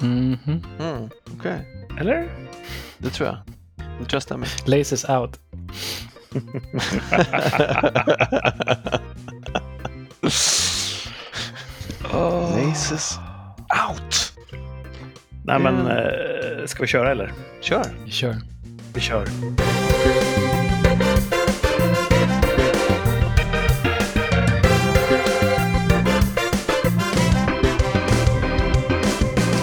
Mhm. 0.00 0.62
Mm, 0.80 1.10
Okej, 1.38 1.86
Eller? 2.00 2.28
det 2.98 3.10
tror 3.10 3.28
jag. 3.28 3.36
Det 3.76 4.04
tror 4.04 4.12
jag 4.12 4.22
stämmer. 4.22 4.48
Laces 4.66 5.04
out. 5.08 5.40
Laces 12.12 13.18
out! 13.88 14.32
Nej, 15.44 15.58
men 15.60 15.80
Mm. 15.80 15.86
eh, 16.60 16.66
ska 16.66 16.80
vi 16.82 16.86
köra 16.86 17.10
eller? 17.10 17.32
Kör! 17.60 17.84
Vi 18.04 18.10
kör. 18.10 18.36
Vi 18.94 19.00
kör. 19.00 19.26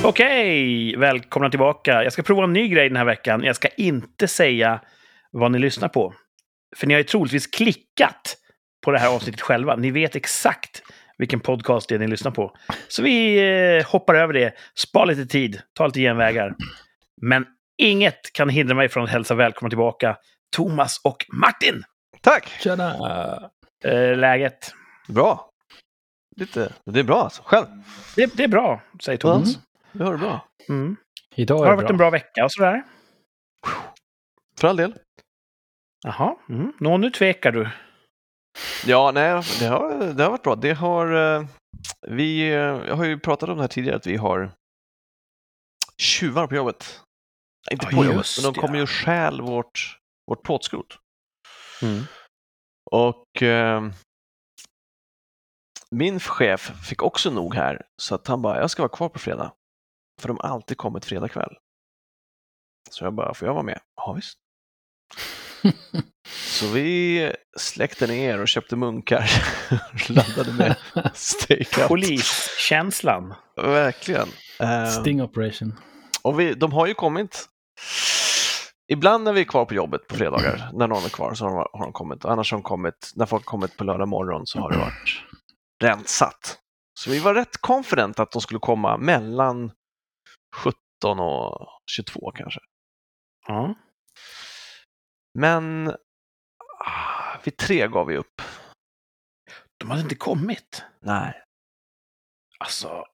Okej, 0.05 0.95
välkomna 0.97 1.49
tillbaka. 1.49 2.03
Jag 2.03 2.13
ska 2.13 2.23
prova 2.23 2.43
en 2.43 2.53
ny 2.53 2.67
grej 2.67 2.89
den 2.89 2.97
här 2.97 3.05
veckan. 3.05 3.43
Jag 3.43 3.55
ska 3.55 3.67
inte 3.67 4.27
säga 4.27 4.81
vad 5.31 5.51
ni 5.51 5.59
lyssnar 5.59 5.87
på. 5.87 6.13
För 6.75 6.87
ni 6.87 6.93
har 6.93 6.99
ju 6.99 7.03
troligtvis 7.03 7.47
klickat 7.47 8.37
på 8.85 8.91
det 8.91 8.99
här 8.99 9.15
avsnittet 9.15 9.41
själva. 9.41 9.75
Ni 9.75 9.91
vet 9.91 10.15
exakt 10.15 10.83
vilken 11.17 11.39
podcast 11.39 11.89
det 11.89 11.95
är 11.95 11.99
ni 11.99 12.07
lyssnar 12.07 12.31
på. 12.31 12.55
Så 12.87 13.03
vi 13.03 13.37
eh, 13.79 13.85
hoppar 13.85 14.15
över 14.15 14.33
det, 14.33 14.53
spar 14.75 15.05
lite 15.05 15.25
tid, 15.25 15.61
tar 15.73 15.87
lite 15.87 15.99
genvägar. 15.99 16.55
Men 17.21 17.45
inget 17.77 18.33
kan 18.33 18.49
hindra 18.49 18.75
mig 18.75 18.89
från 18.89 19.03
att 19.03 19.09
hälsa 19.09 19.35
välkomna 19.35 19.69
tillbaka 19.69 20.17
Thomas 20.55 21.01
och 21.03 21.25
Martin. 21.33 21.83
Tack! 22.21 22.47
Tjena! 22.47 22.95
Eh, 23.85 24.17
läget? 24.17 24.73
Bra. 25.07 25.49
Lite, 26.35 26.73
det 26.85 26.99
är 26.99 27.03
bra 27.03 27.23
alltså. 27.23 27.41
Själv? 27.45 27.67
Det, 28.15 28.37
det 28.37 28.43
är 28.43 28.47
bra, 28.47 28.81
säger 29.01 29.17
Thomas. 29.17 29.55
Mm. 29.55 29.61
Det 29.93 30.03
har 30.03 30.11
du 30.11 30.17
bra. 30.17 30.47
Mm. 30.69 30.95
Idag 31.35 31.57
Har 31.57 31.65
är 31.65 31.69
det 31.69 31.71
det 31.75 31.81
varit 31.81 31.89
en 31.89 31.97
bra. 31.97 32.05
bra 32.05 32.11
vecka 32.11 32.43
och 32.45 32.51
sådär? 32.51 32.83
För 34.59 34.67
all 34.67 34.77
del. 34.77 34.95
Jaha, 36.03 36.35
mm. 36.49 36.73
Nå, 36.79 36.97
nu 36.97 37.09
tvekar 37.09 37.51
du. 37.51 37.69
Ja, 38.85 39.11
nej, 39.13 39.41
det 39.59 39.65
har, 39.65 40.13
det 40.13 40.23
har 40.23 40.29
varit 40.31 40.43
bra. 40.43 40.55
Det 40.55 40.73
har, 40.73 41.35
eh, 41.35 41.45
vi 42.07 42.41
eh, 42.41 42.55
jag 42.57 42.95
har 42.95 43.05
ju 43.05 43.19
pratat 43.19 43.49
om 43.49 43.55
det 43.57 43.63
här 43.63 43.67
tidigare, 43.67 43.95
att 43.97 44.07
vi 44.07 44.15
har 44.17 44.51
tjuvar 45.97 46.47
på 46.47 46.55
jobbet. 46.55 47.01
Inte 47.71 47.85
Ja, 47.91 47.97
på 47.97 48.05
jobbet, 48.05 48.27
men 48.37 48.43
de 48.43 48.53
det. 48.53 48.59
kommer 48.59 48.75
ju 48.75 48.81
och 48.83 48.89
stjäl 48.89 49.41
vårt, 49.41 49.99
vårt 50.27 50.43
plåtskrot. 50.43 50.99
Mm. 51.81 52.03
Och 52.91 53.41
eh, 53.43 53.89
min 55.91 56.19
chef 56.19 56.71
fick 56.89 57.01
också 57.03 57.29
nog 57.31 57.55
här, 57.55 57.85
så 58.01 58.15
att 58.15 58.27
han 58.27 58.41
bara, 58.41 58.59
jag 58.59 58.71
ska 58.71 58.81
vara 58.81 58.95
kvar 58.97 59.09
på 59.09 59.19
fredag. 59.19 59.53
För 60.23 60.27
de 60.27 60.37
har 60.41 60.49
alltid 60.49 60.77
kommit 60.77 61.05
fredag 61.05 61.27
kväll. 61.27 61.53
Så 62.89 63.03
jag 63.03 63.13
bara, 63.13 63.33
får 63.33 63.47
jag 63.47 63.53
vara 63.53 63.63
med? 63.63 63.79
Ja, 63.95 64.13
visst. 64.13 64.37
Så 66.27 66.67
vi 66.67 67.31
släckte 67.57 68.07
ner 68.07 68.39
och 68.41 68.47
köpte 68.47 68.75
munkar. 68.75 69.31
Laddade 70.09 70.53
med 70.53 70.75
stakeout. 71.13 71.87
Poliskänslan. 71.87 73.33
Verkligen. 73.55 74.27
Eh, 74.59 74.85
Sting 74.85 75.21
operation. 75.21 75.79
och 76.23 76.39
vi, 76.39 76.53
de 76.53 76.71
har 76.73 76.87
ju 76.87 76.93
kommit. 76.93 77.45
Ibland 78.91 79.23
när 79.23 79.33
vi 79.33 79.41
är 79.41 79.45
kvar 79.45 79.65
på 79.65 79.73
jobbet 79.73 80.07
på 80.07 80.15
fredagar, 80.15 80.69
när 80.73 80.87
någon 80.87 81.05
är 81.05 81.09
kvar, 81.09 81.33
så 81.33 81.45
har 81.45 81.51
de, 81.51 81.67
har 81.73 81.85
de 81.85 81.93
kommit. 81.93 82.25
Annars 82.25 82.51
har 82.51 82.57
de 82.57 82.63
kommit, 82.63 83.11
när 83.15 83.25
folk 83.25 83.45
har 83.45 83.51
kommit 83.51 83.77
på 83.77 83.83
lördag 83.83 84.07
morgon 84.07 84.45
så 84.45 84.59
har 84.59 84.71
det 84.71 84.77
varit 84.77 85.21
rensat. 85.83 86.59
Så 86.99 87.09
vi 87.09 87.19
var 87.19 87.33
rätt 87.33 87.57
confident 87.61 88.19
att 88.19 88.31
de 88.31 88.41
skulle 88.41 88.59
komma 88.59 88.97
mellan 88.97 89.71
17 90.53 91.19
och 91.19 91.67
22 91.91 92.31
kanske. 92.35 92.59
Ja. 93.47 93.75
Men 95.39 95.89
ah, 96.85 97.37
vid 97.43 97.57
tre 97.57 97.87
gav 97.87 98.07
vi 98.07 98.17
upp. 98.17 98.41
De 99.77 99.89
hade 99.89 100.01
inte 100.01 100.15
kommit. 100.15 100.83
Nej. 100.99 101.43
Alltså, 102.59 103.05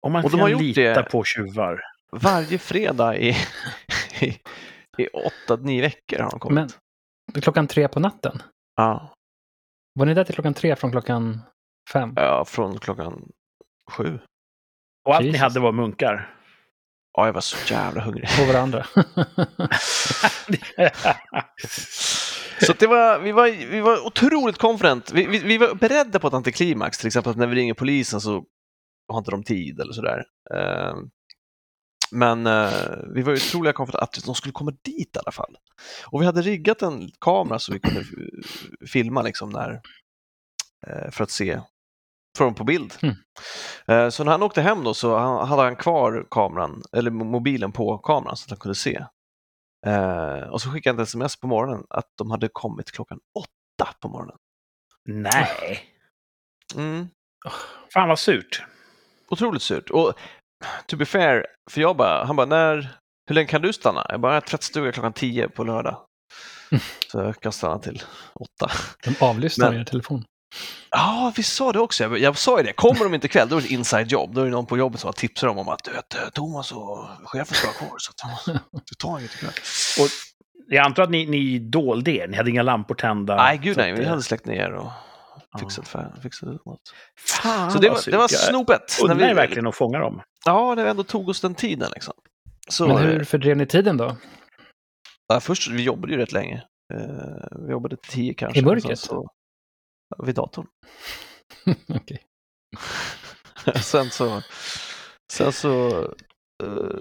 om 0.00 0.12
man 0.12 0.24
Och 0.24 0.30
de 0.30 0.36
kan 0.36 0.40
har 0.40 0.48
gjort 0.48 0.62
lita 0.62 0.80
det- 0.80 1.02
på 1.10 1.24
tjuvar. 1.24 1.80
Varje 2.12 2.58
fredag 2.58 3.16
i, 3.16 3.28
i, 4.20 4.40
i 4.98 5.06
åtta, 5.08 5.56
nio 5.56 5.82
veckor 5.82 6.18
har 6.18 6.30
de 6.30 6.40
kommit. 6.40 6.78
Men 7.32 7.42
klockan 7.42 7.66
tre 7.66 7.88
på 7.88 8.00
natten? 8.00 8.42
Ja, 8.76 9.14
Var 9.94 10.06
ni 10.06 10.14
där 10.14 10.24
till 10.24 10.34
klockan 10.34 10.54
tre 10.54 10.76
från 10.76 10.90
klockan 10.90 11.40
fem? 11.92 12.12
ja, 12.16 12.44
från 12.44 12.78
klockan 12.78 13.32
sju. 13.90 14.18
Och 15.04 15.14
allt 15.14 15.20
ni 15.22 15.26
Jesus. 15.26 15.40
hade 15.40 15.60
var 15.60 15.72
munkar. 15.72 16.39
Ja, 17.16 17.26
jag 17.26 17.32
var 17.32 17.40
så 17.40 17.74
jävla 17.74 18.00
hungrig. 18.02 18.28
På 18.38 18.44
varandra? 18.52 18.86
Så 22.66 22.72
det 22.78 22.86
var, 22.86 23.18
vi, 23.18 23.32
var, 23.32 23.48
vi 23.70 23.80
var 23.80 24.06
otroligt 24.06 24.58
confident. 24.58 25.12
Vi, 25.12 25.26
vi, 25.26 25.38
vi 25.38 25.58
var 25.58 25.74
beredda 25.74 26.18
på 26.18 26.28
ett 26.28 26.34
antiklimax, 26.34 26.98
till 26.98 27.06
exempel 27.06 27.30
att 27.30 27.36
när 27.36 27.46
vi 27.46 27.54
ringer 27.56 27.74
polisen 27.74 28.20
så 28.20 28.44
har 29.08 29.18
inte 29.18 29.30
de 29.30 29.42
tid 29.42 29.80
eller 29.80 29.92
sådär. 29.92 30.24
Eh, 30.54 30.94
Men 32.12 32.46
eh, 32.46 32.70
vi 33.14 33.22
var 33.22 33.32
ju 33.32 33.36
otroliga 33.36 33.72
confident 33.72 34.02
att 34.02 34.24
de 34.24 34.34
skulle 34.34 34.52
komma 34.52 34.70
dit 34.84 35.16
i 35.16 35.18
alla 35.18 35.32
fall. 35.32 35.56
Och 36.06 36.20
vi 36.22 36.26
hade 36.26 36.42
riggat 36.42 36.82
en 36.82 37.10
kamera 37.20 37.58
så 37.58 37.72
vi 37.72 37.80
kunde 37.80 38.00
f- 38.00 38.88
filma 38.92 39.22
liksom 39.22 39.50
när, 39.50 39.80
eh, 40.86 41.10
för 41.10 41.24
att 41.24 41.30
se 41.30 41.60
från 42.38 42.54
på 42.54 42.64
bild. 42.64 42.94
Mm. 43.02 43.14
Eh, 43.88 44.10
Så 44.10 44.24
när 44.24 44.32
han 44.32 44.42
åkte 44.42 44.62
hem 44.62 44.84
då 44.84 44.94
så 44.94 45.16
hade 45.44 45.62
han 45.62 45.76
kvar 45.76 46.26
kameran, 46.30 46.82
eller 46.96 47.10
mobilen 47.10 47.72
på 47.72 47.98
kameran 47.98 48.36
så 48.36 48.44
att 48.44 48.50
han 48.50 48.58
kunde 48.58 48.74
se. 48.74 49.04
Eh, 49.86 50.40
och 50.50 50.60
så 50.62 50.70
skickade 50.70 50.96
han 50.96 51.02
ett 51.02 51.08
sms 51.08 51.40
på 51.40 51.46
morgonen 51.46 51.84
att 51.90 52.06
de 52.18 52.30
hade 52.30 52.48
kommit 52.52 52.90
klockan 52.92 53.18
åtta 53.38 53.92
på 54.00 54.08
morgonen. 54.08 54.36
Nej. 55.08 55.80
Mm. 56.76 57.08
Fan 57.94 58.08
vad 58.08 58.18
surt. 58.18 58.62
Otroligt 59.28 59.62
surt. 59.62 59.90
Och 59.90 60.12
to 60.86 60.96
be 60.96 61.06
fair, 61.06 61.46
för 61.70 61.80
jag 61.80 61.96
bara, 61.96 62.24
han 62.24 62.36
bara, 62.36 62.46
när, 62.46 62.96
hur 63.26 63.34
länge 63.34 63.46
kan 63.48 63.62
du 63.62 63.72
stanna? 63.72 64.06
Jag 64.08 64.20
bara, 64.20 64.32
jag 64.32 64.40
har 64.40 64.46
tvättstuga 64.46 64.92
klockan 64.92 65.12
tio 65.12 65.48
på 65.48 65.64
lördag. 65.64 66.06
Så 67.12 67.18
jag 67.18 67.40
kan 67.40 67.52
stanna 67.52 67.78
till 67.78 68.02
åtta. 68.34 68.70
De 69.04 69.24
avlyssnar 69.26 69.70
Men- 69.70 69.80
er 69.80 69.84
telefon. 69.84 70.24
Ja, 70.90 71.32
vi 71.36 71.42
sa 71.42 71.72
det 71.72 71.80
också. 71.80 72.04
Jag, 72.04 72.18
jag 72.18 72.38
sa 72.38 72.58
ju 72.58 72.64
det, 72.64 72.72
kommer 72.72 73.04
de 73.04 73.14
inte 73.14 73.26
ikväll, 73.26 73.48
då 73.48 73.56
är 73.56 73.60
det 73.60 73.66
ett 73.66 73.72
inside 73.72 74.12
jobb. 74.12 74.34
Då 74.34 74.40
är 74.40 74.44
det 74.44 74.50
någon 74.50 74.66
på 74.66 74.78
jobbet 74.78 75.00
som 75.00 75.08
har 75.08 75.12
tipsat 75.12 75.48
dem 75.48 75.58
om 75.58 75.68
att 75.68 75.84
du 75.84 75.90
vet, 75.90 76.34
Thomas 76.34 76.72
och 76.72 77.08
chefen 77.24 77.54
ska 77.54 77.66
vara 77.66 77.76
kvar, 77.76 77.96
så 77.98 78.10
att, 78.10 78.44
du 78.72 78.94
tar 78.98 79.18
inget 79.18 79.34
ikväll. 79.34 79.52
Och 80.00 80.08
jag 80.68 80.86
antar 80.86 81.02
att 81.02 81.10
ni, 81.10 81.26
ni 81.26 81.58
dolde 81.58 82.10
er. 82.10 82.28
Ni 82.28 82.36
hade 82.36 82.50
inga 82.50 82.62
lampor 82.62 82.94
tända. 82.94 83.36
Nej, 83.36 83.58
gud 83.58 83.76
nej, 83.76 83.92
vi 83.92 84.02
eh, 84.02 84.08
hade 84.08 84.22
släckt 84.22 84.46
ner 84.46 84.72
och 84.72 84.90
Ja. 85.52 85.58
fixat, 85.58 85.88
fär, 85.88 86.12
fixat 86.22 86.48
något. 86.66 86.80
Fan 87.18 87.70
Så 87.70 87.78
det 87.78 87.90
var, 87.90 88.10
det 88.10 88.16
var 88.16 88.28
snopet. 88.28 88.98
När 89.06 89.22
er 89.22 89.28
vi, 89.28 89.34
verkligen 89.34 89.66
att 89.66 89.76
fånga 89.76 89.98
dem. 89.98 90.22
Ja, 90.44 90.74
när 90.74 90.84
vi 90.84 90.90
ändå 90.90 91.02
tog 91.02 91.28
oss 91.28 91.40
den 91.40 91.54
tiden 91.54 91.90
liksom. 91.94 92.14
Så, 92.68 92.86
Men 92.86 92.96
det. 92.96 93.02
hur 93.02 93.24
fördrev 93.24 93.56
ni 93.56 93.66
tiden 93.66 93.96
då? 93.96 94.16
Ja, 95.28 95.40
först, 95.40 95.70
vi 95.70 95.82
jobbade 95.82 96.12
ju 96.12 96.18
rätt 96.18 96.32
länge. 96.32 96.62
Eh, 96.94 97.58
vi 97.66 97.72
jobbade 97.72 97.96
tio 98.08 98.34
kanske. 98.34 98.58
I 98.58 98.62
mörkret? 98.62 98.98
Så, 98.98 99.14
ja, 99.14 99.30
vid 100.18 100.34
datorn. 100.34 100.66
Okej. 101.88 102.22
sen 103.82 104.10
så, 104.10 104.42
sen 105.32 105.52
så, 105.52 105.88
eh, 106.62 107.00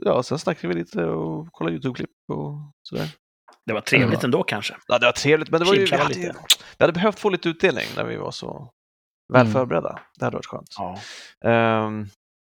ja, 0.00 0.22
sen 0.22 0.38
snackade 0.38 0.68
vi 0.74 0.80
lite 0.80 1.04
och 1.04 1.48
kollade 1.52 1.76
YouTube-klipp 1.76 2.10
och 2.32 2.54
sådär. 2.88 3.08
Det 3.66 3.72
var 3.72 3.80
trevligt 3.80 4.22
Ja. 4.22 4.24
ändå 4.24 4.42
kanske. 4.42 4.76
Ja, 4.86 4.98
det 4.98 5.06
var 5.06 5.12
trevligt, 5.12 5.50
men 5.50 5.60
det 5.60 5.66
var 5.66 5.74
ju, 5.74 5.84
vi, 5.84 5.96
hade, 5.96 6.14
ju- 6.14 6.32
vi 6.78 6.82
hade 6.84 6.92
behövt 6.92 7.18
få 7.18 7.28
lite 7.30 7.48
utdelning 7.48 7.86
när 7.96 8.04
vi 8.04 8.16
var 8.16 8.30
så 8.30 8.70
väl 9.32 9.40
Mm. 9.40 9.52
förberedda. 9.52 10.00
Det 10.18 10.24
hade 10.24 10.36
varit 10.36 10.46
skönt. 10.46 10.74
Ja. 10.78 10.98
Ehm, 11.50 12.06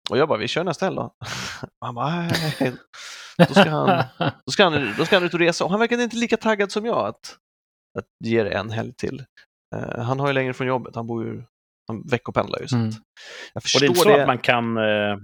och 0.10 0.18
jag 0.18 0.28
bara, 0.28 0.40
vi 0.40 0.48
kör 0.48 0.64
nästa 0.64 0.86
helg 0.86 0.96
då. 0.96 1.14
Han 1.82 1.96
bara, 1.96 2.10
nej. 2.60 2.74
Då 3.38 3.54
ska 3.54 3.70
han, 3.70 4.04
då 4.46 4.52
ska 4.52 4.64
han, 4.64 4.94
då 4.98 5.06
ska 5.06 5.16
han 5.16 5.24
ut 5.24 5.34
och 5.34 5.40
resa. 5.40 5.64
Och 5.66 5.72
han 5.72 5.80
verkade 5.80 6.04
inte 6.04 6.16
lika 6.18 6.38
taggad 6.38 6.72
som 6.72 6.86
jag 6.86 7.08
att, 7.08 7.38
att 8.00 8.06
ge 8.26 8.44
det 8.44 8.50
en 8.52 8.70
helg 8.70 8.94
till. 8.94 9.26
Eh, 9.76 10.00
han 10.04 10.20
har 10.20 10.28
ju 10.28 10.34
längre 10.34 10.54
från 10.54 10.68
jobbet, 10.68 10.96
han 10.96 11.08
bor 11.08 11.26
ju, 11.26 11.44
han 11.88 12.02
veckopendlar 12.08 12.60
ju. 12.60 12.68
Så 12.68 12.76
Mm. 12.76 12.90
jag 12.90 12.96
Och 13.56 13.64
förstår 13.64 13.80
det 13.80 13.86
är 13.86 13.90
inte 13.90 14.00
så 14.02 14.10
det. 14.10 14.22
att 14.22 14.28
man 14.28 14.38
kan... 14.38 14.78
Eh, 14.78 15.18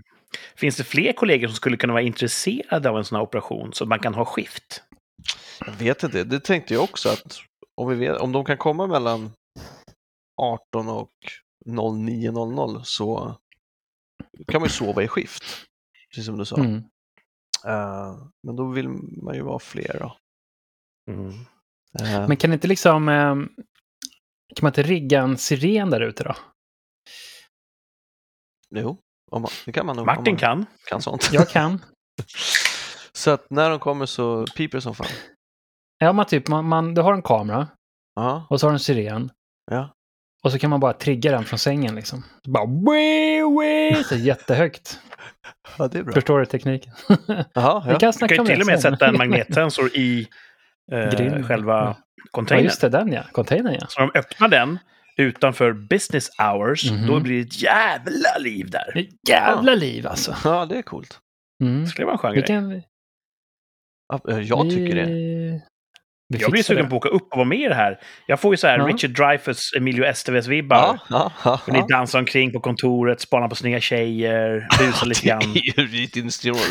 finns 0.55 0.77
det 0.77 0.83
fler 0.83 1.13
kollegor 1.13 1.47
som 1.47 1.55
skulle 1.55 1.77
kunna 1.77 1.93
vara 1.93 2.03
intresserade 2.03 2.89
av 2.89 2.97
en 2.97 3.05
sån 3.05 3.15
här 3.15 3.23
operation 3.23 3.73
så 3.73 3.83
att 3.83 3.87
man 3.87 3.99
kan 3.99 4.13
ha 4.13 4.25
skift? 4.25 4.83
Jag 5.65 5.73
vet 5.73 6.03
inte, 6.03 6.23
det 6.23 6.39
tänkte 6.39 6.73
jag 6.73 6.83
också 6.83 7.09
att 7.09 7.39
om, 7.75 7.89
vi 7.89 7.95
vet, 7.95 8.17
om 8.17 8.31
de 8.31 8.45
kan 8.45 8.57
komma 8.57 8.87
mellan 8.87 9.31
18 10.41 10.89
och 10.89 11.11
09.00 11.65 12.81
så 12.83 13.35
kan 14.47 14.61
man 14.61 14.67
ju 14.67 14.73
sova 14.73 15.03
i 15.03 15.07
skift. 15.07 15.43
Precis 16.09 16.25
som 16.25 16.37
du 16.37 16.45
sa. 16.45 16.57
Mm. 16.57 16.75
Eh, 17.65 18.15
men 18.43 18.55
då 18.55 18.67
vill 18.69 18.89
man 19.23 19.35
ju 19.35 19.41
vara 19.41 19.59
fler 19.59 19.97
då. 19.99 20.17
Mm. 21.13 21.33
Eh, 21.99 22.27
Men 22.27 22.37
kan 22.37 22.53
inte 22.53 22.67
liksom... 22.67 23.09
Eh, 23.09 23.35
kan 24.55 24.61
man 24.61 24.69
inte 24.69 24.83
rigga 24.83 25.21
en 25.21 25.37
siren 25.37 25.89
där 25.89 26.01
ute 26.01 26.23
då? 26.23 26.35
Jo, 28.75 28.97
Om 29.31 29.41
man, 29.41 29.51
det 29.65 29.71
kan 29.71 29.85
man 29.85 29.95
nog. 29.95 30.05
Martin 30.05 30.23
man 30.33 30.37
kan. 30.37 30.65
kan 30.89 31.01
sånt. 31.01 31.29
Jag 31.31 31.49
kan. 31.49 31.81
Så 33.13 33.31
att 33.31 33.49
när 33.49 33.69
de 33.69 33.79
kommer 33.79 34.05
så 34.05 34.45
piper 34.57 34.77
det 34.77 34.81
som 34.81 34.95
fan. 34.95 35.07
Ja, 35.97 36.13
man 36.13 36.25
typ, 36.25 36.47
man, 36.47 36.65
man, 36.67 36.93
du 36.93 37.01
har 37.01 37.13
en 37.13 37.21
kamera 37.21 37.67
Ja, 38.15 38.47
och 38.49 38.59
så 38.59 38.65
har 38.67 38.71
du 38.71 38.75
en 38.75 38.79
siren. 38.79 39.31
ja. 39.71 39.93
Och 40.43 40.51
så 40.51 40.59
kan 40.59 40.69
man 40.69 40.79
bara 40.79 40.93
trigga 40.93 41.31
den 41.31 41.45
från 41.45 41.59
sängen 41.59 41.95
liksom. 41.95 42.23
Så 42.45 42.51
bara 42.51 42.65
wee, 42.65 43.43
wee, 43.59 44.03
så 44.03 44.15
jättehögt. 44.15 44.99
ja 45.77 45.87
det 45.87 45.99
är 45.99 46.03
bra. 46.03 46.13
Förstår 46.13 46.39
du 46.39 46.45
tekniken? 46.45 46.93
Jaha, 47.53 47.83
Vi 47.85 47.91
ja. 47.91 47.99
kan 47.99 48.11
Du 48.19 48.27
kan 48.27 48.39
om 48.39 48.45
ju 48.45 48.51
till 48.51 48.61
och 48.61 48.67
med 48.67 48.79
sätta 48.81 49.07
en 49.07 49.17
magnetsensor 49.17 49.97
i 49.97 50.27
eh, 50.91 51.43
själva 51.47 51.73
Ja. 51.73 51.97
Ja, 52.15 52.23
containern. 52.31 52.65
just 52.65 52.81
det, 52.81 52.89
den 52.89 53.11
ja. 53.13 53.23
Containern 53.31 53.77
ja. 53.81 53.87
Så 53.89 53.99
de 53.99 54.11
öppnar 54.19 54.47
den 54.47 54.79
utanför 55.17 55.73
business 55.73 56.29
hours, 56.39 56.91
Mhm. 56.91 57.07
då 57.07 57.19
blir 57.19 57.35
det 57.35 57.41
ett 57.41 57.61
jävla 57.61 58.37
liv 58.39 58.69
där. 58.69 59.07
Jävla 59.29 59.75
liv 59.75 60.07
alltså. 60.07 60.35
ja, 60.43 60.65
det 60.65 60.77
är 60.77 60.81
coolt. 60.81 61.19
Mm. 61.63 61.81
Det 61.81 61.87
skulle 61.87 62.05
vara 62.05 62.13
en 62.13 62.19
skön 62.19 62.31
Vi 62.31 62.37
grej. 62.37 62.47
kan, 62.47 62.81
Ja, 64.13 64.21
eh, 64.31 64.39
Jag 64.39 64.69
tycker 64.69 64.95
det. 64.95 65.05
vi, 65.05 65.61
Jag 66.39 66.51
blir 66.51 66.63
sugen 66.63 66.83
det. 66.83 66.89
på 66.89 66.95
att 66.95 67.05
åka 67.05 67.09
upp 67.09 67.31
och 67.31 67.37
vara 67.37 67.47
med 67.47 67.59
i 67.59 67.67
det 67.67 67.75
här. 67.75 67.99
Jag 68.27 68.39
får 68.39 68.53
ju 68.53 68.57
så 68.57 68.67
här 68.67 68.77
Ja. 68.79 68.85
Richard 68.87 69.11
Dreyfuss, 69.11 69.73
Emilio 69.77 70.03
Estevez-vibbar. 70.05 70.75
Ja, 70.77 70.97
ja, 71.09 71.31
ja. 71.43 71.73
Ni 71.73 71.85
dansar 71.89 72.19
omkring 72.19 72.51
på 72.51 72.59
kontoret, 72.59 73.21
spanar 73.21 73.47
på 73.47 73.55
snygga 73.55 73.79
tjejer, 73.79 74.67
busar 74.79 75.05
lite 75.07 75.27
grann. 75.27 75.39
Det 75.53 75.59
är 75.59 75.81
ju 75.81 75.87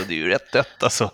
det 0.09 0.15
är 0.15 0.19
ju 0.19 0.29
rätt 0.29 0.53
dött 0.53 0.83
alltså. 0.83 1.11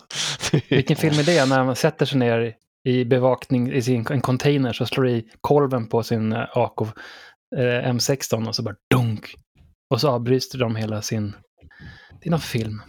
Vilken 0.68 0.96
film 0.96 1.18
är 1.18 1.22
det? 1.24 1.46
När 1.48 1.64
man 1.64 1.76
sätter 1.76 2.06
sig 2.06 2.18
ner 2.18 2.54
i 2.88 3.04
bevakning 3.04 3.72
i 3.72 3.82
sin 3.82 4.06
en 4.10 4.20
container 4.20 4.72
så 4.72 4.86
slår 4.86 5.08
i 5.08 5.28
kolven 5.40 5.88
på 5.88 6.02
sin 6.02 6.32
eh, 6.32 6.56
AK 6.56 6.80
eh, 7.56 7.60
M16 7.92 8.48
och 8.48 8.54
så 8.56 8.62
bara 8.62 8.74
dunk. 8.94 9.34
Och 9.94 10.00
så 10.00 10.08
avbryter 10.08 10.58
de 10.58 10.76
hela 10.76 11.02
sin... 11.02 11.34
Det 12.20 12.26
är 12.28 12.30
någon 12.30 12.40
film. 12.40 12.82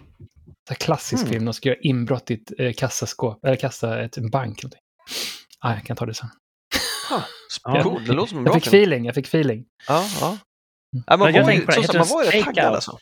Så 0.70 0.76
klassisk 0.76 1.24
Mm. 1.24 1.34
film. 1.34 1.46
De 1.46 1.54
ska 1.54 1.70
göra 1.70 1.80
inbrott 1.82 2.32
i 2.32 2.34
ett 2.34 2.60
eh, 2.60 2.74
kassaskåp, 2.74 3.46
eller 3.46 3.56
kassa 3.56 4.04
ett, 4.04 4.18
en 4.18 4.30
bank. 4.30 4.60
eller 4.60 4.64
någonting. 4.64 4.80
Ah, 5.60 5.74
jag 5.74 5.84
kan 5.84 5.96
ta 5.98 6.06
det 6.06 6.14
sen. 6.14 6.30
Ja. 7.64 7.84
Cool, 7.84 8.06
det 8.06 8.14
låter 8.14 8.30
som 8.30 8.38
en 8.40 8.46
Jag 8.46 8.54
fick 8.54 8.64
film. 8.64 8.74
feeling, 8.84 9.06
jag 9.06 9.16
fick 9.16 9.28
feeling. 9.28 9.66
Ja, 9.88 10.06
ja. 10.22 10.28
Mm. 10.28 11.04
Ja, 11.08 11.18
man, 11.18 11.20
Men 11.28 11.36
jag 11.36 11.44
var 11.46 11.52
ju, 11.52 11.84
så, 11.84 11.98
man 11.98 12.08
var 12.08 12.24
ju 12.34 12.44
taggad 12.44 12.74
alltså. 12.74 12.98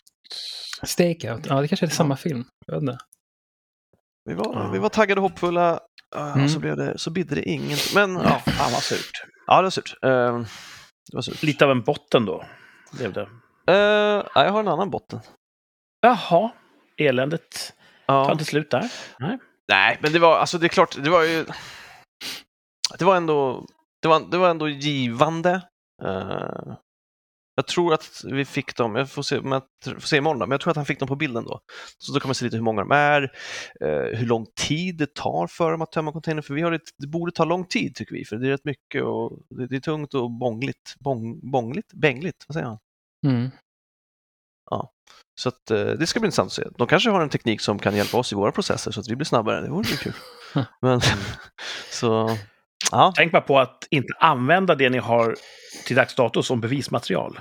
Stakeout, 0.83 1.45
ja 1.45 1.61
det 1.61 1.67
kanske 1.67 1.85
är 1.85 1.89
samma 1.89 2.17
film. 2.17 2.45
Jag 2.65 2.73
vet 2.73 2.81
inte. 2.81 2.97
Vi 4.25 4.33
var, 4.33 4.53
Ja. 4.53 4.69
vi 4.73 4.79
var 4.79 4.89
taggade 4.89 5.21
och 5.21 5.29
hoppfulla, 5.29 5.79
uh, 6.15 6.35
Mm. 6.35 6.49
så, 6.49 6.59
blev 6.59 6.77
det, 6.77 6.97
så 6.97 7.09
bidde 7.11 7.35
det 7.35 7.43
inget. 7.49 7.95
Men 7.95 8.13
Ja, 8.15 8.39
fan 8.39 8.71
vad 8.71 8.83
surt. 8.83 9.11
ja 9.47 9.55
det 9.57 9.63
var 9.63 9.69
surt. 9.69 9.93
Eh, 10.03 10.39
det 11.11 11.15
var 11.15 11.21
surt. 11.21 11.43
Lite 11.43 11.65
av 11.65 11.71
en 11.71 11.81
botten 11.81 12.25
då, 12.25 12.45
blev 12.91 13.13
det. 13.13 13.21
Eh, 13.67 14.25
ja, 14.35 14.43
jag 14.45 14.51
har 14.51 14.59
en 14.59 14.67
annan 14.67 14.89
botten. 14.89 15.19
Jaha, 16.01 16.51
eländet 16.97 17.73
tar 18.07 18.15
Ja. 18.15 18.31
inte 18.31 18.45
slut 18.45 18.71
där. 18.71 18.91
Nej, 19.69 19.97
men 20.01 20.11
det 20.13 20.19
var, 20.19 20.37
alltså 20.37 20.57
det 20.57 20.65
är 20.65 20.69
klart, 20.69 20.95
det 21.03 21.09
var 21.09 21.23
ju... 21.23 21.45
Det 22.99 23.05
var 23.05 23.15
ändå, 23.15 23.65
det 24.01 24.07
var, 24.07 24.19
det 24.31 24.37
var 24.37 24.49
ändå 24.49 24.67
givande. 24.69 25.61
Eh, 26.03 26.73
jag 27.61 27.67
tror 27.67 27.93
att 27.93 28.21
vi 28.23 28.45
fick 28.45 28.75
dem, 28.75 28.95
jag 28.95 29.09
får 29.09 29.23
se, 29.23 29.35
jag 29.35 29.63
får 30.01 30.07
se 30.07 30.17
imorgon 30.17 30.39
men 30.39 30.51
jag 30.51 30.61
tror 30.61 30.71
att 30.71 30.77
han 30.77 30.85
fick 30.85 30.99
dem 30.99 31.07
på 31.07 31.15
bilden 31.15 31.43
då. 31.43 31.59
Så 31.97 32.13
då 32.13 32.19
kan 32.19 32.27
man 32.29 32.35
se 32.35 32.45
lite 32.45 32.57
hur 32.57 32.63
många 32.63 32.81
de 32.81 32.91
är, 32.91 33.21
eh, 33.81 34.17
hur 34.17 34.25
lång 34.25 34.45
tid 34.55 34.97
det 34.97 35.15
tar 35.15 35.47
för 35.47 35.71
dem 35.71 35.81
att 35.81 35.91
tömma 35.91 36.11
containern, 36.11 36.43
för 36.43 36.53
vi 36.53 36.61
har 36.61 36.71
ett, 36.71 36.89
det 36.97 37.07
borde 37.07 37.31
ta 37.31 37.45
lång 37.45 37.65
tid 37.65 37.95
tycker 37.95 38.13
vi, 38.13 38.25
för 38.25 38.35
det 38.35 38.47
är 38.47 38.51
rätt 38.51 38.65
mycket 38.65 39.03
och 39.03 39.39
det, 39.69 39.75
är 39.75 39.79
tungt 39.79 40.13
och 40.13 40.31
bångligt, 40.31 40.95
bång, 40.99 41.51
bångligt, 41.51 41.93
bängligt, 41.93 42.45
vad 42.47 42.53
säger 42.53 42.67
man? 42.67 42.79
Mm. 43.25 43.49
Så 45.35 45.49
att, 45.49 45.71
eh, 45.71 45.85
det 45.85 46.07
ska 46.07 46.19
bli 46.19 46.27
intressant 46.27 46.47
att 46.47 46.53
se. 46.53 46.63
De 46.77 46.87
kanske 46.87 47.09
har 47.09 47.21
en 47.21 47.29
teknik 47.29 47.61
som 47.61 47.79
kan 47.79 47.95
hjälpa 47.95 48.17
oss 48.17 48.31
i 48.31 48.35
våra 48.35 48.51
processer 48.51 48.91
så 48.91 48.99
att 48.99 49.07
vi 49.07 49.15
blir 49.15 49.25
snabbare. 49.25 49.61
Det 49.61 49.69
vore 49.69 49.83
kul. 49.83 50.13
Men, 50.81 51.01
så, 51.91 52.37
ja. 52.91 53.13
Tänk 53.15 53.31
bara 53.31 53.41
på 53.41 53.59
att 53.59 53.87
inte 53.89 54.13
använda 54.19 54.75
det 54.75 54.89
ni 54.89 54.97
har 54.97 55.35
till 55.85 55.95
dags 55.95 56.15
dato 56.15 56.43
som 56.43 56.61
bevismaterial. 56.61 57.39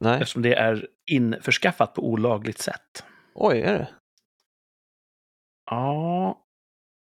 Nej. 0.00 0.20
Eftersom 0.20 0.42
det 0.42 0.54
är 0.54 0.88
införskaffat 1.10 1.94
på 1.94 2.06
olagligt 2.06 2.58
sätt. 2.58 3.04
Oj, 3.34 3.60
är 3.60 3.78
det? 3.78 3.88
Ja. 5.70 6.42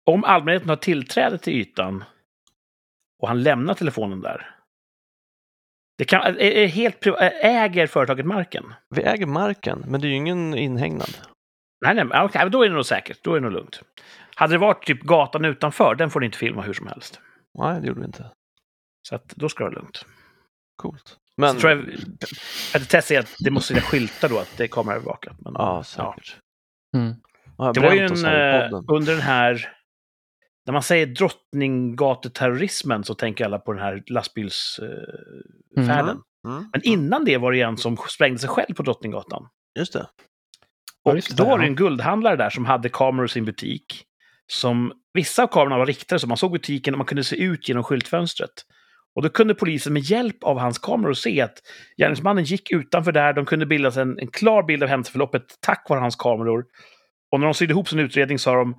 Om 0.05 0.23
allmänheten 0.23 0.69
har 0.69 0.75
tillträde 0.75 1.37
till 1.37 1.53
ytan 1.53 2.03
och 3.21 3.27
han 3.27 3.43
lämnar 3.43 3.73
telefonen 3.73 4.21
där. 4.21 4.55
Det 5.97 6.05
kan, 6.05 6.21
är, 6.21 6.39
är 6.39 6.67
helt, 6.67 7.07
äger 7.41 7.87
företaget 7.87 8.25
marken? 8.25 8.73
Vi 8.95 9.03
äger 9.03 9.25
marken, 9.25 9.83
men 9.87 10.01
det 10.01 10.07
är 10.07 10.09
ju 10.09 10.15
ingen 10.15 10.55
inhägnad. 10.55 11.17
Nej, 11.85 11.95
nej, 11.95 12.21
okej, 12.21 12.49
då 12.49 12.63
är 12.63 12.69
det 12.69 12.75
nog 12.75 12.85
säkert. 12.85 13.23
Då 13.23 13.31
är 13.31 13.35
det 13.35 13.41
nog 13.41 13.51
lugnt. 13.51 13.81
Hade 14.39 14.53
det 14.53 14.57
varit 14.57 14.85
typ 14.85 15.01
gatan 15.01 15.45
utanför, 15.45 15.95
den 15.95 16.09
får 16.09 16.19
ni 16.19 16.25
inte 16.25 16.37
filma 16.37 16.61
hur 16.61 16.73
som 16.73 16.87
helst. 16.87 17.19
Nej, 17.57 17.81
det 17.81 17.87
gjorde 17.87 17.99
vi 17.99 18.05
inte. 18.05 18.31
Så 19.07 19.15
att 19.15 19.27
då 19.27 19.49
ska 19.49 19.63
det 19.63 19.69
vara 19.69 19.79
lugnt. 19.81 20.05
Coolt. 20.75 21.17
Men... 21.37 21.53
Så 21.53 21.59
tror 21.59 21.71
jag, 21.71 21.85
Petitess 22.73 23.05
säger 23.05 23.21
att 23.21 23.35
det 23.39 23.51
måste 23.51 23.73
vara 23.73 23.83
skyltar 23.83 24.29
då, 24.29 24.39
att 24.39 24.57
det 24.57 24.63
är 24.63 24.67
kameraövervakat. 24.67 25.35
Men, 25.39 25.53
ja, 25.53 25.83
säkert. 25.83 26.37
Mm. 26.97 27.13
Ja, 27.57 27.65
jag 27.65 27.75
Det 27.75 27.81
var 27.81 27.93
ju 27.93 27.99
en, 27.99 28.25
eh, 28.25 28.71
under 28.87 29.13
den 29.13 29.21
här... 29.21 29.69
När 30.65 30.73
man 30.73 30.83
säger 30.83 31.05
drottninggatuterrorismen 31.05 33.03
så 33.03 33.15
tänker 33.15 33.45
alla 33.45 33.59
på 33.59 33.73
den 33.73 33.81
här 33.81 34.03
lastbilsfärden. 34.07 36.21
Mm. 36.47 36.69
Men 36.71 36.81
innan 36.83 37.25
det 37.25 37.37
var 37.37 37.51
det 37.51 37.61
en 37.61 37.77
som 37.77 37.97
sprängde 37.97 38.39
sig 38.39 38.49
själv 38.49 38.73
på 38.73 38.83
Drottninggatan. 38.83 39.47
Just 39.79 39.93
det. 39.93 40.07
Ja, 41.03 41.11
Och 41.11 41.15
just 41.15 41.29
det, 41.29 41.35
då 41.43 41.49
var 41.49 41.57
det 41.57 41.63
ja. 41.63 41.69
en 41.69 41.75
guldhandlare 41.75 42.35
där 42.35 42.49
som 42.49 42.65
hade 42.65 42.89
kameror 42.89 43.25
i 43.25 43.29
sin 43.29 43.45
butik. 43.45 44.05
Som, 44.51 44.91
vissa 45.13 45.43
av 45.43 45.47
kamerorna 45.47 45.77
var 45.77 45.85
riktade 45.85 46.19
så 46.19 46.27
man 46.27 46.37
såg 46.37 46.51
butiken 46.51 46.93
och 46.93 46.97
man 46.97 47.07
kunde 47.07 47.23
se 47.23 47.35
ut 47.35 47.69
genom 47.69 47.83
skyltfönstret. 47.83 48.51
Och 49.15 49.21
då 49.21 49.29
kunde 49.29 49.55
polisen 49.55 49.93
med 49.93 50.01
hjälp 50.01 50.43
av 50.43 50.59
hans 50.59 50.79
kameror 50.79 51.13
se 51.13 51.41
att 51.41 51.53
gärningsmannen 51.97 52.43
gick 52.43 52.71
utanför 52.71 53.11
där. 53.11 53.33
De 53.33 53.45
kunde 53.45 53.65
bilda 53.65 53.91
sig 53.91 54.01
en, 54.01 54.19
en 54.19 54.27
klar 54.27 54.63
bild 54.63 54.83
av 54.83 54.89
händelseförloppet 54.89 55.43
tack 55.59 55.85
vare 55.89 55.99
hans 55.99 56.15
kameror. 56.15 56.65
Och 57.31 57.39
när 57.39 57.47
de 57.47 57.53
sydde 57.53 57.71
ihop 57.71 57.89
sin 57.89 57.99
utredning 57.99 58.39
sa 58.39 58.55
de 58.55 58.75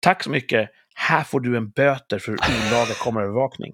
Tack 0.00 0.22
så 0.22 0.30
mycket, 0.30 0.70
här 0.94 1.24
får 1.24 1.40
du 1.40 1.56
en 1.56 1.70
böter 1.70 2.18
för 2.18 2.32
olaga 2.32 2.94
kameraövervakning. 3.04 3.72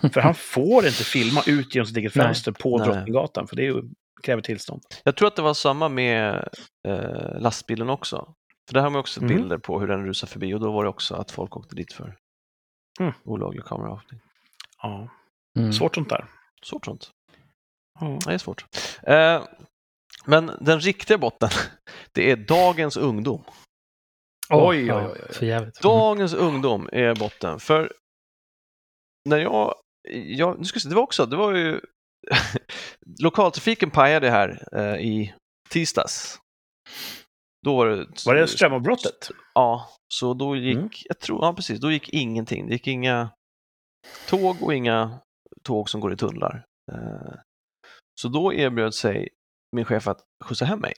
för 0.12 0.20
han 0.20 0.34
får 0.34 0.86
inte 0.86 1.04
filma 1.04 1.42
ut 1.46 1.74
genom 1.74 1.86
sitt 1.86 1.96
eget 1.96 2.14
Nej. 2.14 2.26
fönster 2.26 2.52
på 2.52 2.78
Nej. 2.78 2.86
Drottninggatan, 2.86 3.46
för 3.46 3.56
det 3.56 3.62
är 3.62 3.66
ju, 3.66 3.82
kräver 4.22 4.42
tillstånd. 4.42 4.82
Jag 5.04 5.16
tror 5.16 5.28
att 5.28 5.36
det 5.36 5.42
var 5.42 5.54
samma 5.54 5.88
med 5.88 6.48
eh, 6.88 7.40
lastbilen 7.40 7.90
också. 7.90 8.34
För 8.68 8.74
där 8.74 8.80
har 8.82 8.90
man 8.90 9.00
också 9.00 9.20
Mhm. 9.20 9.28
bilder 9.28 9.58
på 9.58 9.80
hur 9.80 9.88
den 9.88 10.06
rusar 10.06 10.26
förbi 10.28 10.54
och 10.54 10.60
då 10.60 10.72
var 10.72 10.82
det 10.84 10.90
också 10.90 11.14
att 11.14 11.30
folk 11.30 11.56
åkte 11.56 11.74
dit 11.76 11.92
för 11.92 12.16
Mm. 13.00 13.12
olaglig 13.24 13.64
kameraövervakning. 13.64 14.20
Ja, 14.82 15.08
Mm. 15.58 15.72
svårt 15.72 15.94
sånt 15.94 16.08
där. 16.08 16.26
Svårt 16.62 16.84
sånt. 16.84 17.10
Ja. 18.00 18.18
Det 18.26 18.34
är 18.34 18.38
svårt. 18.38 18.64
Eh, 19.02 19.44
men 20.26 20.50
den 20.60 20.80
riktiga 20.80 21.18
botten, 21.18 21.48
det 22.12 22.30
är 22.30 22.36
dagens 22.36 22.96
ungdom. 22.96 23.44
Åh, 24.50 24.68
Oj, 24.70 24.86
ja, 24.86 24.96
oj, 25.06 25.10
oj, 25.14 25.20
oj. 25.28 25.34
För 25.34 25.46
jävligt. 25.46 25.84
Mm. 25.84 25.90
Dagens 25.98 26.34
ungdom 26.34 26.88
är 26.92 27.14
botten. 27.14 27.60
För 27.60 27.92
när 29.28 29.38
jag, 29.38 29.74
jag 30.12 30.58
nu 30.58 30.64
ska 30.64 30.76
jag 30.76 30.82
se, 30.82 30.88
det 30.88 30.94
var 30.94 31.02
också, 31.02 31.26
det 31.26 31.36
var 31.36 31.54
ju 31.54 31.80
lokaltrafiken 33.20 33.90
pajade 33.90 34.30
här 34.30 34.68
eh, 34.72 34.96
i 35.06 35.34
tisdags. 35.70 36.38
Då 37.64 37.76
var 37.76 37.86
det... 37.86 38.06
Var 38.26 38.34
det 38.34 38.46
strömavbrottet? 38.48 39.30
Ja, 39.54 39.88
så 40.14 40.34
då 40.34 40.56
gick, 40.56 40.76
Mm. 40.76 40.88
jag 41.04 41.18
tror, 41.20 41.44
ja 41.44 41.54
precis, 41.54 41.80
då 41.80 41.90
gick 41.92 42.08
ingenting. 42.08 42.66
Det 42.66 42.72
gick 42.72 42.86
inga 42.86 43.30
tåg 44.28 44.62
och 44.62 44.74
inga 44.74 45.18
tåg 45.62 45.90
som 45.90 46.00
går 46.00 46.12
i 46.12 46.16
tunnlar. 46.16 46.64
Eh, 46.92 47.34
Så 48.20 48.28
då 48.28 48.52
erbjöd 48.52 48.94
sig 48.94 49.28
min 49.72 49.84
chef 49.84 50.08
att 50.08 50.20
skjutsa 50.44 50.64
hem 50.64 50.78
mig. 50.80 50.92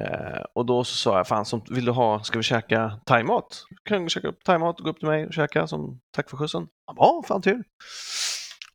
Eh, 0.00 0.42
Och 0.54 0.66
då 0.66 0.84
så 0.84 0.94
sa 0.96 1.16
jag, 1.16 1.28
fan, 1.28 1.44
som, 1.44 1.62
vill 1.70 1.84
du 1.84 1.92
ha, 1.92 2.22
ska 2.22 2.38
vi 2.38 2.42
käka 2.42 3.00
thaimat? 3.06 3.64
Kan 3.84 4.02
vi 4.04 4.08
käka 4.08 4.28
upp 4.28 4.44
thaimat 4.44 4.78
och 4.78 4.84
gå 4.84 4.90
upp 4.90 4.98
till 4.98 5.08
mig 5.08 5.26
och 5.26 5.32
käka 5.34 5.66
som 5.66 6.00
tack 6.16 6.30
för 6.30 6.36
skjutsen? 6.36 6.68
Han 6.86 6.96
bara, 6.96 7.06
Ja, 7.06 7.22
fan 7.28 7.42
tur. 7.42 7.64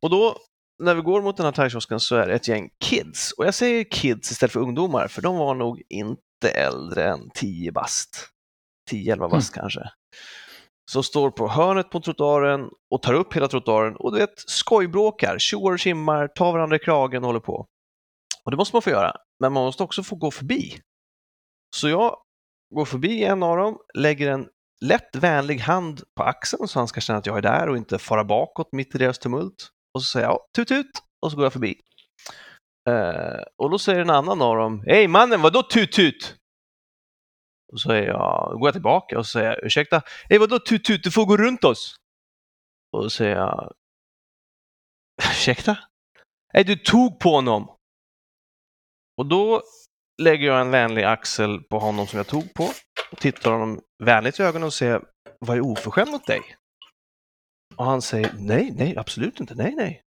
Och 0.00 0.10
då, 0.10 0.36
när 0.82 0.94
vi 0.94 1.00
går 1.02 1.22
mot 1.22 1.36
den 1.36 1.44
här 1.46 1.52
thaikiosken 1.52 2.00
så 2.00 2.16
är 2.16 2.26
det 2.26 2.34
ett 2.34 2.48
gäng 2.48 2.70
kids. 2.84 3.32
Och 3.32 3.46
jag 3.46 3.54
säger 3.54 3.84
kids 3.84 4.30
istället 4.30 4.52
för 4.52 4.60
ungdomar, 4.60 5.08
för 5.08 5.22
de 5.22 5.36
var 5.36 5.54
nog 5.54 5.82
inte 5.88 6.22
äldre 6.44 7.04
än 7.04 7.30
10 7.34 7.72
bast. 7.72 8.28
10-11 8.90 9.30
bast 9.30 9.54
kanske. 9.54 9.80
Som 10.90 11.02
står 11.02 11.30
på 11.30 11.48
hörnet 11.48 11.90
på 11.90 12.00
trottoaren 12.00 12.70
och 12.90 13.02
tar 13.02 13.14
upp 13.14 13.36
hela 13.36 13.48
trottoaren 13.48 13.96
och 13.96 14.12
du 14.12 14.18
vet, 14.18 14.34
skojbråkar, 14.36 15.38
tjoar 15.38 15.72
och 15.72 15.78
tjimmar, 15.78 16.28
tar 16.28 16.52
varandra 16.52 16.76
i 16.76 16.78
kragen 16.78 17.22
och 17.22 17.26
håller 17.26 17.40
på. 17.40 17.66
Och 18.44 18.50
det 18.50 18.56
måste 18.56 18.76
man 18.76 18.82
få 18.82 18.90
göra, 18.90 19.12
men 19.40 19.52
man 19.52 19.64
måste 19.64 19.82
också 19.82 20.02
få 20.02 20.16
gå 20.16 20.30
förbi. 20.30 20.80
Så 21.76 21.88
jag 21.88 22.16
går 22.74 22.84
förbi 22.84 23.24
en 23.24 23.42
av 23.42 23.56
dem, 23.56 23.78
lägger 23.94 24.30
en 24.30 24.48
lätt 24.80 25.16
vänlig 25.16 25.58
hand 25.58 26.02
på 26.16 26.22
axeln 26.22 26.68
så 26.68 26.78
han 26.78 26.88
ska 26.88 27.00
känna 27.00 27.18
att 27.18 27.26
jag 27.26 27.38
är 27.38 27.42
där 27.42 27.68
och 27.68 27.76
inte 27.76 27.98
fara 27.98 28.24
bakåt 28.24 28.72
mitt 28.72 28.94
i 28.94 28.98
deras 28.98 29.18
tumult. 29.18 29.70
Och 29.94 30.02
så 30.02 30.06
säger 30.06 30.26
jag 30.26 30.34
ja, 30.34 30.46
tut 30.56 30.68
tut 30.68 31.02
och 31.22 31.30
så 31.30 31.36
går 31.36 31.44
jag 31.44 31.52
förbi. 31.52 31.74
Eh, 32.86 33.42
och 33.56 33.70
då 33.70 33.78
säger 33.78 34.00
en 34.00 34.10
annan 34.10 34.42
av 34.42 34.56
dem, 34.56 34.84
Hej 34.86 35.08
mannen, 35.08 35.42
vadå 35.42 35.62
tut-tut? 35.62 36.36
Och 37.72 37.80
så 37.80 37.88
säger 37.88 38.08
jag, 38.08 38.48
då 38.52 38.58
går 38.58 38.66
jag 38.66 38.74
tillbaka 38.74 39.18
och 39.18 39.26
säger, 39.26 39.64
ursäkta, 39.64 40.02
Hej 40.28 40.38
vadå 40.38 40.58
tut-tut, 40.58 41.04
du 41.04 41.10
får 41.10 41.26
gå 41.26 41.36
runt 41.36 41.64
oss. 41.64 41.96
Och 42.92 43.02
då 43.02 43.10
säger 43.10 43.36
jag, 43.36 43.72
ursäkta? 45.30 45.78
Nej, 46.54 46.64
du 46.64 46.76
tog 46.76 47.20
på 47.20 47.30
honom. 47.30 47.76
Och 49.16 49.26
då 49.26 49.62
lägger 50.22 50.46
jag 50.46 50.60
en 50.60 50.70
vänlig 50.70 51.04
axel 51.04 51.60
på 51.62 51.78
honom 51.78 52.06
som 52.06 52.16
jag 52.16 52.26
tog 52.26 52.54
på 52.54 52.64
och 53.12 53.18
tittar 53.18 53.52
honom 53.52 53.80
vänligt 54.04 54.40
i 54.40 54.42
ögonen 54.42 54.66
och 54.66 54.74
säger, 54.74 55.02
vad 55.40 55.56
är 55.56 55.60
oförskämd 55.60 56.10
mot 56.10 56.26
dig? 56.26 56.42
Och 57.76 57.84
han 57.84 58.02
säger, 58.02 58.32
nej, 58.38 58.72
nej, 58.76 58.96
absolut 58.96 59.40
inte, 59.40 59.54
nej, 59.54 59.74
nej. 59.74 60.02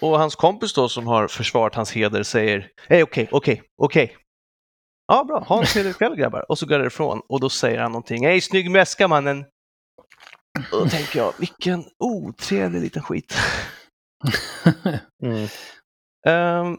Och 0.00 0.18
hans 0.18 0.36
kompis 0.36 0.72
då 0.72 0.88
som 0.88 1.06
har 1.06 1.28
försvarat 1.28 1.74
hans 1.74 1.92
heder 1.92 2.22
säger, 2.22 2.70
hej 2.88 3.02
okej, 3.02 3.28
okej, 3.32 3.62
okej. 3.82 4.16
Ja, 5.06 5.24
bra, 5.24 5.40
ha 5.40 5.60
en 5.60 5.66
trevlig 5.66 5.96
kväll 5.96 6.16
grabbar. 6.16 6.50
Och 6.50 6.58
så 6.58 6.66
går 6.66 6.72
jag 6.72 6.80
därifrån 6.80 7.22
och 7.28 7.40
då 7.40 7.50
säger 7.50 7.78
han 7.78 7.92
någonting, 7.92 8.26
hej 8.26 8.40
snygg 8.40 8.70
mäska 8.70 9.08
mannen. 9.08 9.44
Och 10.72 10.78
då 10.78 10.88
tänker 10.88 11.18
jag, 11.18 11.32
vilken 11.38 11.84
otrevlig 11.98 12.80
liten 12.80 13.02
skit. 13.02 13.34
Mm. 15.22 15.48
Ehm, 16.26 16.78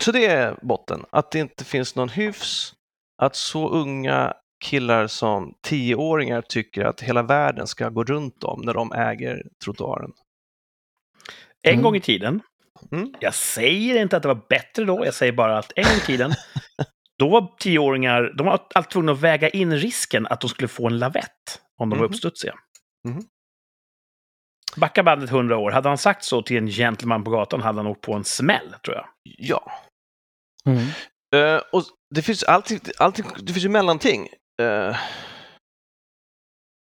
så 0.00 0.12
det 0.12 0.26
är 0.26 0.58
botten, 0.62 1.04
att 1.10 1.30
det 1.30 1.38
inte 1.38 1.64
finns 1.64 1.94
någon 1.94 2.08
hyfs, 2.08 2.74
att 3.22 3.36
så 3.36 3.68
unga 3.68 4.34
killar 4.64 5.06
som 5.06 5.54
tioåringar 5.62 6.42
tycker 6.42 6.84
att 6.84 7.00
hela 7.00 7.22
världen 7.22 7.66
ska 7.66 7.88
gå 7.88 8.04
runt 8.04 8.40
dem 8.40 8.60
när 8.64 8.74
de 8.74 8.92
äger 8.92 9.42
trottoaren. 9.64 10.12
En 11.66 11.72
Mm. 11.72 11.82
gång 11.82 11.96
i 11.96 12.00
tiden, 12.00 12.40
Mm. 12.92 13.14
jag 13.20 13.34
säger 13.34 14.02
inte 14.02 14.16
att 14.16 14.22
det 14.22 14.28
var 14.28 14.46
bättre 14.48 14.84
då, 14.84 15.04
jag 15.04 15.14
säger 15.14 15.32
bara 15.32 15.58
att 15.58 15.72
en 15.76 15.84
gång 15.84 15.92
i 15.96 16.00
tiden, 16.00 16.32
då 17.18 17.28
var 17.28 17.56
tioåringar, 17.58 18.32
de 18.38 18.46
var 18.46 18.60
alltid 18.74 18.90
tvungna 18.90 19.12
att 19.12 19.20
väga 19.20 19.48
in 19.48 19.74
risken 19.76 20.26
att 20.26 20.40
de 20.40 20.48
skulle 20.50 20.68
få 20.68 20.86
en 20.86 20.98
lavett 20.98 21.60
om 21.80 21.90
de 21.90 21.98
var 21.98 22.06
Mhm. 22.06 22.12
uppstudsiga. 22.14 22.54
Mhm. 23.08 23.22
Backa 24.76 25.02
bandet 25.02 25.30
hundra 25.30 25.56
år, 25.58 25.70
hade 25.70 25.88
han 25.88 25.98
sagt 25.98 26.24
så 26.24 26.42
till 26.42 26.56
en 26.56 26.66
gentleman 26.68 27.24
på 27.24 27.30
gatan 27.30 27.62
hade 27.62 27.78
han 27.78 27.86
åkt 27.86 28.00
på 28.00 28.12
en 28.14 28.24
smäll, 28.24 28.74
tror 28.84 28.96
jag. 28.96 29.06
Ja, 29.22 29.72
Mm. 30.66 30.86
Eh, 31.34 31.62
och 31.72 31.82
det 32.14 32.22
finns 32.22 32.42
alltid, 32.44 32.92
alltid 32.98 33.24
det 33.42 33.52
finns 33.52 33.64
ju 33.64 33.68
mellanting. 33.68 34.28
Eh, 34.62 34.96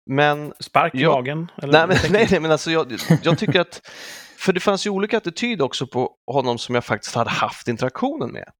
men 0.09 0.53
Spark 0.59 0.95
i 0.95 1.01
Ja. 1.01 1.11
magen? 1.11 1.51
Eller 1.57 1.73
Nej, 1.87 1.87
men, 2.03 2.11
nej, 2.11 2.27
nej, 2.31 2.39
men 2.39 2.51
alltså 2.51 2.71
jag, 2.71 2.93
jag 3.23 3.37
tycker 3.39 3.59
att, 3.59 3.81
för 4.45 4.53
det 4.53 4.59
fanns 4.59 4.85
ju 4.85 4.89
olika 4.89 5.17
attityd 5.17 5.61
också 5.61 5.87
på 5.87 6.15
honom 6.31 6.57
som 6.57 6.75
jag 6.75 6.85
faktiskt 6.85 7.15
hade 7.15 7.29
haft 7.29 7.67
interaktionen 7.67 8.31
med. 8.31 8.51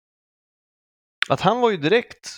Att 1.30 1.42
han 1.42 1.62
var 1.62 1.72
ju 1.72 1.78
direkt, 1.78 2.38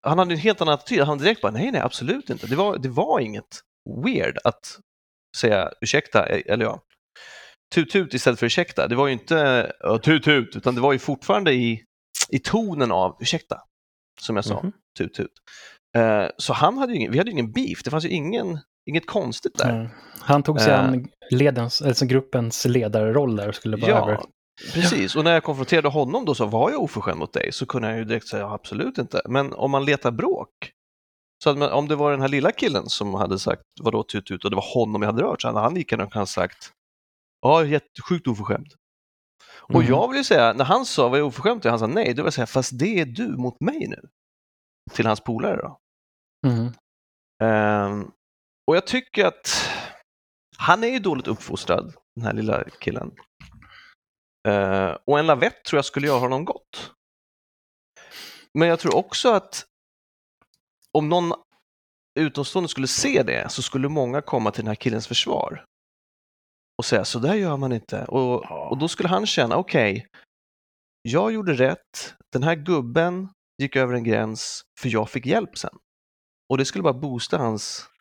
han 0.00 0.18
hade 0.18 0.34
en 0.34 0.38
helt 0.40 0.60
annan 0.60 0.74
attityd, 0.74 1.00
han 1.00 1.18
direkt 1.18 1.40
bara 1.40 1.52
nej, 1.52 1.70
nej, 1.72 1.80
absolut 1.80 2.30
inte. 2.30 2.46
Det 2.46 2.56
var, 2.56 2.78
det 2.78 2.88
var 2.88 3.20
inget 3.20 3.60
weird 4.04 4.38
att 4.44 4.78
säga 5.36 5.70
ursäkta, 5.80 6.26
eller 6.26 6.64
ja, 6.64 6.80
tut 7.74 7.90
tut 7.90 8.14
istället 8.14 8.38
för 8.38 8.46
ursäkta. 8.46 8.88
Det 8.88 8.94
var 8.94 9.06
ju 9.06 9.12
inte 9.12 9.72
ja, 9.80 9.98
tut 9.98 10.24
tut, 10.24 10.56
utan 10.56 10.74
det 10.74 10.80
var 10.80 10.92
ju 10.92 10.98
fortfarande 10.98 11.52
i, 11.52 11.84
i 12.28 12.38
tonen 12.38 12.92
av 12.92 13.16
ursäkta, 13.20 13.62
som 14.20 14.36
jag 14.36 14.44
sa, 14.44 14.60
Mhm. 14.62 14.72
tut 14.98 15.14
tut. 15.14 15.32
Eh, 15.96 16.26
så 16.38 16.52
han 16.52 16.78
hade 16.78 16.92
ju 16.92 16.98
ingen, 16.98 17.12
vi 17.12 17.18
hade 17.18 17.30
ju 17.30 17.32
ingen 17.32 17.52
beef, 17.52 17.82
det 17.84 17.90
fanns 17.90 18.04
ju 18.04 18.08
ingen, 18.08 18.58
inget 18.90 19.06
konstigt 19.06 19.58
där. 19.58 19.70
Mm. 19.70 19.88
Han 20.20 20.42
tog 20.42 20.60
sig 20.60 20.72
Eh. 20.72 20.80
an 20.80 21.08
ledens, 21.30 21.82
alltså 21.82 22.06
gruppens 22.06 22.64
ledarroll 22.64 23.36
där 23.36 23.48
och 23.48 23.54
skulle 23.54 23.76
bara 23.76 23.90
över. 23.90 24.12
Ja, 24.12 24.26
precis. 24.74 25.16
Och 25.16 25.24
när 25.24 25.32
jag 25.32 25.44
konfronterade 25.44 25.88
honom 25.88 26.24
då 26.24 26.34
så 26.34 26.46
var 26.46 26.70
jag 26.70 26.82
oförskämd 26.82 27.18
mot 27.18 27.32
dig 27.32 27.52
så 27.52 27.66
kunde 27.66 27.88
jag 27.88 27.98
ju 27.98 28.04
direkt 28.04 28.28
säga 28.28 28.48
absolut 28.48 28.98
inte. 28.98 29.22
Men 29.28 29.52
om 29.52 29.70
man 29.70 29.84
letar 29.84 30.10
bråk, 30.10 30.48
så 31.44 31.50
att 31.50 31.58
man, 31.58 31.70
om 31.72 31.88
det 31.88 31.96
var 31.96 32.10
den 32.10 32.20
här 32.20 32.28
lilla 32.28 32.52
killen 32.52 32.86
som 32.88 33.14
hade 33.14 33.38
sagt 33.38 33.62
vadå 33.82 34.02
tut 34.02 34.26
tut 34.26 34.44
och 34.44 34.50
det 34.50 34.56
var 34.56 34.74
honom 34.74 35.02
jag 35.02 35.12
hade 35.12 35.22
rört 35.22 35.42
så 35.42 35.48
hade 35.48 35.60
han 35.60 35.74
lika 35.74 35.96
gärna 35.96 36.10
kunnat 36.10 36.28
sagt 36.28 36.72
ja, 37.42 37.64
jättesjukt 37.64 38.26
oförskämd. 38.26 38.68
Och 39.60 39.74
Mm. 39.74 39.86
jag 39.86 40.08
vill 40.08 40.16
ju 40.18 40.24
säga, 40.24 40.52
när 40.52 40.64
han 40.64 40.86
sa 40.86 41.08
var 41.08 41.18
jag 41.18 41.26
oförskämd 41.26 41.64
och 41.64 41.70
han 41.70 41.78
sa 41.78 41.86
nej, 41.86 42.14
då 42.14 42.22
vill 42.22 42.26
jag 42.26 42.32
säga 42.34 42.46
fast 42.46 42.78
det 42.78 43.00
är 43.00 43.04
du 43.06 43.36
mot 43.36 43.60
mig 43.60 43.86
nu. 43.88 44.08
Till 44.92 45.06
hans 45.06 45.20
polare 45.20 45.56
då. 45.56 45.78
Mm. 46.48 46.72
Ehm, 47.42 48.10
och 48.72 48.76
jag 48.76 48.86
tycker 48.86 49.24
att 49.24 49.48
han 50.56 50.84
är 50.84 50.88
ju 50.88 50.98
dåligt 50.98 51.26
uppfostrad, 51.26 51.94
den 52.16 52.24
här 52.24 52.32
lilla 52.32 52.64
killen. 52.64 53.14
Ehm, 54.48 54.96
och 55.06 55.18
en 55.18 55.26
lavett 55.26 55.64
tror 55.64 55.78
jag 55.78 55.84
skulle 55.84 56.06
göra 56.06 56.18
honom 56.18 56.44
gott. 56.44 56.92
Men 58.58 58.68
jag 58.68 58.80
tror 58.80 58.96
också 58.96 59.32
att 59.32 59.66
om 60.92 61.08
någon 61.08 61.32
utomstående 62.20 62.68
skulle 62.68 62.86
se 62.86 63.22
det 63.22 63.52
så 63.52 63.62
skulle 63.62 63.88
många 63.88 64.22
komma 64.22 64.50
till 64.50 64.62
den 64.62 64.68
här 64.68 64.74
killens 64.74 65.06
försvar. 65.06 65.64
Och 66.78 66.84
säga 66.84 67.04
så 67.04 67.18
där 67.18 67.34
gör 67.34 67.56
man 67.56 67.72
inte. 67.72 68.04
Och, 68.04 68.70
och 68.70 68.78
då 68.78 68.88
skulle 68.88 69.08
han 69.08 69.26
känna, 69.26 69.56
okej, 69.56 70.06
jag 71.02 71.32
gjorde 71.32 71.52
rätt, 71.52 72.14
den 72.32 72.42
här 72.42 72.54
gubben 72.54 73.28
gick 73.58 73.76
över 73.76 73.94
en 73.94 74.04
gräns 74.04 74.62
för 74.80 74.88
jag 74.88 75.10
fick 75.10 75.26
hjälp 75.26 75.58
sen. 75.58 75.78
Och 76.48 76.58
det 76.58 76.64
skulle 76.64 76.82
bara 76.82 76.94
boosta 76.94 77.38
hans. 77.38 77.91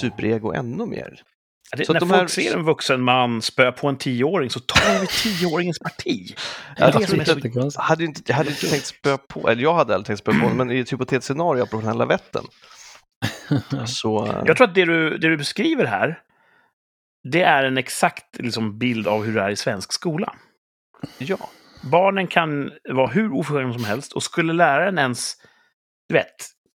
Superego 0.00 0.52
ännu 0.52 0.86
mer. 0.86 1.22
Det, 1.76 1.84
Så 1.84 1.92
att 1.92 1.94
när 1.94 2.00
de 2.00 2.08
folk 2.08 2.20
här- 2.20 2.26
ser 2.26 2.56
en 2.56 2.64
vuxen 2.64 3.02
man 3.02 3.42
spöa 3.42 3.72
på 3.72 3.88
en 3.88 3.96
tioåring 3.96 4.50
så 4.50 4.60
tar 4.60 5.00
vi 5.00 5.06
tioåringens 5.06 5.78
parti. 5.78 6.36
Ja, 6.76 6.90
det 6.98 7.02
är 7.04 7.06
som 7.06 7.20
är 7.20 7.24
så... 7.24 7.40
Jag 7.74 7.82
hade 7.82 8.04
inte, 8.04 8.22
jag 8.26 8.36
hade 8.36 8.50
inte 8.50 8.70
tänkt 8.70 8.86
spöa 8.86 9.18
på, 9.18 9.48
eller 9.48 9.62
jag 9.62 9.74
hade 9.74 9.94
aldrig 9.94 10.06
tänkt 10.06 10.18
spöa 10.18 10.40
på 10.40 10.54
men 10.54 10.70
i 10.70 10.78
ett 10.78 10.92
hypotetiskt 10.92 11.26
scenario 11.26 11.66
på 11.66 11.76
den 11.76 11.86
här 11.86 11.94
lavetten. 11.94 12.44
Så, 13.86 14.26
eh, 14.26 14.42
Jag 14.46 14.56
tror 14.56 14.68
att 14.68 14.74
det 14.74 14.84
du, 14.84 15.10
det 15.18 15.28
du 15.28 15.36
beskriver 15.36 15.84
här, 15.84 16.20
det 17.32 17.42
är 17.42 17.64
en 17.64 17.78
exakt 17.78 18.38
liksom, 18.38 18.78
bild 18.78 19.08
av 19.08 19.24
hur 19.24 19.34
det 19.34 19.40
är 19.42 19.50
i 19.50 19.56
svensk 19.56 19.92
skola. 19.92 20.34
ja. 21.18 21.50
Barnen 21.90 22.26
kan 22.26 22.70
vara 22.90 23.06
hur 23.06 23.32
oförskämda 23.32 23.72
som 23.74 23.84
helst 23.84 24.12
och 24.12 24.22
skulle 24.22 24.52
läraren 24.52 24.98
ens, 24.98 25.34
du 26.08 26.14
vet, 26.14 26.34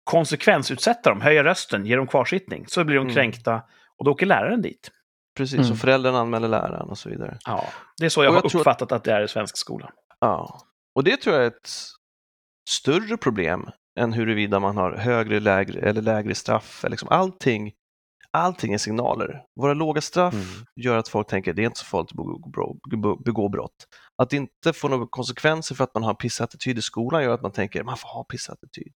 konsekvensutsätta 0.05 1.09
dem, 1.09 1.21
höja 1.21 1.43
rösten, 1.43 1.85
ge 1.85 1.95
dem 1.95 2.07
kvarsittning, 2.07 2.65
så 2.67 2.83
blir 2.83 2.95
de 2.95 3.01
Mm. 3.01 3.13
kränkta 3.13 3.61
och 3.97 4.05
då 4.05 4.11
åker 4.11 4.25
läraren 4.25 4.61
dit. 4.61 4.91
Precis, 5.37 5.59
Mm. 5.59 5.71
och 5.71 5.77
föräldrarna 5.77 6.19
anmäler 6.19 6.47
läraren 6.47 6.89
och 6.89 6.97
så 6.97 7.09
vidare. 7.09 7.37
Ja, 7.45 7.63
det 7.97 8.05
är 8.05 8.09
så 8.09 8.23
jag, 8.23 8.33
jag 8.35 8.41
har 8.41 8.49
tror- 8.49 8.59
uppfattat 8.61 8.91
att 8.91 9.03
det 9.03 9.11
är 9.13 9.21
i 9.23 9.27
svensk 9.27 9.57
skola. 9.57 9.91
Ja. 10.19 10.59
Och 10.95 11.03
det 11.03 11.17
tror 11.17 11.35
jag 11.35 11.43
är 11.43 11.47
ett 11.47 11.69
större 12.69 13.17
problem 13.17 13.69
än 13.99 14.13
huruvida 14.13 14.59
man 14.59 14.77
har 14.77 14.91
högre 14.97 15.39
lägre, 15.39 15.79
eller 15.89 16.01
lägre 16.01 16.35
straff. 16.35 16.83
Eller 16.83 16.91
Liksom 16.91 17.09
allting, 17.11 17.73
allting 18.31 18.73
är 18.73 18.77
signaler. 18.77 19.43
Våra 19.59 19.73
låga 19.73 20.01
straff 20.01 20.33
Mm. 20.33 20.45
gör 20.75 20.97
att 20.97 21.07
folk 21.07 21.27
tänker 21.27 21.51
att 21.51 21.55
det 21.57 21.63
är 21.63 21.65
inte 21.65 21.79
så 21.79 21.85
farligt 21.85 22.11
att 22.11 22.17
begå, 22.17 22.49
bro- 22.49 23.23
begå 23.23 23.49
brott. 23.49 23.87
Att 24.17 24.29
det 24.29 24.35
inte 24.37 24.73
får 24.73 24.89
några 24.89 25.07
konsekvenser 25.07 25.75
för 25.75 25.83
att 25.83 25.93
man 25.93 26.03
har 26.03 26.13
pissattityd 26.13 26.77
i 26.77 26.81
skolan 26.81 27.23
gör 27.23 27.33
att 27.33 27.41
man 27.41 27.51
tänker 27.51 27.79
att 27.79 27.85
man 27.85 27.97
får 27.97 28.09
ha 28.09 28.23
pissattityd. 28.23 28.93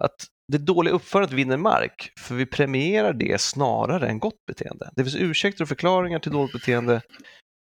Att 0.00 0.26
det 0.52 0.58
dåliga 0.58 0.94
uppförandet 0.94 1.32
vinner 1.32 1.56
mark, 1.56 2.12
för 2.18 2.34
vi 2.34 2.46
premierar 2.46 3.12
det 3.12 3.40
snarare 3.40 4.08
än 4.08 4.18
gott 4.18 4.46
beteende. 4.46 4.90
Det 4.96 5.04
finns 5.04 5.16
ursäkter 5.16 5.64
och 5.64 5.68
förklaringar 5.68 6.18
till 6.18 6.32
dåligt 6.32 6.52
beteende, 6.52 7.02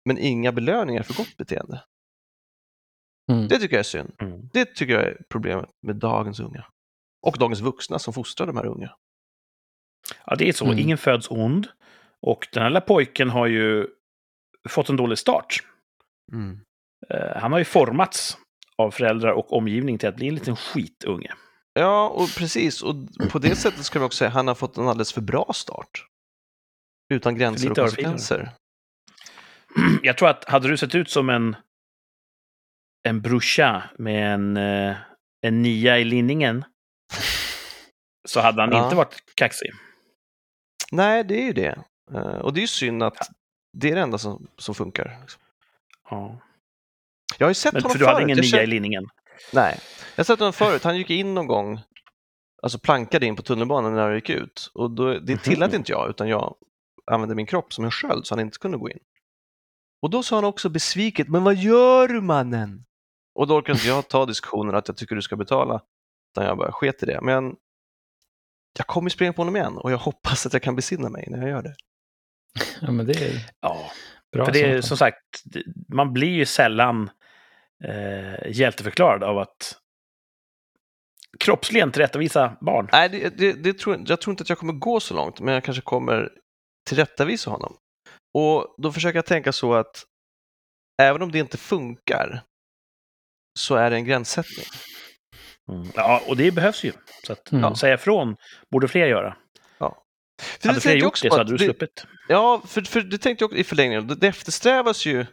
men 0.05 0.17
inga 0.17 0.51
belöningar 0.51 1.03
för 1.03 1.13
gott 1.13 1.37
beteende. 1.37 1.83
Mm. 3.31 3.47
Det 3.47 3.59
tycker 3.59 3.75
jag 3.75 3.79
är 3.79 3.83
synd. 3.83 4.13
Mm. 4.21 4.49
Det 4.53 4.75
tycker 4.75 4.93
jag 4.93 5.03
är 5.03 5.17
problemet 5.29 5.69
med 5.81 5.95
dagens 5.95 6.39
unga. 6.39 6.65
Och 7.27 7.37
dagens 7.39 7.59
vuxna 7.59 7.99
som 7.99 8.13
fostrar 8.13 8.47
de 8.47 8.57
här 8.57 8.65
unga. 8.65 8.95
Ja, 10.25 10.35
det 10.35 10.49
är 10.49 10.53
så. 10.53 10.65
Mm. 10.65 10.79
Ingen 10.79 10.97
föds 10.97 11.31
ond. 11.31 11.67
Och 12.21 12.47
den 12.53 12.63
här 12.63 12.69
lilla 12.69 12.81
pojken 12.81 13.29
har 13.29 13.47
ju 13.47 13.87
fått 14.69 14.89
en 14.89 14.95
dålig 14.95 15.17
start. 15.17 15.63
Eh, 17.09 17.41
han 17.41 17.51
har 17.51 17.59
ju 17.59 17.65
formats 17.65 18.37
av 18.77 18.91
föräldrar 18.91 19.31
och 19.31 19.53
omgivning 19.53 19.97
till 19.97 20.09
att 20.09 20.15
bli 20.15 20.27
en 20.27 20.35
liten 20.35 20.55
skitunge. 20.55 21.33
Ja, 21.79 22.07
och 22.09 22.29
precis. 22.37 22.81
Och 22.81 22.95
på 23.31 23.39
det 23.39 23.55
sättet 23.55 23.85
ska 23.85 23.99
vi 23.99 24.05
också 24.05 24.17
säga 24.17 24.27
att 24.27 24.33
han 24.33 24.47
har 24.47 24.55
fått 24.55 24.77
en 24.77 24.87
alldeles 24.87 25.13
för 25.13 25.21
bra 25.21 25.51
start. 25.53 26.05
Utan 27.13 27.35
gränser 27.37 27.69
och 27.71 27.75
konsekvenser. 27.77 28.51
Jag 30.03 30.17
tror 30.17 30.29
att 30.29 30.45
hade 30.49 30.67
du 30.67 30.77
sett 30.77 30.95
ut 30.95 31.09
som 31.09 31.29
en, 31.29 31.55
en 33.07 33.21
brorsa 33.21 33.89
med 33.97 34.33
en, 34.33 34.57
eh, 34.57 34.95
en 35.41 35.61
nia 35.61 35.99
i 35.99 36.03
linningen 36.03 36.63
så 38.27 38.39
hade 38.41 38.61
han 38.61 38.71
Ja. 38.71 38.83
inte 38.83 38.95
varit 38.95 39.23
kaxig. 39.35 39.71
Nej, 40.91 41.23
det 41.23 41.41
är 41.41 41.45
ju 41.45 41.53
det. 41.53 41.83
Eh, 42.13 42.19
Och 42.21 42.53
det 42.53 42.59
är 42.59 42.61
ju 42.61 42.67
synd 42.67 43.03
att 43.03 43.17
det 43.77 43.91
är 43.91 43.95
det 43.95 44.01
enda 44.01 44.17
som, 44.17 44.47
som 44.57 44.75
funkar. 44.75 45.17
liksom. 45.21 45.41
Ja. 46.09 46.39
Jag 47.37 47.45
har 47.45 47.49
ju 47.49 47.53
sett 47.55 47.73
Men, 47.73 47.81
honom 47.83 47.91
för 47.91 47.99
du 47.99 48.05
hade 48.05 48.17
förut. 48.17 48.29
ingen 48.29 48.51
nia 48.51 48.63
i 48.63 48.67
linningen. 48.67 49.09
Nej, 49.53 49.79
jag 50.15 50.19
har 50.19 50.23
sett 50.23 50.39
honom 50.39 50.53
förut. 50.53 50.83
Han 50.83 50.97
gick 50.97 51.09
in 51.09 51.33
någon 51.33 51.47
gång, 51.47 51.79
alltså 52.63 52.79
plankade 52.79 53.25
in 53.25 53.35
på 53.35 53.41
tunnelbanan 53.41 53.93
när 53.95 54.01
jag 54.07 54.15
gick 54.15 54.29
ut. 54.29 54.71
Och 54.73 54.91
då, 54.91 55.13
det 55.19 55.33
Mhm. 55.33 55.37
tillät 55.43 55.73
inte 55.73 55.91
jag, 55.91 56.09
utan 56.09 56.27
jag 56.27 56.55
använde 57.11 57.35
min 57.35 57.45
kropp 57.45 57.73
som 57.73 57.85
en 57.85 57.91
sköld 57.91 58.25
så 58.27 58.35
han 58.35 58.39
inte 58.39 58.57
kunde 58.59 58.77
gå 58.77 58.89
in. 58.89 58.99
Och 60.01 60.09
då 60.09 60.23
sa 60.23 60.35
han 60.35 60.45
också 60.45 60.69
besviket, 60.69 61.27
men 61.27 61.43
vad 61.43 61.55
gör 61.55 62.07
du 62.07 62.21
mannen? 62.21 62.85
Och 63.35 63.47
då 63.47 63.55
orkar 63.57 63.73
inte 63.73 63.87
jag 63.87 64.07
ta 64.07 64.25
diskussionen 64.25 64.75
att 64.75 64.87
jag 64.87 64.97
tycker 64.97 65.15
du 65.15 65.21
ska 65.21 65.35
betala. 65.35 65.81
Utan 66.33 66.45
jag 66.45 66.57
bara 66.57 66.71
sket 66.71 67.03
i 67.03 67.05
det. 67.05 67.19
Men 67.21 67.55
jag 68.77 68.87
kommer 68.87 69.09
springa 69.09 69.33
på 69.33 69.41
honom 69.41 69.55
igen 69.55 69.77
och 69.77 69.91
jag 69.91 69.97
hoppas 69.97 70.45
att 70.45 70.53
jag 70.53 70.61
kan 70.61 70.75
besinna 70.75 71.09
mig 71.09 71.27
när 71.29 71.39
jag 71.41 71.49
gör 71.49 71.61
det. 71.61 71.75
Ja, 72.81 72.91
men 72.91 73.05
det 73.05 73.13
är 73.21 73.49
Ja, 73.59 73.91
bra. 74.31 74.45
för 74.45 74.51
det 74.53 74.59
är 74.61 74.81
som 74.81 74.97
sagt, 74.97 75.43
man 75.93 76.13
blir 76.13 76.29
ju 76.33 76.45
sällan 76.45 77.09
eh, 77.85 78.51
hjälteförklarad 78.51 79.23
av 79.23 79.37
att 79.37 79.77
kroppsligen 81.39 81.91
tillrättavisa 81.91 82.57
barn. 82.61 82.89
Nej, 82.91 83.09
det, 83.09 83.29
det, 83.37 83.53
det 83.53 83.77
tror, 83.79 84.03
jag- 84.07 84.21
tror 84.21 84.31
inte 84.33 84.41
att 84.41 84.49
jag 84.49 84.57
kommer 84.57 84.73
gå 84.73 84.99
så 84.99 85.13
långt, 85.13 85.39
men 85.39 85.53
jag 85.53 85.63
kanske 85.63 85.81
kommer 85.81 86.29
tillrättavisa 86.89 87.49
honom. 87.49 87.77
Och 88.33 88.75
då 88.77 88.91
försöker 88.91 89.17
jag 89.17 89.25
tänka 89.25 89.51
så 89.51 89.73
att 89.73 90.03
även 91.01 91.21
om 91.21 91.31
det 91.31 91.39
inte 91.39 91.57
funkar 91.57 92.41
så 93.59 93.75
är 93.75 93.89
det 93.89 93.95
en 93.95 94.05
gränssättning. 94.05 94.65
Mm. 95.71 95.87
Ja, 95.95 96.21
och 96.27 96.37
det 96.37 96.51
behövs 96.51 96.83
ju. 96.83 96.91
Så 97.25 97.33
att 97.33 97.51
Mm. 97.51 97.63
ja, 97.63 97.75
säga 97.75 97.93
ifrån 97.93 98.35
borde 98.71 98.87
fler 98.87 99.07
göra. 99.07 99.37
För 100.41 100.67
Hade 100.67 100.77
det 100.77 100.81
fler 100.81 100.95
gjort 100.95 101.07
också 101.07 101.23
det 101.25 101.29
så 101.29 101.35
att 101.35 101.39
hade 101.39 101.51
du 101.51 101.57
sluppit. 101.57 102.05
Ja, 102.27 102.61
för, 102.67 102.81
för 102.81 103.01
det 103.01 103.17
tänkte 103.17 103.43
jag 103.43 103.47
också 103.47 103.57
i 103.59 103.63
förlängningen. 103.63 104.07
Det, 104.07 104.15
det 104.15 104.27
eftersträvas 104.27 105.05
ju 105.05 105.25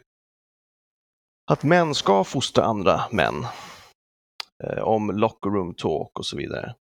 att 1.47 1.63
män 1.63 1.95
ska 1.95 2.23
fostra 2.23 2.63
andra 2.63 3.03
män. 3.11 3.45
Eh, 4.63 4.83
om 4.83 5.09
locker 5.09 5.49
room 5.49 5.73
talk 5.75 6.19
och 6.19 6.25
så 6.25 6.37
vidare. 6.37 6.75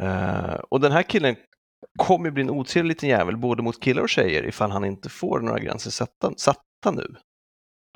Eh, 0.00 0.54
och 0.54 0.80
den 0.80 0.92
här 0.92 1.02
killen 1.02 1.36
kommer 1.98 2.24
ju 2.24 2.30
bli 2.30 2.42
en 2.42 2.50
otrevlig 2.50 2.88
liten 2.88 3.08
jävel 3.08 3.36
både 3.36 3.62
mot 3.62 3.82
killar 3.82 4.02
och 4.02 4.08
tjejer 4.08 4.46
ifall 4.46 4.70
han 4.70 4.84
inte 4.84 5.08
får 5.08 5.40
några 5.40 5.58
gränser 5.58 5.90
satta, 5.90 6.32
satta 6.36 6.90
nu. 6.92 7.16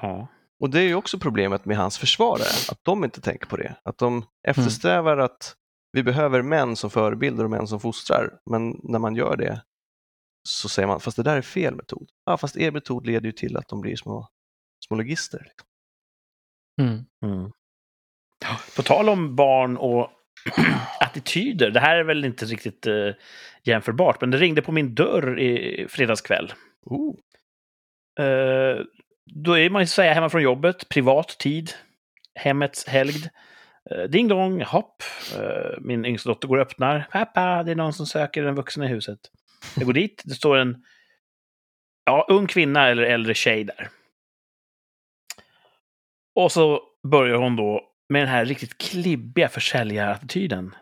Ja. 0.03 0.29
Och 0.61 0.71
det 0.71 0.81
är 0.81 0.85
ju 0.85 0.95
också 0.95 1.19
problemet 1.19 1.65
med 1.65 1.77
hans 1.77 1.99
försvarare, 1.99 2.71
att 2.71 2.79
de 2.83 3.05
inte 3.05 3.21
tänker 3.21 3.47
på 3.47 3.57
det. 3.57 3.77
Att 3.83 3.99
de 3.99 4.25
eftersträvar 4.49 5.17
att 5.17 5.55
vi 5.93 6.03
behöver 6.03 6.43
män 6.43 6.77
som 6.77 6.91
förebilder 6.91 7.45
och 7.45 7.51
män 7.51 7.67
som 7.67 7.81
fostrar, 7.81 8.39
men 8.51 8.81
när 8.83 8.99
man 8.99 9.15
gör 9.15 9.37
det 9.37 9.63
så 10.49 10.69
säger 10.69 10.87
man, 10.87 11.01
fast 11.01 11.17
det 11.17 11.23
där 11.23 11.37
är 11.37 11.43
fel 11.43 11.75
metod. 11.75 12.09
Ja, 12.25 12.37
fast 12.37 12.57
er 12.57 12.71
metod 12.71 13.07
leder 13.07 13.27
ju 13.27 13.33
till 13.33 13.57
att 13.57 13.69
de 13.69 13.81
blir 13.81 13.97
små, 13.97 14.29
små 14.87 14.97
logister. 14.97 15.39
liksom. 15.45 15.67
Mm. 16.81 17.05
Mm. 17.25 17.53
På 18.77 18.83
tal 18.83 19.09
om 19.09 19.37
barn 19.37 19.77
och 19.77 20.11
attityder. 21.01 21.71
Det 21.71 21.81
här 21.81 21.97
är 21.97 22.05
väl 22.05 22.25
inte 22.25 22.45
riktigt 22.45 22.87
eh, 22.87 23.11
jämförbart, 23.63 24.21
men 24.21 24.31
det 24.31 24.39
ringde 24.39 24.63
på 24.63 24.73
min 24.73 24.95
dörr 24.95 25.39
i 25.41 25.87
fredagskväll. 25.89 26.53
Oh. 26.83 27.15
Eh, 28.27 28.81
då 29.27 29.59
är 29.59 29.71
man 29.71 29.83
ju 29.83 29.87
säga 29.87 30.13
hemma 30.13 30.29
från 30.29 30.43
jobbet, 30.43 30.89
privat 30.89 31.39
tid, 31.39 31.73
hemmets 32.35 32.87
helgd. 32.87 33.27
Eh, 33.91 34.03
ding 34.03 34.29
dong, 34.29 34.63
hopp. 34.63 35.03
Eh, 35.37 35.79
min 35.81 36.05
yngsta 36.05 36.29
dotter 36.29 36.49
går 36.49 36.57
och 36.57 36.63
öppnar. 36.63 37.09
Pappa, 37.13 37.63
det 37.63 37.71
är 37.71 37.77
någon 37.77 37.93
som 37.93 38.07
söker 38.07 38.45
en 38.45 38.55
vuxen 38.55 38.83
i 38.83 38.87
huset. 38.87 39.19
Jag 39.77 39.87
går 39.87 39.93
dit, 39.93 40.23
det 40.25 40.35
står 40.35 40.57
en 40.57 40.85
ja, 42.05 42.27
ung 42.29 42.47
kvinna 42.47 42.89
eller 42.89 43.03
äldre 43.03 43.35
tjej 43.35 43.65
där. 43.65 43.89
Och 46.35 46.53
så 46.53 46.81
börjar 47.09 47.37
hon 47.37 47.57
då 47.57 47.81
med 48.09 48.23
den 48.23 48.29
här 48.29 48.45
riktigt 48.45 48.79
klibbiga 48.79 49.49
försäljarattityden. 49.49 50.75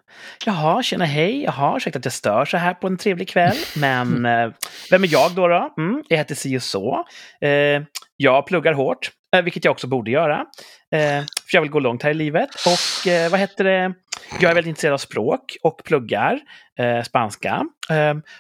Jaha, 0.46 0.82
tjena 0.82 1.04
hej, 1.04 1.42
jaha, 1.42 1.76
ursäkta 1.76 1.98
att 1.98 2.04
jag 2.04 2.12
stör 2.12 2.44
så 2.44 2.56
här 2.56 2.74
på 2.74 2.86
en 2.86 2.96
trevlig 2.96 3.28
kväll, 3.28 3.56
men 3.76 4.26
eh, 4.26 4.50
vem 4.90 5.04
är 5.04 5.12
jag 5.12 5.34
då? 5.34 5.48
då? 5.48 5.74
Mm, 5.78 6.04
jag 6.08 6.16
heter 6.16 6.34
si 6.34 6.58
och 6.58 6.62
så. 6.62 7.04
Eh, 7.40 7.82
jag 8.16 8.46
pluggar 8.46 8.72
hårt, 8.72 9.10
eh, 9.36 9.42
vilket 9.42 9.64
jag 9.64 9.72
också 9.72 9.86
borde 9.86 10.10
göra. 10.10 10.46
Eh, 10.94 11.20
för 11.20 11.56
jag 11.56 11.60
vill 11.62 11.70
gå 11.70 11.80
långt 11.80 12.02
här 12.02 12.10
i 12.10 12.14
livet. 12.14 12.48
Och 12.66 13.06
eh, 13.10 13.30
vad 13.30 13.40
heter 13.40 13.64
det? 13.64 13.94
Jag 14.40 14.50
är 14.50 14.54
väldigt 14.54 14.68
intresserad 14.68 14.94
av 14.94 14.98
språk 14.98 15.56
och 15.62 15.82
pluggar 15.84 16.40
eh, 16.78 17.02
spanska. 17.02 17.66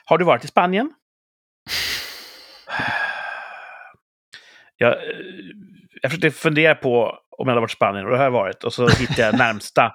Har 0.04 0.18
du 0.18 0.24
varit 0.24 0.44
i 0.44 0.48
Spanien? 0.48 0.92
Jag, 4.82 4.96
jag 6.02 6.10
försökte 6.10 6.30
fundera 6.30 6.74
på 6.74 7.04
om 7.38 7.48
jag 7.48 7.54
hade 7.54 7.60
varit 7.60 7.70
i 7.72 7.74
Spanien 7.76 8.04
och 8.04 8.10
det 8.10 8.16
har 8.16 8.24
jag 8.24 8.30
varit. 8.30 8.64
Och 8.64 8.72
så 8.72 8.88
hittade 8.88 9.22
jag 9.22 9.34
närmsta. 9.38 9.92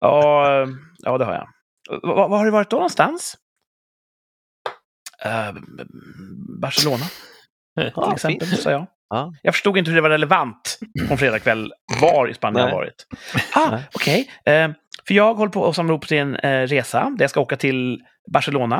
Ja, 0.00 0.52
eh, 0.62 0.68
ja 0.98 1.18
det 1.18 1.24
har 1.24 1.32
jag. 1.34 1.48
Var, 2.02 2.28
var 2.28 2.38
har 2.38 2.44
du 2.44 2.50
varit 2.50 2.70
då 2.70 2.76
någonstans? 2.76 3.36
Eh, 5.24 5.52
Barcelona, 6.60 7.04
till 7.78 7.92
Ja, 7.96 8.12
exempel, 8.14 8.48
fint. 8.48 8.60
sa 8.60 8.70
jag. 8.70 8.86
Ja. 9.08 9.32
Jag 9.42 9.54
förstod 9.54 9.78
inte 9.78 9.90
hur 9.90 9.94
det 9.96 10.00
var 10.02 10.10
relevant 10.10 10.78
på 11.08 11.12
en 11.14 11.18
fredagkväll 11.18 11.72
var 12.00 12.28
i 12.28 12.34
Spanien 12.34 12.58
jag 12.60 12.66
Nej. 12.66 12.72
har 12.74 12.80
varit. 12.80 13.06
Ah, 13.54 13.78
okej. 13.94 14.30
Eh, 14.46 14.70
för 15.06 15.14
jag 15.14 15.34
håller 15.34 15.52
på 15.52 15.68
att 15.68 15.76
samla 15.76 15.92
ihop 15.92 16.06
till 16.06 16.18
en 16.18 16.36
eh, 16.36 16.66
resa 16.66 17.00
där 17.18 17.24
jag 17.24 17.30
ska 17.30 17.40
åka 17.40 17.56
till 17.56 18.00
Barcelona. 18.32 18.76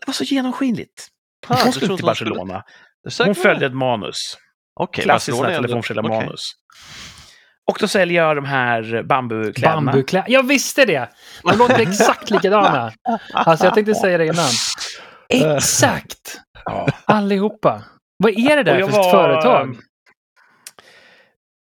Det 0.00 0.06
var 0.06 0.12
så 0.14 0.24
genomskinligt. 0.24 1.08
Ah, 1.48 1.56
Hon 1.64 1.72
skulle 1.72 1.86
till 1.86 1.96
skulle- 1.96 2.06
Barcelona. 2.06 2.62
Säkert 3.08 3.26
Hon 3.26 3.34
följde 3.34 3.66
ett 3.66 3.74
manus. 3.74 4.36
Okej, 4.74 5.04
Klassiskt 5.04 5.38
telefonförsäljda 5.38 6.02
okej. 6.02 6.18
manus. 6.26 6.52
Och 7.70 7.76
då 7.80 7.88
säljer 7.88 8.22
jag 8.24 8.36
de 8.36 8.44
här 8.44 9.02
bambukläderna. 9.02 9.80
Bambukläder. 9.92 10.30
Jag 10.30 10.46
visste 10.46 10.84
det! 10.84 11.08
De 11.42 11.58
låter 11.58 11.80
exakt 11.80 12.30
likadana. 12.30 12.92
Alltså 13.32 13.64
jag 13.66 13.74
tänkte 13.74 13.94
säga 13.94 14.18
det 14.18 14.26
innan. 14.26 14.48
Exakt! 15.28 16.40
Allihopa. 17.04 17.82
Vad 18.16 18.32
är 18.32 18.56
det 18.56 18.62
där 18.62 18.80
för 18.86 18.92
var- 18.92 19.10
företag? 19.10 19.76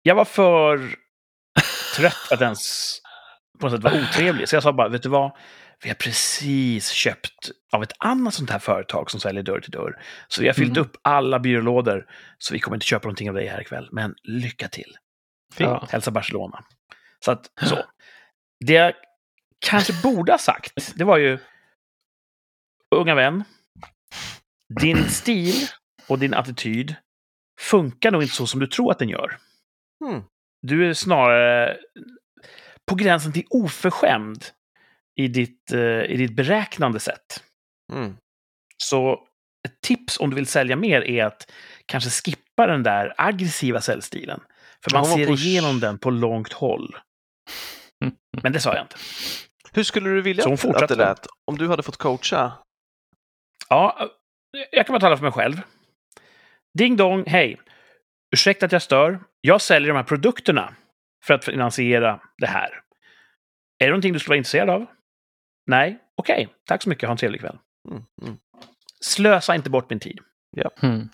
Jag 0.03 0.15
var 0.15 0.25
för 0.25 0.95
trött 1.97 2.33
att 2.33 2.41
ens 2.41 2.93
på 3.61 3.67
något 3.67 3.73
sätt 3.77 3.85
vara 3.85 3.95
otrevlig. 4.03 4.49
Så 4.49 4.57
jag 4.57 4.63
sa 4.63 4.73
bara, 4.73 4.89
vet 4.89 5.03
du 5.03 5.09
vad? 5.09 5.33
Vi 5.83 5.89
har 5.89 5.95
precis 5.95 6.91
köpt 6.91 7.51
av 7.73 7.83
ett 7.83 7.93
annat 7.99 8.35
sånt 8.35 8.51
här 8.51 8.59
företag 8.59 9.11
som 9.11 9.21
säljer 9.21 9.43
dörr 9.43 9.61
till 9.61 9.71
dörr. 9.71 10.03
Så 10.29 10.41
vi 10.43 10.47
har 10.47 10.55
fyllt 10.55 10.77
Mm. 10.77 10.83
upp 10.83 10.97
alla 11.03 11.39
byrålådor. 11.39 12.07
Så 12.39 12.55
vi 12.55 12.61
kommer 12.61 12.77
inte 12.77 12.87
köpa 12.87 13.07
någonting 13.07 13.29
av 13.29 13.35
dig 13.35 13.47
här 13.47 13.61
ikväll. 13.61 13.89
Men 13.93 14.15
lycka 14.23 14.69
till. 14.69 14.97
Ja. 15.57 15.87
Hälsa 15.91 16.11
Barcelona. 16.11 16.65
Så 17.25 17.31
att, 17.33 17.51
så. 17.69 17.85
Det 18.65 18.73
jag 18.73 18.93
kanske 19.67 19.93
borde 20.03 20.33
ha 20.33 20.39
sagt, 20.39 20.93
det 20.95 21.05
var 21.05 21.17
ju... 21.17 21.39
Unga 22.95 23.15
vän. 23.15 23.45
Din 24.81 25.09
stil 25.09 25.55
och 26.09 26.19
din 26.19 26.35
attityd 26.35 26.95
funkar 27.61 28.11
nog 28.11 28.23
inte 28.23 28.35
så 28.35 28.47
som 28.47 28.61
du 28.61 28.67
tror 28.67 28.91
att 28.93 28.99
den 28.99 29.09
gör. 29.09 29.39
Hmm. 30.05 30.23
Du 30.63 30.89
är 30.89 30.95
snarare 30.95 31.77
på 32.87 32.95
gränsen 32.95 33.33
till 33.33 33.47
oförskämd 33.51 34.45
i 35.17 35.29
ditt, 35.29 35.73
eh, 35.73 36.03
i 36.03 36.17
ditt 36.17 36.37
beräknande 36.37 37.01
sätt. 37.01 37.43
Mm. 37.93 38.17
Så 38.77 39.13
ett 39.69 39.81
tips 39.81 40.21
om 40.21 40.31
du 40.31 40.37
vill 40.37 40.47
sälja 40.47 40.77
mer 40.77 41.03
är 41.03 41.25
att 41.25 41.53
kanske 41.87 42.11
skippa 42.11 42.67
den 42.67 42.83
där 42.83 43.15
aggressiva 43.17 43.81
säljstilen. 43.81 44.41
För 44.85 44.91
man 44.91 45.05
ser 45.05 45.31
igenom 45.31 45.81
den 45.81 45.99
på 45.99 46.11
långt 46.11 46.53
håll. 46.53 46.97
Men 48.43 48.53
det 48.53 48.61
sa 48.61 48.75
jag 48.75 48.85
inte. 48.85 48.97
Hur 49.73 49.83
skulle 49.83 50.11
du 50.11 50.23
vilja 50.23 50.45
att, 50.45 50.89
det 50.89 50.95
lät 50.95 51.27
om 51.45 51.59
du 51.59 51.69
hade 51.69 51.83
fått 51.83 51.97
coacha? 51.97 52.53
Ja, 53.69 54.11
jag 54.71 54.87
kan 54.87 54.95
bara 54.95 55.01
tala 55.01 55.17
för 55.17 55.25
mig 55.25 55.33
själv. 55.33 55.63
Ding 56.79 56.97
dong, 56.97 57.25
hej. 57.27 57.61
Ursäkta 58.33 58.67
att 58.67 58.73
jag 58.73 58.83
stör. 58.83 59.21
Jag 59.41 59.61
säljer 59.61 59.89
de 59.89 59.97
här 59.97 60.05
produkterna 60.05 60.75
för 61.25 61.35
att 61.35 61.45
finansiera 61.45 62.21
det 62.39 62.47
här. 62.47 62.81
Är 63.79 63.87
det 63.87 63.89
någonting 63.89 64.13
du 64.13 64.19
skulle 64.19 64.31
vara 64.33 64.39
intresserad 64.39 64.71
av? 64.71 64.87
Nej? 65.67 65.99
Okej, 66.17 66.49
tack 66.67 66.83
så 66.83 66.89
mycket. 66.89 67.07
Ha 67.09 67.11
en 67.13 67.17
trevlig 67.19 67.41
kväll. 67.41 67.59
Mm. 67.91 68.03
Mm. 68.23 68.37
Slösa 69.01 69.55
inte 69.55 69.71
bort 69.71 69.91
min 69.91 70.01
tid. 70.01 70.19
Mm. 70.83 71.09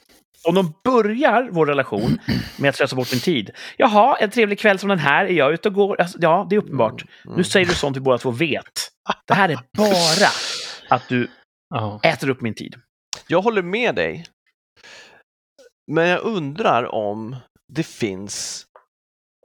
Om 0.49 0.55
de 0.55 0.75
börjar 0.85 1.49
vår 1.53 1.67
relation 1.67 2.19
med 2.59 2.69
att 2.69 2.77
slösa 2.77 2.97
bort 2.97 3.13
min 3.13 3.21
tid. 3.21 3.51
Jaha, 3.77 4.17
en 4.21 4.31
trevlig 4.31 4.59
kväll 4.59 4.79
som 4.79 4.89
den 4.89 4.99
här, 4.99 5.25
är 5.25 5.33
jag 5.33 5.53
ute 5.53 5.69
och 5.69 5.75
går? 5.75 6.01
Alltså, 6.01 6.19
ja, 6.21 6.47
det 6.51 6.57
är 6.57 6.61
uppenbart. 6.61 7.05
Mm. 7.25 7.37
Nu 7.37 7.45
säger 7.45 7.67
du 7.67 7.75
sånt 7.75 7.97
vi 7.97 8.01
båda 8.01 8.19
två 8.19 8.31
vet. 8.31 8.89
Det 9.27 9.35
här 9.35 9.49
är 9.49 9.59
bara 9.79 10.29
att 10.97 11.09
du 11.09 11.29
Ja. 11.75 12.01
äter 12.03 12.29
upp 12.31 12.41
min 12.41 12.55
tid. 12.55 12.75
Jag 13.29 13.43
håller 13.43 13.63
med 13.63 13.95
dig. 13.95 14.25
Men 15.93 16.09
jag 16.09 16.21
undrar 16.21 16.95
om 16.95 17.37
det 17.73 17.83
finns, 17.87 18.67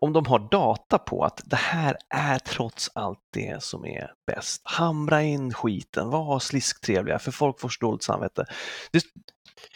om 0.01 0.13
de 0.13 0.25
har 0.25 0.39
data 0.51 0.97
på 0.97 1.23
att 1.23 1.41
det 1.45 1.55
här 1.55 1.97
är 2.09 2.39
trots 2.39 2.91
allt 2.95 3.19
det 3.33 3.63
som 3.63 3.85
är 3.85 4.11
bäst. 4.27 4.61
Hamra 4.65 5.23
in 5.23 5.53
skiten, 5.53 6.09
var 6.09 6.39
slisktrevliga, 6.39 7.19
för 7.19 7.31
folk 7.31 7.59
får 7.59 7.69
så 7.69 7.85
dåligt 7.85 8.03
samvete. 8.03 8.45
Det, 8.91 9.03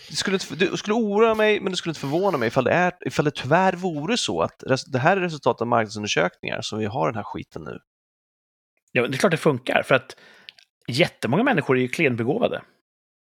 det, 0.09 0.15
skulle 0.15 0.35
inte, 0.35 0.55
det 0.55 0.77
skulle 0.77 0.93
oroa 0.93 1.35
mig, 1.35 1.59
men 1.59 1.71
det 1.71 1.77
skulle 1.77 1.91
inte 1.91 1.99
förvåna 1.99 2.37
mig 2.37 2.47
ifall 2.47 2.63
det, 2.63 2.71
är, 2.71 2.93
ifall 3.05 3.25
det 3.25 3.35
tyvärr 3.35 3.73
vore 3.73 4.17
så 4.17 4.41
att 4.41 4.63
det 4.87 4.99
här 4.99 5.17
är 5.17 5.21
resultatet 5.21 5.61
av 5.61 5.67
marknadsundersökningar 5.67 6.61
som 6.61 6.79
vi 6.79 6.85
har 6.85 7.07
den 7.07 7.15
här 7.15 7.23
skiten 7.23 7.63
nu. 7.63 7.79
Ja, 8.91 9.07
det 9.07 9.15
är 9.15 9.17
klart 9.17 9.31
det 9.31 9.37
funkar, 9.37 9.83
för 9.83 9.95
att 9.95 10.15
jättemånga 10.87 11.43
människor 11.43 11.77
är 11.77 11.81
ju 11.81 11.87
klenbegåvade. 11.87 12.61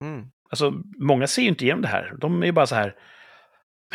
Mm. 0.03 0.27
Alltså, 0.49 0.73
många 0.97 1.27
ser 1.27 1.41
ju 1.41 1.47
inte 1.47 1.63
igenom 1.63 1.81
det 1.81 1.87
här. 1.87 2.15
De 2.19 2.41
är 2.41 2.45
ju 2.45 2.51
bara 2.51 2.67
så 2.67 2.75
här, 2.75 2.95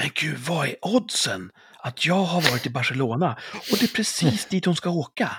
Men 0.01 0.11
gud, 0.15 0.39
vad 0.39 0.67
är 0.69 0.77
oddsen 0.81 1.51
att 1.87 2.07
jag 2.07 2.15
har 2.15 2.51
varit 2.51 2.67
i 2.67 2.71
Barcelona 2.71 3.39
och 3.73 3.79
det 3.81 3.85
är 3.85 3.95
precis 3.97 4.47
dit 4.51 4.65
hon 4.65 4.77
ska 4.77 4.91
åka? 4.91 5.31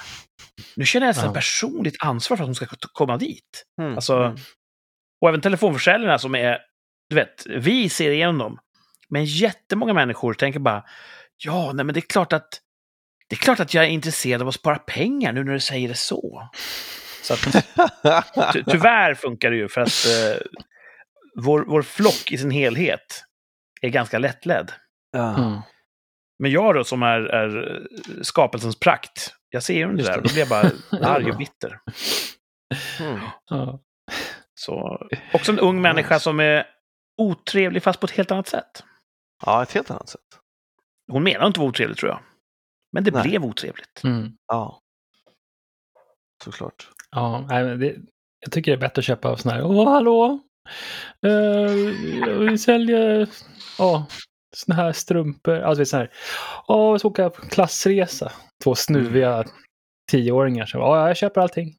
Nu 0.75 0.85
känner 0.85 1.05
jag 1.07 1.09
nästan 1.09 1.29
Ja. 1.29 1.33
personligt 1.33 1.95
ansvar 1.99 2.37
för 2.37 2.43
att 2.43 2.47
hon 2.47 2.55
ska 2.55 2.65
komma 2.93 3.17
dit. 3.17 3.63
Mm. 3.81 3.95
Alltså, 3.95 4.15
mm. 4.17 4.37
Och 5.21 5.29
även 5.29 5.41
telefonförsäljarna 5.41 6.19
som 6.19 6.35
är, 6.35 6.59
du 7.09 7.15
vet, 7.15 7.45
vi 7.45 7.89
ser 7.89 8.11
igenom 8.11 8.37
dem. 8.37 8.59
Men 9.09 9.25
jättemånga 9.25 9.93
människor 9.93 10.33
tänker 10.33 10.59
bara, 10.59 10.83
ja, 11.37 11.71
nej 11.73 11.85
men 11.85 11.93
det 11.93 11.99
är 11.99 12.09
klart 12.09 12.33
att 12.33 12.61
det 13.29 13.35
är 13.35 13.37
klart 13.39 13.59
att 13.59 13.73
jag 13.73 13.83
är 13.85 13.89
intresserad 13.89 14.41
av 14.41 14.47
att 14.47 14.55
spara 14.55 14.79
pengar 14.79 15.33
nu 15.33 15.43
när 15.43 15.53
du 15.53 15.59
säger 15.59 15.87
det 15.87 15.95
så. 15.95 16.49
Så 17.21 17.33
att, 17.33 17.41
ty 18.53 18.63
tyvärr 18.63 19.13
funkar 19.13 19.51
det 19.51 19.57
ju 19.57 19.67
för 19.69 19.81
att 19.81 20.05
eh, 20.05 20.41
vår, 21.43 21.65
vår 21.67 21.81
flock 21.81 22.31
i 22.31 22.37
sin 22.37 22.51
helhet 22.51 23.23
är 23.81 23.89
ganska 23.89 24.19
lättledd. 24.19 24.71
Ja. 25.11 25.37
Mm. 25.37 25.59
Men 26.39 26.51
jag 26.51 26.75
då 26.75 26.83
som 26.83 27.03
är, 27.03 27.19
är 27.19 27.81
skapelsens 28.21 28.79
prakt, 28.79 29.35
jag 29.49 29.63
ser 29.63 29.73
ju 29.73 29.93
det 29.93 30.03
där 30.03 30.11
det. 30.11 30.17
och 30.17 30.23
då 30.23 30.33
blir 30.33 30.39
jag 30.39 30.49
bara 30.49 30.71
arg 31.15 31.31
och 31.31 31.37
bitter. 31.37 31.79
Mm. 32.99 33.19
Så, 34.59 35.07
också 35.33 35.51
en 35.51 35.59
ung 35.59 35.81
människa 35.81 36.19
som 36.19 36.39
är 36.39 36.67
otrevlig 37.17 37.83
fast 37.83 37.99
på 37.99 38.05
ett 38.05 38.11
helt 38.11 38.31
annat 38.31 38.47
sätt. 38.47 38.83
ja, 39.45 39.63
ett 39.63 39.71
helt 39.71 39.91
annat 39.91 40.09
sätt. 40.09 40.21
Hon 41.11 41.23
menar 41.23 41.47
inte 41.47 41.57
att 41.57 41.61
vara 41.61 41.69
otrevlig 41.69 41.97
tror 41.97 42.11
jag. 42.11 42.19
Men 42.91 43.03
det 43.03 43.11
Nej. 43.11 43.23
blev 43.23 43.45
otrevligt. 43.45 44.03
Mm. 44.03 44.31
Ja. 44.47 44.81
Såklart. 46.43 46.89
Ja, 47.11 47.45
det, 47.79 47.95
jag 48.39 48.51
tycker 48.51 48.71
det 48.71 48.75
är 48.75 48.79
bättre 48.79 48.99
att 48.99 49.05
köpa 49.05 49.37
sådana 49.37 49.61
här, 49.61 49.67
åh 49.67 49.89
hallå, 49.89 50.39
uh, 51.25 52.39
vi 52.39 52.57
säljer, 52.57 53.29
ja, 53.77 54.05
såna 54.55 54.75
här 54.75 54.91
strumpor, 54.91 55.59
alltså 55.59 55.85
sådana 55.85 56.03
här, 56.05 56.11
åh, 56.67 56.93
vi 56.93 56.99
ska 56.99 57.07
åka 57.07 57.29
på 57.29 57.41
klassresa. 57.41 58.31
Två 58.63 58.75
snuviga 58.75 59.43
tioåringar 60.11 60.65
som, 60.65 60.79
ja, 60.81 61.07
jag 61.07 61.17
köper 61.17 61.41
allting. 61.41 61.73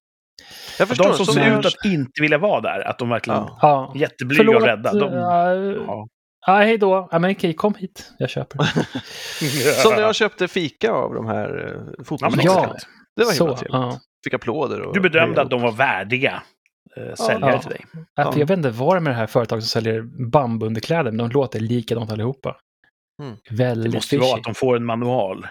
Jag 0.78 0.88
förstår. 0.88 1.04
de 1.08 1.14
som 1.16 1.26
så 1.26 1.32
ser 1.32 1.58
ut 1.58 1.66
att 1.66 1.84
inte 1.84 2.22
vilja 2.22 2.38
vara 2.38 2.60
där, 2.60 2.80
att 2.88 2.98
de 2.98 3.08
verkligen 3.08 3.38
Ja. 3.40 3.58
Ja, 3.62 3.92
är 3.94 3.98
jätteblyga 4.00 4.56
och 4.56 4.62
rädda. 4.62 4.92
De, 4.92 5.12
ja, 5.12 5.54
ja. 5.54 6.08
ja, 6.46 6.52
hej 6.56 6.78
då, 6.78 7.08
ja, 7.10 7.18
men 7.18 7.30
okej, 7.30 7.54
kom 7.54 7.74
hit, 7.74 8.12
jag 8.18 8.30
köper. 8.30 8.58
Som 9.82 9.92
när 9.94 10.02
jag 10.02 10.14
köpte 10.14 10.48
fika 10.48 10.92
av 10.92 11.14
de 11.14 11.26
här 11.26 11.66
eh, 11.66 11.94
Ja, 11.98 12.04
fotbollsspelarna. 12.04 12.60
Ja. 12.62 12.76
Det 13.16 13.24
var 13.24 13.32
Så, 13.32 13.44
himla 13.44 13.56
trevligt. 13.56 13.72
ja. 13.74 14.00
Fick 14.24 14.34
applåder. 14.34 14.80
Och 14.80 14.94
Du 14.94 15.00
bedömde 15.00 15.42
att 15.42 15.50
de 15.50 15.60
var 15.62 15.72
värdiga 15.72 16.42
eh, 16.96 17.14
säljare 17.14 17.52
Ja. 17.52 17.58
till 17.60 17.70
dig. 17.70 17.80
Ja, 18.14 18.32
jag 18.36 18.46
vet 18.46 18.56
inte 18.56 18.70
vad 18.70 18.94
det 18.94 18.98
är 18.98 19.00
med 19.00 19.12
det 19.12 19.16
här 19.16 19.26
företaget 19.26 19.64
som 19.64 19.68
säljer 19.68 20.02
bambuunderkläder, 20.30 21.10
men 21.12 21.16
de 21.28 21.30
låter 21.30 21.60
likadant 21.60 22.10
allihopa. 22.12 22.56
Mm. 23.22 23.36
Väldigt 23.50 23.92
Det 23.92 23.96
måste 23.96 24.14
ju 24.14 24.20
vara 24.20 24.30
fishy. 24.30 24.38
att 24.40 24.44
de 24.44 24.54
får 24.54 24.76
en 24.76 24.84
manual. 24.84 25.46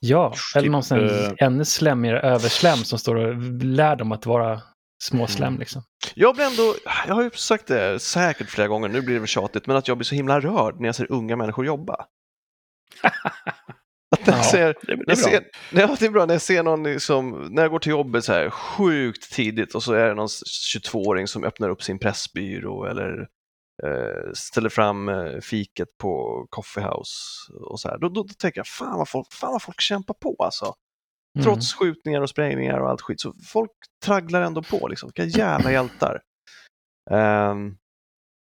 Ja, 0.00 0.34
eller 0.54 0.62
Typ, 0.62 0.72
någon 0.72 0.82
sån 0.82 1.08
eh, 1.08 1.32
ännu 1.38 1.64
slemmigare 1.64 2.20
överslem 2.20 2.76
som 2.76 2.98
står 2.98 3.14
och 3.16 3.36
lär 3.64 3.96
dem 3.96 4.12
att 4.12 4.26
vara 4.26 4.60
småslem 5.02 5.48
Mm. 5.48 5.60
liksom. 5.60 5.82
Jag 6.14 6.34
blir 6.34 6.44
ändå, 6.44 6.74
jag 7.06 7.14
har 7.14 7.22
ju 7.22 7.30
sagt 7.30 7.66
det 7.66 7.98
säkert 7.98 8.50
flera 8.50 8.68
gånger, 8.68 8.88
nu 8.88 9.00
blir 9.00 9.14
det 9.14 9.20
väl 9.20 9.28
tjatigt, 9.28 9.66
men 9.66 9.76
att 9.76 9.88
jag 9.88 9.96
blir 9.98 10.04
så 10.04 10.14
himla 10.14 10.40
rörd 10.40 10.80
när 10.80 10.88
jag 10.88 10.94
ser 10.94 11.12
unga 11.12 11.36
människor 11.36 11.66
jobba. 11.66 11.94
Att 14.10 14.26
när 14.26 14.34
jag 14.34 14.38
Ja. 14.44 14.50
ser, 14.50 14.66
Det, 14.66 14.96
det 14.96 14.96
när 14.96 14.96
är 14.96 15.08
jag 15.08 15.16
bra. 15.18 15.96
ser, 15.96 16.00
det 16.00 16.06
är 16.06 16.10
bra 16.10 16.26
när 16.26 16.34
jag 16.34 16.42
ser 16.42 16.62
någon 16.62 16.82
liksom, 16.82 17.48
när 17.50 17.62
jag 17.62 17.70
går 17.70 17.78
till 17.78 17.90
jobbet 17.90 18.24
så 18.24 18.32
här 18.32 18.50
sjukt 18.50 19.32
tidigt 19.32 19.74
och 19.74 19.82
så 19.82 19.92
är 19.92 20.08
det 20.08 20.14
någon 20.14 20.28
22-åring 20.28 21.26
som 21.28 21.44
öppnar 21.44 21.68
upp 21.68 21.82
sin 21.82 21.98
pressbyrå 21.98 22.84
eller 22.86 23.20
eh, 23.20 23.26
ställer 24.34 24.68
fram 24.68 25.08
eh, 25.08 25.40
fiket 25.40 25.88
på 25.98 26.46
Coffee 26.50 26.82
House 26.82 27.52
och 27.70 27.80
så 27.80 27.88
här. 27.88 27.98
Då, 27.98 28.08
då, 28.08 28.22
då 28.22 28.34
tänker 28.38 28.58
jag, 28.58 28.66
fan 28.66 28.98
vad, 28.98 29.08
folk, 29.08 29.32
fan 29.32 29.52
vad 29.52 29.62
folk 29.62 29.80
kämpar 29.80 30.14
på 30.14 30.36
alltså. 30.38 30.74
Mm. 31.38 31.44
Trots 31.44 31.74
skjutningar 31.74 32.20
och 32.20 32.30
sprängningar 32.30 32.80
och 32.80 32.90
allt 32.90 33.00
skit, 33.00 33.20
så 33.20 33.34
folk 33.52 33.70
tragglar 34.04 34.42
ändå 34.42 34.62
på 34.62 34.88
liksom. 34.88 35.10
Vilka 35.14 35.38
jävla 35.38 35.72
hjältar. 35.72 36.20
Ehm, 37.10 37.76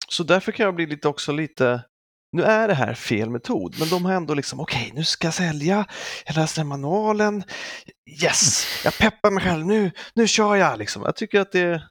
så 0.08 0.24
därför 0.24 0.52
kan 0.52 0.66
jag 0.66 0.76
bli 0.76 0.86
lite 0.86 1.08
också 1.08 1.32
lite, 1.32 1.84
nu 2.32 2.44
är 2.44 2.68
det 2.68 2.74
här 2.74 2.94
fel 2.94 3.30
metod, 3.30 3.76
men 3.80 3.90
de 3.90 4.06
har 4.06 4.14
ändå 4.14 4.34
liksom, 4.34 4.60
okej, 4.60 4.92
nu 4.96 5.04
ska 5.04 5.28
jag 5.28 5.34
sälja, 5.34 5.86
jag 6.26 6.36
läser 6.36 6.62
den 6.62 6.68
manualen, 6.68 7.44
yes, 8.24 8.66
jag 8.84 8.98
peppar 8.98 9.32
mig 9.32 9.44
själv, 9.44 9.66
nu, 9.66 9.92
nu 10.16 10.28
kör 10.28 10.56
jag 10.56 10.80
liksom. 10.80 11.02
Jag 11.04 11.16
tycker 11.16 11.40
att 11.40 11.52
det, 11.52 11.82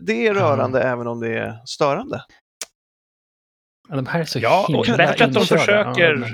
det 0.00 0.26
är 0.26 0.34
rörande 0.34 0.82
även 0.82 1.06
om 1.06 1.20
det 1.20 1.38
är 1.38 1.62
störande. 1.66 2.24
Ja, 3.92 3.96
de 3.96 4.06
här 4.06 4.20
är 4.20 4.24
så 4.24 4.38
Ja, 4.38 4.66
och 4.68 4.86
himla 4.86 4.96
bättre 5.06 5.24
att 5.24 5.32
de 5.32 5.46
försöker, 5.46 6.14
Ja, 6.22 6.28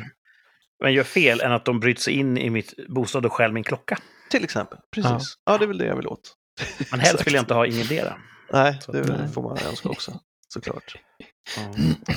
men 0.85 0.93
gör 0.93 1.05
fel, 1.05 1.41
än 1.41 1.53
att 1.53 1.65
de 1.65 1.81
bryter 1.81 2.01
sig 2.03 2.15
in 2.15 2.39
i 2.39 2.51
mitt 2.51 2.75
bostad 2.89 3.27
och 3.27 3.33
stjäl 3.33 3.53
min 3.53 3.65
klocka. 3.65 3.99
Till 4.31 4.45
exempel, 4.45 4.79
precis. 4.95 5.35
Ja, 5.45 5.59
det 5.59 5.65
är 5.65 5.67
väl 5.67 5.79
det 5.79 5.87
jag 5.87 5.97
vill 5.97 6.07
åt. 6.07 6.35
Men 6.91 7.01
helst 7.01 7.27
vill 7.27 7.35
jag 7.35 7.43
inte 7.43 7.55
ha 7.55 7.67
ingendera. 7.67 8.17
Nej, 8.53 8.79
Så 8.81 8.93
det 8.93 9.03
nej. 9.17 9.29
får 9.29 9.43
man 9.43 9.59
önska 9.69 9.89
också, 9.89 10.21
såklart. 10.49 10.95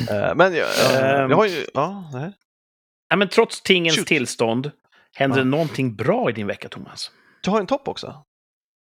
Eh, 0.09 0.35
Men 0.35 0.53
jag, 0.55 0.67
eh, 0.95 1.19
Ehm. 1.21 1.29
jag 1.29 1.37
har 1.37 1.45
ju, 1.45 1.65
ja, 1.73 2.09
nej. 2.13 2.31
Nej, 3.09 3.17
men 3.17 3.27
trots 3.29 3.61
tingens 3.61 3.95
Shoot. 3.97 4.07
tillstånd, 4.07 4.71
händer 5.15 5.37
Ja. 5.37 5.43
någonting 5.43 5.95
bra 5.95 6.29
i 6.29 6.33
din 6.33 6.47
vecka, 6.47 6.69
Thomas? 6.69 7.11
Du 7.43 7.49
har 7.51 7.59
en 7.59 7.67
topp 7.67 7.87
också? 7.87 8.23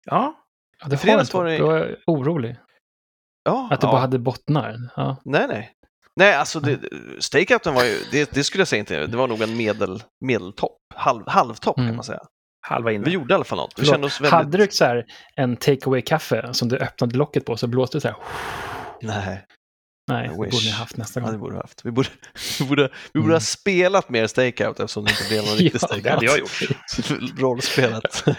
Ja, 0.05 0.41
Ja, 0.81 0.87
det 0.87 0.95
I 0.95 0.97
fredags 0.97 1.33
var 1.33 1.43
var 1.43 1.49
en 1.49 1.53
det- 1.53 1.59
topp. 1.59 1.67
Jag 1.71 1.79
var 1.79 1.95
orolig. 2.05 2.55
Ja. 3.43 3.67
Att 3.71 3.81
det 3.81 3.87
ja. 3.87 3.91
bara 3.91 4.01
hade 4.01 4.19
bottnar. 4.19 4.75
Ja. 4.95 5.17
Nej, 5.25 5.47
nej. 5.47 5.74
Nej, 6.19 6.33
alltså 6.35 6.59
det, 6.59 6.79
stakeouten 7.19 7.73
var 7.73 7.83
ju, 7.83 7.97
det, 8.11 8.31
det 8.31 8.43
skulle 8.43 8.61
jag 8.61 8.67
säga 8.67 8.79
inte, 8.79 9.07
det 9.07 9.17
var 9.17 9.27
nog 9.27 9.41
en 9.41 9.57
medel, 9.57 10.03
medeltopp, 10.25 10.77
halv, 10.95 11.23
halvtopp 11.27 11.75
kan 11.75 11.83
Mm. 11.85 11.95
man 11.95 12.05
säga. 12.05 12.19
halva 12.67 12.91
inne. 12.91 13.05
Vi 13.05 13.11
gjorde 13.11 13.33
i 13.33 13.35
alla 13.35 13.43
fall 13.43 13.57
något. 13.57 13.73
Vi 13.77 13.85
kände 13.85 14.07
oss 14.07 14.21
väldigt... 14.21 14.31
Hade 14.31 14.57
du 14.57 14.67
så 14.71 14.85
här 14.85 15.05
en 15.35 15.57
takeaway 15.57 16.01
kaffe 16.01 16.49
som 16.53 16.67
du 16.69 16.77
öppnade 16.77 17.17
locket 17.17 17.45
på 17.45 17.57
så 17.57 17.67
blåste 17.67 17.97
det 17.97 18.01
så 18.01 18.07
här. 18.07 18.17
Nej, 19.01 19.45
Nej, 20.11 20.25
I 20.25 20.29
det 20.29 20.35
borde 20.35 20.49
ni 20.65 20.71
ha 20.71 20.77
haft 20.77 20.97
nästa 20.97 21.19
ja, 21.19 21.25
det 21.25 21.31
gång. 21.31 21.39
borde 21.41 21.53
vi 21.55 21.61
haft. 21.61 21.85
Vi 21.85 21.91
borde, 21.91 22.09
vi 22.59 22.65
borde, 22.65 22.81
vi 23.13 23.19
borde 23.19 23.23
Mm. 23.25 23.33
ha 23.35 23.39
spelat 23.39 24.09
mer 24.09 24.27
stakeout 24.27 24.79
eftersom 24.79 25.05
det 25.05 25.11
inte 25.11 25.23
blev 25.29 25.43
någon 25.45 25.53
riktig 25.57 25.79
Ja, 25.81 25.87
stakeout. 25.87 26.03
det 26.03 26.09
hade 26.11 26.25
jag 26.25 26.37
gjort. 26.39 27.39
Rollspelat. 27.39 28.23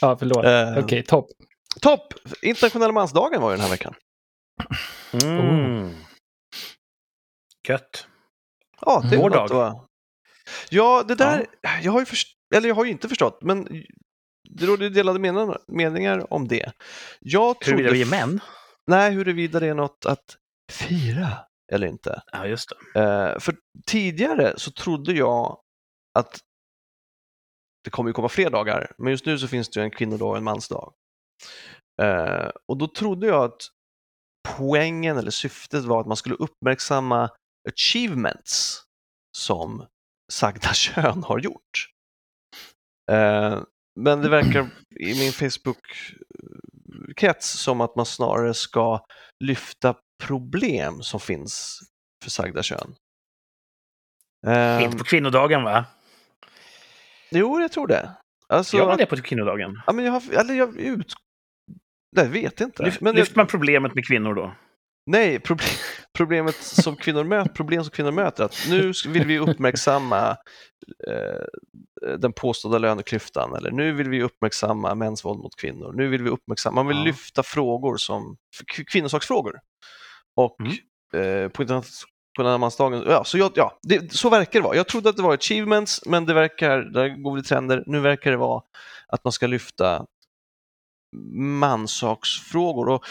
Ja, 0.00 0.16
förlåt. 0.18 0.44
Eh, 0.44 0.84
Okej, 0.84 1.02
topp. 1.04 1.26
Topp! 1.80 2.14
Internationella 2.42 2.92
mansdagen 2.92 3.40
var 3.42 3.50
ju 3.50 3.56
den 3.56 3.64
här 3.64 3.70
veckan. 3.70 3.94
Mm. 5.22 5.90
Gött. 7.68 8.06
Ja, 8.80 9.02
det 9.10 9.16
Vår 9.16 9.30
var 9.30 9.48
dag. 9.48 9.48
va? 9.48 9.88
Ja, 10.70 11.02
det 11.08 11.14
där, 11.14 11.46
jag 11.82 11.92
har 11.92 12.00
ju 12.00 12.06
först, 12.06 12.28
eller 12.54 12.68
jag 12.68 12.74
har 12.74 12.84
ju 12.84 12.90
inte 12.90 13.08
förstått, 13.08 13.38
men 13.42 13.64
det 14.50 14.66
råder 14.66 14.84
ju 14.84 14.90
delade 14.90 15.18
meningar, 15.18 15.58
meningar 15.66 16.32
om 16.32 16.48
det. 16.48 16.72
Jag 17.20 17.56
Huruvida 17.64 17.88
trodde, 17.88 17.92
vi 17.92 18.02
är 18.02 18.26
män? 18.26 18.40
nej, 18.86 19.12
huruvida 19.12 19.60
det 19.60 19.66
är 19.66 19.74
något 19.74 20.06
att 20.06 20.36
fira 20.72 21.28
eller 21.72 21.86
inte. 21.86 22.22
Ja, 22.32 22.46
just 22.46 22.72
det. 22.94 23.00
Eh, 23.00 23.38
för 23.38 23.56
tidigare 23.86 24.54
så 24.56 24.70
trodde 24.70 25.12
jag 25.12 25.60
att 26.18 26.38
det 27.84 27.90
kommer 27.90 28.10
ju 28.10 28.14
komma 28.14 28.28
fler 28.28 28.50
dagar, 28.50 28.92
men 28.98 29.10
just 29.10 29.26
nu 29.26 29.38
så 29.38 29.48
finns 29.48 29.70
det 29.70 29.80
ju 29.80 29.84
en 29.84 29.90
kvinnodag 29.90 30.30
och 30.30 30.36
en 30.36 30.44
mansdag. 30.44 30.92
Eh, 32.02 32.50
och 32.68 32.76
då 32.78 32.86
trodde 32.88 33.26
jag 33.26 33.44
att 33.44 33.60
poängen 34.56 35.16
eller 35.18 35.30
syftet 35.30 35.84
var 35.84 36.00
att 36.00 36.06
man 36.06 36.16
skulle 36.16 36.34
uppmärksamma 36.34 37.30
achievements 37.68 38.82
som 39.36 39.86
sagda 40.32 40.68
kön 40.74 41.22
har 41.22 41.38
gjort. 41.38 41.88
Eh, 43.10 43.62
men 44.00 44.20
det 44.20 44.28
verkar 44.28 44.70
i 45.00 45.14
min 45.14 45.32
Facebook-krets 45.32 47.58
som 47.58 47.80
att 47.80 47.96
man 47.96 48.06
snarare 48.06 48.54
ska 48.54 49.04
lyfta 49.44 49.94
problem 50.22 51.02
som 51.02 51.20
finns 51.20 51.80
för 52.24 52.30
sagda 52.30 52.62
kön. 52.62 52.94
Eh, 54.46 54.82
Inte 54.82 54.98
på 54.98 55.04
kvinnodagen, 55.04 55.64
va? 55.64 55.84
jo, 57.30 57.60
jag 57.60 57.72
tror 57.72 57.86
det. 57.86 58.16
Alltså, 58.48 58.76
Gör 58.76 58.86
man 58.86 58.98
det 58.98 59.06
på 59.06 59.16
kvinnodagen? 59.16 59.82
Ja, 59.86 59.92
men 59.92 60.04
jag 60.04 60.12
har, 60.12 60.32
eller 60.32 60.54
jag 60.54 60.76
ut... 60.76 61.14
Nej, 62.16 62.24
jag 62.24 62.32
vet 62.32 62.60
inte. 62.60 62.82
Lyft, 62.82 63.00
men 63.00 63.14
lyfter 63.14 63.36
man 63.36 63.46
problemet 63.46 63.94
med 63.94 64.06
kvinnor 64.06 64.34
då? 64.34 64.54
Nej, 65.06 65.40
problem, 65.40 65.68
problemet 66.16 66.54
som 66.54 66.96
kvinnor 66.96 67.24
möter, 67.24 67.50
problem 67.52 67.84
som 67.84 67.90
kvinnor 67.90 68.10
möter, 68.12 68.44
att 68.44 68.66
nu 68.70 68.92
vill 69.08 69.26
vi 69.26 69.38
uppmärksamma 69.38 70.30
eh, 71.08 72.16
den 72.18 72.32
påstådda 72.32 72.78
löneklyftan, 72.78 73.56
eller 73.56 73.70
nu 73.70 73.92
vill 73.92 74.08
vi 74.08 74.22
uppmärksamma 74.22 74.94
mäns 74.94 75.24
våld 75.24 75.38
mot 75.40 75.56
kvinnor, 75.56 75.92
nu 75.92 76.08
vill 76.08 76.22
vi 76.22 76.30
uppmärksamma, 76.30 76.74
man 76.74 76.86
vill 76.88 76.96
Ja. 76.96 77.04
lyfta 77.04 77.42
frågor 77.42 77.96
som 77.96 78.36
kvinnosaksfrågor. 78.92 79.60
Och 80.36 80.56
Mm. 80.60 80.72
eh, 81.44 81.48
på 81.48 81.62
internationella 81.62 83.02
ja, 83.06 83.24
så, 83.24 83.38
jag, 83.38 83.52
ja 83.54 83.78
det, 83.82 84.12
så 84.12 84.30
verkar 84.30 84.60
det 84.60 84.64
vara. 84.64 84.76
Jag 84.76 84.88
trodde 84.88 85.08
att 85.08 85.16
det 85.16 85.22
var 85.22 85.34
achievements, 85.34 86.06
men 86.06 86.26
det 86.26 86.34
verkar, 86.34 86.78
där 86.78 87.08
går 87.08 87.36
det 87.36 87.42
trender, 87.42 87.84
nu 87.86 88.00
verkar 88.00 88.30
det 88.30 88.36
vara 88.36 88.62
att 89.08 89.24
man 89.24 89.32
ska 89.32 89.46
lyfta 89.46 90.06
mansaksfrågor. 91.60 92.88
Och 92.88 93.04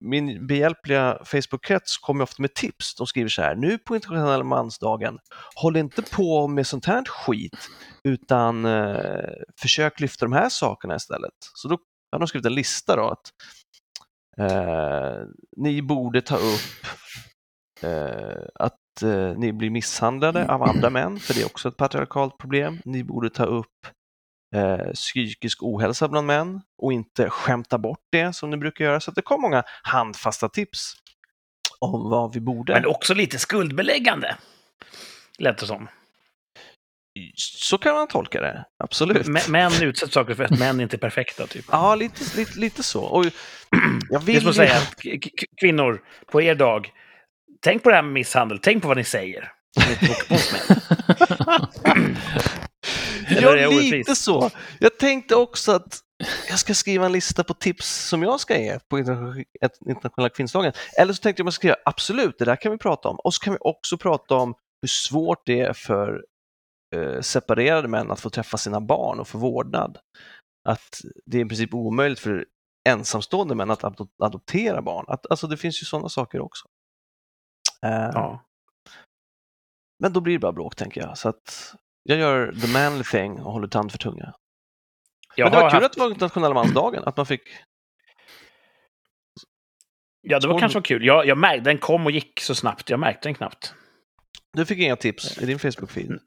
min 0.00 0.46
behjälpliga 0.46 1.18
Facebook-krets 1.24 1.98
kommer 2.00 2.22
ofta 2.24 2.42
med 2.42 2.54
tips. 2.54 2.94
De 2.94 3.06
skriver 3.06 3.28
så 3.28 3.42
här, 3.42 3.54
nu 3.54 3.78
på 3.78 3.94
internationella 3.94 4.44
mansdagen, 4.44 5.18
håll 5.54 5.76
inte 5.76 6.02
på 6.02 6.48
med 6.48 6.66
sånt 6.66 6.86
här 6.86 7.04
skit, 7.04 7.68
utan 8.04 8.64
eh, 8.64 9.30
försök 9.60 10.00
lyfta 10.00 10.24
de 10.24 10.32
här 10.32 10.48
sakerna 10.48 10.96
istället. 10.96 11.34
Så 11.54 11.68
då 11.68 11.78
har 12.12 12.18
de 12.18 12.28
skrivit 12.28 12.46
en 12.46 12.54
lista 12.54 12.96
då 12.96 13.08
att 13.08 13.30
eh, 14.38 15.18
ni 15.56 15.82
borde 15.82 16.22
ta 16.22 16.36
upp 16.36 16.86
eh, 17.82 18.44
att 18.54 19.02
eh, 19.02 19.38
ni 19.38 19.52
blir 19.52 19.70
misshandlade 19.70 20.48
av 20.48 20.62
andra 20.62 20.90
män, 20.90 21.18
för 21.18 21.34
det 21.34 21.40
är 21.40 21.46
också 21.46 21.68
ett 21.68 21.76
patriarkalt 21.76 22.38
problem. 22.38 22.78
Ni 22.84 23.04
borde 23.04 23.30
ta 23.30 23.44
upp 23.44 23.86
eh, 24.54 24.92
psykisk 24.94 25.62
ohälsa 25.62 26.08
bland 26.08 26.26
män 26.26 26.60
och 26.78 26.92
inte 26.92 27.30
skämta 27.30 27.78
bort 27.78 28.00
det 28.12 28.32
som 28.36 28.50
ni 28.50 28.56
brukar 28.56 28.84
göra. 28.84 29.00
Så 29.00 29.10
det 29.10 29.22
kom 29.22 29.40
många 29.40 29.62
handfasta 29.82 30.48
tips 30.48 30.94
om 31.78 32.10
vad 32.10 32.34
vi 32.34 32.40
borde. 32.40 32.72
Men 32.72 32.86
också 32.86 33.14
lite 33.14 33.38
skuldbeläggande. 33.38 34.36
Lät 35.38 35.58
det 35.58 35.66
som. 35.66 35.88
Så 37.36 37.78
kan 37.78 37.94
man 37.94 38.08
tolka 38.08 38.40
det, 38.40 38.64
absolut. 38.84 39.28
M- 39.28 39.36
Män 39.48 39.72
utsätts 39.82 40.14
saker 40.14 40.34
för 40.34 40.44
att 40.44 40.58
män 40.58 40.80
inte 40.80 40.96
är 40.96 40.98
perfekta, 40.98 41.46
typ. 41.46 41.64
Ja, 41.72 41.94
lite, 41.94 42.36
lite, 42.36 42.58
lite 42.58 42.82
så. 42.82 43.02
Och 43.04 43.24
jag 43.30 43.32
Det 44.10 44.14
är 44.14 44.18
vill 44.18 44.40
som 44.40 44.50
att 44.50 44.56
säga 44.56 44.76
kvinnor, 45.60 46.02
på 46.26 46.42
er 46.42 46.54
dag, 46.54 46.92
tänk 47.60 47.82
på 47.82 47.88
det 47.88 47.94
här 47.94 48.02
med 48.02 48.12
misshandel, 48.12 48.58
tänk 48.58 48.82
på 48.82 48.88
vad 48.88 48.96
ni 48.96 49.04
säger. 49.04 49.52
Ja, 53.30 53.70
lite 53.70 54.16
så. 54.16 54.50
Jag 54.80 54.98
tänkte 54.98 55.34
också 55.36 55.72
att 55.72 55.98
jag 56.48 56.58
ska 56.58 56.74
skriva 56.74 57.06
en 57.06 57.12
lista 57.12 57.44
på 57.44 57.54
tips 57.54 58.08
som 58.08 58.22
jag 58.22 58.40
ska 58.40 58.58
ge 58.58 58.78
på 58.88 58.98
internationella 58.98 60.28
kvinnodagen. 60.28 60.72
Eller 60.98 61.12
så 61.12 61.22
tänkte 61.22 61.40
jag 61.40 61.48
att 61.48 61.54
ska 61.54 61.60
skriva 61.60 61.76
absolut, 61.84 62.38
det 62.38 62.44
där 62.44 62.56
kan 62.56 62.72
vi 62.72 62.78
prata 62.78 63.08
om. 63.08 63.16
Och 63.16 63.34
så 63.34 63.40
kan 63.44 63.52
vi 63.52 63.58
också 63.60 63.98
prata 63.98 64.34
om 64.34 64.54
hur 64.82 64.88
svårt 64.88 65.42
det 65.46 65.60
är 65.60 65.72
för 65.72 66.24
eh, 66.96 67.20
separerade 67.20 67.88
män 67.88 68.10
att 68.10 68.20
få 68.20 68.30
träffa 68.30 68.56
sina 68.56 68.80
barn 68.80 69.20
och 69.20 69.28
få 69.28 69.38
vårdnad. 69.38 69.98
Att 70.68 71.00
det 71.26 71.38
är 71.40 71.44
i 71.44 71.48
princip 71.48 71.74
omöjligt 71.74 72.20
för 72.20 72.46
ensamstående 72.88 73.54
män 73.54 73.70
att 73.70 73.82
adop- 73.82 74.22
adoptera 74.22 74.82
barn. 74.82 75.04
Att, 75.08 75.30
alltså 75.30 75.46
det 75.46 75.56
finns 75.56 75.82
ju 75.82 75.86
sådana 75.86 76.08
saker 76.08 76.40
också. 76.40 76.68
Eh, 77.86 78.10
Ja. 78.14 78.44
Men 80.02 80.12
då 80.12 80.20
blir 80.20 80.34
det 80.34 80.38
bara 80.38 80.52
bråk 80.52 80.76
tänker 80.76 81.00
jag. 81.00 81.18
Så 81.18 81.28
att 81.28 81.74
jag 82.02 82.18
gör 82.18 82.52
the 82.52 82.66
manly 82.72 83.04
thing 83.04 83.32
och 83.32 83.52
håller 83.52 83.68
tand 83.68 83.90
för 83.92 83.98
tunga. 83.98 84.32
Jag 85.36 85.44
Men 85.44 85.52
det 85.52 85.58
var 85.60 85.70
kul 85.70 85.74
haft- 85.74 85.84
att 85.86 85.92
det 85.92 86.00
var 86.00 86.10
internationella 86.10 86.54
mansdagen, 86.54 87.02
att 87.06 87.16
man 87.16 87.26
fick... 87.26 87.42
Ja, 90.22 90.38
det 90.40 90.46
var 90.46 90.54
Skål. 90.54 90.60
kanske 90.60 90.78
var 90.78 90.82
kul. 90.84 91.04
Jag, 91.06 91.26
jag 91.26 91.38
märkte, 91.38 91.70
den 91.70 91.78
kom 91.78 92.06
och 92.06 92.12
gick 92.12 92.40
så 92.40 92.54
snabbt. 92.54 92.90
Jag 92.90 93.00
märkte 93.00 93.28
den 93.28 93.34
knappt. 93.34 93.74
Du 94.52 94.66
fick 94.66 94.78
inga 94.78 94.96
tips 94.96 95.38
i 95.42 95.46
din 95.46 95.58
Facebook-feed. 95.58 96.18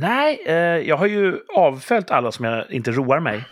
Nej, 0.00 0.42
eh, 0.46 0.54
jag 0.56 0.96
har 0.96 1.06
ju 1.06 1.40
avföljt 1.56 2.10
alla 2.10 2.32
som 2.32 2.44
jag 2.44 2.70
inte 2.70 2.90
roar 2.90 3.20
mig. 3.20 3.44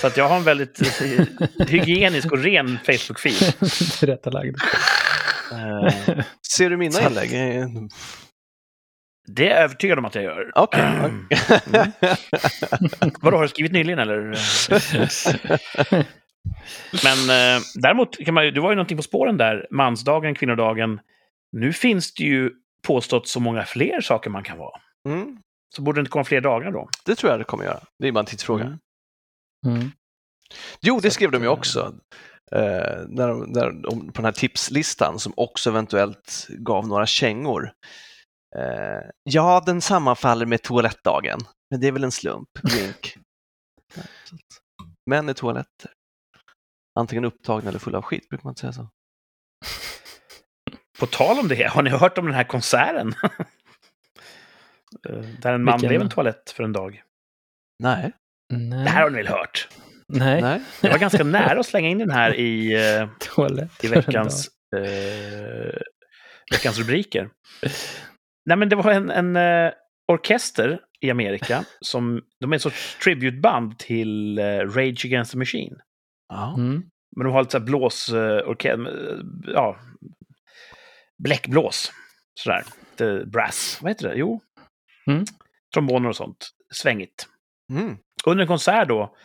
Så 0.00 0.06
att 0.06 0.16
jag 0.16 0.28
har 0.28 0.36
en 0.36 0.42
väldigt 0.44 0.80
eh, 1.02 1.26
hygienisk 1.68 2.32
och 2.32 2.38
ren 2.38 2.66
Facebook-feed. 2.84 3.98
Tillrättalagd. 4.00 4.56
Eh, 5.52 6.24
Ser 6.56 6.70
du 6.70 6.76
mina 6.76 7.00
inlägg? 7.00 7.30
Det 9.26 9.46
är 9.48 9.50
jag 9.54 9.64
övertygad 9.64 9.98
om 9.98 10.04
att 10.04 10.14
jag 10.14 10.24
gör. 10.24 10.50
Okej. 10.54 10.82
Mm. 11.66 13.12
Vadå, 13.20 13.36
har 13.36 13.42
du 13.42 13.48
skrivit 13.48 13.72
nyligen 13.72 13.98
eller? 13.98 14.18
Men 17.04 17.18
eh, 17.56 17.62
däremot 17.74 18.24
kan 18.24 18.34
man 18.34 18.44
ju, 18.44 18.50
det 18.50 18.60
var 18.60 18.70
ju 18.70 18.76
någonting 18.76 18.96
på 18.96 19.02
spåren 19.02 19.36
där, 19.36 19.66
mansdagen, 19.70 20.34
kvinnodagen. 20.34 21.00
Nu 21.52 21.72
finns 21.72 22.14
det 22.14 22.24
ju 22.24 22.50
påstått 22.86 23.28
så 23.28 23.40
många 23.40 23.64
fler 23.64 24.00
saker 24.00 24.30
man 24.30 24.42
kan 24.42 24.58
vara. 24.58 24.80
mm, 25.08 25.36
Så 25.76 25.82
borde 25.82 25.96
det 25.96 26.00
inte 26.00 26.10
komma 26.10 26.24
fler 26.24 26.40
dagar 26.40 26.72
då? 26.72 26.88
det 27.06 27.14
tror 27.14 27.30
jag 27.32 27.40
det 27.40 27.44
kommer 27.44 27.64
göra. 27.64 27.80
Det 27.98 28.08
är 28.08 28.12
bara 28.12 28.20
en 28.20 28.26
tidsfråga. 28.26 28.64
Mm. 28.64 28.78
Mm. 29.66 29.90
Jo, 30.80 31.00
det 31.00 31.10
Så 31.10 31.14
skrev 31.14 31.30
de 31.30 31.42
ju 31.42 31.46
eh, 31.48 31.52
också. 31.52 31.94
Eh, 32.52 32.60
när 33.08 33.46
när 33.46 33.82
på 33.90 34.12
den 34.14 34.24
här 34.24 34.32
tipslistan 34.32 35.18
som 35.18 35.32
också 35.36 35.70
eventuellt 35.70 36.46
gav 36.50 36.88
några 36.88 37.06
kängor. 37.06 37.72
Eh, 38.58 39.10
ja, 39.22 39.62
den 39.66 39.80
sammanfaller 39.80 40.46
med 40.46 40.62
toalettdagen, 40.62 41.38
men 41.70 41.80
det 41.80 41.86
är 41.88 41.92
väl 41.92 42.04
en 42.04 42.12
slump. 42.12 42.48
Wink. 42.62 43.16
Män 45.10 45.28
är 45.28 45.32
toaletter. 45.32 45.90
Antingen 46.98 47.24
upptagna 47.24 47.68
eller 47.68 47.78
fulla 47.78 47.98
av 47.98 48.04
skit, 48.04 48.28
brukar 48.28 48.44
man 48.44 48.50
inte 48.50 48.60
säga 48.60 48.72
så. 48.72 48.88
På 50.98 51.06
tal 51.06 51.38
om 51.38 51.48
det, 51.48 51.70
har 51.70 51.82
ni 51.82 51.90
hört 51.90 52.18
om 52.18 52.26
den 52.26 52.34
här 52.34 52.44
konserten? 52.44 53.14
Eh, 55.08 55.16
Där 55.18 55.52
en 55.52 55.64
man 55.64 55.74
Vilken 55.74 55.88
blev 55.88 56.00
en 56.00 56.08
toalett 56.08 56.50
för 56.50 56.64
en 56.64 56.72
dag. 56.72 57.02
Nej. 57.82 58.12
Nej. 58.52 58.84
Det 58.84 58.90
här 58.90 59.02
har 59.02 59.10
ni 59.10 59.16
väl 59.16 59.26
hört? 59.28 59.68
Nej. 60.08 60.42
Nej. 60.42 60.60
Jag 60.80 60.90
var 60.90 60.98
ganska 60.98 61.24
nära 61.24 61.60
att 61.60 61.66
slänga 61.66 61.88
in 61.88 61.98
den 61.98 62.10
här 62.10 62.34
i, 62.34 62.72
eh, 62.74 63.08
Toalett 63.20 63.84
i 63.84 63.88
veckans, 63.88 64.48
eh, 64.76 65.80
veckans 66.52 66.78
rubriker. 66.78 67.30
Nej, 68.46 68.56
men 68.56 68.68
det 68.68 68.76
var 68.76 68.90
en, 68.90 69.10
en 69.10 69.36
eh, 69.36 69.72
orkester 70.12 70.80
i 71.00 71.10
Amerika 71.10 71.64
som 71.80 72.22
de 72.40 72.52
är 72.52 72.56
en 72.56 72.60
sorts 72.60 72.98
tributeband 73.04 73.78
till 73.78 74.38
eh, 74.38 74.58
Rage 74.58 75.04
Against 75.04 75.32
the 75.32 75.38
Machine. 75.38 75.76
Ja. 76.28 76.54
Mm. 76.58 76.82
Men 77.16 77.24
de 77.24 77.32
har 77.32 77.42
lite 77.42 77.52
så 77.52 77.58
här 77.58 77.64
blås... 77.64 78.08
Eh, 78.08 78.54
eh, 78.64 78.78
ja, 79.46 79.76
bläckblås. 81.18 81.92
Sådär. 82.34 82.64
Lite 82.90 83.26
brass. 83.26 83.78
Vad 83.82 83.90
heter 83.90 84.08
det? 84.08 84.14
Jo. 84.14 84.40
Mm. 85.06 85.24
Tromboner 85.74 86.08
och 86.08 86.16
sånt. 86.16 86.50
Svängigt. 86.72 87.28
Mm. 87.70 87.96
Under 88.24 88.42
en 88.42 88.48
konsert 88.48 88.88
då, 88.88 89.16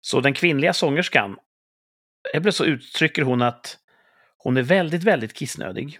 så 0.00 0.20
den 0.20 0.34
kvinnliga 0.34 0.72
sångerskan, 0.72 1.36
helt 2.32 2.54
så 2.54 2.64
uttrycker 2.64 3.22
hon 3.22 3.42
att 3.42 3.78
hon 4.38 4.56
är 4.56 4.62
väldigt, 4.62 5.04
väldigt 5.04 5.34
kissnödig. 5.34 5.98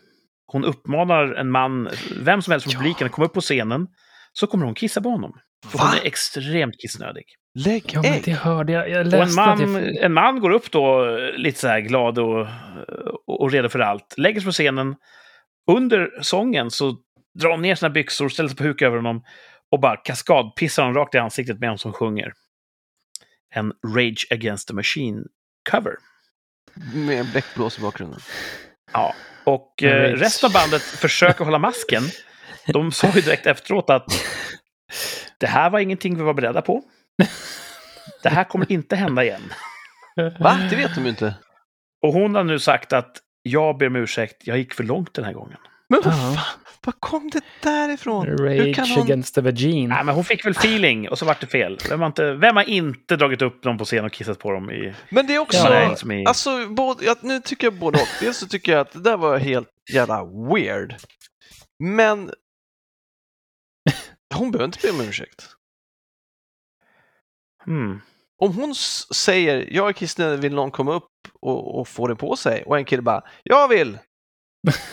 Hon 0.52 0.64
uppmanar 0.64 1.34
en 1.34 1.50
man, 1.50 1.88
vem 2.20 2.42
som 2.42 2.50
helst 2.50 2.64
från 2.64 2.72
Ja. 2.72 2.78
publiken, 2.78 3.06
att 3.06 3.12
komma 3.12 3.26
upp 3.26 3.32
på 3.34 3.40
scenen, 3.40 3.87
så 4.32 4.46
kommer 4.46 4.64
hon 4.64 4.74
kissa 4.74 5.00
på 5.00 5.08
honom. 5.08 5.38
För 5.66 5.78
Va? 5.78 5.84
hon 5.84 5.98
är 5.98 6.06
extremt 6.06 6.74
kissnödig. 6.80 7.24
Lägg 7.54 7.84
Ja, 7.92 8.02
men 8.02 8.22
det 8.24 8.32
hörde 8.32 8.72
jag. 8.72 8.90
Jag 8.90 9.00
Och 9.00 9.06
läste 9.06 9.40
en 9.40 9.70
man, 9.70 9.72
jag... 9.84 9.96
en 10.04 10.12
man 10.12 10.40
går 10.40 10.50
upp 10.50 10.70
då 10.70 11.06
eh, 11.18 11.32
lite 11.32 11.61
så 11.61 11.68
här 11.68 11.80
glad 11.80 12.18
och, 12.18 12.40
och, 13.26 13.40
och 13.40 13.50
redo 13.50 13.68
för 13.68 13.78
allt. 13.78 14.14
Lägger 14.16 14.40
sig 14.40 14.46
på 14.46 14.52
scenen. 14.52 14.94
Under 15.70 16.11
sången 16.22 16.70
så 16.70 16.96
drar 17.38 17.50
hon 17.50 17.62
ner 17.62 17.74
sina 17.74 17.90
byxor, 17.90 18.28
ställer 18.28 18.48
sig 18.48 18.58
på 18.58 18.64
huk 18.64 18.82
över 18.82 18.96
honom 18.96 19.22
och 19.70 19.80
bara 19.80 19.96
kaskadpissar 19.96 20.82
honom 20.82 20.94
rakt 20.96 21.14
i 21.14 21.18
ansiktet 21.18 21.58
med 21.61 21.68
honom 21.68 21.78
som 21.78 21.92
sjunger. 21.92 22.32
En 23.54 23.72
Rage 23.96 24.26
Against 24.30 24.68
the 24.68 24.74
Machine-cover. 24.74 25.92
Med 26.94 27.20
en 27.20 27.30
bläckblås 27.32 27.78
i 27.78 27.82
bakgrunden. 27.82 28.20
Ja. 28.92 29.14
Och 29.44 29.83
eh, 29.83 30.11
Rage. 30.11 30.20
resten 30.20 30.46
av 30.46 30.53
bandet 30.53 30.83
försöker 30.83 31.44
hålla 31.44 31.59
masken. 31.59 32.03
De 32.66 32.92
sa 32.92 33.07
ju 33.14 33.20
direkt 33.20 33.46
efteråt 33.46 33.90
att 33.90 34.24
det 35.38 35.46
här 35.46 35.70
var 35.70 35.79
ingenting 35.79 36.16
vi 36.16 36.22
var 36.22 36.35
beredda 36.35 36.62
på. 36.62 36.83
Det 38.22 38.29
här 38.29 38.44
kommer 38.44 38.72
inte 38.72 38.96
hända 38.96 39.24
igen. 39.24 39.53
Va? 40.40 40.59
Det 40.70 40.77
vet 40.77 40.94
de 40.94 41.07
inte. 41.07 41.35
Och 42.03 42.12
hon 42.12 42.35
har 42.35 42.44
nu 42.44 42.59
sagt 42.59 42.92
att 42.92 43.16
jag 43.42 43.79
ber 43.79 43.87
om 43.87 43.96
ursäkt, 43.96 44.37
jag 44.46 44.59
gick 44.59 44.74
för 44.74 44.85
långt 44.85 45.14
den 45.14 45.24
här 45.24 45.33
gången. 45.33 45.59
Men 45.88 46.01
vad 46.05 46.14
fan? 46.14 46.38
Var 46.88 46.92
kom 47.01 47.31
det 47.31 47.40
därifrån? 47.62 48.27
Hur 48.27 48.37
Rage 48.38 48.74
kan 48.74 48.88
hon... 48.90 49.03
against 49.03 49.35
the 49.35 49.40
vagine. 49.40 49.88
Nej, 49.88 50.05
men 50.05 50.14
hon 50.14 50.24
fick 50.24 50.44
väl 50.46 50.53
feeling 50.53 51.09
och 51.09 51.18
så 51.18 51.24
vart 51.24 51.40
det 51.40 51.46
fel. 51.46 51.79
Vem 51.88 52.01
har 52.01 52.07
inte, 52.07 52.33
vem 52.35 52.57
har 52.57 52.68
inte 52.68 53.16
dragit 53.16 53.42
upp 53.42 53.62
dem 53.62 53.79
på 53.79 53.85
scen 53.85 54.05
och 54.05 54.12
kissat 54.12 54.38
på 54.38 54.51
dem 54.53 54.70
i... 54.70 54.94
Men 55.11 55.27
det 55.27 55.35
är 55.35 55.38
också... 55.38 55.59
Ja, 55.59 56.12
i- 56.12 56.24
Alltså, 56.27 56.66
både, 56.68 57.05
ja, 57.05 57.14
nu 57.22 57.40
tycker 57.40 57.66
jag 57.66 57.74
både 57.79 57.98
och. 57.98 58.09
Dels 58.20 58.37
så 58.38 58.46
tycker 58.46 58.72
jag 58.72 58.81
att 58.81 58.92
det 58.92 59.01
där 59.01 59.16
var 59.16 59.38
helt 59.38 59.68
jävla 59.92 60.24
weird. 60.24 60.94
Men... 61.79 62.31
Hon 64.35 64.51
behöver 64.51 64.64
inte 64.64 64.79
be 64.83 64.90
om 64.90 65.01
ursäkt. 65.09 65.48
Hmm. 67.64 68.01
Om 68.38 68.53
hon 68.55 68.74
säger 69.14 69.68
jag 69.70 69.88
är 69.88 69.92
kristen, 69.92 70.40
vill 70.40 70.55
någon 70.55 70.70
komma 70.70 70.92
upp 70.94 71.11
och, 71.40 71.81
och 71.81 71.88
få 71.88 72.07
det 72.07 72.16
på 72.16 72.37
sig? 72.37 72.62
Och 72.62 72.77
en 72.79 72.85
kille 72.85 73.03
bara 73.03 73.22
jag 73.42 73.68
vill! 73.68 73.98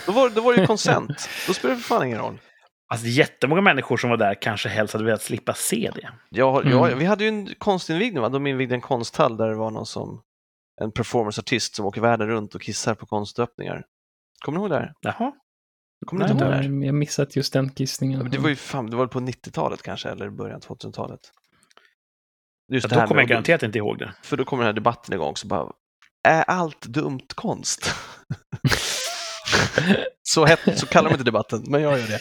Då 0.05 0.11
var, 0.11 0.29
då 0.29 0.41
var 0.41 0.53
det 0.53 0.61
ju 0.61 0.67
consent. 0.67 1.29
Då 1.47 1.53
spelar 1.53 1.75
det 1.75 1.81
för 1.81 1.87
fan 1.95 2.07
ingen 2.07 2.19
roll. 2.19 2.39
Alltså 2.87 3.07
jättemånga 3.07 3.61
människor 3.61 3.97
som 3.97 4.09
var 4.09 4.17
där 4.17 4.41
kanske 4.41 4.69
helst 4.69 4.93
hade 4.93 5.05
velat 5.05 5.21
slippa 5.21 5.53
se 5.53 5.91
det. 5.95 6.09
Jag, 6.29 6.65
Mm. 6.65 6.99
vi 6.99 7.05
hade 7.05 7.23
ju 7.23 7.27
en 7.27 7.55
konstinvigning, 7.57 8.21
va? 8.21 8.29
de 8.29 8.47
invigde 8.47 8.75
en 8.75 8.81
konsthall 8.81 9.37
där 9.37 9.49
det 9.49 9.55
var 9.55 9.71
någon 9.71 9.85
som 9.85 10.21
en 10.81 10.91
performanceartist 10.91 11.75
som 11.75 11.85
åker 11.85 12.01
världen 12.01 12.27
runt 12.27 12.55
och 12.55 12.61
kissar 12.61 12.95
på 12.95 13.05
konstöppningar. 13.05 13.85
Kommer 14.45 14.57
ni 14.57 14.61
ihåg 14.63 14.69
det 14.71 14.75
här? 14.75 14.93
Jaha. 15.01 15.31
Kommer 16.05 16.25
ni 16.25 16.31
inte 16.31 16.43
ihåg 16.45 16.53
det 16.81 16.85
Jag 16.85 16.95
missat 16.95 17.35
just 17.35 17.53
den 17.53 17.65
Ja, 17.65 17.71
kissningen. 17.75 18.19
men 18.19 18.31
Det 18.31 18.37
var 18.37 18.49
ju 18.49 18.55
fan, 18.55 18.89
det 18.89 18.95
var 18.97 19.07
på 19.07 19.19
90-talet 19.19 19.81
kanske, 19.83 20.09
eller 20.09 20.29
början 20.29 20.55
av 20.55 20.61
2000-talet. 20.77 21.19
Just 22.71 22.91
Ja, 22.91 23.01
då 23.01 23.07
kommer 23.07 23.21
jag 23.21 23.29
garanterat 23.29 23.63
inte 23.63 23.77
ihåg 23.77 23.97
det. 23.99 24.13
För 24.23 24.37
då 24.37 24.45
kommer 24.45 24.63
den 24.63 24.67
här 24.67 24.73
debatten 24.73 25.13
igång, 25.13 25.35
så 25.35 25.47
bara 25.47 25.71
är 26.27 26.43
allt 26.43 26.81
dumt 26.85 27.27
konst? 27.35 27.93
så, 30.23 30.45
het, 30.45 30.59
så 30.79 30.85
kallar 30.85 31.09
de 31.09 31.13
inte 31.13 31.23
debatten, 31.23 31.63
men 31.67 31.81
jag 31.81 31.99
gör 31.99 32.07
det. 32.07 32.19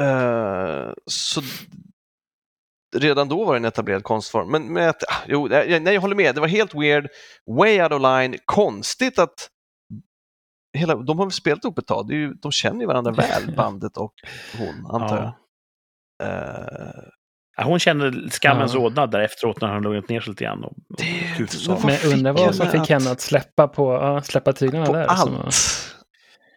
Eh, 0.00 0.92
så 1.06 1.42
redan 2.96 3.28
då 3.28 3.44
var 3.44 3.54
det 3.54 3.58
en 3.58 3.64
etablerad 3.64 4.02
konstform. 4.02 4.50
Men, 4.50 4.72
men 4.72 4.88
att, 4.88 5.02
ah, 5.08 5.22
jo, 5.26 5.46
nej, 5.46 5.82
jag 5.94 6.00
håller 6.00 6.16
med, 6.16 6.34
det 6.34 6.40
var 6.40 6.48
helt 6.48 6.74
weird, 6.74 7.08
way 7.58 7.82
out 7.82 7.92
of 7.92 8.02
line, 8.02 8.38
konstigt 8.44 9.18
att 9.18 9.48
hela, 10.78 10.94
de 10.94 11.18
har 11.18 11.30
spelat 11.30 11.64
ihop 11.64 11.78
ett 11.78 11.86
tag, 11.86 12.12
ju, 12.12 12.34
de 12.34 12.52
känner 12.52 12.80
ju 12.80 12.86
varandra 12.86 13.12
väl, 13.12 13.54
bandet 13.56 13.96
och 13.96 14.14
hon, 14.58 14.86
antar 14.86 15.16
jag. 15.16 15.34
Eh, 16.28 17.02
Ja, 17.02 17.19
hon 17.56 17.78
kände 17.78 18.30
skammens 18.30 18.74
Ja. 18.74 18.80
rodnad 18.80 19.10
där 19.10 19.20
efteråt 19.20 19.60
när 19.60 19.68
han 19.68 19.82
lugnat 19.82 20.08
ner 20.08 20.20
sig 20.20 20.30
lite 20.30 20.44
grann. 20.44 20.64
Och, 20.64 20.72
och 20.72 20.96
Det 20.98 21.84
men 21.84 22.12
undrar 22.12 22.32
vad 22.32 22.54
som 22.54 22.66
fick 22.66 22.80
att- 22.80 22.88
henne 22.88 23.10
att 23.10 23.20
släppa, 23.20 23.68
på, 23.68 23.92
ja, 23.94 24.22
släppa 24.22 24.52
tyglarna 24.52 24.86
på 24.86 24.92
där. 24.92 25.06
som 25.16 25.36
allt. 25.36 25.54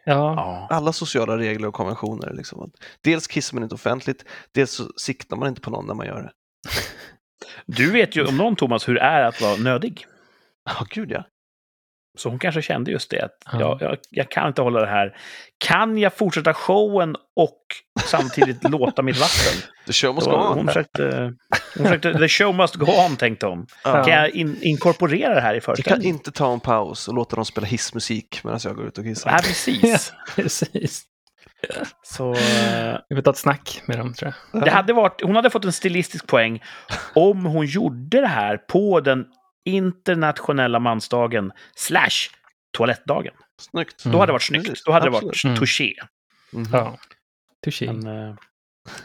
Ja, 0.06 0.14
Ja. 0.36 0.68
Alla 0.70 0.94
sociala 0.94 1.38
regler 1.38 1.68
och 1.68 1.74
konventioner. 1.74 2.34
Liksom. 2.34 2.72
Dels 3.04 3.28
kissar 3.28 3.56
man 3.56 3.64
inte 3.64 3.76
offentligt, 3.76 4.26
dels 4.54 4.72
så 4.72 4.84
siktar 4.98 5.38
man 5.38 5.48
inte 5.50 5.62
på 5.62 5.70
någon 5.70 5.88
när 5.88 5.94
man 5.94 6.06
gör 6.08 6.22
det. 6.22 6.32
Du 7.66 7.92
vet 7.92 8.16
ju 8.16 8.26
om 8.26 8.38
någon, 8.38 8.56
Thomas, 8.56 8.88
hur 8.90 8.94
det 8.96 9.02
är 9.02 9.24
att 9.24 9.42
vara 9.42 9.56
nödig. 9.56 10.06
Ja, 10.66 10.86
gud 10.90 11.12
ja. 11.12 11.24
Så 12.18 12.30
hon 12.30 12.40
kanske 12.40 12.62
kände 12.62 12.92
just 12.92 13.10
det, 13.10 13.22
att 13.22 13.38
Ja. 13.52 13.60
jag, 13.60 13.82
jag, 13.82 13.98
jag 14.10 14.32
kan 14.32 14.48
inte 14.48 14.62
hålla 14.62 14.80
det 14.80 14.88
här. 14.88 15.18
Kan 15.58 15.98
jag 15.98 16.14
fortsätta 16.14 16.54
showen 16.54 17.16
och 17.36 17.58
samtidigt 18.06 18.64
låta 18.70 19.02
mitt 19.02 19.18
vatten? 19.18 19.70
The 19.88 19.94
show 19.94 20.16
must 20.16 20.28
Då, 20.28 20.32
go 20.32 20.38
hon, 20.44 20.60
on. 20.60 20.68
försökte, 20.68 21.34
hon 21.78 21.86
försökte, 21.86 22.14
the 22.20 22.28
show 22.28 22.56
must 22.56 22.76
go 22.76 22.86
on, 23.10 23.16
tänkte 23.18 23.46
hon. 23.46 23.68
Ja. 23.84 24.04
Kan 24.04 24.14
jag 24.14 24.30
in, 24.30 24.58
inkorporera 24.62 25.36
det 25.36 25.42
här 25.42 25.54
i 25.54 25.56
Jag 25.58 25.64
kan 25.64 25.76
föreställningen? 25.76 26.16
inte 26.16 26.32
ta 26.32 26.54
en 26.54 26.60
paus 26.60 27.08
och 27.08 27.14
låta 27.14 27.36
dem 27.36 27.46
spela 27.46 27.68
hissmusik 27.68 28.42
medan 28.44 28.60
jag 28.64 28.76
går 28.76 28.88
ut 28.88 28.98
och 28.98 29.06
Ja, 29.06 29.10
kissar. 29.10 29.38
precis. 29.38 30.14
precis. 30.36 31.04
Så, 32.04 32.34
Vi 33.10 33.16
får 33.16 33.22
ta 33.22 33.32
ett 33.32 33.38
snack 33.38 33.82
med 33.86 33.98
dem, 33.98 34.14
tror 34.14 34.34
jag. 34.52 34.64
det 34.64 34.72
hade 34.72 34.94
varit, 34.94 35.22
hon 35.24 35.36
hade 35.36 35.50
fått 35.50 35.66
en 35.66 35.72
stilistisk 35.72 36.28
poäng 36.28 36.64
om 37.16 37.46
hon 37.46 37.66
gjorde 37.66 38.22
det 38.22 38.28
här 38.28 38.58
på 38.58 39.00
den 39.00 39.26
internationella 39.66 40.80
mansdagen 40.80 41.52
slash 41.76 42.30
toalettdagen. 42.78 43.34
Snyggt. 43.62 44.06
Mm. 44.06 44.14
Då 44.14 44.20
hade 44.20 44.30
det 44.30 44.34
varit 44.34 44.42
snyggt. 44.44 44.66
Precis, 44.68 44.84
Då 44.84 44.92
hade 44.92 45.06
det 45.06 45.18
absolut. 45.18 45.24
varit 45.26 45.44
Mm. 45.46 45.58
touché. 45.58 45.94
Mhm. 46.54 46.68
Ja. 46.72 46.98
Touché. 47.66 47.92
Men, 47.94 48.08
eh, 48.30 48.36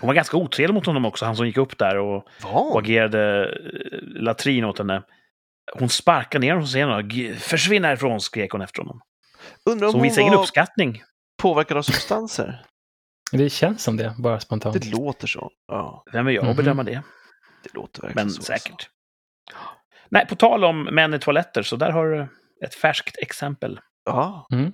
hon 0.00 0.06
var 0.06 0.14
ganska 0.14 0.36
otrevlig 0.36 0.74
mot 0.74 0.86
honom 0.86 1.04
också, 1.04 1.24
han 1.24 1.36
som 1.36 1.46
gick 1.46 1.56
upp 1.56 1.78
där 1.78 1.96
och, 1.98 2.26
och 2.44 2.78
agerade 2.80 3.44
eh, 3.44 3.98
latrin 4.22 4.64
åt 4.64 4.78
henne. 4.78 5.02
Hon 5.78 5.88
sparkade 5.88 6.46
ner 6.46 6.52
honom 6.52 6.62
på 6.64 6.68
scenen 6.68 6.94
och 6.94 7.04
"G- 7.04 7.34
försvinn 7.34 7.84
härifrån, 7.84 8.20
skrek 8.20 8.50
hon 8.52 8.60
efter 8.60 8.82
honom. 8.82 9.00
Undrar 9.64 9.86
Så 9.86 9.88
om 9.88 9.92
hon 9.94 10.00
hon 10.00 10.02
visade 10.02 10.22
ingen 10.22 10.34
uppskattning. 10.34 11.02
påverkad 11.42 11.76
av 11.76 11.82
substanser? 11.82 12.64
Det 13.32 13.50
känns 13.50 13.82
som 13.82 13.96
det, 13.96 14.14
bara 14.18 14.40
spontant. 14.40 14.80
Det 14.82 14.90
låter 14.90 15.26
så. 15.26 15.50
Ja, 15.66 16.02
Vem 16.12 16.26
är 16.26 16.30
jag 16.30 16.42
att 16.42 16.46
Mhm. 16.48 16.56
bedöma 16.56 16.82
det? 16.82 17.02
det 17.62 17.74
låter 17.74 18.02
verkligen 18.02 18.26
Men 18.26 18.34
så. 18.34 18.52
alltså. 18.52 18.68
säkert. 18.68 18.90
Nej, 20.10 20.26
på 20.26 20.34
tal 20.36 20.64
om 20.64 20.82
män 20.84 21.14
i 21.14 21.18
toaletter, 21.18 21.62
så 21.62 21.76
där 21.76 21.90
har 21.90 22.06
du 22.06 22.26
ett 22.64 22.74
färskt 22.74 23.16
exempel. 23.18 23.80
Ja, 24.04 24.46
Mm, 24.52 24.72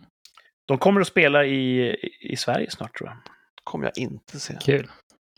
De 0.67 0.79
kommer 0.79 1.01
att 1.01 1.07
spela 1.07 1.45
i, 1.45 1.91
i 2.21 2.37
Sverige 2.37 2.71
snart, 2.71 2.97
tror 2.99 3.09
jag. 3.11 3.19
kommer 3.65 3.85
jag 3.87 3.99
inte 3.99 4.41
se. 4.41 4.57
kul. 4.61 4.91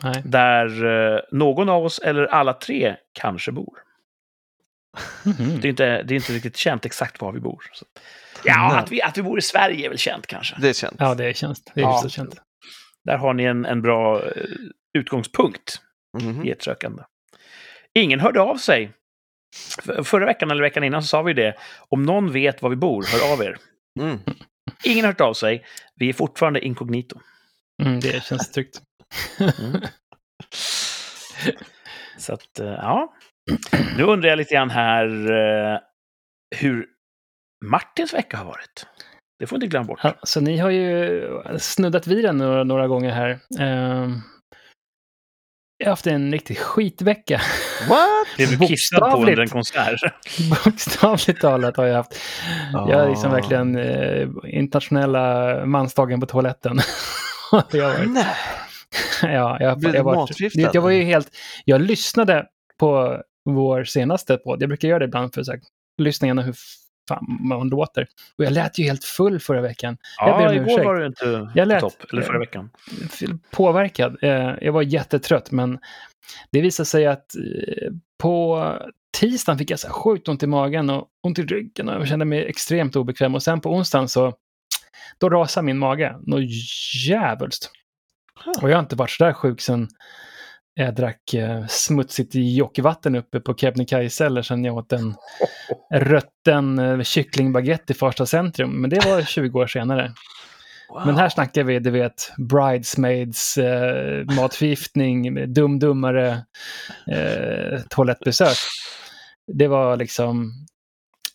Nej. 0.02 0.22
Där 0.24 0.84
eh, 1.14 1.20
någon 1.32 1.68
av 1.68 1.84
oss, 1.84 1.98
eller 1.98 2.26
alla 2.26 2.52
tre, 2.52 2.96
kanske 3.12 3.52
bor. 3.52 3.78
Mhm. 5.24 5.60
Det 5.60 5.68
är 5.68 5.70
inte, 5.70 6.02
det 6.02 6.14
är 6.14 6.16
inte 6.16 6.32
riktigt 6.32 6.56
känt 6.56 6.84
exakt 6.86 7.20
var 7.20 7.32
vi 7.32 7.40
bor. 7.40 7.62
Så. 7.72 7.86
Ja, 8.44 8.68
Nej. 8.72 8.78
att 8.78 8.92
vi, 8.92 9.02
att 9.02 9.18
vi 9.18 9.22
bor 9.22 9.38
i 9.38 9.42
Sverige 9.42 9.86
är 9.86 9.88
väl 9.88 9.98
känt 9.98 10.26
kanske. 10.26 10.56
Det 10.60 10.68
är 10.68 10.72
känt. 10.72 10.96
Ja, 10.98 11.14
det 11.14 11.36
känns. 11.36 11.64
Det 11.64 11.80
är 11.80 11.84
Ja. 11.84 12.08
känt. 12.08 12.40
Där 13.04 13.16
har 13.16 13.34
ni 13.34 13.44
en, 13.44 13.64
en 13.64 13.82
bra 13.82 14.22
eh, 14.24 14.30
utgångspunkt 14.98 15.80
Mhm. 16.22 16.44
i 16.46 16.50
ert 16.50 16.62
sökande. 16.62 17.02
Ingen 17.94 18.20
hörde 18.20 18.40
av 18.40 18.56
sig. 18.56 18.92
Förra 20.04 20.26
veckan 20.26 20.50
eller 20.50 20.62
veckan 20.62 20.84
innan 20.84 21.02
så 21.02 21.08
sa 21.08 21.22
vi 21.22 21.32
det. 21.32 21.54
Om 21.88 22.02
någon 22.02 22.32
vet 22.32 22.62
var 22.62 22.70
vi 22.70 22.76
bor, 22.76 23.04
hör 23.12 23.32
av 23.32 23.42
er. 23.42 23.56
Mm. 24.00 24.18
Ingen 24.84 25.04
har 25.04 25.12
hört 25.12 25.20
av 25.20 25.34
sig. 25.34 25.64
Vi 25.94 26.08
är 26.08 26.12
fortfarande 26.12 26.60
inkognito. 26.60 27.20
Mm, 27.82 28.00
det 28.00 28.24
känns 28.24 28.52
tryggt. 28.52 28.80
Mm. 29.40 29.82
Så 32.18 32.32
att, 32.32 32.58
eh, 32.58 32.66
ja. 32.66 33.14
Nu 33.96 34.02
undrar 34.02 34.28
jag 34.28 34.36
lite 34.36 34.54
grann 34.54 34.70
här 34.70 35.06
eh, 35.30 35.80
hur 36.56 36.86
Martins 37.64 38.14
vecka 38.14 38.36
har 38.36 38.44
varit. 38.44 38.86
Det 39.38 39.46
får 39.46 39.56
inte 39.56 39.66
glömma 39.66 39.86
bort. 39.86 40.00
Ja, 40.02 40.14
så 40.22 40.40
ni 40.40 40.58
har 40.58 40.70
ju 40.70 41.22
snuddat 41.58 42.06
vid 42.06 42.24
den 42.24 42.38
några, 42.38 42.64
några 42.64 42.88
gånger 42.88 43.10
här. 43.10 43.38
Jag 45.78 45.86
har 45.86 45.90
haft 45.92 46.06
en 46.06 46.32
riktig 46.32 46.58
skitvecka. 46.58 47.40
What? 47.88 48.26
Blev 48.36 48.58
du 48.58 48.66
kissad 48.66 49.00
på 49.00 49.16
under 49.16 49.40
en 49.40 49.48
konsert? 49.48 50.00
Bokstavligt 50.64 51.40
talat 51.40 51.76
har 51.76 51.84
jag 51.84 51.94
haft. 51.96 52.14
Jag 52.72 52.90
är 53.04 53.08
liksom 53.08 53.30
Ah. 53.30 53.34
verkligen 53.34 53.76
eh, 53.76 54.28
internationella 54.44 55.66
mansdagen 55.66 56.20
på 56.20 56.26
toaletten. 56.26 56.78
jag 57.52 57.84
har 57.84 57.98
varit, 57.98 58.10
Nej. 58.10 58.24
ja, 59.22 59.56
jag, 59.60 59.78
Blev 59.78 59.94
jag, 59.94 60.00
du 60.00 60.04
varit, 60.04 60.74
jag 60.74 60.82
var 60.82 60.90
ju 60.90 61.02
helt... 61.02 61.28
Jag 61.64 61.80
lyssnade 61.80 62.46
på 62.78 63.22
vår 63.44 63.84
senaste 63.84 64.36
podd. 64.36 64.62
Jag 64.62 64.68
brukar 64.68 64.88
göra 64.88 64.98
det 64.98 65.04
ibland 65.04 65.34
för 65.34 65.40
att 65.40 65.46
lyssna 65.98 66.26
igenom 66.26 66.44
hur 66.44 66.54
fan 67.08 67.38
man 67.40 67.68
låter. 67.68 68.06
Och 68.38 68.44
jag 68.44 68.52
lät 68.52 68.78
ju 68.78 68.84
helt 68.84 69.04
full 69.04 69.40
förra 69.40 69.60
veckan. 69.60 69.96
Jag 70.18 70.38
ber 70.38 70.44
Ja, 70.44 70.48
om 70.50 70.54
igår 70.56 70.66
ursäkt. 70.66 70.84
var 70.84 70.94
du 70.94 71.06
inte 71.06 71.50
Jag 71.54 71.68
lät- 71.68 71.80
topp. 71.80 72.04
Eller 72.12 72.22
förra 72.22 72.38
veckan. 72.38 72.70
påverkad. 73.50 74.16
Eh, 74.22 74.54
Jag 74.60 74.72
var 74.72 74.82
jättetrött, 74.82 75.50
men 75.50 75.78
det 76.52 76.60
visade 76.60 76.86
sig 76.86 77.06
att 77.06 77.36
eh, 77.36 77.92
på 78.18 78.72
tisdagen 79.18 79.58
fick 79.58 79.70
jag 79.70 79.78
så 79.78 79.88
sjukt 79.88 80.28
ont 80.28 80.42
i 80.42 80.46
magen 80.46 80.90
och 80.90 81.08
ont 81.22 81.38
i 81.38 81.42
ryggen 81.42 81.88
och 81.88 81.94
jag 82.00 82.08
kände 82.08 82.24
mig 82.24 82.44
extremt 82.46 82.96
obekväm. 82.96 83.34
Och 83.34 83.42
sen 83.42 83.60
på 83.60 83.70
onsdagen 83.70 84.08
så 84.08 84.34
då 85.18 85.30
rasade 85.30 85.64
min 85.66 85.78
mage. 85.78 86.16
Något 86.26 86.42
djävulskt. 87.06 87.70
Och 88.62 88.70
jag 88.70 88.76
har 88.76 88.80
inte 88.82 88.96
varit 88.96 89.10
så 89.10 89.24
där 89.24 89.32
sjuk 89.32 89.60
sen 89.60 89.88
jag 90.78 90.94
drack 90.94 91.34
eh, 91.34 91.66
smutsigt 91.66 92.30
jockvatten 92.34 93.16
uppe 93.16 93.40
på 93.40 93.54
Kebnekaise 93.54 94.26
eller 94.26 94.42
sen 94.42 94.64
jag 94.64 94.76
åt 94.76 94.92
en 94.92 95.14
rötten 95.90 96.78
eh, 96.78 97.02
kycklingbaguette 97.02 97.92
i 97.92 97.96
Farsta 97.96 98.26
centrum. 98.26 98.80
Men 98.80 98.90
det 98.90 99.04
var 99.06 99.22
20 99.22 99.60
år 99.60 99.66
senare. 99.66 100.12
Wow. 100.88 101.06
Men 101.06 101.16
här 101.16 101.28
snackar 101.28 101.64
vi, 101.64 101.78
du 101.78 101.90
vet, 101.90 102.32
bridesmaids, 102.38 103.58
eh, 103.58 104.24
matförgiftning, 104.24 105.52
dum-dummare, 105.52 106.42
eh, 107.10 107.80
toalettbesök. 107.90 108.56
Det 109.52 109.68
var 109.68 109.96
liksom... 109.96 110.52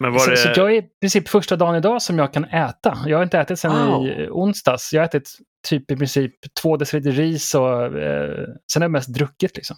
Men 0.01 0.11
var 0.11 0.19
så, 0.19 0.29
det... 0.29 0.37
så 0.37 0.49
jag 0.55 0.71
är 0.71 0.75
i 0.75 0.83
princip 1.01 1.29
första 1.29 1.55
dagen 1.55 1.75
idag 1.75 2.01
som 2.01 2.19
jag 2.19 2.33
kan 2.33 2.45
äta. 2.45 2.97
Jag 3.05 3.17
har 3.17 3.23
inte 3.23 3.39
ätit 3.39 3.59
sedan 3.59 3.87
Wow. 3.87 4.07
i 4.07 4.27
onsdags. 4.31 4.93
Jag 4.93 5.01
har 5.01 5.05
ätit 5.05 5.29
typ 5.67 5.91
i 5.91 5.95
princip 5.95 6.33
två 6.61 6.77
deciliter 6.77 7.11
ris 7.11 7.55
och 7.55 7.85
eh, 7.85 8.47
sen 8.73 8.81
har 8.81 8.83
jag 8.83 8.91
mest 8.91 9.13
druckit 9.13 9.55
liksom. 9.55 9.77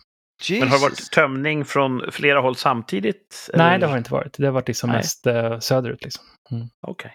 Men 0.49 0.67
har 0.67 0.77
det 0.77 0.81
varit 0.81 1.11
tömning 1.11 1.65
från 1.65 2.11
flera 2.11 2.39
håll 2.39 2.55
samtidigt? 2.55 3.49
Nej, 3.53 3.67
eller? 3.67 3.79
det 3.79 3.85
har 3.85 3.93
det 3.93 3.97
inte 3.97 4.13
varit. 4.13 4.37
Det 4.37 4.45
har 4.45 4.51
varit 4.51 4.67
liksom 4.67 4.89
Nej. 4.89 4.97
mest 4.97 5.27
eh, 5.27 5.59
söderut 5.59 6.03
liksom. 6.03 6.23
Okej. 6.87 7.11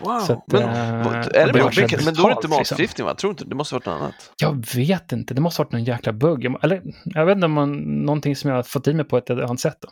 Wow. 0.00 0.20
så 0.20 0.32
att, 0.32 0.44
men, 0.46 0.62
och 1.06 1.14
är 1.14 1.22
det 1.22 1.52
det 1.52 1.98
så 1.98 2.04
men 2.04 2.14
då 2.14 2.22
är 2.22 2.28
det 2.28 2.32
inte 2.32 2.48
liksom. 2.48 2.50
matförgiftning 2.50 3.06
va? 3.06 3.14
Tror 3.14 3.30
inte, 3.30 3.44
det 3.44 3.54
måste 3.54 3.74
ha 3.74 3.78
varit 3.78 3.86
något 3.86 4.00
annat. 4.00 4.32
Jag 4.36 4.66
vet 4.76 5.12
inte, 5.12 5.34
det 5.34 5.40
måste 5.40 5.60
ha 5.60 5.64
varit 5.64 5.72
någon 5.72 5.84
jäkla 5.84 6.12
bugg. 6.12 6.44
Eller 6.62 6.82
jag 7.04 7.26
vet 7.26 7.34
inte 7.36 7.44
om 7.44 7.52
man, 7.52 7.72
någonting 8.04 8.36
som 8.36 8.50
jag 8.50 8.56
har 8.56 8.62
fått 8.62 8.88
i 8.88 8.94
mig 8.94 9.04
på 9.04 9.16
ett 9.18 9.30
annat 9.30 9.60
sätt. 9.60 9.78
Då. 9.80 9.88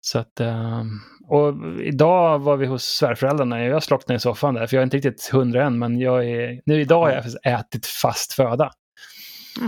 Så 0.00 0.18
att, 0.18 0.40
ehm, 0.40 0.90
och 1.28 1.54
idag 1.80 2.38
var 2.38 2.56
vi 2.56 2.66
hos 2.66 2.84
svärföräldrarna. 2.84 3.64
Jag 3.64 3.82
slocknade 3.82 4.16
i 4.16 4.20
soffan 4.20 4.54
där, 4.54 4.66
för 4.66 4.76
jag 4.76 4.80
är 4.80 4.84
inte 4.84 4.96
riktigt 4.96 5.28
hundra 5.32 5.66
än, 5.66 5.78
men 5.78 5.98
jag 6.00 6.30
är, 6.30 6.60
nu 6.66 6.80
idag 6.80 7.00
har 7.00 7.10
jag 7.42 7.60
ätit 7.60 7.86
fast 7.86 8.32
föda. 8.32 8.70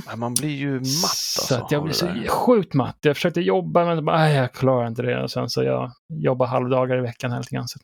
Ja, 0.07 0.17
Man 0.17 0.35
blir 0.35 0.57
ju 0.57 0.73
matt 0.73 0.83
alltså. 0.85 1.43
så 1.47 1.55
att 1.55 1.73
jag 1.73 1.89
det 1.89 1.93
så 1.93 2.09
sjukt 2.29 2.75
matt. 2.75 2.99
Jag 3.01 3.17
försökte 3.17 3.41
jobba, 3.41 3.85
men 3.85 4.05
bara, 4.05 4.17
"Aj, 4.17 4.35
jag 4.35 4.53
klarar 4.53 4.87
inte 4.87 5.03
det. 5.03 5.23
Och 5.23 5.31
sen 5.31 5.49
så 5.49 5.63
jag 5.63 5.91
jobbar 6.09 6.47
halvdagar 6.47 6.99
i 6.99 7.01
veckan 7.01 7.39
lite 7.39 7.55
grann. 7.55 7.69
Så 7.69 7.79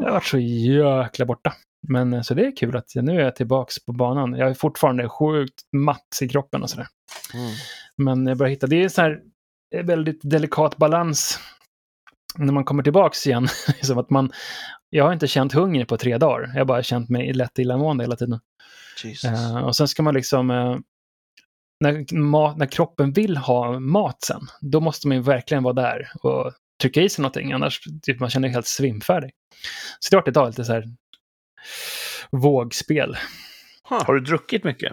jag 0.00 0.06
har 0.06 0.12
varit 0.12 0.24
så 0.24 0.38
jäkla 0.38 1.26
borta. 1.26 1.52
Men 1.88 2.12
eh, 2.12 2.22
så 2.22 2.34
det 2.34 2.46
är 2.46 2.56
kul 2.56 2.76
att 2.76 2.94
jag, 2.94 3.04
nu 3.04 3.20
är 3.20 3.24
jag 3.24 3.36
tillbaks 3.36 3.84
på 3.84 3.92
banan. 3.92 4.34
Jag 4.34 4.50
är 4.50 4.54
fortfarande 4.54 5.08
sjukt 5.08 5.60
matt 5.76 6.18
i 6.22 6.28
kroppen 6.28 6.62
och 6.62 6.70
sådär. 6.70 6.86
Mm. 7.34 7.50
Men 7.96 8.26
jag 8.26 8.38
börjar 8.38 8.50
hitta, 8.50 8.66
det 8.66 8.84
är 8.84 8.88
sån 8.88 9.04
här 9.04 9.20
väldigt 9.84 10.20
delikat 10.22 10.76
balans 10.76 11.40
när 12.36 12.52
man 12.52 12.64
kommer 12.64 12.82
tillbaks 12.82 13.26
igen. 13.26 13.48
Som 13.82 13.98
att 13.98 14.10
man, 14.10 14.32
jag 14.90 15.04
har 15.04 15.12
inte 15.12 15.28
känt 15.28 15.52
hunger 15.52 15.84
på 15.84 15.96
tre 15.96 16.18
dagar. 16.18 16.50
Jag 16.52 16.60
har 16.60 16.64
bara 16.64 16.82
känt 16.82 17.08
mig 17.08 17.32
lätt 17.32 17.58
illamående 17.58 18.04
hela 18.04 18.16
tiden. 18.16 18.40
Jesus. 19.04 19.24
Eh, 19.30 19.56
och 19.56 19.76
sen 19.76 19.88
ska 19.88 20.02
man 20.02 20.14
liksom, 20.14 20.50
eh, 20.50 20.76
när, 21.80 22.14
mat, 22.14 22.56
när 22.56 22.66
kroppen 22.66 23.12
vill 23.12 23.36
ha 23.36 23.80
mat 23.80 24.22
sen, 24.22 24.40
då 24.60 24.80
måste 24.80 25.08
man 25.08 25.16
ju 25.16 25.22
verkligen 25.22 25.62
vara 25.62 25.74
där 25.74 26.10
och 26.22 26.52
trycka 26.82 27.02
i 27.02 27.08
sig 27.08 27.22
någonting. 27.22 27.52
Annars 27.52 27.80
typ, 28.02 28.20
man 28.20 28.30
känner 28.30 28.48
sig 28.48 28.52
helt 28.54 28.66
svimfärdig. 28.66 29.30
Så 30.00 30.10
det 30.10 30.16
har 30.16 30.22
varit 30.22 30.28
idag 30.28 30.46
lite 30.46 30.64
så 30.64 30.72
här 30.72 30.84
vågspel. 32.30 33.16
Har 33.82 34.14
du 34.14 34.20
druckit 34.20 34.64
mycket? 34.64 34.92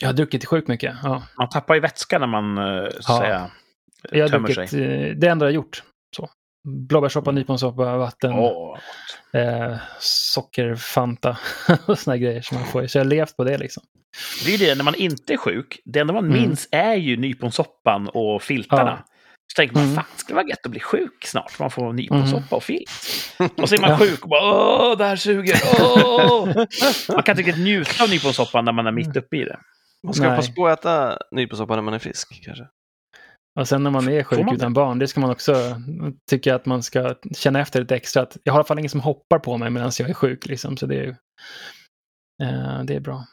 Jag 0.00 0.08
har 0.08 0.12
druckit 0.12 0.44
sjukt 0.46 0.68
mycket. 0.68 0.96
Ja. 1.02 1.22
Man 1.38 1.48
tappar 1.48 1.74
ju 1.74 1.80
vätska 1.80 2.18
när 2.18 2.26
man 2.26 2.58
eh, 2.58 2.64
så 2.90 3.12
Ja. 3.12 3.14
att 3.14 3.20
säga, 3.20 3.50
Jag 4.10 4.24
har 4.24 4.28
tömmer 4.28 4.48
druckit, 4.48 4.70
sig. 4.70 5.08
eh, 5.10 5.16
det 5.16 5.26
enda 5.28 5.46
jag 5.46 5.52
gjort. 5.52 5.82
Så. 6.16 6.28
Blåbärssoppa, 6.88 7.30
nyponsoppa, 7.30 7.96
vatten, 7.96 8.32
Åh, 8.32 8.78
eh, 9.32 9.76
sockerfanta 10.00 11.36
och 11.86 11.98
såna 11.98 12.16
grejer 12.16 12.42
som 12.42 12.56
man 12.58 12.66
får. 12.66 12.86
Så 12.86 12.98
jag 12.98 13.04
har 13.04 13.10
levt 13.10 13.36
på 13.36 13.44
det 13.44 13.58
liksom. 13.58 13.82
Det 14.44 14.54
är 14.54 14.58
det, 14.58 14.74
när 14.74 14.84
man 14.84 14.94
inte 14.94 15.32
är 15.32 15.36
sjuk, 15.36 15.80
det 15.84 16.00
enda 16.00 16.12
man 16.12 16.24
Mm. 16.24 16.40
minns 16.40 16.68
är 16.70 16.94
ju 16.94 17.16
nyponsoppan 17.16 18.08
och 18.08 18.42
filtarna. 18.42 19.04
Så 19.52 19.56
tänker 19.56 19.74
man, 19.74 19.84
Mm. 19.84 19.94
fan, 19.96 20.04
skulle 20.16 20.36
vara 20.36 20.46
gött 20.46 20.64
att 20.64 20.70
bli 20.70 20.80
sjuk 20.80 21.24
snart. 21.26 21.58
Man 21.58 21.70
får 21.70 21.92
nyponsoppa 21.92 22.56
och 22.56 22.62
filt. 22.62 22.90
Och 23.56 23.68
så 23.68 23.74
är 23.74 23.80
man 23.80 23.90
Ja. 23.90 23.98
sjuk 23.98 24.22
och 24.22 24.28
bara, 24.28 24.52
åh, 24.90 24.98
det 24.98 25.04
här 25.04 25.16
suger, 25.16 25.56
åh! 25.80 26.46
Man 27.14 27.22
kan 27.22 27.32
inte 27.38 27.48
riktigt 27.48 27.64
njuta 27.64 28.04
av 28.04 28.10
nyponsoppan 28.10 28.64
när 28.64 28.72
man 28.72 28.86
är 28.86 28.92
mitt 28.92 29.16
uppe 29.16 29.36
i 29.36 29.44
det. 29.44 29.58
Man 30.04 30.14
ska 30.14 30.28
Nej. 30.28 30.36
passa 30.36 30.52
på 30.52 30.66
att 30.66 30.78
äta 30.80 31.18
nyponsoppa 31.30 31.74
när 31.74 31.82
man 31.82 31.94
är 31.94 31.98
frisk 31.98 32.44
kanske. 32.44 32.64
Och 33.60 33.68
sen 33.68 33.82
när 33.82 33.90
man 33.90 34.08
är 34.08 34.22
sjuk 34.22 34.44
man 34.46 34.54
utan 34.54 34.72
barn, 34.72 34.98
det 34.98 35.08
ska 35.08 35.20
man 35.20 35.30
också 35.30 35.80
tycka 36.30 36.54
att 36.54 36.66
man 36.66 36.82
ska 36.82 37.14
känna 37.36 37.60
efter 37.60 37.80
lite 37.80 37.96
extra. 37.96 38.22
Att 38.22 38.36
jag 38.42 38.52
har 38.52 38.58
i 38.58 38.60
alla 38.60 38.64
fall 38.66 38.78
ingen 38.78 38.90
som 38.90 39.00
hoppar 39.00 39.38
på 39.38 39.56
mig 39.58 39.70
medan 39.70 39.90
jag 39.98 40.10
är 40.10 40.14
sjuk. 40.14 40.46
Liksom, 40.46 40.76
så 40.76 40.86
det 40.86 40.96
är, 40.96 41.08
eh, 42.42 42.84
det 42.84 42.94
är 42.94 43.00
bra. 43.00 43.24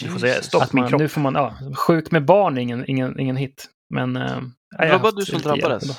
Du 0.00 0.08
får 0.08 0.18
säga 0.18 0.42
stopp 0.42 0.62
Att 0.62 0.72
min 0.72 0.82
man, 0.82 0.90
kropp. 0.90 1.00
nu 1.00 1.08
får 1.08 1.20
man, 1.20 1.34
ja, 1.34 1.54
sjuk 1.76 2.10
med 2.10 2.24
barn 2.24 2.58
är 2.58 2.62
ingen, 2.62 2.84
ingen, 2.90 3.20
ingen 3.20 3.36
hit. 3.36 3.68
Men, 3.94 4.16
eh, 4.16 4.40
Det 4.78 4.88
var 4.92 4.98
bara 4.98 5.12
du 5.12 5.24
som 5.24 5.32
hjälp 5.38 5.44
drabbades. 5.44 5.84
idag. 5.84 5.96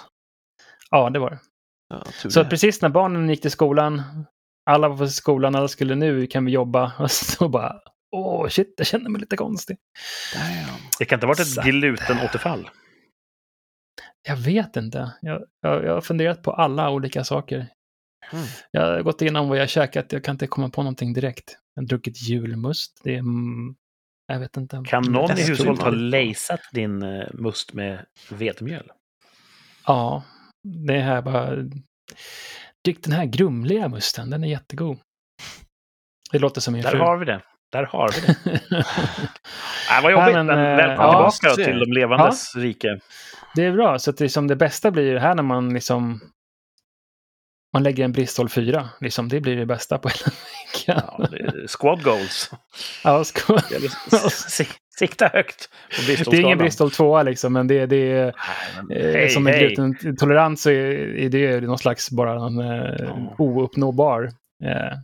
Ja, 0.92 1.10
det 1.10 1.20
var 1.20 1.30
det. 1.30 1.40
Ja, 1.90 2.04
Så 2.30 2.44
det. 2.44 2.50
precis 2.50 2.82
när 2.82 2.90
barnen 2.90 3.30
gick 3.30 3.42
till 3.42 3.52
skolan, 3.52 4.02
alla 4.70 4.88
var 4.90 4.98
på 4.98 5.08
skolan, 5.08 5.56
alla 5.56 5.68
skulle 5.68 5.96
nu 5.96 6.28
kan 6.28 6.46
vi 6.46 6.52
jobba. 6.52 6.92
Och 7.00 7.12
så 7.12 7.50
bara, 7.50 7.80
åh 8.12 8.48
shit, 8.48 8.74
jag 8.78 8.88
känner 8.88 9.10
mig 9.10 9.22
lite 9.22 9.38
konstig. 9.38 9.78
Damn. 10.34 10.80
Det 11.00 11.06
kan 11.06 11.18
inte 11.18 11.26
ha 11.26 11.34
varit 11.34 11.40
ett 11.40 11.64
glutenåterfall. 11.64 12.70
Jag 14.28 14.38
vet 14.38 14.76
inte. 14.76 15.14
Jag, 15.22 15.44
jag, 15.62 15.86
jag 15.86 15.94
har 15.94 16.02
funderat 16.02 16.44
på 16.44 16.52
alla 16.54 16.90
olika 16.90 17.24
saker. 17.24 17.68
Mm. 18.32 18.46
Jag 18.72 18.82
har 18.82 19.02
gått 19.02 19.22
igenom 19.22 19.50
vad 19.50 19.58
jag 19.58 19.70
käkat. 19.70 20.12
Jag 20.12 20.24
kan 20.24 20.36
inte 20.36 20.48
komma 20.48 20.70
på 20.70 20.84
någonting 20.84 21.14
direkt. 21.14 21.58
Jag 21.76 21.82
har 21.82 21.88
druckit 21.88 22.22
julmust. 22.22 23.02
Det 23.04 23.16
är... 23.16 23.20
Mm, 23.20 23.76
jag 24.28 24.40
vet 24.40 24.58
inte. 24.58 24.84
Kan 24.86 25.04
någon 25.04 25.38
i 25.38 25.44
hushållet 25.44 25.82
ha 25.82 25.90
lejsat 25.90 26.60
din 26.74 27.04
eh, 27.04 27.28
must 27.34 27.74
med 27.74 28.06
vetemjöl? 28.30 28.92
Ja, 29.86 30.24
det 30.88 30.96
är 30.96 31.02
här 31.02 31.22
bara... 31.22 31.56
Drick 32.86 33.04
den 33.04 33.14
här 33.14 33.26
grumliga 33.26 33.90
musten. 33.90 34.30
Den 34.30 34.44
är 34.44 34.48
jättegod. 34.48 35.00
Det 36.32 36.40
låter 36.40 36.62
som 36.62 36.74
min 36.74 36.84
Där 36.84 36.92
fru. 36.92 37.00
har 37.00 37.18
vi 37.18 37.26
det. 37.26 37.42
Där 37.72 37.84
har 37.84 38.10
vi 38.10 38.22
det. 38.22 38.60
Äh, 39.98 40.04
vad 40.04 40.12
jobbigt, 40.12 40.34
men, 40.34 40.46
men, 40.46 40.58
eh, 40.60 40.76
välkommen 40.78 41.12
ja, 41.14 41.32
tillbaka 41.32 41.56
till 41.64 41.80
de 41.80 41.94
levandes 41.94 42.56
rike. 42.56 43.00
Det 43.56 43.66
är 43.66 43.72
bra. 43.72 44.00
Så 44.00 44.10
att 44.10 44.18
det, 44.18 44.30
som 44.30 44.48
det 44.48 44.56
bästa 44.56 44.92
blir 44.92 45.16
här 45.18 45.36
när 45.36 45.44
man 45.44 45.74
liksom... 45.74 46.20
Man 47.74 47.84
lägger 47.84 48.04
en 48.06 48.12
Bristol 48.12 48.50
4. 48.50 48.90
Liksom, 49.02 49.30
det 49.30 49.42
blir 49.42 49.56
det 49.56 49.66
bästa 49.66 49.98
på 49.98 50.10
hela 50.10 50.32
veckan. 50.96 51.16
Ja, 51.18 51.28
det 51.32 51.68
squad 51.68 52.04
goals. 52.04 52.52
Ja. 53.04 53.24
Det 53.70 54.30
si- 54.30 54.68
Sikta 55.00 55.28
högt 55.34 55.70
på 55.96 56.02
Det 56.32 56.38
är 56.38 56.40
ingen 56.40 56.58
Bristol 56.58 56.92
2 56.92 57.24
liksom, 57.24 57.54
men 57.54 57.68
det, 57.68 57.86
det 57.86 58.12
är... 58.12 58.24
Nej, 58.26 58.34
men 58.88 58.98
Eh, 58.98 59.12
Hej, 59.14 59.30
som 59.30 59.48
en 59.48 59.54
hej. 59.54 59.76
glutentolerans 59.76 60.62
så 60.62 60.70
är, 60.70 60.76
är 61.26 61.30
det 61.30 61.68
någon 61.68 61.78
slags 61.78 62.12
bara 62.12 62.34
någon, 62.36 62.60
eh, 62.60 62.96
Ja. 63.00 63.36
ouppnåbar. 63.38 64.24
Eh, 64.64 64.98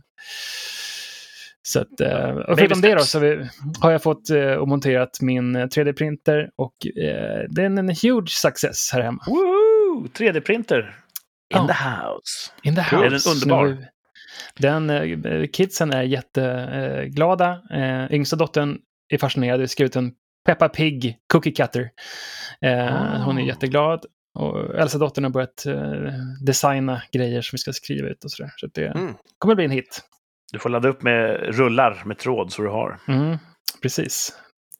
så 1.68 1.80
att, 1.80 2.00
eh, 2.00 2.40
förutom 2.56 2.80
det 2.80 2.94
då 2.94 3.00
så 3.00 3.18
vi, 3.18 3.48
har 3.80 3.90
jag 3.90 4.02
fått 4.02 4.30
eh, 4.30 4.52
och 4.52 4.68
monterat 4.68 5.20
min 5.20 5.56
eh, 5.56 5.66
3D-printer 5.66 6.48
och 6.56 7.02
eh, 7.02 7.44
den 7.48 7.78
är 7.78 7.82
en 7.82 7.88
huge 8.02 8.28
success 8.30 8.90
här 8.92 9.00
hemma. 9.00 9.22
Woo! 9.26 10.06
3D-printer. 10.14 10.78
In 10.80 11.58
Ja. 11.58 11.66
the 11.66 11.72
house. 11.72 12.52
In 12.62 12.74
the 12.74 12.80
house. 12.80 13.06
Är 13.06 13.10
den 13.10 13.20
underbar? 13.34 13.84
Den, 14.58 14.90
eh, 14.90 15.46
kidsen 15.52 15.92
är 15.92 16.02
jätteglada. 16.02 17.62
Eh, 17.70 18.12
yngsta 18.14 18.36
dottern 18.36 18.78
är 19.08 19.18
fascinerad. 19.18 19.58
Vi 19.58 19.62
har 19.62 19.66
skrivit 19.68 19.96
en 19.96 20.12
Peppa 20.46 20.68
Pig 20.68 21.16
Cookie 21.32 21.52
Cutter. 21.52 21.90
Eh, 22.60 23.22
Hon 23.24 23.38
är 23.38 23.42
Ah. 23.42 23.46
jätteglad. 23.46 24.04
Och 24.38 24.74
äldsta 24.74 24.98
dottern 24.98 25.24
har 25.24 25.30
börjat 25.30 25.66
eh, 25.66 26.12
designa 26.46 27.02
grejer 27.12 27.42
som 27.42 27.56
vi 27.56 27.58
ska 27.58 27.72
skriva 27.72 28.08
ut 28.08 28.24
och 28.24 28.30
sådär. 28.30 28.52
Så 28.56 28.66
det 28.74 28.86
Mm. 28.86 29.14
kommer 29.38 29.54
bli 29.54 29.64
en 29.64 29.70
hit. 29.70 30.00
Du 30.52 30.58
får 30.58 30.68
ladda 30.68 30.88
upp 30.88 31.02
med 31.02 31.40
rullar 31.56 32.02
med 32.04 32.18
tråd 32.18 32.52
så 32.52 32.62
du 32.62 32.68
har. 32.68 32.98
Mm, 33.08 33.38
precis. 33.82 34.32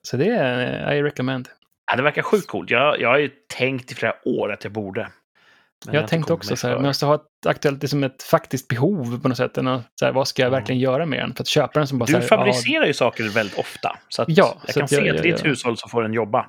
Så 0.03 0.17
det 0.17 0.27
är, 0.29 0.93
I 0.93 1.03
recommend. 1.03 1.49
Ja, 1.91 1.97
det 1.97 2.03
verkar 2.03 2.23
sjukt 2.23 2.47
coolt. 2.49 2.71
Jag, 2.71 3.01
jag 3.01 3.09
har 3.09 3.19
ju 3.19 3.31
tänkt 3.57 3.93
i 3.93 3.95
flera 3.95 4.15
år 4.25 4.53
att 4.53 4.65
jag 4.65 4.73
borde. 4.73 5.09
Men 5.87 5.95
jag 5.95 6.03
har 6.03 6.09
kommit 6.09 6.31
också 6.31 6.57
så 6.57 6.69
här, 6.69 6.75
man 6.75 6.85
måste 6.85 7.07
ha 7.07 7.15
ett 7.15 7.47
aktuellt, 7.47 7.83
liksom 7.83 8.05
ett 8.05 8.23
faktiskt 8.23 8.69
behov 8.69 9.21
på 9.23 9.29
något 9.29 9.37
sätt. 9.37 9.55
Så 9.55 10.05
här, 10.05 10.13
vad 10.13 10.29
ska 10.29 10.43
jag 10.43 10.47
Ja. 10.53 10.57
verkligen 10.57 10.81
göra 10.81 11.07
med 11.07 11.19
den? 11.19 11.35
För 11.35 11.43
att 11.43 11.49
köpa 11.49 11.79
den 11.81 11.87
som 11.87 11.99
bara 11.99 12.05
Du 12.07 12.13
här, 12.13 12.21
fabricerar 12.21 12.87
ju 12.87 12.93
saker 12.95 13.29
väldigt 13.29 13.59
ofta. 13.59 13.99
Så 14.09 14.23
att 14.23 14.29
Ja, 14.29 14.57
jag 14.61 14.75
så 14.75 14.79
kan 14.79 14.85
att 14.85 14.93
jag- 14.93 15.03
se 15.03 15.11
att 15.11 15.17
i 15.17 15.23
ditt 15.31 15.41
jag- 15.45 15.51
hushåll 15.51 15.77
så 15.77 15.89
får 15.89 16.03
den 16.03 16.13
jobba. 16.13 16.47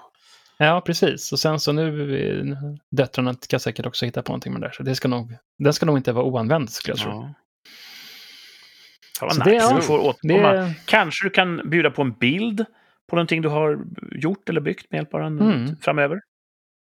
Ja, 0.57 0.81
precis. 0.85 1.31
Och 1.31 1.39
sen 1.39 1.59
så 1.59 1.71
nu, 1.71 2.17
eh, 2.39 2.45
döttrarna 2.91 3.33
ska 3.33 3.59
säkert 3.59 3.85
också 3.85 4.05
hitta 4.05 4.21
på 4.21 4.31
någonting 4.31 4.53
med 4.53 4.61
det 4.61 4.67
där. 4.67 4.73
Så 4.73 4.83
det 4.83 4.95
ska 4.95 5.07
nog, 5.07 5.35
den 5.59 5.73
ska 5.73 5.85
nog 5.85 5.97
inte 5.97 6.11
vara 6.11 6.25
oanvänd 6.25 6.69
skulle 6.69 6.91
jag 6.97 6.99
tro. 7.03 7.11
Ja. 7.11 7.33
Fan 9.19 9.29
vad 9.37 9.47
det- 9.47 9.53
nice. 9.53 9.75
du 9.75 9.81
får 9.81 9.97
Det, 9.97 10.03
återkomma. 10.33 10.73
Kanske 10.85 11.25
du 11.25 11.29
kan 11.29 11.69
bjuda 11.69 11.91
på 11.91 12.01
en 12.01 12.11
bild 12.13 12.65
på 13.09 13.15
någonting 13.15 13.41
du 13.41 13.49
har 13.49 13.79
gjort 14.11 14.49
eller 14.49 14.61
byggt 14.61 14.91
med 14.91 14.97
hjälp 14.97 15.13
av 15.13 15.19
den 15.21 15.39
Mm. 15.39 15.75
framöver. 15.81 16.21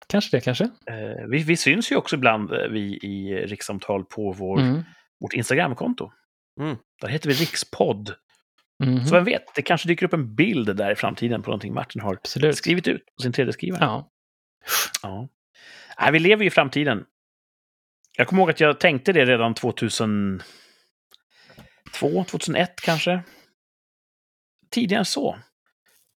kanske 0.07 0.37
det, 0.37 0.41
kanske. 0.41 0.63
Eh, 0.63 1.27
vi, 1.29 1.43
vi 1.43 1.57
syns 1.57 1.91
ju 1.91 1.95
också 1.95 2.15
ibland, 2.15 2.53
eh, 2.53 2.67
vi 2.69 2.81
i 3.03 3.35
Rikssamtal, 3.47 4.05
på 4.05 4.31
vår, 4.31 4.59
Mm. 4.59 4.81
vårt 5.19 5.33
Instagramkonto. 5.33 6.11
Mm. 6.59 6.75
Där 7.01 7.07
heter 7.07 7.27
vi 7.29 7.35
Rikspodd. 7.35 8.13
Mhm. 8.83 9.05
Så 9.05 9.15
vem 9.15 9.23
vet, 9.23 9.55
det 9.55 9.61
kanske 9.61 9.87
dyker 9.87 10.05
upp 10.05 10.13
en 10.13 10.35
bild 10.35 10.75
där 10.75 10.91
i 10.91 10.95
framtiden 10.95 11.41
på 11.41 11.49
någonting 11.49 11.73
Martin 11.73 12.01
har 12.01 12.13
Absolut. 12.13 12.55
skrivit 12.57 12.87
ut 12.87 13.01
på 13.15 13.21
sin 13.21 13.31
3D-skrivare. 13.31 13.83
Ja. 13.83 14.09
Ja. 15.03 15.27
Nej, 16.01 16.11
vi 16.11 16.19
lever 16.19 16.43
ju 16.43 16.47
i 16.47 16.51
framtiden. 16.51 17.03
Jag 18.17 18.27
kommer 18.27 18.41
ihåg 18.41 18.49
att 18.49 18.59
jag 18.59 18.79
tänkte 18.79 19.13
det 19.13 19.25
redan 19.25 19.53
2002, 21.99 22.23
2001 22.23 22.81
kanske. 22.81 23.23
Tidigare 24.71 24.99
än 24.99 25.05
så. 25.05 25.37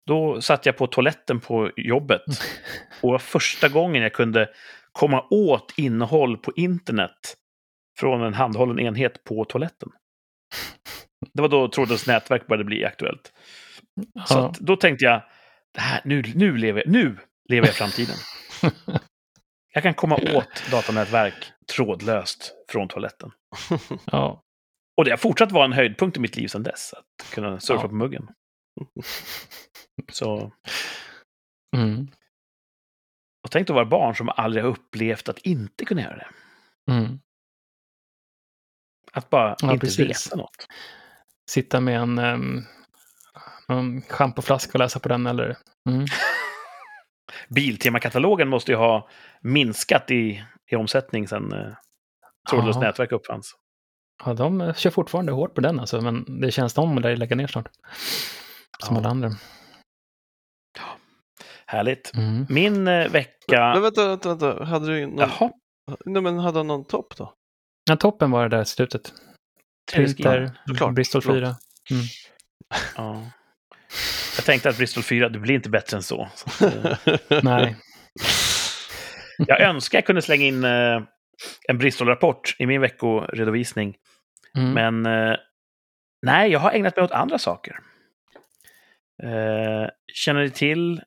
Då 0.07 0.41
satt 0.41 0.65
jag 0.65 0.77
på 0.77 0.87
toaletten 0.87 1.39
på 1.39 1.71
jobbet. 1.77 2.21
Och 3.01 3.11
var 3.11 3.19
första 3.19 3.69
gången 3.69 4.03
jag 4.03 4.13
kunde 4.13 4.49
komma 4.91 5.27
åt 5.29 5.73
innehåll 5.77 6.37
på 6.37 6.51
internet 6.55 7.37
från 7.99 8.21
en 8.21 8.33
handhållen 8.33 8.79
enhet 8.79 9.23
på 9.23 9.45
toaletten. 9.45 9.89
Det 11.33 11.41
var 11.41 11.49
då 11.49 11.67
trådlöst 11.69 12.07
nätverk 12.07 12.47
började 12.47 12.63
bli 12.63 12.85
aktuellt. 12.85 13.33
Så 14.27 14.33
Ja. 14.33 14.49
att, 14.49 14.59
då 14.59 14.75
tänkte 14.75 15.05
jag, 15.05 15.21
det 15.73 15.81
här, 15.81 16.01
nu, 16.05 16.23
nu, 16.35 16.57
lever, 16.57 16.79
jag- 16.85 16.91
nu 16.91 17.17
lever 17.49 17.67
jag 17.67 17.75
framtiden. 17.75 18.15
Jag 19.73 19.83
kan 19.83 19.93
komma 19.93 20.15
åt 20.15 20.71
datanätverk 20.71 21.33
trådlöst 21.75 22.53
från 22.69 22.87
toaletten. 22.87 23.31
ja. 24.11 24.43
Och 24.97 25.05
det 25.05 25.11
har 25.11 25.17
fortsatt 25.17 25.51
vara 25.51 25.65
en 25.65 25.73
höjdpunkt 25.73 26.17
i 26.17 26.19
mitt 26.19 26.35
liv 26.35 26.47
sedan 26.47 26.63
dess, 26.63 26.93
att 26.93 27.31
kunna 27.33 27.59
surfa 27.59 27.81
Ja. 27.83 27.87
på 27.87 27.95
muggen. 27.95 28.29
Så, 30.11 30.51
Mm. 31.77 32.07
och 33.43 33.51
tänk 33.51 33.69
att 33.69 33.73
vara 33.75 33.85
barn 33.85 34.15
som 34.15 34.29
aldrig 34.29 34.63
har 34.63 34.71
upplevt 34.71 35.29
att 35.29 35.39
inte 35.39 35.85
kunna 35.85 36.01
göra 36.01 36.15
det. 36.15 36.27
Mm. 36.91 37.19
Att 39.11 39.29
bara 39.29 39.55
Ja, 39.61 39.71
inte 39.73 39.85
precis. 39.85 40.25
veta 40.27 40.35
något. 40.37 40.67
Sitta 41.51 41.79
med 41.81 41.99
en, 41.99 42.19
um, 42.19 42.63
en 43.67 44.01
schampoflaska 44.01 44.71
och 44.73 44.79
läsa 44.79 44.99
på 44.99 45.09
den 45.09 45.27
eller... 45.27 45.57
Mm. 45.89 46.05
Biltemakatalogen 47.49 48.47
måste 48.47 48.71
ju 48.71 48.77
ha 48.77 49.09
minskat 49.41 50.11
i, 50.11 50.43
i 50.71 50.75
omsättning 50.75 51.27
sedan 51.27 51.53
eh, 51.53 51.73
trådlöst 52.49 52.79
nätverk 52.79 53.11
uppfanns. 53.11 53.55
Ja, 54.25 54.33
de 54.33 54.73
kör 54.77 54.89
fortfarande 54.89 55.31
hårt 55.31 55.55
på 55.55 55.61
den 55.61 55.79
alltså, 55.79 56.01
men 56.01 56.41
det 56.41 56.51
känns 56.51 56.73
de 56.73 56.97
lär 56.97 57.15
lägga 57.15 57.35
ner 57.35 57.47
snart. 57.47 57.69
Som 58.85 58.95
Ja. 58.95 58.99
alla 58.99 59.09
andra. 59.09 59.31
Härligt. 61.67 62.11
Mm. 62.15 62.45
Min 62.49 62.87
eh, 62.87 63.07
vecka... 63.09 63.73
Men 63.73 63.81
vänta, 63.81 64.07
vänta, 64.07 64.29
vänta. 64.29 64.65
Hade 64.65 64.87
du 64.87 65.07
någon, 65.07 65.17
Jaha, 65.19 65.51
nej, 66.05 66.21
men 66.21 66.39
hade 66.39 66.59
han 66.59 66.67
någon 66.67 66.85
topp 66.85 67.17
då? 67.17 67.33
Ja, 67.89 67.95
toppen 67.95 68.31
var 68.31 68.49
det 68.49 68.55
där 68.55 68.61
i 68.63 68.65
slutet. 68.65 69.13
Printer, 69.93 70.51
såklart. 70.67 70.93
Bristol 70.93 71.21
Förlåt. 71.21 71.37
4. 71.39 71.55
Ja. 72.97 73.23
Jag 74.35 74.45
tänkte 74.45 74.69
att 74.69 74.77
Bristol 74.77 75.03
4, 75.03 75.29
det 75.29 75.39
blir 75.39 75.55
inte 75.55 75.69
bättre 75.69 75.97
än 75.97 76.03
så. 76.03 76.29
så 76.35 76.65
att, 76.65 76.73
eh, 77.07 77.17
Nej. 77.43 77.75
jag 79.37 79.61
önskar 79.61 79.97
jag 79.97 80.05
kunde 80.05 80.21
slänga 80.21 80.45
in 80.45 80.63
eh, 80.63 81.01
en 81.67 81.77
Bristol-rapport 81.77 82.55
i 82.59 82.65
min 82.65 82.81
veckoredovisning. 82.81 83.95
Mm. 84.57 84.73
Men 84.73 85.05
eh, 85.05 85.35
nej, 86.21 86.51
jag 86.51 86.59
har 86.59 86.71
ägnat 86.71 86.95
mig 86.95 87.05
åt 87.05 87.11
andra 87.11 87.37
saker. 87.37 87.79
Eh, 89.23 89.89
känner 90.13 90.41
ni 90.41 90.49
till 90.49 91.01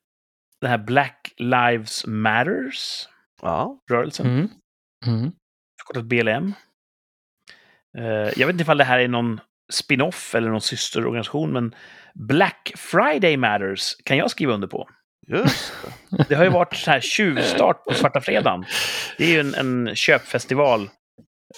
den 0.61 0.69
här 0.69 0.77
Black 0.77 1.33
Lives 1.37 2.05
Matters-rörelsen? 2.07 4.25
Ja. 4.25 4.31
Mm. 4.31 4.49
Mm. 5.07 5.31
Förkortat 5.79 6.05
BLM. 6.05 6.53
Eh, 7.97 8.39
jag 8.39 8.47
vet 8.47 8.49
inte 8.49 8.61
ifall 8.61 8.77
det 8.77 8.83
här 8.83 8.99
är 8.99 9.07
någon 9.07 9.39
spin-off 9.71 10.35
eller 10.35 10.49
någon 10.49 10.61
systerorganisation, 10.61 11.53
men 11.53 11.75
Black 12.13 12.71
Friday 12.75 13.37
Matters 13.37 13.95
kan 14.03 14.17
jag 14.17 14.31
skriva 14.31 14.53
under 14.53 14.67
på. 14.67 14.89
Just 15.27 15.73
Det 16.29 16.35
har 16.35 16.43
ju 16.43 16.49
varit 16.49 16.75
så 16.75 16.91
här 16.91 16.99
tjuvstart 16.99 17.85
på 17.85 17.93
Svarta 17.93 18.21
Fredagen. 18.21 18.65
Det 19.19 19.25
är 19.25 19.29
ju 19.29 19.39
en, 19.39 19.53
en 19.55 19.95
köpfestival 19.95 20.89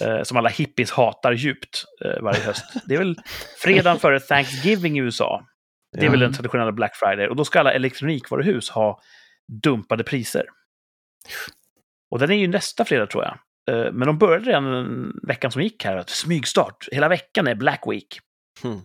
eh, 0.01 0.23
som 0.23 0.37
alla 0.37 0.49
hippies 0.49 0.91
hatar 0.91 1.31
djupt 1.31 1.83
eh, 2.05 2.21
varje 2.21 2.41
höst. 2.43 2.65
Det 2.85 2.93
är 2.93 2.97
väl 2.99 3.15
fredagen 3.57 3.99
före 3.99 4.19
Thanksgiving 4.19 4.97
i 4.97 5.01
USA. 5.01 5.45
Det 5.93 5.99
är 5.99 6.05
Ja. 6.05 6.11
väl 6.11 6.19
den 6.19 6.33
traditionella 6.33 6.71
Black 6.71 6.95
Friday. 6.95 7.27
Och 7.27 7.35
då 7.35 7.45
ska 7.45 7.59
alla 7.59 7.73
elektronikvaruhus 7.73 8.69
ha 8.69 9.01
dumpade 9.63 10.03
priser. 10.03 10.45
Och 12.11 12.19
den 12.19 12.31
är 12.31 12.35
ju 12.35 12.47
nästa 12.47 12.85
fredag 12.85 13.07
tror 13.07 13.23
jag. 13.23 13.37
Eh, 13.75 13.91
Men 13.91 14.07
de 14.07 14.17
började 14.17 14.45
redan 14.49 15.11
veckan 15.27 15.51
som 15.51 15.61
gick 15.61 15.85
här. 15.85 15.97
att 15.97 16.09
Smygstart. 16.09 16.87
Hela 16.91 17.09
veckan 17.09 17.47
är 17.47 17.55
Black 17.55 17.83
Week. 17.87 18.19
Hmm. 18.61 18.81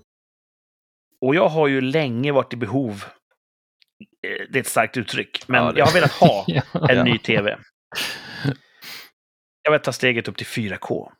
Och 1.20 1.34
jag 1.34 1.48
har 1.48 1.66
ju 1.68 1.80
länge 1.80 2.32
varit 2.32 2.52
i 2.52 2.56
behov, 2.56 3.04
eh, 4.26 4.46
det 4.50 4.58
är 4.58 4.60
ett 4.60 4.66
starkt 4.66 4.96
uttryck, 4.96 5.48
men 5.48 5.64
Ja, 5.64 5.72
jag 5.76 5.86
har 5.86 5.92
velat 5.92 6.12
ha 6.12 6.44
en 6.88 6.96
Ja. 6.96 7.04
ny 7.04 7.18
tv. 7.18 7.58
Jag 9.66 9.72
vill 9.72 9.80
ta 9.80 9.92
steget 9.92 10.28
upp 10.28 10.36
till 10.36 10.46
4K. 10.46 11.12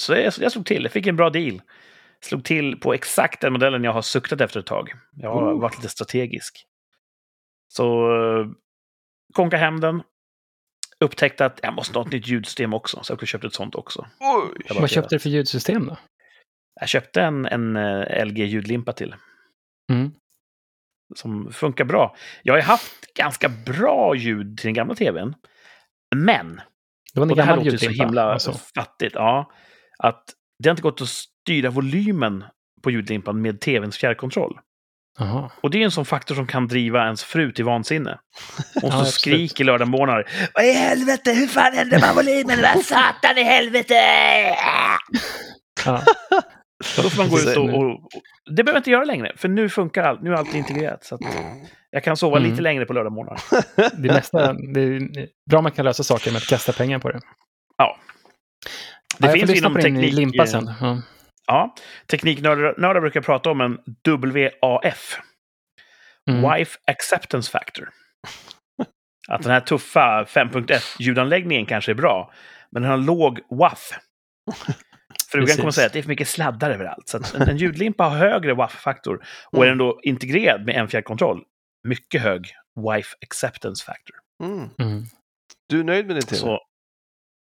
Så 0.00 0.12
jag, 0.14 0.32
jag 0.40 0.52
slog 0.52 0.66
till, 0.66 0.82
jag 0.82 0.92
fick 0.92 1.06
en 1.06 1.16
bra 1.16 1.30
deal. 1.30 1.62
Slog 2.20 2.44
till 2.44 2.80
på 2.80 2.94
exakt 2.94 3.40
den 3.40 3.52
modellen 3.52 3.84
jag 3.84 3.92
har 3.92 4.02
suktat 4.02 4.40
efter 4.40 4.60
ett 4.60 4.66
tag. 4.66 4.92
Jag 5.16 5.30
har 5.34 5.54
Oh. 5.54 5.60
varit 5.60 5.76
lite 5.76 5.88
strategisk. 5.88 6.66
Så 7.68 8.08
konka 9.34 9.56
hem 9.56 9.80
den. 9.80 10.02
Upptäckte 11.00 11.44
att 11.46 11.60
jag 11.62 11.74
måste 11.74 11.98
ha 11.98 12.06
ett 12.06 12.12
nytt 12.12 12.26
ljudsystem 12.28 12.74
också, 12.74 13.00
så 13.02 13.12
jag 13.20 13.28
köpte 13.28 13.46
ett 13.46 13.54
sånt 13.54 13.74
också. 13.74 14.06
Oj! 14.20 14.78
Vad 14.80 14.90
köpte 14.90 15.14
du 15.14 15.18
för 15.18 15.30
ljudsystem 15.30 15.86
då? 15.86 15.96
Jag 16.80 16.88
köpte 16.88 17.22
en, 17.22 17.46
en 17.46 17.76
eh, 17.76 18.24
LG-ljudlimpa 18.26 18.92
till. 18.92 19.14
Mm. 19.92 20.10
som 21.14 21.52
funkar 21.52 21.84
bra. 21.84 22.16
Jag 22.42 22.54
har 22.54 22.60
haft 22.62 23.14
ganska 23.14 23.48
bra 23.48 24.14
ljud 24.16 24.58
till 24.58 24.66
den 24.66 24.74
gamla 24.74 24.94
tvn. 24.94 25.34
Men, 26.16 26.60
Det 27.14 27.20
var 27.20 27.26
en 27.26 27.30
och 27.30 27.36
det 27.36 27.42
här 27.42 27.56
låter 27.56 27.76
så 27.76 27.90
himla 27.90 28.22
alltså. 28.22 28.52
fattigt, 28.74 29.14
ja, 29.14 29.50
att 29.98 30.24
det 30.58 30.68
har 30.68 30.72
inte 30.72 30.82
gått 30.82 31.00
att 31.00 31.08
styra 31.08 31.70
volymen 31.70 32.44
på 32.82 32.90
ljudlimpan 32.90 33.42
med 33.42 33.60
tvns 33.60 33.96
fjärrkontroll. 33.96 34.58
Jaha. 35.18 35.50
Och 35.60 35.70
det 35.70 35.80
är 35.80 35.84
en 35.84 35.90
sån 35.90 36.04
faktor 36.04 36.34
som 36.34 36.46
kan 36.46 36.68
driva 36.68 37.04
ens 37.04 37.24
fru 37.24 37.52
till 37.52 37.64
vansinne. 37.64 38.18
Hon 38.82 38.90
Ja, 38.90 39.04
skriker 39.04 39.64
lördagmorgnar. 39.64 40.30
Vad 40.54 40.64
i 40.64 40.72
helvete, 40.72 41.32
hur 41.32 41.46
fan 41.46 41.74
ändrar 41.74 42.00
man 42.00 42.14
volymen? 42.14 42.58
Vad 42.62 42.84
satan 42.84 43.38
i 43.38 43.42
helvete! 43.42 43.94
Ja. 45.84 46.02
Då 46.96 47.10
får 47.10 47.18
man 47.18 47.28
gå 47.30 47.38
ut 47.38 47.56
och, 47.56 47.74
och. 47.74 48.08
Det 48.56 48.64
behöver 48.64 48.72
jag 48.72 48.80
inte 48.80 48.90
göra 48.90 49.04
längre, 49.04 49.32
för 49.36 49.48
nu 49.48 49.68
funkar 49.68 50.02
allt. 50.02 50.22
Nu 50.22 50.30
är 50.30 50.34
allt 50.34 50.54
integrerat. 50.54 51.04
Så 51.04 51.14
att 51.14 51.20
jag 51.94 52.04
kan 52.04 52.16
sova 52.16 52.36
Mm. 52.38 52.50
lite 52.50 52.62
längre 52.62 52.86
på 52.86 52.92
lördagmorgnar. 52.92 53.40
Det, 54.02 54.12
mesta, 54.12 54.52
det 54.52 54.80
är 54.80 55.28
bra 55.50 55.62
man 55.62 55.72
kan 55.72 55.84
lösa 55.84 56.02
saker 56.02 56.30
med 56.30 56.36
att 56.36 56.46
kasta 56.46 56.72
pengar 56.72 56.98
på 56.98 57.10
det. 57.10 57.20
Ja. 57.78 57.98
Det 59.18 59.26
ja, 59.26 59.26
jag 59.26 59.30
får 59.30 59.38
finns 59.38 59.50
ju 59.50 59.54
lyssna 59.54 59.68
inom 59.68 59.82
teknik... 59.82 60.12
limpa 60.12 60.42
eh, 60.42 60.48
sen. 60.48 60.70
Ja. 60.80 61.02
Ja, 61.46 61.74
tekniknördar 62.10 62.74
nördar 62.78 63.00
brukar 63.00 63.20
prata 63.20 63.50
om 63.50 63.60
en 63.60 63.78
WAF. 64.62 65.20
Mm. 66.30 66.52
Wife 66.52 66.78
Acceptance 66.86 67.50
Factor. 67.50 67.88
Att 69.28 69.42
den 69.42 69.52
här 69.52 69.60
tuffa 69.60 70.24
5.1-ljudanläggningen 70.24 71.66
kanske 71.66 71.92
är 71.92 71.94
bra, 71.94 72.32
men 72.70 72.82
den 72.82 72.90
har 72.90 72.98
en 72.98 73.04
låg 73.04 73.40
WAF. 73.50 73.90
Frugan 75.30 75.46
Precis. 75.46 75.60
kommer 75.60 75.70
säga 75.70 75.86
att 75.86 75.92
det 75.92 75.98
är 75.98 76.02
för 76.02 76.08
mycket 76.08 76.28
sladdar 76.28 76.70
överallt. 76.70 77.08
Så 77.08 77.18
en, 77.36 77.48
en 77.48 77.56
ljudlimpa 77.56 78.04
har 78.04 78.16
högre 78.16 78.54
WAF-faktor 78.54 79.24
och 79.52 79.64
är 79.64 79.68
den 79.68 79.78
då 79.78 80.00
integrerad 80.02 80.66
med 80.66 80.74
en 80.76 80.88
fjärrkontroll, 80.88 81.42
mycket 81.84 82.22
hög 82.22 82.52
Wife 82.94 83.16
Acceptance 83.22 83.84
Factor. 83.84 84.16
Mm. 84.44 84.70
Mm. 84.78 85.04
Du 85.68 85.80
är 85.80 85.84
nöjd 85.84 86.06
med 86.06 86.16
din 86.16 86.22
tv? 86.22 86.36
Så, 86.40 86.60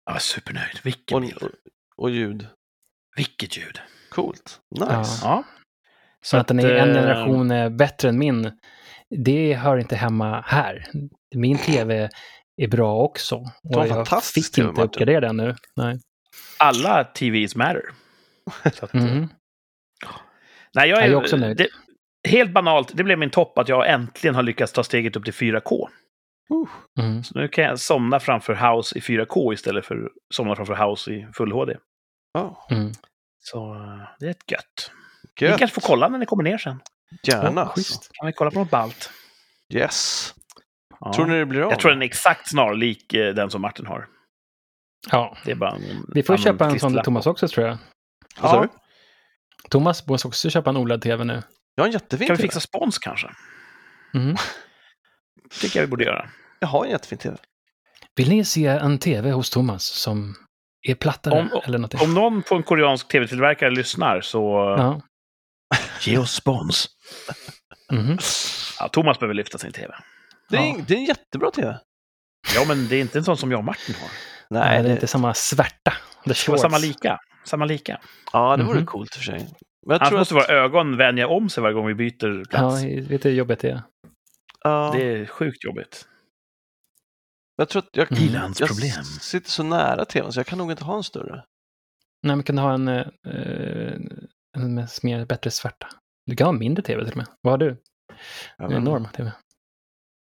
ja, 0.06 0.20
supernöjd. 0.20 0.80
Vilken 0.84 1.16
och, 1.16 1.22
bild. 1.22 1.38
och, 1.44 1.50
och 1.98 2.10
ljud? 2.10 2.48
Vilket 3.16 3.58
ljud. 3.58 3.80
Coolt. 4.10 4.60
Nice. 4.76 4.86
Ja. 4.92 5.06
Ja. 5.24 5.44
Så 6.22 6.38
att 6.38 6.48
den 6.48 6.60
är 6.60 6.76
en 6.76 6.90
eh, 6.90 6.96
generation 6.96 7.52
är 7.52 7.70
bättre 7.70 8.10
än 8.10 8.20
min, 8.20 8.52
det 9.26 9.54
hör 9.54 9.78
inte 9.78 9.96
hemma 9.96 10.42
här. 10.48 10.86
Min 11.36 11.58
tv 11.58 12.10
är 12.62 12.68
bra 12.68 12.96
också. 13.02 13.36
Och 13.64 13.88
jag 13.88 14.24
fick 14.24 14.52
TV, 14.52 14.68
inte 14.68 14.82
Martin. 14.82 14.84
uppgradera 14.90 15.20
den 15.20 15.38
nu. 15.38 15.56
Nej. 15.76 16.00
Alla 16.60 17.04
TVs 17.04 17.56
matter. 17.56 17.84
Så 18.74 18.86
att, 18.86 18.94
eh, 18.96 19.04
Mhm. 19.04 19.30
Nej, 20.74 20.90
jag 20.90 21.00
är, 21.00 21.04
Jag 21.04 21.12
är 21.12 21.16
också 21.16 21.38
nöjd. 21.38 21.58
Det, 21.58 21.68
helt 22.28 22.52
banalt, 22.52 22.98
det 22.98 23.04
blev 23.04 23.20
min 23.20 23.30
topp 23.30 23.58
att 23.58 23.70
jag 23.70 23.90
äntligen 23.90 24.36
har 24.36 24.44
lyckats 24.44 24.74
ta 24.74 24.84
steget 24.84 25.16
upp 25.16 25.24
till 25.24 25.34
4K. 25.34 25.88
Mm. 27.00 27.24
Så 27.24 27.40
nu 27.40 27.48
kan 27.48 27.64
jag 27.64 27.80
somna 27.80 28.20
framför 28.20 28.54
House 28.54 28.98
i 28.98 29.02
4K 29.02 29.54
istället 29.54 29.86
för 29.86 29.96
att 29.96 30.12
somna 30.34 30.56
framför 30.56 30.76
House 30.76 31.12
i 31.12 31.28
full 31.34 31.52
HD. 31.52 31.78
Ja. 32.34 32.68
Mm. 32.72 32.92
Så 33.40 33.76
eh, 33.76 34.08
det 34.20 34.26
är 34.26 34.30
ett 34.30 34.52
gött. 34.52 34.92
Gött. 35.40 35.52
Ni 35.52 35.58
kanske 35.58 35.82
får 35.82 35.88
kolla 35.88 36.10
när 36.10 36.18
ni 36.20 36.26
kommer 36.26 36.44
ner 36.44 36.58
sen. 36.58 36.80
Gärna. 37.24 37.68
Schysst. 37.68 38.10
Kan 38.14 38.28
vi 38.28 38.34
kolla 38.34 38.52
på 38.52 38.60
något 38.60 38.70
ballt? 38.72 39.12
Yes. 39.74 40.34
Ja. 41.00 41.14
Tror 41.14 41.26
ni 41.26 41.40
det 41.40 41.46
blir 41.46 41.62
av? 41.62 41.72
Jag 41.72 41.80
tror 41.80 41.92
den 41.92 42.02
är 42.02 42.06
exakt 42.06 42.50
snarlik 42.50 43.14
eh, 43.14 43.34
den 43.34 43.50
som 43.50 43.62
Martin 43.62 43.86
har. 43.86 44.08
Ja, 45.12 45.38
Det 45.46 45.52
är 45.52 45.56
bara 45.56 45.72
en 45.72 46.06
vi 46.14 46.24
får 46.24 46.38
köpa 46.38 46.66
en 46.66 46.80
sån 46.80 46.94
till 46.94 47.02
Thomas 47.02 47.28
också 47.28 47.48
tror 47.48 47.68
jag. 47.68 47.78
Ja? 48.42 48.68
Thomas 49.70 50.08
måste 50.08 50.28
också 50.28 50.50
köpa 50.50 50.70
en 50.70 50.78
OLED-tv 50.78 51.24
nu. 51.24 51.42
Jag 51.80 51.84
har 51.84 51.88
en 51.88 51.94
jättefin 51.94 52.28
kan 52.28 52.34
vi 52.36 52.38
tv. 52.38 52.48
fixa 52.48 52.60
spons 52.60 52.98
kanske? 53.00 53.28
Mm. 54.14 54.36
tycker 55.62 55.80
jag 55.80 55.86
vi 55.86 55.90
borde 55.90 56.04
göra. 56.04 56.30
Jag 56.60 56.68
har 56.68 56.86
en 56.86 56.92
jättefin 56.92 57.18
tv. 57.18 57.38
Vill 58.16 58.30
ni 58.30 58.46
se 58.46 58.66
en 58.68 58.98
tv 59.00 59.32
hos 59.32 59.50
Thomas 59.50 59.84
som 59.84 60.36
är 60.88 60.96
plattare 60.96 61.40
Om- 61.40 61.62
eller? 61.64 62.04
Om 62.04 62.14
någon 62.14 62.42
på 62.44 62.56
en 62.56 62.64
koreansk 62.64 63.08
tv-tillverkare 63.08 63.70
lyssnar 63.72 64.22
så 64.22 64.40
Ja. 64.78 65.02
ge 66.12 66.18
oss 66.18 66.34
spons. 66.34 66.88
Mhm. 67.92 68.18
Ja, 68.80 68.88
Thomas 68.88 69.20
behöver 69.20 69.34
lyfta 69.34 69.58
sin 69.58 69.72
tv. 69.72 69.94
Det 70.50 70.58
är, 70.58 70.62
Ja. 70.68 70.78
det 70.88 70.94
är 70.94 70.98
en 70.98 71.06
jättebra 71.06 71.52
tv. 71.52 71.80
Ja, 72.56 72.66
men 72.68 72.88
det 72.88 72.96
är 72.96 73.02
inte 73.02 73.18
en 73.18 73.24
sån 73.24 73.38
som 73.38 73.52
jag 73.52 73.58
och 73.58 73.64
Martin 73.66 73.96
har. 74.02 74.10
Nej, 74.50 74.84
det 74.84 74.90
är 74.90 74.94
inte 74.94 75.08
samma 75.08 75.34
svärta. 75.34 75.94
Det 76.26 76.34
ska 76.34 76.52
vara 76.52 76.58
shorts. 76.58 76.62
samma 76.62 76.78
lika. 76.78 77.18
Samma 77.46 77.66
lika. 77.66 78.00
Ja, 78.34 78.58
det 78.58 78.64
vore 78.64 78.78
Mhm. 78.78 78.86
coolt 78.86 79.16
i 79.16 79.20
och 79.20 79.24
för 79.24 79.24
sig. 79.32 79.48
Men 79.88 79.94
jag 79.94 80.02
Annars 80.02 80.10
tror 80.10 80.20
måste 80.20 80.36
att, 80.38 80.50
våra 80.50 80.58
ögon 80.58 80.98
vänja 80.98 81.28
om 81.28 81.50
sig 81.50 81.64
varje 81.64 81.74
gång 81.74 81.88
vi 81.88 81.94
byter 81.96 82.46
plats. 82.50 82.84
Ja, 82.84 83.02
vet 83.10 83.22
du 83.22 83.30
hur 83.30 83.36
jobbigt 83.36 83.60
det 83.60 83.70
är? 83.70 83.82
ja, 84.64 84.92
Det 84.96 85.04
är 85.04 85.26
sjukt 85.26 85.64
jobbigt. 85.64 86.08
jag 87.58 87.70
tror 87.70 87.82
att 87.82 87.90
jag, 87.92 88.12
Mm. 88.12 88.54
Jag 88.60 89.06
sitter 89.06 89.50
så 89.50 89.64
nära 89.64 90.06
tvn 90.06 90.34
så 90.34 90.40
jag 90.40 90.48
kan 90.48 90.58
nog 90.58 90.72
inte 90.72 90.84
ha 90.84 90.98
en 90.98 91.04
större. 91.04 91.46
Nej, 92.24 92.36
men 92.36 92.44
kan 92.44 92.56
du 92.56 92.62
ha 92.62 92.74
en, 92.74 92.88
eh, 92.88 93.08
en 94.58 94.76
med 94.76 94.90
mer, 95.04 95.26
bättre 95.26 95.52
svärta? 95.52 95.88
Du 96.26 96.36
kan 96.36 96.46
ha 96.48 96.54
en 96.54 96.60
mindre 96.60 96.84
tv 96.84 97.04
till 97.04 97.12
och 97.12 97.18
med. 97.18 97.28
Vad 97.42 97.54
har 97.54 97.58
du? 97.58 97.66
Jag 97.66 97.76
En 98.58 98.70
vet 98.70 98.78
inte. 98.78 98.90
enorm 98.90 99.06
tv. 99.14 99.32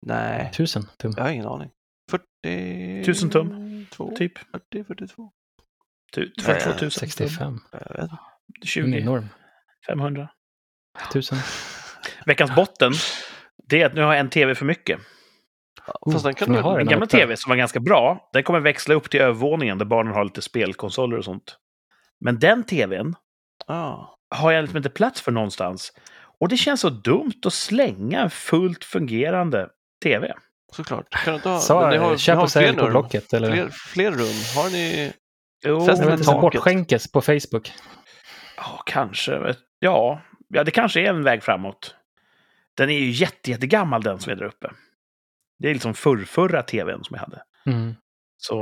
Nej, 0.05 0.51
Tusen 0.53 0.83
tum. 0.97 1.13
jag 1.17 1.23
har 1.23 1.31
ingen 1.31 1.45
aning. 1.47 1.71
40... 2.11 3.03
Tusen 3.05 3.29
tum, 3.29 3.85
Två, 3.91 4.15
Typ. 4.17 4.37
40, 4.37 4.83
42. 4.83 5.31
Tu- 6.13 6.31
42 6.41 6.69
000. 6.69 6.83
Eh, 6.83 6.89
65. 6.89 7.59
Jag 7.71 7.79
vet 7.79 8.01
inte. 8.03 8.17
En 8.61 8.67
20. 8.67 8.97
enorm. 8.99 9.29
500. 9.87 10.29
Tusen. 11.13 11.37
Veckans 12.25 12.55
botten, 12.55 12.93
det 13.69 13.81
är 13.81 13.85
att 13.85 13.93
nu 13.93 14.01
har 14.01 14.13
jag 14.13 14.19
en 14.19 14.29
tv 14.29 14.55
för 14.55 14.65
mycket. 14.65 14.99
Oh, 16.01 16.13
Fast 16.13 16.25
den 16.25 16.33
kan 16.33 16.51
du- 16.53 16.59
har 16.61 16.77
Min 16.77 16.87
gamla 16.87 17.05
tv 17.05 17.37
som 17.37 17.49
var 17.49 17.55
ganska 17.57 17.79
bra, 17.79 18.29
den 18.33 18.43
kommer 18.43 18.59
växla 18.59 18.95
upp 18.95 19.09
till 19.09 19.21
övervåningen 19.21 19.77
där 19.77 19.85
barnen 19.85 20.13
har 20.13 20.23
lite 20.23 20.41
spelkonsoler 20.41 21.17
och 21.17 21.25
sånt. 21.25 21.57
Men 22.19 22.39
den 22.39 22.63
tvn 22.63 23.15
Ja. 23.67 24.15
har 24.35 24.51
jag 24.51 24.61
liksom 24.61 24.77
inte 24.77 24.89
plats 24.89 25.21
för 25.21 25.31
någonstans. 25.31 25.91
Och 26.39 26.49
det 26.49 26.57
känns 26.57 26.81
så 26.81 26.89
dumt 26.89 27.41
att 27.45 27.53
slänga 27.53 28.19
en 28.21 28.29
fullt 28.29 28.83
fungerande 28.83 29.69
tv. 30.03 30.33
Såklart. 30.75 31.09
Kan 31.09 31.31
du 31.33 31.35
inte 31.35 31.49
ha, 31.49 31.59
Så, 31.59 31.89
ni 31.89 31.97
har, 31.97 32.17
köp 32.17 32.33
ni 32.33 32.37
har 32.37 32.43
och 32.43 32.51
sälj 32.51 32.67
fler 32.67 32.73
på 32.79 32.85
rum. 32.85 32.91
Blocket 32.91 33.33
eller? 33.33 33.51
Fler, 33.51 33.69
fler 33.69 34.11
rum. 34.11 34.17
Har 34.63 34.69
ni... 34.71 35.13
Jo, 35.65 35.85
taket. 35.87 36.25
bortskänkes 36.25 37.11
på 37.11 37.21
Facebook. 37.21 37.71
Ja, 38.61 38.83
kanske. 38.85 39.55
Ja, 39.79 40.21
ja, 40.47 40.63
det 40.63 40.71
kanske 40.71 41.01
är 41.01 41.09
en 41.09 41.23
väg 41.23 41.43
framåt. 41.43 41.95
Den 42.77 42.89
är 42.89 42.99
ju 42.99 43.09
jätte, 43.09 43.51
jättegammal 43.51 44.03
den 44.03 44.19
som 44.19 44.31
är 44.31 44.35
där 44.35 44.45
uppe. 44.45 44.71
Det 45.59 45.69
är 45.69 45.73
liksom 45.73 45.93
förrförra 45.93 46.63
tvn 46.63 47.03
som 47.03 47.13
jag 47.15 47.21
hade. 47.21 47.43
Mm. 47.65 47.95
Så 48.37 48.55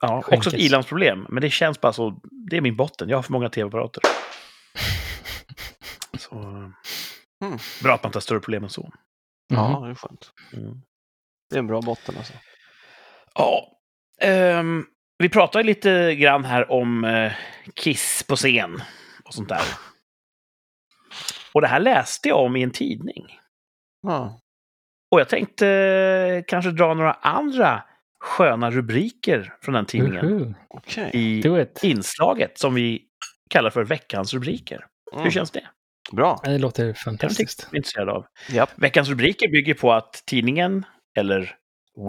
Ja, 0.00 0.18
också 0.18 0.30
Skänkes. 0.30 0.54
ett 0.54 0.60
ilandsproblem, 0.60 1.26
men 1.28 1.40
det 1.42 1.50
känns 1.50 1.80
bara 1.80 1.92
så. 1.92 2.20
Det 2.50 2.56
är 2.56 2.60
min 2.60 2.76
botten. 2.76 3.08
Jag 3.08 3.16
har 3.16 3.22
för 3.22 3.32
många 3.32 3.48
tv-apparater. 3.48 4.02
Så, 6.18 6.34
Mm. 7.44 7.58
Bra 7.82 7.94
att 7.94 8.02
man 8.02 8.08
inte 8.08 8.16
har 8.16 8.20
större 8.20 8.40
problem 8.40 8.64
än 8.64 8.70
så. 8.70 8.92
Ja, 9.48 9.68
Mhm. 9.78 9.82
det 9.84 9.90
är 9.90 9.94
skönt. 9.94 10.32
Mm. 10.52 10.80
Det 11.50 11.56
är 11.56 11.58
en 11.58 11.66
bra 11.66 11.80
botten 11.82 12.14
alltså. 12.18 12.32
Ja. 13.34 13.78
ehm, 14.20 14.86
vi 15.22 15.28
pratade 15.28 15.64
lite 15.64 16.14
grann 16.14 16.44
här 16.44 16.70
om 16.72 17.04
eh, 17.04 17.32
Kiss 17.74 18.22
på 18.28 18.36
scen 18.36 18.82
och 19.24 19.34
sånt 19.34 19.48
där. 19.48 19.62
Och 21.52 21.60
det 21.60 21.66
här 21.66 21.80
läste 21.80 22.28
jag 22.28 22.38
om 22.44 22.56
i 22.56 22.62
en 22.62 22.70
tidning. 22.70 23.26
Ja. 24.02 24.40
Och 25.10 25.20
jag 25.20 25.28
tänkte 25.28 25.66
eh, 25.68 26.44
kanske 26.48 26.70
dra 26.70 26.94
några 26.94 27.12
andra 27.12 27.82
sköna 28.20 28.70
rubriker 28.70 29.54
från 29.62 29.74
den 29.74 29.86
tidningen 29.86 30.24
Uhu. 30.24 30.54
Okej. 30.68 31.10
i 31.12 31.40
Do 31.40 31.60
it. 31.60 31.80
inslaget 31.82 32.58
som 32.58 32.74
vi 32.74 33.02
kallar 33.50 33.70
för 33.70 33.84
veckans 33.84 34.34
rubriker. 34.34 34.86
Hur 35.12 35.18
Mm. 35.20 35.30
känns 35.30 35.50
det? 35.50 35.66
Bra. 36.12 36.40
Det 36.44 36.58
låter 36.58 36.92
fantastiskt. 36.92 37.68
är 37.72 37.76
intresserad 37.76 38.08
av. 38.08 38.26
Japp. 38.50 38.70
Veckans 38.76 39.08
rubriker 39.08 39.48
bygger 39.48 39.74
på 39.74 39.92
att 39.92 40.22
tidningen, 40.26 40.84
eller 41.18 41.54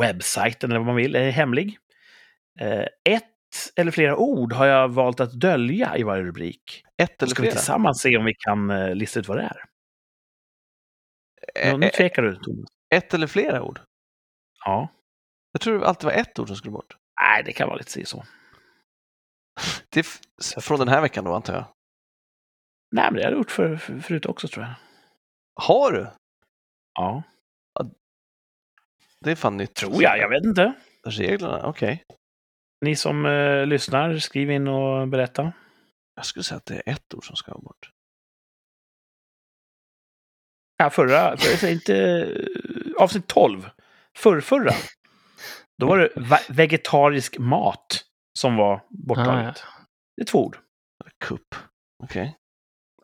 webbsajten 0.01 0.69
eller 0.71 0.79
vad 0.79 0.85
man 0.87 0.95
vill, 0.95 1.15
är 1.15 1.29
hemlig. 1.31 1.77
Eh, 2.59 2.85
Ett 3.09 3.27
eller 3.75 3.91
flera 3.91 4.15
ord 4.17 4.53
har 4.53 4.65
jag 4.65 4.89
valt 4.89 5.19
att 5.19 5.31
dölja 5.39 5.97
i 5.97 6.03
varje 6.03 6.23
rubrik. 6.23 6.83
Ett 6.97 7.21
eller 7.21 7.29
ska 7.29 7.41
vi 7.41 7.47
flera? 7.47 7.55
tillsammans 7.59 8.01
se 8.01 8.17
om 8.17 8.25
vi 8.25 8.33
kan 8.33 8.69
eh, 8.69 8.95
lista 8.95 9.19
ut 9.19 9.27
vad 9.27 9.37
det 9.37 9.43
är. 9.43 9.65
Ä- 11.55 11.77
Nu 11.77 11.85
ä- 11.85 11.89
tvekar 11.89 12.21
du, 12.21 12.35
Thomas. 12.35 12.69
Ett 12.95 13.13
eller 13.13 13.27
flera 13.27 13.61
ord? 13.61 13.79
Ja. 14.65 14.87
Jag 15.51 15.61
tror 15.61 15.79
det 15.79 15.87
alltid 15.87 16.05
var 16.05 16.11
ett 16.13 16.39
ord 16.39 16.47
som 16.47 16.55
skulle 16.55 16.71
bort. 16.71 16.97
Nej, 17.21 17.43
det 17.43 17.51
kan 17.53 17.67
vara 17.67 17.77
lite 17.77 18.05
så. 18.05 18.23
Det 19.89 19.99
är 19.99 20.61
från 20.61 20.79
den 20.79 20.87
här 20.87 21.01
veckan 21.01 21.23
då, 21.25 21.33
antar 21.33 21.53
jag. 21.53 21.65
Nej, 22.91 23.05
men 23.05 23.13
det 23.13 23.23
har 23.23 23.31
jag 23.31 23.37
gjort 23.37 23.51
för, 23.51 23.75
för, 23.77 23.99
förut 23.99 24.25
också, 24.25 24.47
tror 24.47 24.65
jag. 24.65 24.73
Har 25.55 25.91
du? 25.91 26.07
Ja, 26.99 27.23
Det 29.19 29.31
är 29.31 29.35
fan 29.35 29.57
nytt. 29.57 29.73
tror 29.75 30.03
jag. 30.03 30.17
Jag 30.17 30.29
vet 30.29 30.43
inte. 30.43 30.73
Reglerna, 31.07 31.65
okej. 31.67 32.03
Ni 32.81 32.95
som 32.95 33.25
eh, 33.25 33.65
lyssnar, 33.65 34.17
skriv 34.17 34.51
in 34.51 34.67
och 34.67 35.07
berätta. 35.07 35.53
Jag 36.15 36.25
skulle 36.25 36.43
säga 36.43 36.57
att 36.57 36.65
det 36.65 36.75
är 36.75 36.91
ett 36.93 37.13
ord 37.13 37.27
som 37.27 37.35
ska 37.35 37.51
bort. 37.57 37.89
Ja, 40.77 40.89
förra, 40.89 41.37
för, 41.37 41.49
jag 41.49 41.59
säger 41.59 41.73
inte, 41.73 41.95
eh, 41.95 43.03
avsnitt 43.03 43.27
12, 43.27 43.69
förrförra, 44.17 44.73
då 45.77 45.87
var 45.87 45.97
det 45.97 46.39
vegetarisk 46.49 47.37
mat 47.37 48.03
som 48.39 48.55
var 48.55 48.81
borttaget. 48.89 49.63
Ah, 49.67 49.83
Det 50.17 50.21
är 50.21 50.25
två 50.25 50.45
ord. 50.45 50.57
Kupp. 51.25 51.55
Okej. 52.03 52.37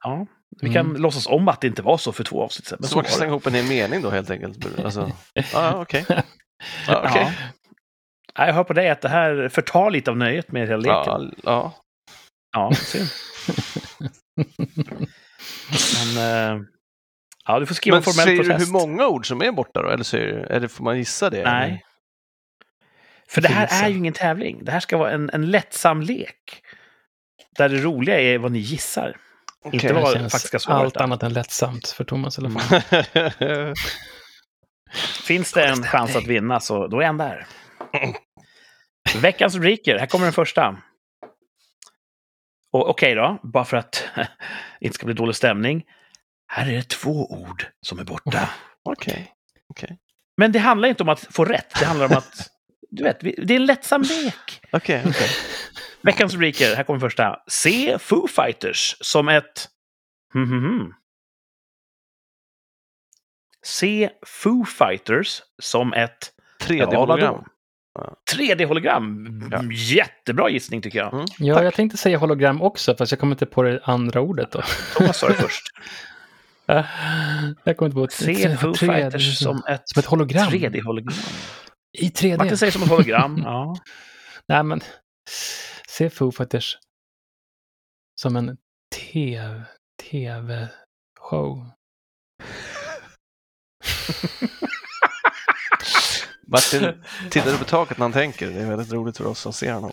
Ja, 0.04 0.28
vi 0.62 0.74
kan 0.74 0.86
Mm. 0.90 1.02
låtsa 1.02 1.30
om 1.30 1.48
att 1.48 1.62
det 1.62 1.68
inte 1.68 1.82
var 1.82 1.98
så 1.98 2.12
för 2.12 2.24
två 2.24 2.44
avsnitt 2.44 2.68
sedan. 2.68 2.78
Men 2.82 2.88
Så 2.88 2.92
så 2.92 2.98
man 2.98 3.04
kan 3.04 3.14
slänga 3.14 3.30
ihop 3.32 3.48
en 3.48 3.54
hel 3.54 3.66
mening 3.70 4.02
då 4.02 4.10
helt 4.10 4.30
enkelt? 4.30 4.80
Alltså, 4.80 5.12
ja, 5.54 5.82
okej. 5.82 6.06
Ja, 6.10 6.16
okej. 6.18 6.24
Ja. 6.88 7.02
Nej, 7.14 7.38
Jag 8.38 8.54
hör 8.54 8.64
på 8.64 8.74
dig 8.74 8.90
att 8.90 9.02
det 9.02 9.10
här 9.10 9.50
förtar 9.50 9.92
lite 9.92 10.12
av 10.12 10.18
nöjet 10.18 10.52
med 10.52 10.68
hela 10.68 10.78
leken. 10.78 11.34
Ja, 11.44 11.44
ja. 11.44 11.74
Ja, 12.52 12.74
synd. 12.74 13.10
Men, 16.16 16.18
eh, 16.18 16.62
ja, 17.46 17.60
du 17.60 17.66
får 17.66 17.76
skriva 17.76 17.96
Men 17.96 18.00
en 18.00 18.04
formell 18.04 18.26
säger 18.26 18.44
du 18.44 18.54
hur 18.66 18.72
många 18.72 19.08
ord 19.08 19.28
som 19.28 19.42
är 19.42 19.52
borta 19.52 19.82
då? 19.82 19.90
Eller, 19.90 20.04
säger, 20.04 20.34
eller 20.34 20.68
får 20.68 20.84
man 20.84 20.98
gissa 20.98 21.30
det? 21.30 21.44
Nej. 21.44 21.84
För 23.30 23.42
det 23.42 23.48
här 23.48 23.84
är 23.84 23.90
ju 23.90 23.98
ingen 23.98 24.14
tävling. 24.14 24.66
Det 24.66 24.72
här 24.72 24.80
ska 24.80 24.98
vara 24.98 25.12
en, 25.12 25.30
en 25.34 25.52
lättsam 25.52 26.02
lek. 26.02 26.62
Där 27.58 27.70
det 27.70 27.78
roliga 27.78 28.20
är 28.20 28.38
vad 28.38 28.52
ni 28.52 28.60
gissar. 28.60 29.18
Okej. 29.66 29.80
Inte 29.80 29.94
vad 29.94 30.20
Det 30.20 30.30
faktiska 30.30 30.60
svaret 30.60 30.82
allt 30.84 30.96
är. 30.96 31.02
annat 31.02 31.24
än 31.24 31.34
lättsamt 31.34 31.88
för 31.88 32.04
Thomas 32.04 32.40
i 32.40 32.42
alla 32.42 32.60
fall. 32.60 32.82
Finns 35.28 35.54
det 35.54 35.66
en 35.66 35.84
chans 35.84 36.16
att 36.16 36.28
vinna 36.28 36.60
så 36.60 36.88
då 36.88 37.02
är 37.02 37.06
han 37.06 37.18
där. 37.18 37.48
Veckans 39.16 39.56
rubriker. 39.56 39.98
Här 39.98 40.06
kommer 40.06 40.26
den 40.26 40.34
första. 40.34 40.78
Och 42.72 42.90
Okej 42.90 43.16
då, 43.16 43.40
bara 43.44 43.66
för 43.66 43.78
att 43.78 44.10
det 44.16 44.28
inte 44.86 44.96
ska 44.96 45.06
bli 45.06 45.16
dålig 45.16 45.36
stämning. 45.36 45.86
Här 46.48 46.70
är 46.70 46.76
det 46.76 46.90
två 46.90 47.32
ord 47.32 47.68
som 47.82 48.00
är 48.00 48.04
borta. 48.04 48.50
Okej. 48.84 49.34
Men 50.38 50.52
det 50.52 50.60
handlar 50.60 50.90
inte 50.90 51.04
om 51.04 51.10
att 51.10 51.20
få 51.20 51.46
rätt. 51.46 51.80
Det 51.80 51.86
handlar 51.86 52.06
om 52.06 52.18
att, 52.18 52.50
du 52.92 53.04
vet, 53.04 53.20
det 53.20 53.54
är 53.54 53.56
en 53.56 53.66
lättsam 53.66 54.02
lek. 54.02 54.62
Okej, 54.72 55.04
okej. 55.08 55.30
Veckans 56.02 56.34
rubriker, 56.34 56.76
här 56.76 56.84
kommer 56.84 57.00
första. 57.00 57.44
Se 57.48 58.00
Foo 58.00 58.28
Fighters 58.28 58.96
som 59.02 59.30
ett... 59.30 59.70
Hmm, 60.34 60.50
hmm, 60.50 60.64
hmm. 60.64 60.94
Se 63.66 64.10
Foo 64.26 64.66
Fighters 64.66 65.42
som 65.62 65.94
ett... 65.94 66.34
Ja, 66.60 66.66
3D-hologram. 66.66 67.46
Vadå? 67.98 68.16
3D-hologram. 68.36 69.42
Ja. 69.52 69.64
Jättebra 69.72 70.50
gissning 70.50 70.82
tycker 70.82 71.00
jag. 71.00 71.14
Mm, 71.14 71.26
Ja, 71.40 71.56
tack. 71.56 71.66
jag 71.66 71.74
tänkte 71.74 71.98
säga 71.98 72.18
hologram 72.18 72.62
också, 72.62 72.96
fast 72.96 73.12
jag 73.12 73.20
kommer 73.20 73.34
inte 73.36 73.46
på 73.46 73.64
det 73.64 73.80
andra 73.84 74.22
ordet 74.22 74.52
då. 74.52 74.62
Thomas 74.98 75.18
sa 75.20 75.28
det 75.28 75.34
först. 75.34 75.64
Jag 77.64 77.78
kommer 77.78 77.86
inte 77.86 77.96
på 77.96 78.04
ett 78.04 78.12
Se 78.12 78.58
Foo 78.58 78.74
Fighters 78.74 79.40
som 79.40 79.64
ett 79.70 79.82
som 79.86 80.00
ett 80.00 80.06
hologram. 80.06 80.48
3D-hologram. 80.52 81.14
I 81.98 82.08
3D. 82.10 82.38
Martin 82.38 82.58
säger 82.58 82.72
som 82.72 82.84
ett 82.84 82.90
hologram. 82.90 83.38
Ja. 83.44 83.76
Nej, 84.48 84.64
men 84.64 84.82
se 85.88 86.10
Foo 86.10 86.32
Fighters 86.32 86.78
som 88.22 88.36
en 88.36 88.58
TV, 88.96 89.62
TV-show. 90.12 91.66
Martin 96.48 97.04
tittar 97.30 97.54
upp 97.54 97.62
i 97.62 97.66
taket 97.66 97.98
när 97.98 98.04
han 98.06 98.14
tänker. 98.14 98.48
Det 98.48 98.62
är 98.62 98.66
väldigt 98.70 98.92
roligt 98.94 99.18
för 99.18 99.26
oss 99.28 99.40
som 99.40 99.54
ser 99.54 99.74
honom. 99.74 99.92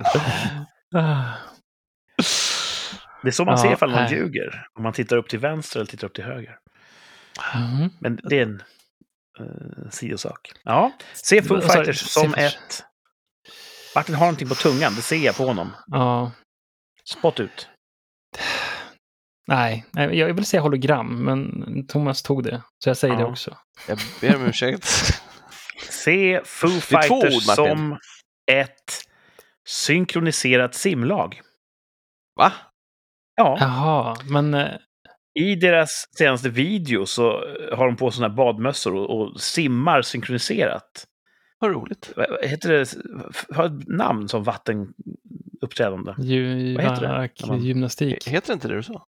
Det 3.22 3.28
är 3.28 3.32
så 3.32 3.44
man 3.44 3.55
Ja, 3.57 3.62
ser 3.62 3.72
ifall 3.72 3.90
någon 3.90 4.02
nej. 4.02 4.12
ljuger. 4.14 4.66
Om 4.74 4.82
man 4.82 4.92
tittar 4.92 5.16
upp 5.16 5.28
till 5.28 5.38
vänster 5.38 5.80
eller 5.80 5.86
tittar 5.90 6.07
upp 6.07 6.14
till 6.14 6.24
höger. 6.24 6.59
mhm. 7.55 7.90
Men 7.98 8.20
det 8.22 8.38
är 8.38 8.42
en 8.42 8.62
uh, 9.40 9.90
sidosak. 9.90 10.52
Ja, 10.64 10.92
se 11.12 11.42
Foo? 11.42 11.61
Fighters 11.61 12.00
som 12.00 12.34
ett... 12.34 12.84
Martin 13.94 14.14
har 14.14 14.26
någonting 14.26 14.48
på 14.48 14.55
tungan, 14.55 14.94
det 14.94 15.02
ser 15.02 15.16
jag 15.16 15.36
på 15.36 15.46
honom. 15.46 15.70
Ja, 15.86 16.32
Spott 17.05 17.40
ut. 17.40 17.68
nej, 19.46 19.84
nej, 19.92 20.18
jag 20.18 20.34
vill 20.34 20.44
säga 20.46 20.61
hologram, 20.61 21.24
men 21.24 21.86
Thomas 21.86 22.22
tog 22.22 22.42
det. 22.44 22.62
Så 22.84 22.90
jag 22.90 22.96
säger 22.96 23.14
Ja. 23.14 23.20
det 23.20 23.26
också. 23.26 23.57
Jag 23.88 23.98
ber 24.20 24.36
om 24.36 24.42
ursäkt. 24.46 24.88
Se 25.81 26.41
Foo 26.45 26.68
Fighters 26.68 27.35
ord, 27.37 27.43
som 27.43 27.99
ett 28.53 28.93
synkroniserat 29.66 30.75
simlag. 30.75 31.41
Va? 32.37 32.53
Ja, 33.37 33.57
Jaha, 33.61 34.16
men 34.31 34.55
eh, 34.55 34.70
i 35.35 35.55
deras 35.55 36.09
senaste 36.18 36.49
video 36.49 37.07
så 37.07 37.31
har 37.72 37.87
de 37.87 37.97
på 37.97 38.11
sådana 38.11 38.29
här 38.29 38.37
badmössor 38.37 38.95
och, 38.95 39.20
och 39.20 39.41
simmar 39.41 40.03
synkroniserat. 40.03 41.07
Vad 41.59 41.70
roligt. 41.70 42.12
Heter 42.43 42.72
det? 42.72 42.95
Har 43.57 43.64
ett 43.66 43.89
namn 43.89 44.29
som 44.29 44.43
vattenuppträdande? 44.43 46.14
ju, 46.18 46.75
Vad 46.75 46.85
heter 46.85 47.01
det? 47.01 47.47
Man- 47.47 47.64
gymnastik. 47.64 48.29
Heter 48.29 48.53
inte 48.53 48.68
det 48.68 48.77
du 48.77 48.83
sa? 48.83 49.07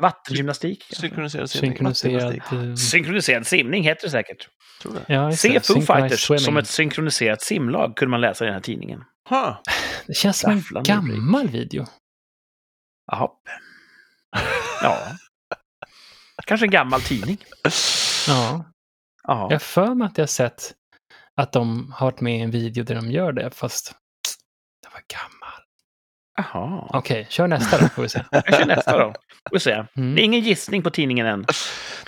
Vattengymnastik? 0.00 0.84
Synkroniserad 0.90 1.50
simning? 1.50 1.70
Synkroniserad... 1.72 2.22
Vattenmastik. 2.34 2.68
eh, 2.68 2.74
Synkroniserad 2.74 3.46
simning 3.46 3.82
heter 3.84 4.06
det 4.06 4.10
säkert. 4.10 4.48
Tror 4.82 4.92
det. 4.94 5.14
Ja, 5.14 5.32
Se. 5.32 5.60
Foo 5.60 5.80
Fighters 5.80 6.20
swimming. 6.26 6.44
som 6.44 6.56
ett 6.56 6.68
synkroniserat 6.68 7.42
simlag 7.42 7.96
kunde 7.96 8.10
man 8.10 8.20
läsa 8.20 8.44
i 8.44 8.46
den 8.46 8.54
här 8.54 8.60
tidningen. 8.62 9.04
Ha. 9.28 9.62
Det 10.06 10.14
känns 10.14 10.38
som 10.38 10.50
en 10.50 10.58
Rafflande 10.58 10.92
rubrik. 10.92 11.14
gammal 11.16 11.48
video. 11.48 11.86
Jaha. 13.12 13.28
Ja. 14.82 14.98
Kanske 16.46 16.66
en 16.66 16.70
gammal 16.70 17.00
tidning. 17.02 17.38
Ja. 18.28 18.64
Ja. 19.22 19.48
Jag 19.50 19.62
för 19.62 19.94
mig 19.94 20.06
att 20.06 20.18
jag 20.18 20.22
har 20.22 20.26
sett 20.28 20.72
att 21.36 21.52
de 21.52 21.92
har 21.92 22.06
varit 22.06 22.20
med 22.20 22.38
i 22.38 22.40
en 22.40 22.50
video 22.50 22.84
där 22.84 22.94
de 22.94 23.10
gör 23.10 23.32
det, 23.32 23.50
fast 23.50 23.92
det 24.82 24.88
var 24.92 25.02
gammal. 25.08 25.45
Jaha. 26.36 26.88
Okej, 26.90 27.26
kör 27.30 27.46
nästa 27.48 27.78
då 27.78 27.88
får 27.88 28.02
vi 28.02 28.08
se. 28.08 28.22
Jag 28.30 28.54
kör 28.54 28.64
nästa 28.66 28.98
då. 28.98 29.12
Får 29.48 29.52
vi 29.56 29.60
se. 29.60 29.70
Det 29.70 29.76
är 29.76 29.86
Mm. 29.96 30.18
ingen 30.18 30.40
gissning 30.40 30.82
på 30.82 30.90
tidningen 30.90 31.26
än. 31.26 31.46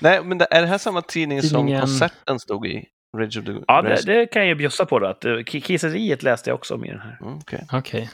Nej, 0.00 0.24
men 0.24 0.40
är 0.40 0.60
det 0.60 0.66
här 0.66 0.78
samma 0.78 1.02
tidning 1.02 1.42
som 1.42 1.48
Tidningen- 1.66 1.80
konserten 1.80 2.38
stod 2.40 2.66
i? 2.66 2.84
Rage 3.16 3.38
of 3.38 3.44
the 3.44 3.52
Ja, 3.66 3.82
det, 3.82 4.02
det 4.06 4.26
kan 4.26 4.42
jag 4.42 4.48
ju 4.48 4.54
bjussa 4.54 4.86
på 4.86 4.98
då. 4.98 5.06
Att, 5.06 5.24
eh, 5.24 5.30
ki- 5.30 5.60
Kisseriet 5.60 6.22
läste 6.22 6.50
jag 6.50 6.54
också 6.54 6.74
om 6.74 6.84
i 6.84 6.90
den 6.90 7.00
här. 7.00 7.18
Mm, 7.22 7.38
okej. 7.38 7.66
Okej. 7.72 8.10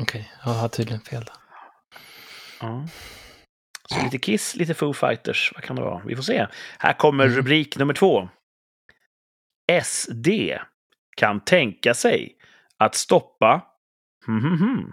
Okej, 0.00 0.30
jag 0.44 0.50
har 0.50 0.68
tydligen 0.68 1.00
fel. 1.00 1.24
då. 1.24 1.32
Ja. 2.60 2.86
Så 3.88 4.04
lite 4.04 4.18
Kiss, 4.18 4.56
lite 4.56 4.74
Foo 4.74 4.92
Fighters. 4.92 5.52
Vad 5.54 5.64
kan 5.64 5.76
det 5.76 5.82
vara? 5.82 6.02
Vi 6.06 6.16
får 6.16 6.22
se. 6.22 6.46
Här 6.78 6.92
kommer 6.92 7.24
Mm. 7.24 7.36
rubrik 7.36 7.76
nummer 7.76 7.94
två. 7.94 8.28
SD 9.82 10.28
kan 11.16 11.40
tänka 11.40 11.94
sig 11.94 12.36
att 12.78 12.94
stoppa 12.94 13.62
Mhm. 14.26 14.92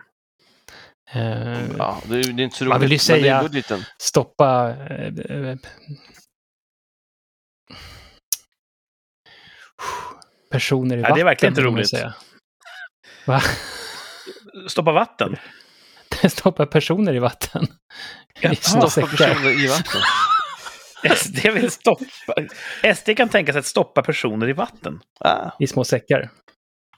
Eh, 1.12 1.62
Ja, 1.78 2.02
det, 2.06 2.16
är, 2.20 2.24
det 2.34 2.42
är 2.42 2.44
inte 2.44 2.58
så 2.58 2.64
roligt. 2.64 2.70
Man 2.74 2.82
vill 2.82 2.92
ju 2.92 2.98
säga- 2.98 3.42
budgeten. 3.44 3.84
Stoppa... 4.02 4.70
Eh, 4.90 5.48
eh, 5.48 5.56
personer 10.52 10.98
i 10.98 11.02
Ja, 11.02 11.06
det 11.06 11.08
är 11.08 11.12
vatten. 11.12 11.26
verkligen 11.26 11.52
inte 11.52 11.62
roligt. 11.62 11.90
Säga. 11.90 12.14
Va? 13.26 13.42
Stoppa 14.70 14.92
vatten. 14.92 15.36
Stoppa 16.30 16.66
personer 16.66 17.14
i 17.16 17.20
vatten. 17.20 17.68
Stoppa 18.60 18.90
personer 19.08 19.64
i 19.64 19.68
vatten. 19.68 20.02
SD 21.18 21.38
vill 21.54 21.72
stoppa... 21.72 22.04
SD 22.96 23.10
kan 23.18 23.30
tänka 23.30 23.52
sig 23.54 23.60
att 23.60 23.66
stoppa 23.66 24.02
personer 24.04 24.50
i 24.50 24.54
vatten. 24.54 25.00
Ah. 25.20 25.52
I 25.60 25.68
små 25.68 25.84
säckar. 25.84 26.30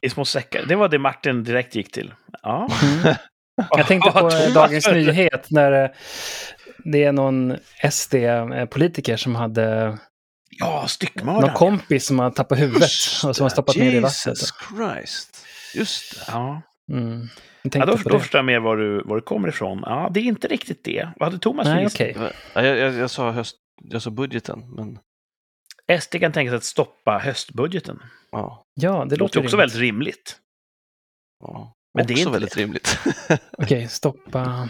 I 0.02 0.10
små 0.10 0.26
säckar. 0.26 0.66
Det 0.66 0.76
var 0.76 0.90
det 0.90 1.00
Martin 1.00 1.44
direkt 1.44 1.76
gick 1.76 1.92
till. 1.92 2.14
Ja. 2.42 2.68
Mm. 2.84 3.16
Jag 3.72 3.88
tänkte 3.88 4.12
på 4.12 4.28
eh, 4.30 4.54
Dagens 4.54 4.88
Nyhet 4.88 5.52
när 5.52 5.84
eh, 5.84 5.90
det 6.84 7.04
är 7.04 7.12
någon 7.12 7.58
SD-politiker 7.92 9.18
som 9.18 9.36
hade 9.36 9.98
Ja, 10.60 10.80
någon 10.80 10.90
styckmördaren. 10.90 11.54
kompis 11.56 12.06
som 12.06 12.20
har 12.20 12.32
tappat 12.32 12.60
huvudet 12.60 12.82
Just 12.82 13.24
och 13.26 13.36
som 13.36 13.44
har 13.44 13.50
stoppat 13.50 13.76
ner 13.76 13.92
i 13.92 13.94
Jesus 13.96 14.26
vattnet. 14.28 14.96
Christ. 14.98 15.46
Just 15.76 16.16
det. 16.16 16.32
Ja. 16.32 16.62
Mm. 16.92 17.28
Jag 17.62 17.76
Ja, 17.76 17.86
då, 17.86 17.98
på 17.98 18.10
då 18.10 18.20
förstår 18.20 18.38
jag 18.40 18.46
mer 18.46 18.60
var 18.60 18.78
du, 18.78 19.04
var 19.06 19.16
du 19.16 19.22
kommer 19.22 19.48
ifrån. 19.50 19.84
Ja, 19.86 20.10
det 20.14 20.20
är 20.20 20.24
inte 20.24 20.48
riktigt 20.48 20.84
det. 20.84 21.10
Vad 21.20 21.30
hade 21.30 21.40
Thomas 21.40 21.68
Nej, 21.68 21.90
Ja, 22.54 22.64
jag, 22.64 22.78
jag, 22.78 22.94
jag, 22.94 23.12
sa 23.12 23.32
höst, 23.32 23.56
jag 23.84 24.02
sa 24.02 24.10
budgeten, 24.10 24.64
men 24.76 25.00
SD 26.02 26.16
kan 26.20 26.32
tänka 26.32 26.52
sig 26.52 26.58
att 26.58 26.64
stoppa 26.64 27.18
höstbudgeten. 27.24 28.00
ja. 28.32 28.64
Ja, 28.74 28.92
det 28.92 29.10
Det 29.10 29.16
låter 29.16 29.18
låter 29.18 29.40
också 29.40 29.40
rimligt. 29.40 29.60
väldigt 29.60 29.78
rimligt. 29.80 30.36
ja. 31.44 31.74
Men 32.00 32.08
det 32.08 32.14
är 32.14 32.18
inte 32.18 32.32
väldigt 32.32 32.54
det. 32.56 32.62
rimligt. 32.62 33.00
Okej, 33.58 33.88
stoppa... 33.88 34.70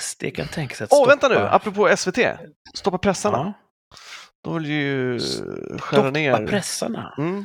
SD 0.00 0.24
kan 0.36 0.46
tänka 0.48 0.74
sig 0.74 0.84
att 0.84 0.92
Åh, 0.92 0.96
stoppa... 0.98 1.08
vänta 1.08 1.28
nu! 1.28 1.48
Apropå 1.48 1.96
SVT. 1.96 2.18
Stoppa 2.74 2.98
pressarna. 2.98 3.36
Ja, 3.38 3.52
De 4.44 4.54
vill 4.54 4.66
ju 4.70 5.18
skära 5.78 5.78
stoppa 6.00 6.10
ner. 6.10 6.46
pressarna. 6.46 7.14
Mm. 7.18 7.44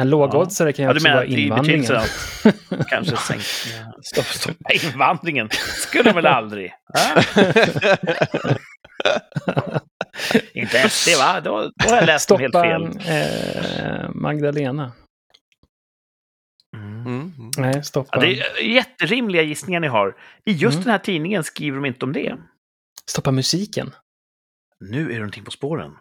En 0.00 0.10
lågoddsare 0.10 0.72
kan 0.72 0.82
ju 0.82 0.88
Ja, 0.90 0.94
också 0.94 1.02
menar 1.02 1.16
vara 1.16 1.26
invandringen. 1.26 1.96
att 1.96 2.88
kanske 2.88 3.16
sänka... 3.16 3.44
Stopp, 4.02 4.24
stoppa 4.26 4.72
invandringen. 4.72 5.48
Skulle 5.88 6.12
väl 6.12 6.26
aldrig? 6.26 6.72
Ja? 6.94 7.22
Inte 10.54 10.88
SD, 10.90 11.08
va? 11.18 11.40
Då, 11.40 11.70
då 11.84 11.90
har 11.90 11.96
jag 11.96 12.06
läst 12.06 12.28
dem 12.28 12.40
helt 12.40 12.52
Stoppa 12.52 12.64
fel. 12.68 12.98
eh, 13.08 14.10
Magdalena. 14.14 14.92
Mm. 16.76 17.06
Mm. 17.06 17.50
Nej, 17.58 17.84
stoppa... 17.84 18.08
Ja, 18.12 18.20
det 18.20 18.40
är 18.40 18.62
jätterimliga 18.74 19.42
gissningar 19.42 19.80
ni 19.80 19.86
har. 19.86 20.16
I 20.44 20.52
just 20.52 20.74
Mm. 20.74 20.84
den 20.84 20.90
här 20.90 20.98
tidningen 20.98 21.44
skriver 21.44 21.76
de 21.76 21.84
inte 21.86 22.04
om 22.04 22.12
det. 22.12 22.36
Stoppa 23.10 23.30
musiken. 23.30 23.94
Nu 24.80 25.04
är 25.04 25.08
det 25.12 25.18
någonting 25.18 25.44
på 25.44 25.50
spåren. 25.50 25.96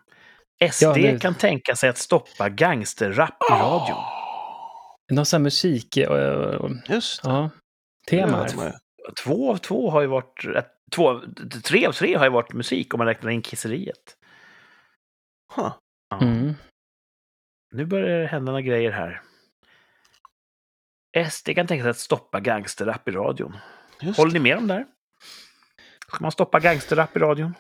SD 0.72 0.84
Ja, 0.84 0.96
nu- 0.96 1.20
kan 1.20 1.36
tänka 1.36 1.76
sig 1.76 1.90
att 1.90 1.98
stoppa 1.98 2.50
gangsterrap 2.50 3.30
i 3.52 3.54
radion. 3.54 4.04
Någon 5.12 5.26
sån 5.26 5.38
här 5.38 5.44
musik... 5.44 5.98
eh, 5.98 6.70
Just 6.90 7.24
det. 7.24 7.30
ja, 7.30 7.50
tema. 8.10 8.48
Två 9.24 9.52
av 9.52 9.58
två 9.58 9.90
har 9.90 10.02
ju 10.02 10.08
varit... 10.08 10.46
Två, 10.96 11.22
tre 11.64 11.86
av 11.86 11.92
tre 11.92 12.16
har 12.16 12.26
ju 12.26 12.32
varit 12.32 12.54
musik 12.54 12.94
om 12.94 12.98
man 12.98 13.08
räknar 13.08 13.32
in 13.32 13.42
kisseriet. 13.42 14.16
Huh. 15.56 15.74
Ja. 16.10 16.22
Mm. 16.22 16.54
Nu 17.76 17.86
börjar 17.86 18.20
det 18.20 18.28
hända 18.28 18.52
några 18.52 18.62
grejer 18.62 18.92
här. 18.92 19.22
SD 21.32 21.50
kan 21.56 21.68
tänka 21.68 21.84
sig 21.84 21.90
att 21.90 21.98
stoppa 21.98 22.40
gangsterrap 22.40 23.08
i 23.08 23.12
radion. 23.12 23.58
Just 24.02 24.18
Håller 24.20 24.34
ni 24.34 24.40
med 24.40 24.58
om 24.58 24.68
det 24.68 24.74
här? 24.74 24.86
Ska 26.08 26.18
man 26.22 26.32
stoppa 26.32 26.60
gangsterrap 26.60 27.16
i 27.18 27.20
radion? 27.20 27.54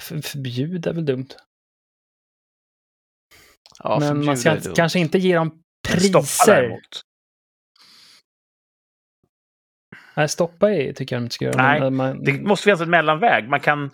För- 0.00 0.20
Förbjuda 0.22 0.90
är 0.90 0.94
väl 0.94 1.04
dumt. 1.04 1.28
Ja, 3.78 3.98
Men 4.00 4.24
man 4.24 4.36
ska 4.36 4.54
dumt. 4.54 4.74
kanske 4.76 4.98
inte 4.98 5.18
ge 5.18 5.34
dem 5.34 5.62
Stoppa 5.86 6.20
priser. 6.20 6.54
däremot. 6.54 7.02
Nej, 10.16 10.28
stoppa 10.28 10.70
är, 10.72 10.92
tycker 10.92 11.16
jag 11.16 11.22
inte 11.22 11.34
ska 11.34 11.44
göra. 11.44 11.62
Nej, 11.62 11.80
Men, 11.80 11.96
man, 11.96 12.24
Det 12.24 12.32
måste 12.32 12.64
finnas 12.64 12.80
en 12.80 12.90
mellanväg. 12.90 13.48
Man 13.48 13.60
kan... 13.60 13.90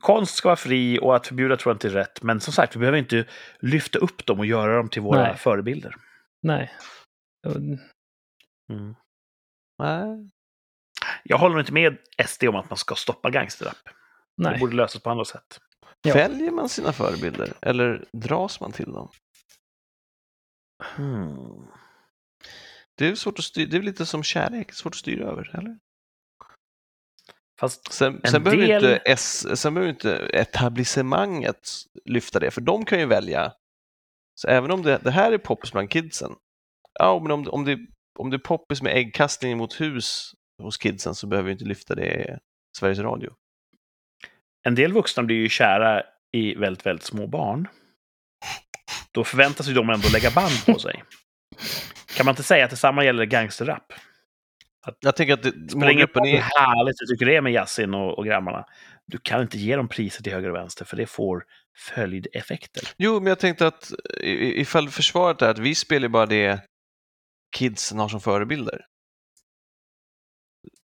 Konst 0.00 0.34
ska 0.34 0.48
vara 0.48 0.56
fri 0.56 0.98
och 1.02 1.16
att 1.16 1.26
förbjuda 1.26 1.56
tror 1.56 1.70
jag 1.70 1.74
inte 1.74 1.88
är 1.88 1.92
rätt. 1.92 2.22
Men 2.22 2.40
som 2.40 2.52
sagt, 2.52 2.76
vi 2.76 2.80
behöver 2.80 2.98
inte 2.98 3.24
lyfta 3.60 3.98
upp 3.98 4.26
dem 4.26 4.38
och 4.38 4.46
göra 4.46 4.76
dem 4.76 4.88
till 4.88 5.02
våra 5.02 5.22
Nej. 5.22 5.36
förebilder. 5.36 5.94
Nej. 6.42 6.72
Mm. 7.46 8.94
Nej. 9.78 10.30
Jag 11.24 11.38
håller 11.38 11.60
inte 11.60 11.72
med 11.72 11.98
SD 12.26 12.44
om 12.44 12.56
att 12.56 12.70
man 12.70 12.76
ska 12.76 12.94
stoppa 12.94 13.30
gangsterrap. 13.30 13.76
Det 13.84 13.92
Nej. 14.36 14.58
borde 14.60 14.76
lösas 14.76 15.02
på 15.02 15.10
andra 15.10 15.24
sätt. 15.24 15.60
Ja. 16.02 16.14
Väljer 16.14 16.50
man 16.50 16.68
sina 16.68 16.92
förebilder 16.92 17.52
eller 17.62 18.04
dras 18.12 18.60
man 18.60 18.72
till 18.72 18.92
dem? 18.92 19.10
Hmm. 20.96 21.66
Det 22.94 23.08
är 23.08 23.14
svårt 23.14 23.38
att 23.38 23.44
styra, 23.44 23.70
det 23.70 23.76
är 23.76 23.82
lite 23.82 24.06
som 24.06 24.22
kärlek, 24.22 24.72
svårt 24.72 24.92
att 24.92 24.98
styra 24.98 25.28
över, 25.30 25.56
eller? 25.58 25.78
Fast 27.60 27.92
Sen, 27.92 28.20
En 28.24 28.30
sen, 28.30 28.44
behöver 28.44 28.66
del- 28.66 28.84
inte 28.84 28.96
S, 28.96 29.60
sen 29.60 29.74
behöver 29.74 29.90
inte 29.92 30.16
etablissemanget 30.32 31.70
lyfta 32.04 32.38
det, 32.40 32.50
för 32.50 32.60
de 32.60 32.84
kan 32.84 32.98
ju 33.00 33.06
välja. 33.06 33.52
Så 34.34 34.48
även 34.48 34.70
om 34.70 34.82
det, 34.82 34.98
det 34.98 35.10
här 35.10 35.32
är 35.32 35.38
poppis 35.38 35.72
bland 35.72 35.90
kidsen, 35.90 36.36
ja 36.98 37.18
men 37.22 37.30
om, 37.30 37.48
om, 37.48 37.64
det, 37.64 37.78
om 38.18 38.30
det 38.30 38.36
är 38.36 38.38
poppis 38.38 38.82
med 38.82 38.96
äggkastning 38.96 39.58
mot 39.58 39.80
hus 39.80 40.32
hos 40.62 40.76
kidsen 40.76 41.14
så 41.14 41.26
behöver 41.26 41.46
vi 41.46 41.52
inte 41.52 41.64
lyfta 41.64 41.94
det 41.94 42.06
i 42.06 42.38
Sveriges 42.78 42.98
Radio. 42.98 43.32
en 44.66 44.74
del 44.74 44.92
vuxna 44.92 45.22
blir 45.22 45.36
ju 45.36 45.48
kära 45.48 46.02
i 46.32 46.54
väldigt, 46.54 46.86
väldigt 46.86 47.06
små 47.06 47.26
barn. 47.26 47.68
Då 49.12 49.24
förväntas 49.24 49.68
ju 49.68 49.74
de 49.74 49.90
ändå 49.90 50.08
lägga 50.12 50.30
band 50.30 50.66
på 50.66 50.78
sig. 50.78 51.02
Kan 52.16 52.26
man 52.26 52.32
inte 52.32 52.42
säga 52.42 52.64
att 52.64 52.70
detsamma 52.70 53.04
gäller 53.04 53.24
gangsterrap? 53.24 53.92
Jag 55.00 55.16
tänker 55.16 55.34
att 55.34 55.42
det, 55.42 55.74
målgruppen 55.74 56.20
roll 56.20 56.28
hur 56.28 56.38
är... 56.38 56.42
härligt 56.42 56.96
du 56.98 57.06
tycker 57.06 57.26
det 57.26 57.36
är 57.36 57.40
med 57.40 57.52
Yasin 57.52 57.94
och, 57.94 58.18
och 58.18 58.26
grabbarna. 58.26 58.64
Du 59.06 59.18
kan 59.18 59.42
inte 59.42 59.58
ge 59.58 59.76
dem 59.76 59.88
priser 59.88 60.22
till 60.22 60.32
höger 60.32 60.48
och 60.48 60.56
vänster, 60.56 60.84
för 60.84 60.96
det 60.96 61.06
får 61.06 61.44
följdeffekter. 61.94 62.88
Jo, 62.96 63.14
men 63.20 63.26
jag 63.26 63.38
tänkte 63.38 63.66
att 63.66 63.92
ifall 64.22 64.88
försvaret 64.88 65.42
är 65.42 65.48
att 65.50 65.58
vi 65.58 65.74
spelar 65.74 66.08
bara 66.08 66.26
det 66.26 66.60
kidsen 67.56 67.98
har 67.98 68.08
som 68.08 68.20
förebilder. 68.20 68.86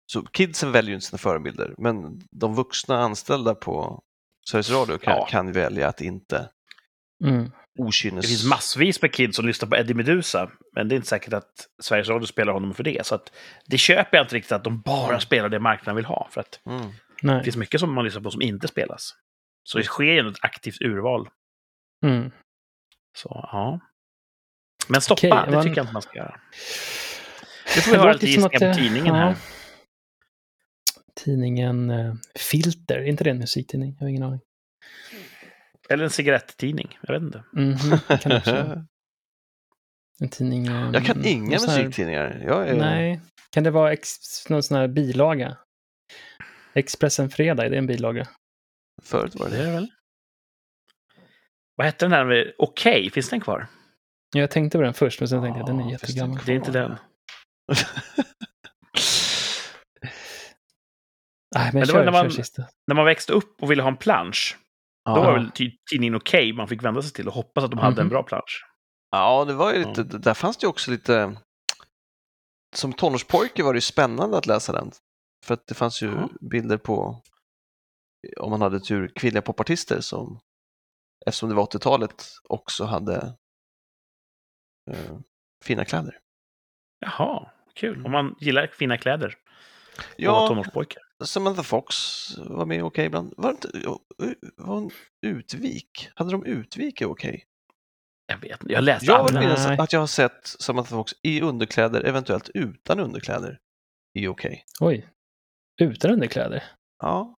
Så 0.06 0.22
kidsen 0.22 0.72
väljer 0.72 0.88
ju 0.88 0.94
inte 0.94 1.06
sina 1.06 1.18
förebilder, 1.18 1.74
men 1.78 2.20
de 2.30 2.54
vuxna 2.54 2.98
anställda 2.98 3.54
på 3.54 4.02
Sveriges 4.50 4.70
Radio 4.70 4.98
kan, 4.98 5.16
Ja. 5.16 5.26
kan 5.30 5.52
välja 5.52 5.88
att 5.88 6.00
inte 6.00 6.50
Mm. 7.24 7.50
okynnes... 7.78 8.22
Det 8.24 8.28
finns 8.28 8.44
massvis 8.50 9.02
med 9.02 9.12
kids 9.14 9.36
som 9.36 9.46
lyssnar 9.46 9.68
på 9.68 9.76
Eddie 9.76 9.94
Meduza, 9.94 10.50
men 10.72 10.88
det 10.88 10.94
är 10.94 10.96
inte 10.96 11.08
säkert 11.08 11.32
att 11.32 11.68
Sveriges 11.82 12.08
Radio 12.08 12.26
spelar 12.26 12.52
honom 12.52 12.74
för 12.74 12.82
det. 12.84 13.06
Så 13.06 13.14
att 13.14 13.32
det 13.66 13.78
köper 13.78 14.16
jag 14.16 14.24
inte 14.24 14.34
riktigt 14.34 14.52
att 14.52 14.64
de 14.64 14.80
bara 14.80 15.20
spelar 15.20 15.48
det 15.48 15.58
marknaden 15.60 15.96
vill 15.96 16.04
ha. 16.04 16.28
För 16.30 16.40
att 16.40 16.60
Mm. 16.66 16.82
det 16.82 16.92
Nej. 17.22 17.44
finns 17.44 17.56
mycket 17.56 17.80
som 17.80 17.92
man 17.94 18.04
lyssnar 18.04 18.22
på 18.22 18.30
som 18.30 18.42
inte 18.42 18.68
spelas. 18.68 19.14
Så 19.64 19.78
det 19.78 19.84
sker 19.84 20.04
ju 20.04 20.28
ett 20.28 20.36
aktivt 20.44 20.80
urval. 20.82 21.28
Mm. 22.04 22.30
Så, 23.16 23.28
ja. 23.52 23.80
Men 24.88 25.00
stoppa, 25.00 25.18
Okej, 25.18 25.30
det 25.30 25.50
men- 25.50 25.62
tycker 25.64 25.76
jag 25.76 25.84
inte 25.84 25.92
man 25.92 26.02
ska 26.02 26.16
göra. 26.18 26.40
Nu 27.76 27.80
får 27.82 27.92
vi 27.92 27.98
höra 27.98 28.12
lite 28.12 28.26
gissningar 28.26 28.48
på 28.48 28.58
det- 28.64 28.74
tidningen 28.74 29.06
ja. 29.14 29.20
här. 29.20 29.36
Tidningen 31.24 31.90
eh, 31.90 32.14
Filter, 32.38 32.98
är 32.98 33.04
inte 33.04 33.24
det 33.24 33.30
en 33.30 33.38
musiktidning? 33.38 33.96
Jag 33.98 34.04
har 34.04 34.08
ingen 34.08 34.22
aning. 34.22 34.40
Eller 35.88 36.04
en 36.04 36.10
cigarettidning, 36.10 36.98
jag 37.02 37.14
vet 37.14 37.22
inte. 37.22 37.44
Det 38.08 38.18
kan 38.18 38.30
det 38.30 38.36
också 38.38 38.52
vara. 38.52 38.86
En 40.20 40.28
tidning... 40.28 40.66
eh, 40.66 40.90
Jag 40.92 41.06
kan 41.06 41.24
inga 41.24 41.58
här- 41.58 41.66
musiktidningar. 41.66 42.42
Jag 42.46 42.68
är... 42.68 42.76
Nej. 42.76 43.20
Kan 43.50 43.64
det 43.64 43.70
vara 43.70 43.92
ex, 43.92 44.08
någon 44.48 44.62
sån 44.62 44.76
här 44.76 44.88
bilaga? 44.88 45.56
Expressen 46.74 47.30
Fredag, 47.30 47.64
är 47.66 47.70
det 47.70 47.78
en 47.78 47.86
bilaga? 47.86 48.28
Förut 49.02 49.34
var 49.34 49.48
Det 49.50 49.56
det 49.66 49.70
väl? 49.70 49.90
Vad 51.76 51.86
hette 51.86 52.04
den 52.04 52.10
där 52.10 52.24
med 52.24 52.52
Okej, 52.58 53.10
finns 53.10 53.28
den 53.28 53.40
kvar? 53.40 53.66
Ja, 54.34 54.40
Jag 54.40 54.50
tänkte 54.50 54.78
på 54.78 54.82
den 54.82 54.94
först, 54.94 55.20
men 55.20 55.28
sen 55.28 55.42
tänkte 55.42 55.58
jag 55.60 55.66
den 55.66 55.80
är 55.80 55.90
jättegammal. 55.90 56.38
Det 56.46 56.52
är 56.52 56.56
inte 56.56 56.70
den. 56.70 56.90
Nej, 61.54 61.64
men, 61.64 61.72
Men 61.72 61.80
det 61.80 61.86
kör, 61.86 61.94
var 61.98 62.04
när 62.04 62.12
man- 62.12 62.30
kör. 62.30 62.44
När 62.86 62.94
man 62.94 63.04
växte 63.04 63.32
upp 63.32 63.62
och 63.62 63.70
ville 63.70 63.82
ha 63.82 63.88
en 63.90 63.96
plansch, 63.96 64.58
Ja. 65.04 65.14
då 65.14 65.20
var 65.22 65.32
väl 65.32 65.50
tidningen 65.90 66.14
Okej 66.14 66.52
man 66.52 66.68
fick 66.68 66.82
vända 66.84 67.02
sig 67.02 67.12
till 67.12 67.28
och 67.28 67.34
hoppas 67.34 67.64
att 67.64 67.70
de 67.70 67.78
hade 67.80 68.00
en 68.00 68.06
Mhm. 68.06 68.08
bra 68.12 68.22
plansch. 68.22 68.66
Ja, 69.10 69.44
det 69.44 69.54
var 69.54 69.72
ju 69.72 69.78
lite, 69.84 70.02
där 70.02 70.34
fanns 70.34 70.56
det 70.56 70.64
ju 70.64 70.68
också 70.68 70.90
lite... 70.90 71.36
Som 72.76 72.92
tonårspojke 72.92 73.62
var 73.62 73.72
det 73.72 73.76
ju 73.76 73.80
spännande 73.80 74.38
att 74.38 74.46
läsa 74.46 74.72
den. 74.72 74.90
För 75.46 75.54
att 75.54 75.66
det 75.66 75.74
fanns 75.74 76.02
ju 76.02 76.06
Ja. 76.10 76.28
bilder 76.40 76.76
på, 76.78 77.22
om 78.40 78.50
man 78.50 78.62
hade 78.62 78.80
tur, 78.80 79.12
kvinnliga 79.16 79.42
popartister 79.42 80.00
som, 80.00 80.40
eftersom 81.26 81.48
det 81.48 81.54
var 81.54 81.62
80-talet, 81.62 82.24
också 82.48 82.84
hade 82.84 83.34
fina 85.64 85.84
kläder. 85.84 86.18
Jaha, 87.00 87.50
kul. 87.74 88.04
Om 88.04 88.12
man 88.12 88.36
gillar 88.40 88.66
fina 88.66 88.98
kläder 88.98 89.36
Ja, 90.16 90.48
tonårspojkar. 90.48 91.02
Samantha 91.24 91.62
Fox 91.62 91.94
var 92.38 92.66
med 92.66 92.84
okej 92.84 93.06
ibland. 93.06 93.34
Var, 93.36 93.50
inte, 93.50 93.68
var 94.56 94.74
hon 94.74 94.90
Utvik? 95.26 96.08
Hade 96.14 96.30
de 96.30 96.44
Utvik 96.44 97.00
är 97.00 97.06
okej? 97.06 97.44
Jag 98.26 98.38
vet 98.38 98.62
inte, 98.62 98.72
jag 98.72 98.84
läste 98.84 99.06
Jag 99.06 99.24
vill 99.24 99.38
minnas 99.38 99.66
att 99.66 99.92
jag 99.92 100.00
har 100.00 100.06
sett 100.06 100.46
Samantha 100.46 100.96
Fox 100.96 101.12
i 101.22 101.40
underkläder, 101.40 102.04
eventuellt 102.04 102.50
utan 102.54 103.00
underkläder, 103.00 103.58
i 104.18 104.26
okej. 104.26 104.64
Oj. 104.80 105.08
Utan 105.80 106.10
underkläder? 106.10 106.64
Ja, 106.98 107.34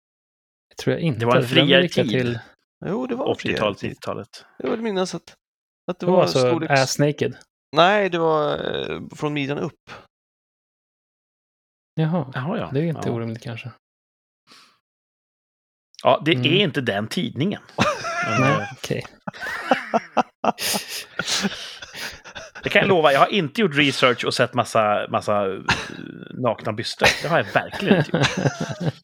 Det 0.68 0.74
tror 0.76 0.92
jag 0.92 1.02
inte. 1.02 1.20
Det 1.20 1.26
var 1.26 1.36
en 1.36 1.44
friare 1.44 1.88
tid. 1.88 2.08
Till, 2.08 2.38
jo 2.86 3.06
det 3.06 3.14
var 3.14 3.34
friare 3.34 3.56
80-talet, 3.56 3.78
tid. 3.78 3.92
90-talet. 3.92 4.44
Jag 4.58 4.70
vill 4.70 4.80
minnas 4.80 5.14
att, 5.14 5.36
att 5.90 5.98
det 5.98 6.06
det 6.06 6.10
var 6.10 6.16
var 6.16 6.22
alltså 6.22 6.38
storleks... 6.38 6.72
ass 6.80 6.98
naked? 6.98 7.36
Nej, 7.76 8.08
det 8.10 8.18
var 8.18 8.52
eh, 8.90 9.00
från 9.16 9.32
midjan 9.32 9.58
upp. 9.58 9.90
Jaha. 11.94 12.30
Jaha, 12.34 12.58
ja. 12.58 12.70
Det 12.72 12.80
är 12.80 12.84
inte 12.84 13.08
ja. 13.08 13.12
orimligt 13.14 13.42
kanske. 13.42 13.70
Ja, 16.02 16.22
det 16.24 16.32
Mm. 16.34 16.46
är 16.46 16.50
inte 16.64 16.80
den 16.80 17.08
tidningen. 17.08 17.62
Nej, 18.40 18.52
eh, 18.52 18.66
okej. 18.72 19.04
Det 22.62 22.68
kan 22.70 22.80
jag 22.80 22.88
lova, 22.88 23.12
jag 23.12 23.20
har 23.20 23.32
inte 23.32 23.60
gjort 23.60 23.74
research 23.74 24.24
och 24.24 24.34
sett 24.34 24.54
massa, 24.54 25.06
massa 25.10 25.52
eh, 25.54 25.60
nakna 26.34 26.72
byster. 26.72 27.08
Det 27.22 27.28
har 27.28 27.36
jag 27.38 27.52
verkligen 27.52 27.96
inte 27.98 28.16
gjort. 28.16 28.26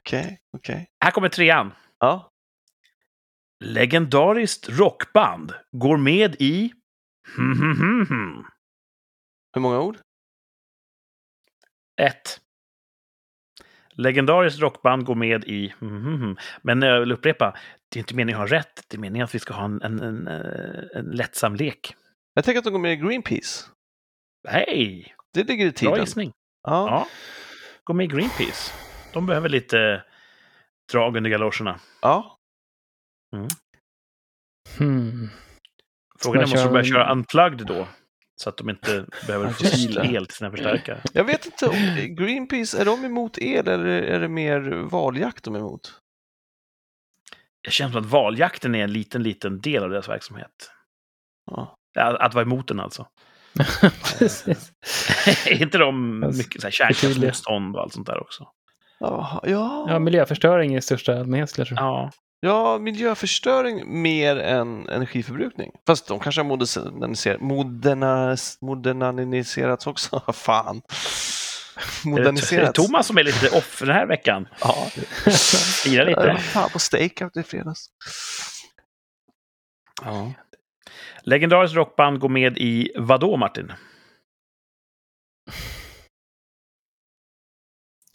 Okej, 0.00 0.38
okej. 0.56 0.86
Här 1.04 1.10
kommer 1.10 1.28
trean. 1.28 1.72
Ja. 2.00 2.30
Legendariskt 3.64 4.68
rockband 4.68 5.52
går 5.72 5.96
med 5.96 6.36
i... 6.38 6.72
Hmm, 7.36 7.52
hmm, 7.52 8.06
hmm. 8.06 8.44
Hur 9.54 9.60
många 9.60 9.80
ord? 9.80 9.96
Ett. 12.00 12.40
Legendariskt 13.90 14.60
rockband 14.60 15.04
går 15.04 15.14
med 15.14 15.44
i... 15.44 15.74
Men 16.62 16.82
jag 16.82 17.00
vill 17.00 17.12
upprepa, 17.12 17.56
det 17.88 17.98
är 17.98 18.00
inte 18.00 18.14
meningen 18.14 18.42
att 18.42 18.50
ha 18.50 18.58
rätt. 18.58 18.84
Det 18.88 18.96
är 18.96 19.00
meningen 19.00 19.24
att 19.24 19.34
vi 19.34 19.38
ska 19.38 19.54
ha 19.54 19.64
en, 19.64 19.82
en, 19.82 20.00
en, 20.00 20.26
eh, 20.28 20.98
en 20.98 21.04
lättsam 21.04 21.54
lek. 21.56 21.94
Jag 22.34 22.44
tänker 22.44 22.58
att 22.58 22.64
de 22.64 22.72
går 22.72 22.80
med 22.80 22.92
i 22.92 22.96
Greenpeace. 22.96 23.64
Hej! 24.48 25.14
Det 25.34 25.44
ligger 25.44 25.66
i 25.66 25.70
Bra 25.70 25.76
tiden. 25.78 26.00
gissning. 26.00 26.32
Ja. 26.62 26.88
Ja. 26.90 27.06
Gå 27.84 27.92
med 27.92 28.04
i 28.04 28.16
Greenpeace. 28.16 28.72
De 29.12 29.26
behöver 29.26 29.48
lite 29.48 30.02
drag 30.92 31.16
under 31.16 31.30
galoscherna. 31.30 31.80
ja. 32.02 32.35
Hmm. 34.78 35.28
Frågan 36.18 36.40
är 36.40 36.44
om 36.44 36.48
Ska 36.48 36.56
de 36.56 36.62
måste 36.62 36.68
börja 36.68 36.84
köra 36.84 37.04
köra 37.04 37.12
unplugged 37.12 37.66
då. 37.66 37.88
Så 38.36 38.48
att 38.48 38.56
de 38.56 38.70
inte 38.70 39.06
behöver 39.26 39.50
fossil 39.50 39.98
el 39.98 40.26
till 40.26 40.36
sina 40.36 40.50
förstärkare. 40.50 41.00
Jag 41.12 41.24
vet 41.24 41.46
inte, 41.46 41.66
om 41.66 41.74
Greenpeace, 42.16 42.80
är 42.80 42.84
de 42.84 43.04
emot 43.04 43.38
el 43.38 43.68
eller 43.68 43.86
är 43.86 44.20
det 44.20 44.28
mer 44.28 44.60
valjakt 44.90 45.44
de 45.44 45.54
är 45.54 45.58
emot? 45.58 46.00
Jag 47.62 47.72
känner 47.72 47.92
som 47.92 48.00
att 48.00 48.06
valjakten 48.06 48.74
är 48.74 48.84
en 48.84 48.92
liten, 48.92 49.22
liten 49.22 49.60
del 49.60 49.84
av 49.84 49.90
deras 49.90 50.08
verksamhet. 50.08 50.70
Ja. 51.50 51.76
Att, 51.98 52.14
att 52.14 52.34
vara 52.34 52.44
emot 52.44 52.68
den 52.68 52.80
alltså. 52.80 53.06
Precis. 54.18 54.72
är 55.46 55.62
inte 55.62 55.78
de 55.78 56.20
mycket 56.20 56.60
så 56.60 56.66
här, 56.66 56.72
kärnkraftsmotstånd 56.72 57.76
och 57.76 57.82
allt 57.82 57.92
sånt 57.92 58.06
där 58.06 58.20
också? 58.20 58.48
Ja, 58.98 59.40
ja. 59.44 59.86
Ja, 59.88 59.98
miljöförstöring 59.98 60.76
i 60.76 60.82
största 60.82 61.18
allmänhet 61.18 61.50
skulle 61.50 61.62
jag 61.62 61.68
tro. 61.68 61.76
Ja, 61.76 62.10
ja, 62.40 62.78
miljöförstöring 62.78 64.02
mer 64.02 64.36
än 64.36 64.88
energiförbrukning. 64.88 65.72
Fast 65.86 66.06
de 66.08 66.20
kanske 66.20 66.40
har 66.40 66.46
moderniserat, 66.46 67.40
modernas, 67.40 68.58
moderniserats 68.60 69.86
också. 69.86 70.22
Fan. 70.32 70.82
det 70.86 72.08
är 72.08 72.10
Moderniserats. 72.10 72.72
Thomas 72.86 73.06
som 73.06 73.18
är 73.18 73.24
lite 73.24 73.48
off 73.58 73.78
den 73.80 73.90
här 73.94 74.06
veckan. 74.06 74.48
Ja, 74.60 74.86
Fira 75.84 76.04
lite. 76.04 76.36
fan 76.38 76.70
på 76.70 76.78
stakeout 76.78 77.36
i 77.36 77.42
fredags. 77.42 77.86
Ja. 80.02 80.32
Legendariskt 81.22 81.76
rockband 81.76 82.18
går 82.20 82.28
med 82.28 82.58
i 82.58 82.92
vadå, 82.96 83.36
Martin? 83.36 83.72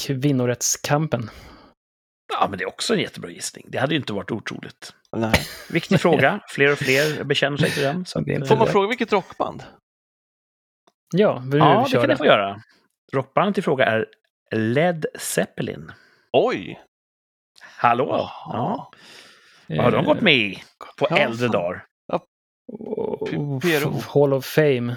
Kvinnorättskampen. 0.05 1.29
Ja, 2.31 2.47
men 2.49 2.57
det 2.59 2.63
är 2.63 2.67
också 2.67 2.93
en 2.93 2.99
jättebra 2.99 3.29
gissning. 3.29 3.65
Det 3.69 3.77
hade 3.77 3.93
ju 3.93 3.99
inte 3.99 4.13
varit 4.13 4.31
otroligt. 4.31 4.93
Nej. 5.17 5.33
Viktig 5.71 5.99
fråga. 6.01 6.39
Fler 6.49 6.71
och 6.71 6.77
fler 6.77 7.23
bekänner 7.23 7.57
sig 7.57 7.71
till 7.71 7.83
den. 7.83 8.05
Det 8.25 8.47
Får 8.47 8.55
man 8.57 8.65
det. 8.65 8.71
fråga 8.71 8.87
vilket 8.87 9.13
rockband? 9.13 9.63
Ja, 11.13 11.43
vill 11.51 11.59
ja, 11.59 11.77
du 11.77 11.83
det 11.83 11.89
köra? 11.89 12.01
kan 12.01 12.09
ni 12.09 12.15
få 12.15 12.25
göra. 12.25 12.61
Rockbandet 13.13 13.57
i 13.57 13.61
fråga 13.61 13.85
är 13.85 14.05
Led 14.55 15.05
Zeppelin. 15.19 15.91
Oj! 16.33 16.81
Hallå! 17.61 18.29
Ja. 18.45 18.91
Vad 19.67 19.79
har 19.79 19.91
de 19.91 20.05
gått 20.05 20.21
med 20.21 20.35
i 20.35 20.63
på 20.97 21.07
Ja, 21.09 21.17
äldre 21.17 21.47
dagar? 21.47 21.85
Hall 24.13 24.33
of 24.33 24.45
Fame. 24.45 24.95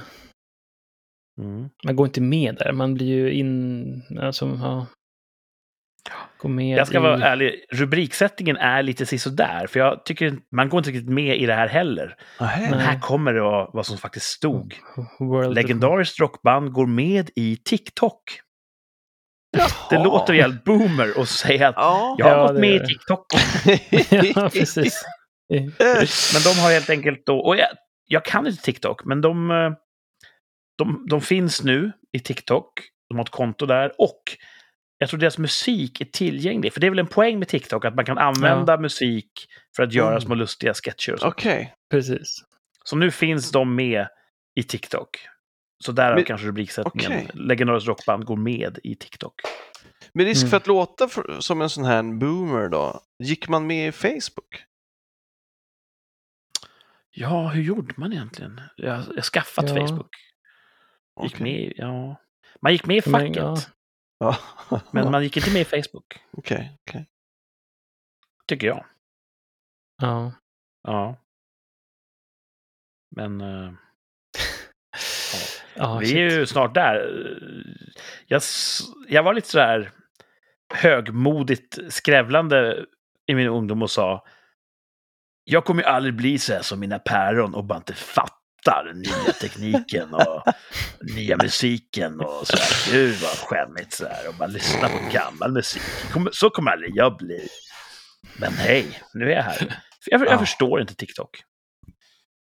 Mm. 1.39 1.71
Man 1.85 1.97
går 1.97 2.07
inte 2.07 2.21
med 2.21 2.55
där. 2.55 2.73
Man 2.73 2.95
blir 2.95 3.07
ju 3.07 3.33
in... 3.33 4.03
Alltså, 4.21 4.59
ja. 4.63 4.87
Går 6.45 6.51
med 6.51 6.79
Jag 6.79 6.87
ska 6.87 6.97
i... 6.99 7.01
vara 7.01 7.27
ärlig, 7.27 7.65
rubriksättningen 7.73 8.57
är 8.57 8.83
lite 8.83 9.07
sisådär. 9.07 9.67
För 9.67 9.81
jag 9.81 10.05
tycker 10.05 10.37
man 10.57 10.69
går 10.69 10.79
inte 10.79 10.91
riktigt 10.91 11.09
med 11.09 11.37
i 11.41 11.47
det 11.47 11.55
här 11.55 11.69
heller. 11.69 12.17
Nähä. 12.41 12.71
Men 12.71 12.79
här 12.79 13.01
kommer 13.01 13.33
det 13.33 13.41
vara 13.41 13.71
vad 13.73 13.87
som 13.87 13.99
faktiskt 13.99 14.27
stod. 14.27 14.75
World 15.19 15.55
Legendariskt 15.55 16.21
rockband 16.21 16.73
går 16.73 16.87
med 16.87 17.31
i 17.37 17.57
TikTok. 17.57 18.23
Det 19.53 19.95
Jaha. 19.95 20.05
låter 20.05 20.35
jävligt 20.35 20.65
boomer 20.65 21.13
att 21.21 21.29
säga 21.29 21.69
att 21.69 21.75
Ja. 21.79 22.17
jag 22.19 22.27
har 22.27 22.37
Ja, 22.37 22.43
gått 22.47 22.55
det 22.55 22.61
med 22.61 22.71
i 22.75 22.79
det. 22.79 22.87
TikTok. 22.87 23.27
ja, 24.37 24.51
precis. 24.53 25.05
Men 26.35 26.43
de 26.45 26.61
har 26.61 26.73
helt 26.73 26.91
enkelt 26.91 27.23
då, 27.27 27.39
och 27.39 27.57
jag, 27.57 27.69
jag 28.07 28.25
kan 28.25 28.47
inte 28.47 28.63
TikTok, 28.63 29.05
men 29.05 29.21
de, 29.21 29.51
eh, 29.51 29.71
de, 30.79 31.07
de 31.11 31.21
finns 31.21 31.63
nu 31.65 31.93
i 32.13 32.19
TikTok. 32.21 32.69
De 33.09 33.15
har 33.19 33.25
ett 33.25 33.31
konto 33.31 33.67
där 33.67 33.93
och 33.99 34.23
jag 34.99 35.09
tror 35.09 35.21
deras 35.21 35.39
musik 35.39 36.01
är 36.01 36.05
tillgänglig. 36.05 36.73
För 36.73 36.81
det 36.81 36.87
är 36.87 36.91
väl 36.91 36.99
en 36.99 37.07
poäng 37.07 37.39
med 37.39 37.49
TikTok, 37.49 37.85
att 37.85 37.95
man 37.95 38.05
kan 38.05 38.19
använda 38.19 38.79
musik 38.79 39.47
för 39.77 39.83
att 39.83 39.93
göra 39.93 40.09
Mm. 40.11 40.21
små 40.21 40.35
lustiga 40.35 40.75
sketcher. 40.75 41.19
Okej. 41.23 41.75
Precis. 41.91 42.45
Så 42.85 42.97
nu 42.97 43.11
finns 43.11 43.51
de 43.51 43.75
med 43.75 44.09
i 44.55 44.63
TikTok. 44.63 45.19
Så 45.85 45.93
där 45.93 46.09
har 46.09 46.15
Men- 46.15 46.25
kanske 46.25 46.47
rubriksättningen. 46.47 47.13
okej. 47.13 47.31
Legendariskt 47.35 47.89
rockband 47.89 48.25
går 48.25 48.37
med 48.37 48.79
i 48.85 48.95
TikTok. 48.95 49.35
Med 50.13 50.27
risk 50.27 50.43
Mm. 50.43 50.51
för 50.51 50.57
att 50.57 50.67
låta 50.67 51.09
för, 51.09 51.37
som 51.41 51.63
en 51.63 51.71
sån 51.71 51.85
här 51.85 52.03
boomer 52.03 52.69
då, 52.69 53.01
gick 53.19 53.49
man 53.49 53.67
med 53.67 53.89
i 53.89 53.93
Facebook? 53.93 54.63
Ja, 57.11 57.49
hur 57.49 57.63
gjorde 57.63 57.95
man 57.97 58.13
egentligen? 58.13 58.61
Jag 58.77 58.93
har 58.95 59.23
skaffat 59.23 59.69
Ja. 59.69 59.75
Facebook. 59.87 60.15
Gick 61.23 61.35
Okej. 61.35 61.43
med, 61.43 61.73
ja. 61.77 62.17
Man 62.63 62.73
gick 62.73 62.87
med 62.87 62.97
i 62.97 63.03
Men, 63.11 63.21
facket, 63.21 63.37
ja. 63.37 63.43
Ja. 63.43 63.61
Men 64.91 65.11
man 65.11 65.23
gick 65.23 65.37
inte 65.37 65.53
med 65.53 65.63
i 65.63 65.65
Facebook. 65.65 66.21
Okej, 66.31 66.79
okej. 66.81 67.07
Tycker 68.47 68.67
jag. 68.67 68.85
Ja. 70.03 70.33
Ja. 70.83 71.17
Men 73.17 73.41
eh, 73.41 73.73
Ja, 75.77 75.99
vi 75.99 76.07
shit. 76.07 76.17
är 76.17 76.21
ju 76.21 76.47
snart 76.47 76.75
där. 76.75 77.09
Jag, 78.27 78.43
jag 79.09 79.23
var 79.23 79.35
lite 79.35 79.49
sådär 79.49 79.91
högmodigt 80.75 81.79
skrävlande 81.89 82.87
i 83.27 83.35
min 83.35 83.49
ungdom 83.49 83.83
och 83.83 83.91
sa 83.91 84.25
jag 85.45 85.65
kommer 85.65 85.83
ju 85.83 85.89
aldrig 85.89 86.15
bli 86.15 86.39
så 86.39 86.53
här 86.53 86.63
som 86.63 86.81
mina 86.81 86.99
päron 86.99 87.55
och 87.55 87.65
bara 87.65 87.77
inte 87.77 87.95
fattar 88.65 88.93
nya 88.95 89.33
tekniken 89.41 90.15
och 90.15 90.43
nya 91.17 91.37
musiken 91.37 92.21
och 92.21 92.47
så 92.47 92.57
här. 92.57 92.93
Gud 92.93 93.17
vad 93.23 93.31
skämmigt 93.31 93.93
så 93.93 94.07
här 94.07 94.29
och 94.29 94.35
bara 94.35 94.47
lyssna 94.49 94.89
på 94.89 94.99
gammal 95.13 95.53
musik. 95.53 95.83
Så 96.33 96.51
kommer 96.51 96.71
aldrig 96.73 96.97
jag 96.97 97.17
bli. 97.17 97.49
Men 98.39 98.53
hej, 98.53 99.01
nu 99.15 99.25
är 99.33 99.37
jag 99.37 99.43
här. 99.43 99.81
Jag, 100.07 100.21
jag 100.21 100.29
Ja. 100.33 100.39
förstår 100.39 100.81
inte 100.81 100.95
TikTok. 100.95 101.43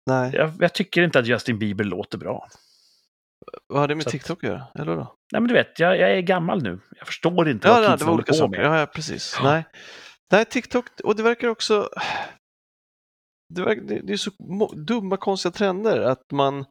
Nej, 0.06 0.30
Jag, 0.34 0.52
jag 0.60 0.72
tycker 0.74 1.02
inte 1.02 1.18
att 1.18 1.26
Justin 1.26 1.58
Bieber 1.58 1.84
låter 1.84 2.18
bra. 2.18 2.48
vad 3.66 3.80
har 3.80 3.88
det 3.88 3.94
med 3.94 4.04
Så 4.04 4.10
TikTok 4.10 4.44
att 4.44 4.50
göra? 4.50 4.66
Eller 4.78 4.96
då? 4.96 5.14
Nej, 5.32 5.40
men 5.40 5.48
du 5.48 5.54
vet, 5.54 5.78
jag, 5.78 5.98
jag 5.98 6.10
är 6.10 6.20
gammal 6.20 6.62
nu. 6.62 6.80
Jag 6.98 7.06
förstår 7.06 7.48
inte 7.48 7.68
Ja, 7.68 7.74
vad 7.74 7.84
ja, 7.84 7.90
kidsen 7.90 8.08
håller 8.08 8.22
på 8.22 8.34
saker. 8.34 8.58
med. 8.58 8.66
Ja, 8.66 8.78
ja, 8.80 8.86
precis. 8.86 9.34
Ja. 9.38 9.44
Nej. 9.52 9.64
Nej, 10.30 10.44
TikTok, 10.44 10.84
och 11.04 11.16
det 11.16 11.22
verkar 11.22 11.48
också... 11.48 11.88
Det, 13.54 13.74
det, 13.74 14.00
det 14.00 14.12
är 14.12 14.16
så 14.16 14.30
dumma, 14.76 15.16
konstiga 15.16 15.52
trender 15.52 16.00
att 16.00 16.30
man, 16.32 16.64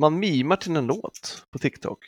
man 0.00 0.18
mimar 0.18 0.56
till 0.56 0.76
en 0.76 0.86
låt 0.86 1.46
på 1.52 1.58
TikTok. 1.58 1.98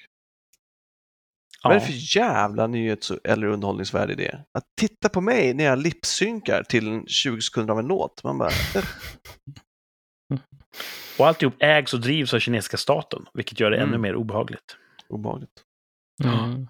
Vad 1.62 1.72
är 1.72 1.76
det 1.80 1.82
Ja. 1.82 1.86
för 1.86 2.16
jävla 2.18 2.66
nyhets 2.66 3.10
eller 3.24 3.46
underhållningsvärde 3.46 4.12
i 4.12 4.16
det? 4.16 4.44
Att 4.58 4.64
titta 4.80 5.08
på 5.08 5.20
mig 5.20 5.54
när 5.54 5.64
jag 5.64 5.78
lipsynkar 5.78 6.62
till 6.62 6.88
en 6.88 7.06
20 7.06 7.40
sekunder 7.40 7.72
av 7.72 7.78
en 7.78 7.86
låt. 7.86 8.24
Man 8.24 8.38
bara... 8.38 8.50
eh. 8.50 8.84
Och 11.18 11.26
alltihop 11.26 11.54
ägs 11.58 11.94
och 11.94 12.00
drivs 12.00 12.34
av 12.34 12.38
kinesiska 12.38 12.76
staten, 12.76 13.26
vilket 13.34 13.60
gör 13.60 13.70
det 13.70 13.76
Mm. 13.76 13.88
ännu 13.88 13.98
mer 13.98 14.14
obehagligt. 14.14 14.76
Obehagligt. 15.08 15.62
Mm. 16.24 16.66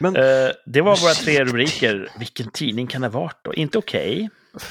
Men 0.00 0.16
Eh, 0.16 0.50
det 0.66 0.80
var 0.80 0.96
våra 1.02 1.12
tre 1.12 1.44
rubriker. 1.44 2.08
Vilken 2.18 2.50
tidning 2.50 2.86
kan 2.86 3.00
det 3.00 3.08
ha 3.08 3.20
varit 3.20 3.44
då? 3.44 3.54
Inte 3.54 3.78
okej. 3.78 4.30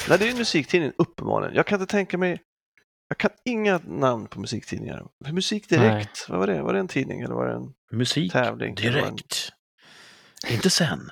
Nej, 0.10 0.18
det 0.18 0.24
är 0.24 0.28
ju 0.28 0.32
en 0.32 0.38
musiktidning, 0.38 0.92
uppenbarligen. 0.98 1.56
Jag 1.56 1.66
kan 1.66 1.82
inte 1.82 1.92
tänka 1.92 2.18
mig... 2.18 2.42
Jag 3.10 3.18
kan 3.18 3.32
inga 3.46 3.80
namn 3.88 4.28
på 4.28 4.40
musiktidningar. 4.40 5.04
Musik 5.32 5.70
Direkt, 5.70 6.26
vad 6.30 6.40
var 6.40 6.48
det? 6.48 6.62
Var 6.62 6.74
det 6.74 6.80
en 6.80 6.88
tidning 6.88 7.22
eller 7.22 7.36
var 7.36 7.48
det 7.48 7.54
en 7.56 7.74
Musik 7.98 8.32
tävling? 8.32 8.76
Det 8.76 8.88
en- 8.88 8.94
direkt. 8.94 9.50
Inte 10.50 10.70
sen. 10.70 11.10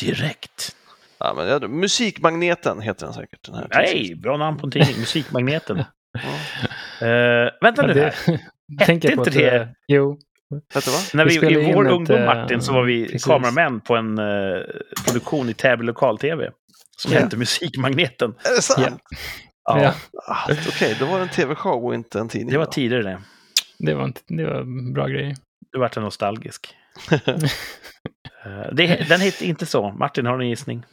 Direkt. 0.00 0.76
Ja, 1.18 1.34
men, 1.36 1.46
ja, 1.48 1.68
Musikmagneten 1.68 2.80
heter 2.80 3.06
den 3.06 3.14
säkert. 3.14 3.44
Den 3.46 3.54
här 3.54 3.66
Nej, 3.70 4.14
bra 4.14 4.36
namn 4.36 4.58
på 4.58 4.66
en 4.66 4.70
tidning. 4.72 4.98
Musikmagneten. 4.98 5.84
Ja. 7.00 7.06
Eh, 7.06 7.50
vänta 7.60 7.86
nu 7.86 7.92
det, 7.92 8.00
här. 8.26 8.40
jag 8.66 8.86
på 8.86 8.92
inte 8.92 9.12
att, 9.12 9.32
det- 9.32 9.56
eh, 9.56 9.68
Jo? 9.88 10.18
När 11.14 11.24
Vi 11.24 11.38
vi, 11.38 11.70
I 11.70 11.72
vår 11.74 11.86
ett, 11.86 11.92
ungdom, 11.92 12.16
eh, 12.16 12.24
Martin, 12.26 12.60
så 12.62 12.72
var 12.72 12.82
vi 12.84 13.04
precis. 13.04 13.24
kameramän 13.24 13.80
på 13.80 13.96
en 13.96 14.18
eh, 14.18 14.24
produktion 15.06 15.48
i 15.48 15.54
Täby 15.54 15.84
lokal-tv. 15.84 16.50
Som 16.96 17.12
Ja. 17.12 17.20
hette 17.20 17.36
Musikmagneten. 17.36 18.34
Är 18.44 18.56
det 18.56 18.62
sant? 18.62 19.02
Ja. 19.10 19.16
Ja, 19.64 19.82
Ja. 19.82 19.94
Ah, 20.28 20.52
Okej, 20.68 20.96
då 20.98 21.06
var 21.06 21.16
det 21.18 21.22
en 21.22 21.28
tv-show 21.28 21.84
och 21.84 21.94
inte 21.94 22.20
en 22.20 22.28
tidning. 22.28 22.50
Det 22.52 22.58
var 22.58 22.66
tidigare 22.66 23.02
det. 23.02 23.22
det 23.78 23.94
var, 23.94 24.04
inte, 24.04 24.20
det 24.26 24.44
var 24.44 24.92
bra 24.92 25.06
grejer. 25.06 25.36
Du 25.72 25.78
vart 25.78 25.96
nostalgisk. 25.96 26.74
Eh, 28.46 28.74
det, 28.74 29.08
den 29.08 29.20
heter 29.20 29.46
inte 29.46 29.66
så. 29.66 29.90
Martin, 29.92 30.26
har 30.26 30.38
du 30.38 30.44
en 30.44 30.50
gissning? 30.50 30.84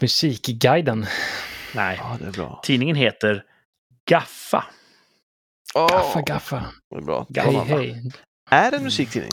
Musikguiden. 0.00 1.06
Nej. 1.74 1.96
Ja, 2.00 2.16
det 2.20 2.26
är 2.26 2.30
bra. 2.32 2.60
Tidningen 2.64 2.96
heter 2.96 3.44
Gaffa. 4.10 4.64
Åh, 5.74 5.88
Gaffa, 5.88 6.20
gaffa. 6.22 6.64
det 6.90 6.96
är 6.96 7.00
bra. 7.00 7.26
Gaffa. 7.28 7.50
Hej, 7.50 7.66
hej. 7.92 8.12
Är 8.50 8.70
det 8.70 8.76
en 8.76 8.82
musiktidning? 8.84 9.30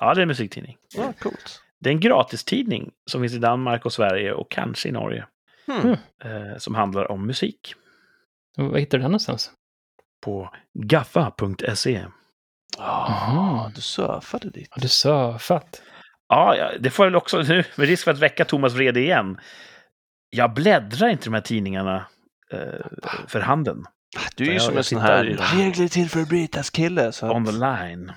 Ja, 0.00 0.14
det 0.14 0.20
är 0.20 0.22
en 0.22 0.28
musiktidning. 0.28 0.76
Ja, 0.96 1.12
coolt. 1.18 1.60
Det 1.84 1.90
är 1.90 1.94
en 1.94 2.00
gratistidning 2.00 2.90
som 3.10 3.20
finns 3.20 3.32
i 3.34 3.38
Danmark 3.38 3.84
och 3.86 3.92
Sverige 3.92 4.32
och 4.32 4.50
kanske 4.50 4.88
i 4.88 4.92
Norge. 4.92 5.26
Hmm. 5.66 5.92
Eh, 6.24 6.56
som 6.58 6.74
handlar 6.74 7.10
om 7.10 7.26
musik. 7.26 7.74
Var 8.56 8.78
hittar 8.78 8.98
du 8.98 9.02
den 9.02 9.10
någonstans? 9.10 9.50
På 10.24 10.50
gaffa.se. 10.78 12.04
Ah, 12.78 13.30
Mhm. 13.32 13.72
du 13.74 13.80
surfade 13.80 14.50
dit. 14.50 14.68
Har 14.70 14.82
du 14.82 14.88
surfat? 14.88 15.82
Ja, 16.28 16.56
ja, 16.56 16.70
det 16.80 16.90
får 16.90 17.06
jag 17.06 17.10
väl 17.10 17.16
också 17.16 17.38
nu, 17.42 17.64
med 17.76 17.86
risk 17.88 18.04
för 18.04 18.10
att 18.10 18.18
väcka 18.18 18.44
Thomas 18.44 18.72
vrede 18.74 19.00
igen. 19.00 19.40
Jag 20.30 20.54
bläddrar 20.54 21.08
inte 21.08 21.24
de 21.24 21.34
här 21.34 21.40
tidningarna 21.40 22.06
eh, 22.52 22.86
för 23.26 23.40
handen. 23.40 23.84
Du 24.36 24.48
är 24.48 24.52
ju 24.52 24.60
som 24.60 24.76
en 24.76 24.84
sån 24.84 25.00
här 25.00 25.24
regler 25.56 25.88
till 25.88 26.08
för 26.10 26.20
att 26.20 26.28
brytas 26.28 26.70
kille. 26.70 27.12
Så 27.12 27.30
On 27.30 27.44
the 27.46 27.52
line. 27.52 28.12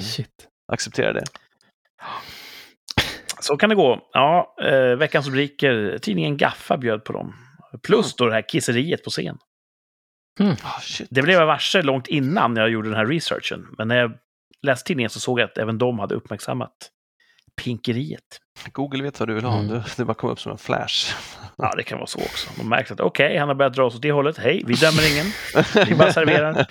Shit. 0.00 0.48
acceptera 0.72 1.12
det. 1.12 1.24
Så 3.46 3.56
kan 3.56 3.68
det 3.68 3.74
gå. 3.74 4.08
Ja, 4.12 4.54
eh, 4.62 4.96
veckans 4.96 5.26
rubriker. 5.26 5.98
Tidningen 6.02 6.36
Gaffa 6.36 6.76
bjöd 6.76 7.04
på 7.04 7.12
dem. 7.12 7.34
Plus 7.82 8.16
då 8.16 8.26
det 8.26 8.32
här 8.34 8.48
kisseriet 8.48 9.04
på 9.04 9.10
scen. 9.10 9.38
Ah, 10.62 10.80
shit. 10.80 11.08
Det 11.10 11.22
blev 11.22 11.38
jag 11.38 11.46
varse 11.46 11.82
långt 11.82 12.06
innan 12.06 12.56
jag 12.56 12.70
gjorde 12.70 12.88
den 12.88 12.96
här 12.96 13.06
researchen. 13.06 13.66
Men 13.78 13.88
när 13.88 13.96
jag 13.96 14.12
läste 14.62 14.86
tidningen 14.86 15.10
så 15.10 15.20
såg 15.20 15.40
jag 15.40 15.44
att 15.50 15.58
även 15.58 15.78
de 15.78 15.98
hade 15.98 16.14
uppmärksammat 16.14 16.72
pinkeriet. 17.62 18.40
Google 18.72 19.02
vet 19.02 19.20
vad 19.20 19.28
du 19.28 19.34
vill 19.34 19.44
ha. 19.44 19.58
Mm. 19.58 19.80
Det, 19.96 20.04
bara 20.04 20.14
kom 20.14 20.30
upp 20.30 20.40
som 20.40 20.52
en 20.52 20.58
flash. 20.58 21.14
Ja, 21.56 21.72
det 21.76 21.82
kan 21.82 21.98
vara 21.98 22.06
så 22.06 22.18
också. 22.18 22.50
De 22.56 22.68
märkte 22.68 22.94
att 22.94 23.00
okej, 23.00 23.38
han 23.38 23.48
har 23.48 23.54
börjat 23.54 23.74
dra 23.74 23.84
oss 23.84 23.94
åt 23.94 24.02
det 24.02 24.12
hållet. 24.12 24.38
Hej, 24.38 24.62
vi 24.66 24.74
dömer 24.74 25.12
ingen. 25.12 25.26
Vi 25.88 25.94
bara 25.94 26.12
serverar. 26.12 26.66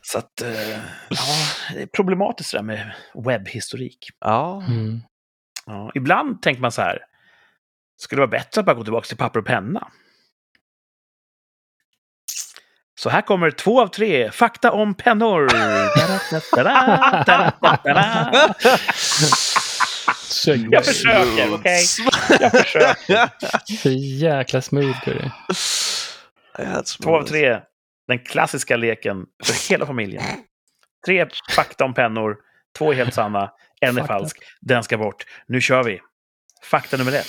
Så 0.02 0.18
att, 0.18 0.40
eh, 0.42 0.70
ja, 1.10 1.16
det 1.74 1.82
är 1.82 1.86
problematiskt 1.86 2.52
det 2.52 2.58
där 2.58 2.62
med 2.62 2.92
webbhistorik. 3.26 3.98
ja, 4.20 4.62
Mm. 4.68 5.00
Ja, 5.66 5.90
ibland 5.94 6.42
tänker 6.42 6.62
man 6.62 6.72
så 6.72 6.82
här, 6.82 6.98
skulle 7.96 8.22
det 8.22 8.26
vara 8.26 8.38
bättre 8.40 8.60
att 8.60 8.66
bara 8.66 8.76
gå 8.76 8.84
tillbaka 8.84 9.06
till 9.06 9.16
papper 9.16 9.38
och 9.40 9.46
penna? 9.46 9.88
Så 12.94 13.10
här 13.10 13.22
kommer 13.22 13.50
två 13.50 13.80
av 13.80 13.86
tre 13.86 14.30
fakta 14.30 14.72
om 14.72 14.94
pennor. 14.94 15.48
Jag 20.70 20.84
försöker, 20.84 21.54
okej? 21.54 21.84
Jag 22.40 22.52
försöker. 22.52 23.30
Så 23.76 23.88
jäkla 23.90 24.62
smooth 24.62 25.04
det. 25.04 25.32
Två 27.02 27.16
av 27.16 27.22
tre. 27.22 27.60
Den 28.08 28.18
klassiska 28.18 28.76
leken 28.76 29.26
för 29.44 29.70
hela 29.70 29.86
familjen. 29.86 30.22
Tre 31.06 31.26
fakta 31.50 31.84
om 31.84 31.94
pennor. 31.94 32.36
Två 32.78 32.90
är 32.92 32.96
helt 32.96 33.14
sanna. 33.14 33.50
En 33.82 33.88
är 33.88 33.92
Fakta. 34.00 34.06
falsk. 34.18 34.38
Den 34.60 34.84
ska 34.84 34.98
bort. 34.98 35.24
Nu 35.46 35.60
kör 35.60 35.84
vi. 35.84 36.00
Fakta 36.62 36.96
nummer 36.96 37.12
ett. 37.12 37.26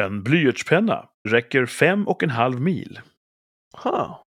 En 0.00 0.22
blyertspenna 0.22 1.08
räcker 1.28 1.66
fem 1.66 2.08
och 2.08 2.22
en 2.22 2.30
halv 2.30 2.60
mil. 2.60 3.00
Huh. 3.84 4.20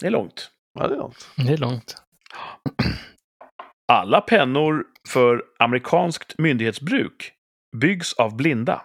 Det 0.00 0.06
är 0.06 0.10
långt. 0.10 0.50
Ja, 0.78 0.88
det 0.88 0.94
är 0.94 0.98
långt. 0.98 1.28
Det 1.36 1.52
är 1.52 1.56
långt. 1.56 2.02
Alla 3.92 4.20
pennor 4.20 4.84
för 5.08 5.44
amerikanskt 5.58 6.38
myndighetsbruk 6.38 7.32
byggs 7.76 8.12
av 8.12 8.36
blinda. 8.36 8.82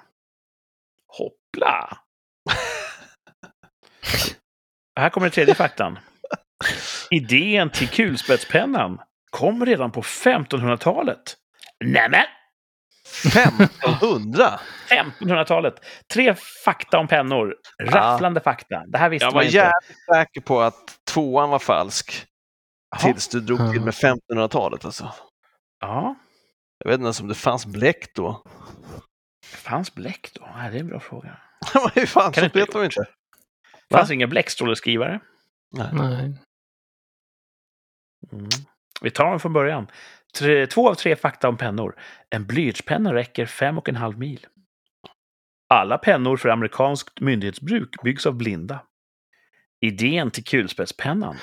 Hoppla! 1.07 1.97
Här 4.99 5.09
kommer 5.09 5.25
den 5.27 5.31
tredje 5.31 5.55
faktan. 5.55 5.99
Idén 7.11 7.69
till 7.69 7.87
kulspetspennan 7.87 8.99
kom 9.29 9.65
redan 9.65 9.91
på 9.91 10.01
1500-talet. 10.01 11.37
Nämen! 11.85 12.25
1500? 13.25 14.59
1500-talet. 14.89 15.75
Tre 16.13 16.35
fakta 16.65 16.97
om 16.99 17.07
pennor. 17.07 17.55
Rafflande 17.83 18.39
fakta. 18.41 18.83
Det 18.87 18.97
här 18.97 19.09
visste 19.09 19.25
Jag 19.25 19.29
man 19.33 19.35
var 19.35 19.43
inte. 19.43 19.55
jävligt 19.55 20.05
säker 20.13 20.41
på 20.41 20.61
att 20.61 20.99
tvåan 21.05 21.49
var 21.49 21.59
falsk. 21.59 22.25
Jaha. 22.91 22.99
Tills 23.01 23.27
du 23.27 23.39
drog 23.39 23.71
till 23.73 23.81
med 23.81 23.93
1500-talet 23.93 24.85
alltså. 24.85 25.13
Ja, 25.79 26.15
Jag 26.77 26.89
vet 26.89 26.93
inte 26.93 27.03
ens 27.05 27.19
om 27.21 27.27
det 27.27 27.35
fanns 27.35 27.65
bläck 27.65 28.15
då. 28.15 28.43
fanns 29.45 29.95
bläck 29.95 30.29
då? 30.33 30.49
Nej, 30.55 30.71
det 30.71 30.77
är 30.77 30.81
en 30.81 30.87
bra 30.87 30.99
fråga. 30.99 31.37
Hur 31.95 32.05
fan, 32.05 32.31
Kan 32.31 32.49
så 32.49 32.59
vet 32.59 32.71
de 32.71 32.83
inte. 32.83 33.05
Fanns 33.91 34.11
inga 34.11 34.27
bläckstråleskrivare. 34.27 35.19
Nej. 35.71 35.89
Nej. 35.93 36.33
Mm. 38.33 38.49
Vi 39.01 39.11
tar 39.11 39.29
dem 39.29 39.39
från 39.39 39.53
början. 39.53 39.87
Tre, 40.37 40.67
två 40.67 40.89
av 40.89 40.95
tre 40.95 41.15
fakta 41.15 41.49
om 41.49 41.57
pennor. 41.57 41.95
En 42.29 42.45
blyertspenna 42.45 43.13
räcker 43.13 43.45
fem 43.45 43.77
och 43.77 43.89
en 43.89 43.95
halv 43.95 44.19
mil. 44.19 44.45
Alla 45.69 45.97
pennor 45.97 46.37
för 46.37 46.49
amerikanskt 46.49 47.19
myndighetsbruk 47.19 47.89
byggs 48.03 48.25
av 48.25 48.33
blinda. 48.33 48.79
Idén 49.81 50.31
till 50.31 50.43
kulspetspennan 50.43 51.35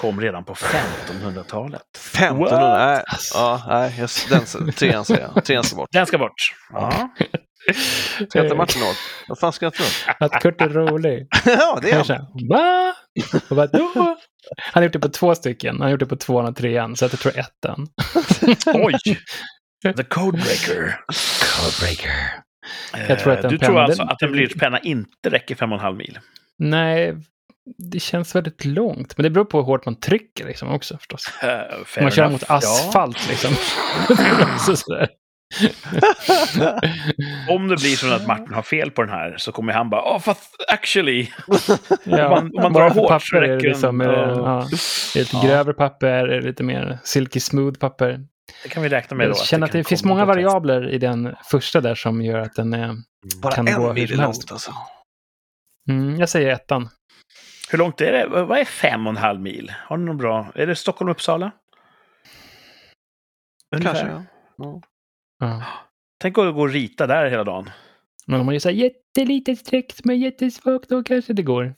kom 0.00 0.20
redan 0.20 0.44
på 0.44 0.54
1500-talet. 0.54 1.82
1500? 1.96 2.78
Nej, 2.78 3.04
ja, 3.34 3.62
nej 3.68 3.94
jag, 3.98 4.08
den, 4.30 4.72
trean 4.72 5.04
säger 5.04 5.30
jag. 5.34 5.44
Trean 5.44 5.64
ska 5.64 5.76
bort. 5.76 5.88
Den 5.92 6.06
ska 6.06 6.18
bort. 6.18 6.54
Ja. 6.72 7.08
Skrattar 8.28 8.56
Martin 8.56 8.82
åt? 8.82 8.96
Vad 9.28 9.38
fan 9.38 9.52
skrattar 9.52 9.78
du 9.78 9.84
åt? 9.84 10.32
Att 10.32 10.42
Kurt 10.42 10.60
är 10.60 10.68
rolig. 10.68 11.28
Ja, 11.44 11.78
det 11.82 11.90
är 11.90 11.96
Han 11.96 12.48
Va? 12.48 12.94
Vadå? 13.48 14.16
Han 14.56 14.80
har 14.80 14.82
gjort 14.82 14.92
det 14.92 14.98
på 14.98 15.08
två 15.08 15.34
stycken. 15.34 15.74
Han 15.74 15.82
har 15.82 15.90
gjort 15.90 16.00
det 16.00 16.06
på 16.06 16.16
tvåan 16.16 16.46
och 16.46 16.56
trean, 16.56 16.96
så 16.96 17.04
att 17.04 17.12
jag 17.12 17.20
tror 17.20 17.38
ettan. 17.38 17.88
Oj! 18.74 18.94
The 19.96 20.04
Codebreaker. 20.04 21.00
Codebreaker. 21.56 22.12
Jag 23.08 23.18
tror 23.18 23.32
att 23.32 23.44
Eh, 23.44 23.50
du 23.50 23.58
tror 23.58 23.78
alltså 23.78 24.02
den- 24.02 24.08
att 24.08 24.22
en 24.22 24.32
blyertspenna 24.32 24.78
inte 24.78 25.30
räcker 25.30 25.54
fem 25.54 25.72
och 25.72 25.78
en 25.78 25.84
halv 25.84 25.96
mil? 25.96 26.18
Nej, 26.58 27.14
det 27.78 28.00
känns 28.00 28.34
väldigt 28.34 28.64
långt. 28.64 29.16
Men 29.18 29.22
det 29.24 29.30
beror 29.30 29.44
på 29.44 29.58
hur 29.58 29.64
hårt 29.64 29.84
man 29.84 30.00
trycker 30.00 30.46
liksom 30.46 30.68
också 30.68 30.98
förstås. 30.98 31.26
Uh, 31.44 31.50
Om 31.98 32.02
man 32.02 32.10
kör 32.10 32.28
mot 32.30 32.44
asfalt 32.50 33.28
liksom. 33.28 33.54
så 34.66 34.76
sådär. 34.76 35.08
Om 37.48 37.68
det 37.68 37.76
blir 37.76 37.96
så 37.96 38.12
att 38.14 38.26
Martin 38.26 38.54
har 38.54 38.62
fel 38.62 38.90
på 38.90 39.02
den 39.02 39.10
här 39.10 39.36
så 39.38 39.52
kommer 39.52 39.72
han 39.72 39.90
bara 39.90 40.02
“Åh, 40.02 40.18
fast 40.18 40.54
actually”. 40.72 41.26
Ja, 42.04 42.26
Om 42.26 42.30
man- 42.30 42.38
om 42.56 42.62
man 42.62 42.72
bara 42.72 42.88
drar 42.88 42.94
för 42.94 43.00
hårt 43.00 43.22
så 43.22 43.40
det 43.40 43.56
räcker 43.56 43.68
liksom, 43.68 44.00
eh, 44.00 44.06
Ja. 44.06 44.28
ja, 44.30 44.68
det 45.14 45.18
är 45.20 45.24
lite 45.24 45.36
Ja. 45.36 45.42
grövre 45.42 45.74
papper, 45.74 46.26
det 46.28 46.40
lite 46.40 46.62
mer 46.62 46.98
silky 47.04 47.40
smooth 47.40 47.78
papper. 47.78 48.20
Det 48.62 48.68
kan 48.68 48.82
vi 48.82 48.88
räkna 48.88 49.16
med 49.16 49.26
då. 49.26 49.30
Jag 49.30 49.46
känner 49.46 49.66
att 49.66 49.72
det 49.72 49.78
kan 49.78 49.84
finns 49.84 50.04
många 50.04 50.24
variabler 50.24 50.88
i 50.90 50.98
den 50.98 51.34
första 51.50 51.80
där 51.80 51.94
som 51.94 52.22
gör 52.22 52.38
att 52.38 52.54
den 52.54 52.74
är... 52.74 52.94
Bara 53.42 53.52
Kan 53.52 53.64
gå 53.64 53.92
hur 53.92 54.06
som 54.06 54.18
helst. 54.18 54.40
långt 54.42 54.52
alltså. 54.52 54.72
Mm, 55.88 56.16
jag 56.20 56.28
säger 56.28 56.48
ettan. 56.48 56.88
Hur 57.70 57.78
långt 57.78 58.00
är 58.00 58.12
det? 58.12 58.26
Vad 58.44 58.58
är 58.58 58.64
fem 58.64 59.06
och 59.06 59.10
en 59.10 59.16
halv 59.16 59.40
mil? 59.40 59.72
Har 59.86 59.96
ni 59.96 60.04
någon 60.04 60.16
bra? 60.16 60.46
Är 60.54 60.66
det 60.66 60.76
Stockholm-Uppsala? 60.76 61.50
Kanske, 63.82 64.06
ja. 64.06 64.22
ja. 64.58 64.80
Ja. 65.38 65.62
Tänk 66.20 66.38
att 66.38 66.54
gå 66.54 66.60
och 66.60 66.68
rita 66.70 67.06
där 67.06 67.30
hela 67.30 67.44
dagen. 67.44 67.70
Men 68.26 68.40
om 68.40 68.46
man 68.46 68.54
gör 68.54 68.60
så 68.60 68.68
här 68.68 68.76
jättelitet 68.76 69.58
streck 69.58 69.92
som 69.92 70.10
är 70.10 70.14
jättesvagt, 70.14 70.88
då 70.88 71.02
kanske 71.02 71.32
det 71.32 71.42
går. 71.42 71.74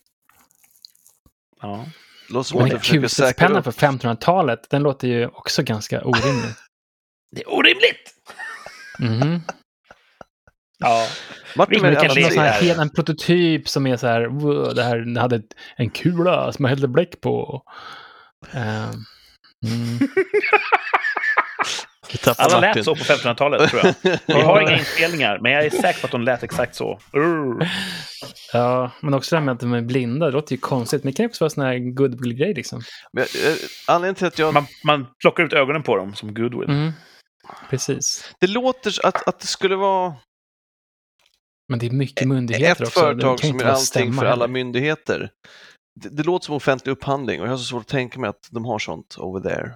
Ja. 1.61 1.85
Låter 2.29 2.47
som 2.49 2.57
Men 2.59 2.71
upp. 3.57 3.63
på 3.63 3.71
1500-talet, 3.71 4.69
den 4.69 4.83
låter 4.83 5.07
ju 5.07 5.27
också 5.27 5.63
ganska 5.63 6.01
orimlig. 6.03 6.49
Det 7.35 7.41
är 7.41 7.49
orimligt! 7.53 8.13
Mhm. 8.99 9.41
Ja. 10.79 11.07
Martin, 11.55 11.81
men 11.81 11.95
Kanske 11.95 12.21
någon 12.21 12.31
sån 12.31 12.43
här, 12.43 12.57
är- 12.61 12.61
helt- 12.65 12.79
en 12.79 12.89
prototyp 12.89 13.69
som 13.69 13.87
är 13.87 13.97
så 13.97 14.07
här, 14.07 14.25
"Wow, 14.25 14.75
det 14.75 14.83
här 14.83 15.19
hade 15.19 15.35
ett- 15.35 15.55
en 15.75 15.89
kula 15.89 16.53
som 16.53 16.63
man 16.63 16.69
hällde 16.69 16.87
bläck 16.87 17.21
på. 17.21 17.63
Ehm, 18.51 18.89
mm. 19.65 19.99
Alla 22.37 22.61
Martin. 22.61 22.73
lät 22.75 22.85
så 22.85 22.95
på 22.95 23.03
1500-talet, 23.03 23.69
tror 23.69 23.81
jag. 23.85 24.19
Vi 24.25 24.41
har 24.41 24.61
inga 24.61 24.77
inspelningar, 24.77 25.39
men 25.41 25.51
jag 25.51 25.65
är 25.65 25.69
säker 25.69 25.99
på 26.01 26.05
att 26.05 26.11
de 26.11 26.21
lät 26.21 26.43
exakt 26.43 26.75
så. 26.75 26.99
Urr. 27.13 27.69
Ja, 28.53 28.91
men 28.99 29.13
också 29.13 29.35
det 29.35 29.39
här 29.39 29.45
med 29.45 29.53
att 29.53 29.59
de 29.59 29.73
är 29.73 29.81
blinda, 29.81 30.25
det 30.25 30.31
låter 30.31 30.51
ju 30.51 30.57
konstigt. 30.57 31.03
Men 31.03 31.13
det 31.13 31.17
kan 31.17 31.23
ju 31.23 31.27
också 31.27 31.43
vara 31.43 31.49
sån 31.49 31.63
här 31.63 31.77
goodwill-grej 31.77 32.53
liksom. 32.53 32.81
Men, 33.13 33.23
eh, 33.23 33.55
anledningen 33.87 34.15
till 34.15 34.27
att 34.27 34.39
jag... 34.39 34.53
Man, 34.53 34.65
man 34.83 35.07
plockar 35.21 35.43
ut 35.43 35.53
ögonen 35.53 35.83
på 35.83 35.95
dem 35.95 36.15
som 36.15 36.33
goodwill. 36.33 36.69
Mm. 36.69 36.91
Precis. 37.69 38.33
Det 38.39 38.47
låter 38.47 39.05
att, 39.05 39.27
att 39.27 39.39
det 39.39 39.47
skulle 39.47 39.75
vara 39.75 40.15
Men 41.69 41.79
det 41.79 41.85
är 41.85 41.91
mycket 41.91 42.27
myndigheter 42.27 42.83
ett 42.83 42.87
också. 42.87 42.99
Det 42.99 43.05
företag 43.05 43.39
som 43.39 43.59
gör 43.59 43.65
allting 43.65 44.13
för 44.13 44.25
alla 44.25 44.47
myndigheter. 44.47 45.29
Det, 46.01 46.09
det 46.09 46.23
låter 46.23 46.45
som 46.45 46.55
offentlig 46.55 46.91
upphandling 46.91 47.41
och 47.41 47.47
jag 47.47 47.51
har 47.51 47.57
så 47.57 47.63
svårt 47.63 47.81
att 47.81 47.87
tänka 47.87 48.19
mig 48.19 48.29
att 48.29 48.49
de 48.51 48.65
har 48.65 48.79
sånt 48.79 49.15
over 49.17 49.49
there. 49.49 49.75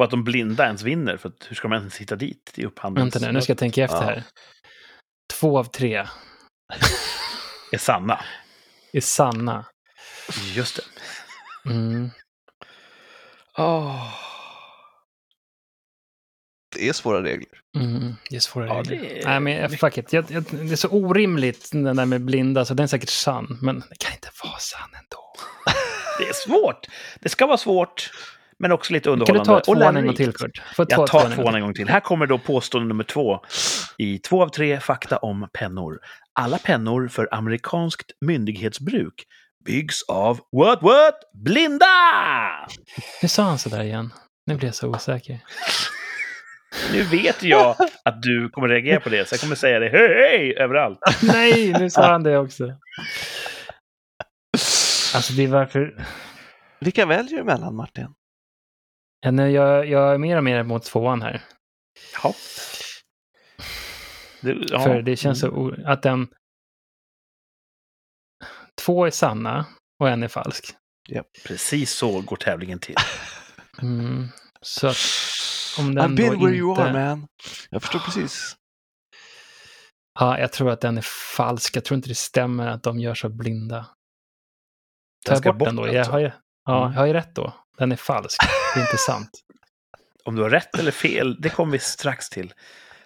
Och 0.00 0.04
att 0.04 0.10
de 0.10 0.24
blinda 0.24 0.66
ens 0.66 0.82
vinner, 0.82 1.16
för 1.16 1.28
att 1.28 1.46
hur 1.48 1.56
ska 1.56 1.68
man 1.68 1.78
ens 1.78 1.96
hitta 1.96 2.16
dit 2.16 2.52
i 2.56 2.64
upphandlings... 2.64 3.14
Vänta 3.14 3.26
nu, 3.26 3.32
nu 3.32 3.40
ska 3.42 3.50
jag 3.50 3.58
tänka 3.58 3.84
efter 3.84 3.96
Ja. 3.96 4.02
här. 4.02 4.22
Två 5.32 5.58
av 5.58 5.64
tre 5.64 5.96
är 7.72 7.78
sanna. 7.78 8.20
är 8.92 9.00
sanna. 9.00 9.64
Just 10.54 10.76
det. 10.76 10.82
Mm. 11.70 12.10
Oh. 13.58 14.14
Det 16.76 16.88
är 16.88 16.92
svåra 16.92 17.22
regler. 17.22 17.60
Mm, 17.76 18.14
det 18.30 18.36
är 18.36 18.40
svåra 18.40 18.66
Ja, 18.66 18.74
regler. 18.74 18.96
det 19.00 19.22
är 19.22 19.40
Nej, 19.40 19.40
men 19.40 19.78
fuck 19.78 19.98
it. 19.98 20.12
Jag, 20.12 20.30
jag, 20.30 20.42
det 20.42 20.72
är 20.72 20.76
så 20.76 20.88
orimligt 20.88 21.70
den 21.72 21.96
där 21.96 22.06
med 22.06 22.20
blinda, 22.20 22.64
så 22.64 22.74
den 22.74 22.84
är 22.84 22.88
säkert 22.88 23.08
sann. 23.08 23.58
Men 23.62 23.80
det 23.80 23.98
kan 23.98 24.12
inte 24.12 24.30
vara 24.44 24.58
sann 24.58 24.90
ändå. 24.94 25.34
Det 26.18 26.28
är 26.28 26.32
svårt. 26.32 26.86
Det 27.20 27.28
ska 27.28 27.46
vara 27.46 27.58
svårt, 27.58 28.10
men 28.60 28.72
också 28.72 28.92
lite 28.92 29.04
Kan 29.04 29.18
du 29.18 29.22
underhållande. 29.22 29.64
ta 29.64 29.74
tvåan 29.74 29.96
en 29.96 30.06
gång 30.06 30.14
till, 30.14 30.32
Kurt? 30.32 30.62
Får 30.76 30.86
Jag 30.88 31.06
ta 31.06 31.20
tar 31.20 31.30
tvåan 31.30 31.54
en 31.54 31.60
gång 31.60 31.74
till. 31.74 31.88
Här 31.88 32.00
kommer 32.00 32.26
då 32.26 32.38
påstående 32.38 32.88
nummer 32.88 33.04
två 33.04 33.40
i 33.98 34.18
två 34.18 34.42
av 34.42 34.48
tre 34.48 34.80
fakta 34.80 35.16
om 35.16 35.48
pennor. 35.58 35.98
Alla 36.40 36.58
pennor 36.58 37.08
för 37.08 37.28
amerikanskt 37.34 38.10
myndighetsbruk 38.26 39.14
byggs 39.64 40.02
av 40.08 40.40
what 40.56 40.82
what? 40.82 41.14
Blinda! 41.44 41.86
Nu 43.22 43.28
sa 43.28 43.42
han 43.42 43.58
sådär 43.58 43.82
igen. 43.82 44.12
Nu 44.46 44.56
blir 44.56 44.68
jag 44.68 44.74
så 44.74 44.88
osäker. 44.88 45.38
Nu 46.92 47.02
vet 47.02 47.42
jag 47.42 47.76
att 48.04 48.22
du 48.22 48.48
kommer 48.48 48.68
reagera 48.68 49.00
på 49.00 49.08
det, 49.08 49.28
så 49.28 49.34
jag 49.34 49.40
kommer 49.40 49.54
säga 49.56 49.78
det 49.78 49.88
hej, 49.88 50.08
hej 50.08 50.56
överallt. 50.58 50.98
Nej, 51.22 51.72
nu 51.72 51.90
sa 51.90 52.12
han 52.12 52.22
det 52.22 52.38
också. 52.38 52.64
Alltså, 55.14 55.32
det 55.32 55.42
är 55.44 55.48
varför... 55.48 56.06
Vilka 56.80 57.06
väljer 57.06 57.38
du 57.38 57.44
mellan, 57.44 57.76
Martin? 57.76 58.06
Ja, 59.20 59.32
jag, 59.48 59.86
jag 59.86 60.14
är 60.14 60.18
mer 60.18 60.36
och 60.36 60.44
mer 60.44 60.62
mot 60.62 60.84
tvåan 60.84 61.22
här. 61.22 61.42
Ja. 62.22 62.34
Det, 64.40 64.56
ja. 64.70 64.80
För 64.84 65.02
det 65.02 65.16
känns 65.16 65.40
så 65.40 65.48
o- 65.48 65.76
att 65.86 66.02
den... 66.02 66.28
Två 68.84 69.06
är 69.06 69.10
sanna 69.10 69.66
och 70.00 70.08
en 70.08 70.22
är 70.22 70.28
falsk. 70.28 70.74
Precis 71.46 71.90
så 71.92 72.20
går 72.20 72.36
tävlingen 72.36 72.78
till. 72.78 72.94
Mm. 73.82 74.28
Så 74.60 74.86
att 74.86 74.96
om 75.78 75.94
den 75.94 76.10
I've 76.12 76.16
been 76.16 76.40
where 76.40 76.54
you 76.56 76.70
inte... 76.70 76.82
are, 76.82 76.92
man. 76.92 77.26
Jag 77.70 77.82
förstår 77.82 77.98
precis. 77.98 78.56
Ja, 80.18 80.38
jag 80.38 80.52
tror 80.52 80.70
att 80.70 80.80
den 80.80 80.98
är 80.98 81.04
falsk. 81.36 81.76
Jag 81.76 81.84
tror 81.84 81.96
inte 81.96 82.08
det 82.08 82.14
stämmer 82.14 82.66
att 82.68 82.82
de 82.82 82.98
gör 83.00 83.14
så 83.14 83.28
blinda. 83.28 83.86
Tar 85.26 85.40
jag 85.44 85.58
bort 85.58 85.68
den 85.68 85.76
då? 85.76 85.88
Jag 85.92 86.04
har, 86.04 86.18
ju, 86.18 86.30
ja, 86.64 86.80
Mm. 86.82 86.92
jag 86.92 87.00
har 87.00 87.06
ju 87.06 87.12
rätt 87.12 87.34
då. 87.34 87.52
Den 87.78 87.92
är 87.92 87.96
falsk. 87.96 88.40
Det 88.74 88.80
är 88.80 88.84
inte 88.84 88.96
sant. 88.96 89.30
Om 90.24 90.36
du 90.36 90.42
har 90.42 90.50
rätt 90.50 90.78
eller 90.78 90.90
fel, 90.90 91.40
det 91.40 91.48
kommer 91.48 91.72
vi 91.72 91.78
strax 91.78 92.30
till. 92.30 92.52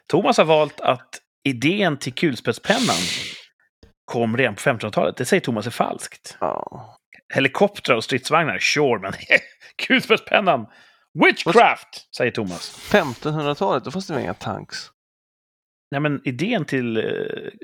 Thomas 0.07 0.39
har 0.39 0.45
valt 0.45 0.81
att 0.81 1.21
idén 1.45 1.99
till 1.99 2.15
kulspetspennan 2.15 2.97
kom 4.05 4.37
redan 4.37 4.55
på 4.55 4.61
1500-talet. 4.61 5.17
Det 5.17 5.25
säger 5.25 5.41
Thomas 5.41 5.67
är 5.67 5.71
falskt. 5.71 6.37
Ja. 6.41 6.97
Helikoptrar 7.35 7.97
och 7.97 8.05
stridsvagnar, 8.05 8.59
sure, 8.59 8.99
men 9.01 9.13
kulspetspennan, 9.87 10.67
witchcraft, 11.25 12.15
säger 12.17 12.31
Thomas. 12.31 12.91
1500-talet, 12.93 13.85
då 13.85 13.91
fanns 13.91 14.07
det 14.07 14.15
väl 14.15 14.23
inga 14.23 14.35
tanks? 14.35 14.79
Nej, 15.91 16.01
men 16.01 16.21
idén 16.25 16.65
till 16.65 16.97
eh, 16.97 17.03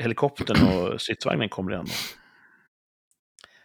helikoptern 0.03 0.69
och 0.69 1.01
stridsvagnen 1.01 1.49
kom 1.49 1.69
redan 1.69 1.85
då. 1.85 1.93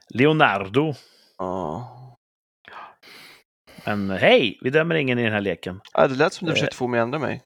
Leonardo. 0.09 0.93
Ja. 1.37 2.04
Men 3.85 4.09
hej, 4.09 4.57
vi 4.61 4.69
dömer 4.69 4.95
ingen 4.95 5.19
i 5.19 5.23
den 5.23 5.33
här 5.33 5.41
leken. 5.41 5.81
Ja, 5.93 6.07
det 6.07 6.15
lät 6.15 6.33
som 6.33 6.45
du 6.45 6.51
Eh. 6.51 6.55
försökte 6.55 6.75
få 6.77 6.87
mig 6.87 6.99
att 6.99 7.03
ändra 7.03 7.19
mig. 7.19 7.43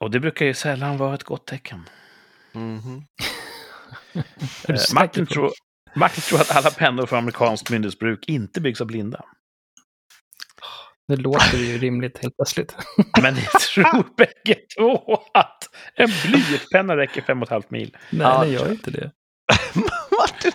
Och 0.00 0.10
det 0.10 0.20
brukar 0.20 0.46
ju 0.46 0.54
sällan 0.54 0.98
vara 0.98 1.14
ett 1.14 1.24
gott 1.24 1.46
tecken. 1.46 1.88
Är 2.54 2.58
du 4.66 4.74
Eh, 4.74 4.80
Martin, 4.94 5.26
tror, 5.26 5.50
Martin 5.94 6.22
tror 6.22 6.40
att 6.40 6.56
alla 6.56 6.70
pennor 6.70 7.06
för 7.06 7.16
amerikanskt 7.16 7.70
myndighetsbruk 7.70 8.24
inte 8.28 8.60
byggs 8.60 8.80
av 8.80 8.86
blinda. 8.86 9.24
Det 11.08 11.16
låter 11.16 11.58
ju 11.58 11.78
rimligt 11.78 12.18
helt 12.22 12.36
plötsligt. 12.36 12.76
Men 13.22 13.34
ni 13.34 13.40
tror 13.74 14.06
bägge 14.16 14.60
två 14.78 15.22
att 15.34 15.68
en 15.94 16.10
blyertspenna 16.24 16.96
räcker 16.96 17.22
fem 17.22 17.42
och 17.42 17.46
ett 17.48 17.50
halvt 17.52 17.70
mil. 17.70 17.96
Nej, 18.10 18.20
Ja, 18.26 18.44
det 18.44 18.50
gör 18.50 18.70
inte 18.72 18.90
det. 18.90 19.10
Martin! 20.20 20.52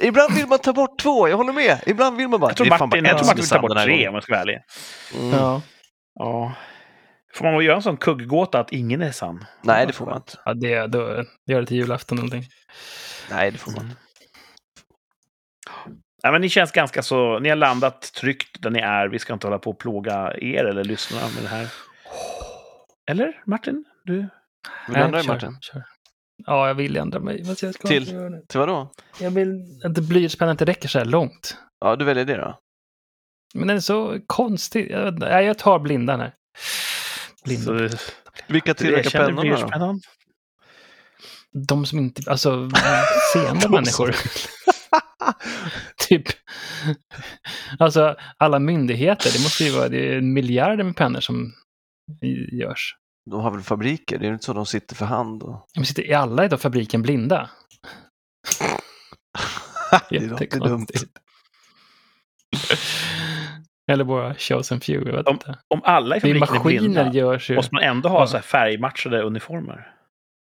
Ibland 0.00 0.34
vill 0.34 0.46
man 0.46 0.58
ta 0.58 0.72
bort 0.72 0.98
två, 0.98 1.28
jag 1.28 1.36
håller 1.36 1.52
med. 1.52 1.80
Ibland 1.86 2.16
vill 2.16 2.28
man 2.28 2.40
bara... 2.40 2.50
Jag 2.50 2.56
tror 2.56 2.66
Martin, 2.68 2.88
bara 2.90 2.98
jag 2.98 3.18
tror 3.18 3.26
Martin 3.26 3.40
vill 3.40 3.48
ta 3.48 3.60
bort 3.60 3.78
tre 3.78 4.08
om 4.08 4.14
jag 4.14 4.22
ska 4.22 4.32
vara 4.32 4.42
ärlig. 4.42 4.58
Mm. 5.18 5.30
Ja. 5.30 5.62
Ja. 6.14 6.52
Får 7.34 7.44
man 7.44 7.64
göra 7.64 7.76
en 7.76 7.82
sån 7.82 7.96
kugggåta 7.96 8.60
att 8.60 8.72
ingen 8.72 9.02
är 9.02 9.12
sann? 9.12 9.44
Nej, 9.62 9.86
det 9.86 9.92
får 9.92 10.06
man 10.06 10.16
inte. 10.16 10.38
Ja, 10.44 10.54
det, 10.54 10.86
då, 10.86 11.24
gör 11.46 11.60
det 11.60 11.66
till 11.66 11.76
julafton 11.76 12.18
eller 12.18 12.28
någonting. 12.28 12.50
Nej, 13.30 13.50
det 13.50 13.58
får 13.58 13.72
man 13.72 13.84
inte. 13.84 13.96
Nej, 16.22 16.32
men 16.32 16.40
ni 16.40 16.48
känns 16.48 16.72
ganska 16.72 17.02
så... 17.02 17.38
Ni 17.38 17.48
har 17.48 17.56
landat 17.56 18.12
tryggt 18.12 18.62
där 18.62 18.70
ni 18.70 18.78
är. 18.78 19.08
Vi 19.08 19.18
ska 19.18 19.32
inte 19.32 19.46
hålla 19.46 19.58
på 19.58 19.70
och 19.70 19.78
plåga 19.78 20.32
er 20.40 20.64
eller 20.64 20.84
lyssna 20.84 21.20
med 21.20 21.42
det 21.42 21.48
här. 21.48 21.68
Eller 23.10 23.42
Martin? 23.46 23.84
Du? 24.04 24.14
Vill 24.14 24.28
du 24.86 25.00
ändra 25.00 25.18
dig, 25.18 25.28
Martin? 25.28 25.58
kör. 25.60 25.84
Ja, 26.46 26.68
jag 26.68 26.74
vill 26.74 26.96
ändra 26.96 27.20
mig. 27.20 27.44
Ska 27.56 27.66
jag 27.66 27.74
ska 27.74 27.88
Till? 27.88 28.02
inte 28.02 28.14
göra 28.14 28.28
nu. 28.28 28.44
Till 28.48 28.58
vad 28.58 28.68
då? 28.68 28.92
Jag 29.20 29.30
vill 29.30 29.80
att 29.84 29.92
blyertspennan 29.98 30.50
inte 30.50 30.64
räcker 30.64 30.88
så 30.88 30.98
här 30.98 31.06
långt. 31.06 31.56
Ja, 31.80 31.96
du 31.96 32.04
väljer 32.04 32.24
det 32.24 32.36
då? 32.36 32.58
Men 33.54 33.68
den 33.68 33.76
är 33.76 33.80
så 33.80 34.20
konstig. 34.26 34.90
Jag. 34.90 35.18
Nej, 35.18 35.46
jag 35.46 35.58
tar 35.58 35.78
blindan 35.78 36.20
här. 36.20 36.34
Blindan. 37.44 37.90
Så, 37.90 37.96
Vilka 38.48 38.72
du 38.72 38.74
tillverkar 38.74 39.10
pennorna 39.10 39.78
då? 39.78 40.00
De 41.66 41.86
som 41.86 41.98
inte, 41.98 42.30
alltså 42.30 42.70
seende 43.32 43.68
människor. 43.70 44.16
typ. 46.08 46.24
Alltså 47.78 48.16
alla 48.36 48.58
myndigheter, 48.58 49.30
det 49.32 49.42
måste 49.42 49.64
ju 49.64 49.70
vara 49.70 49.88
det 49.88 50.14
är 50.14 50.20
miljarder 50.20 50.84
med 50.84 50.96
pennor 50.96 51.20
som 51.20 51.52
görs. 52.52 52.96
De 53.30 53.40
har 53.40 53.50
väl 53.50 53.62
fabriker? 53.62 54.18
Det 54.18 54.24
är 54.24 54.26
ju 54.28 54.32
inte 54.32 54.44
så 54.44 54.52
de 54.52 54.66
sitter 54.66 54.94
för 54.96 55.06
hand? 55.06 55.42
Och... 55.42 55.66
Men 55.76 55.84
sitter 55.86 56.06
i 56.06 56.14
alla 56.14 56.44
i 56.44 56.48
fabriken 56.48 57.02
blinda? 57.02 57.50
det 60.10 60.20
låter 60.20 60.28
dumt. 60.28 60.38
Jättekonstigt. 60.40 61.18
Eller 63.90 64.04
bara 64.04 64.34
chosen 64.34 64.80
few, 64.80 65.10
jag 65.10 65.16
vet 65.16 65.26
Om- 65.26 65.34
inte. 65.34 65.58
Om 65.74 65.80
alla 65.84 66.16
i 66.16 66.18
är 66.18 66.20
fabriken 66.20 66.36
är 66.36 66.40
maskiner 66.58 66.78
blinda, 66.80 67.12
görs 67.12 67.50
ju... 67.50 67.54
måste 67.54 67.74
man 67.74 67.82
ändå 67.82 68.08
ha 68.08 68.20
Ja. 68.20 68.26
så 68.26 68.36
här 68.36 68.42
färgmatchade 68.42 69.22
uniformer? 69.22 69.94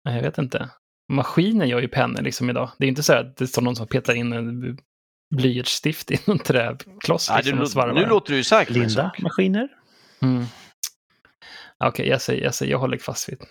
Nej, 0.05 0.15
jag 0.15 0.23
vet 0.23 0.37
inte. 0.37 0.69
Maskinen 1.13 1.69
gör 1.69 1.81
ju 1.81 1.87
pennor 1.87 2.21
liksom 2.21 2.49
idag. 2.49 2.71
Det 2.77 2.85
är 2.85 2.89
inte 2.89 3.03
så 3.03 3.13
att 3.13 3.37
det 3.37 3.47
står 3.47 3.61
någon 3.61 3.75
som 3.75 3.87
petar 3.87 4.13
in 4.13 4.33
en 4.33 4.77
blyertsstift 5.35 6.11
i 6.11 6.19
någon 6.25 6.39
träkloss 6.39 7.31
liksom, 7.37 7.91
nu 7.95 8.05
låter 8.05 8.31
du 8.31 8.37
ju 8.37 8.43
säker 8.43 8.73
på 8.73 8.79
en 8.79 8.85
Blinda 8.85 9.03
sak. 9.03 9.21
maskiner? 9.21 9.67
Mm. 10.21 10.45
Okej, 11.87 12.07
jag, 12.07 12.21
säger, 12.21 12.43
jag 12.43 12.55
säger, 12.55 12.71
jag 12.71 12.79
håller 12.79 12.97
fast 12.97 13.29
vid. 13.29 13.43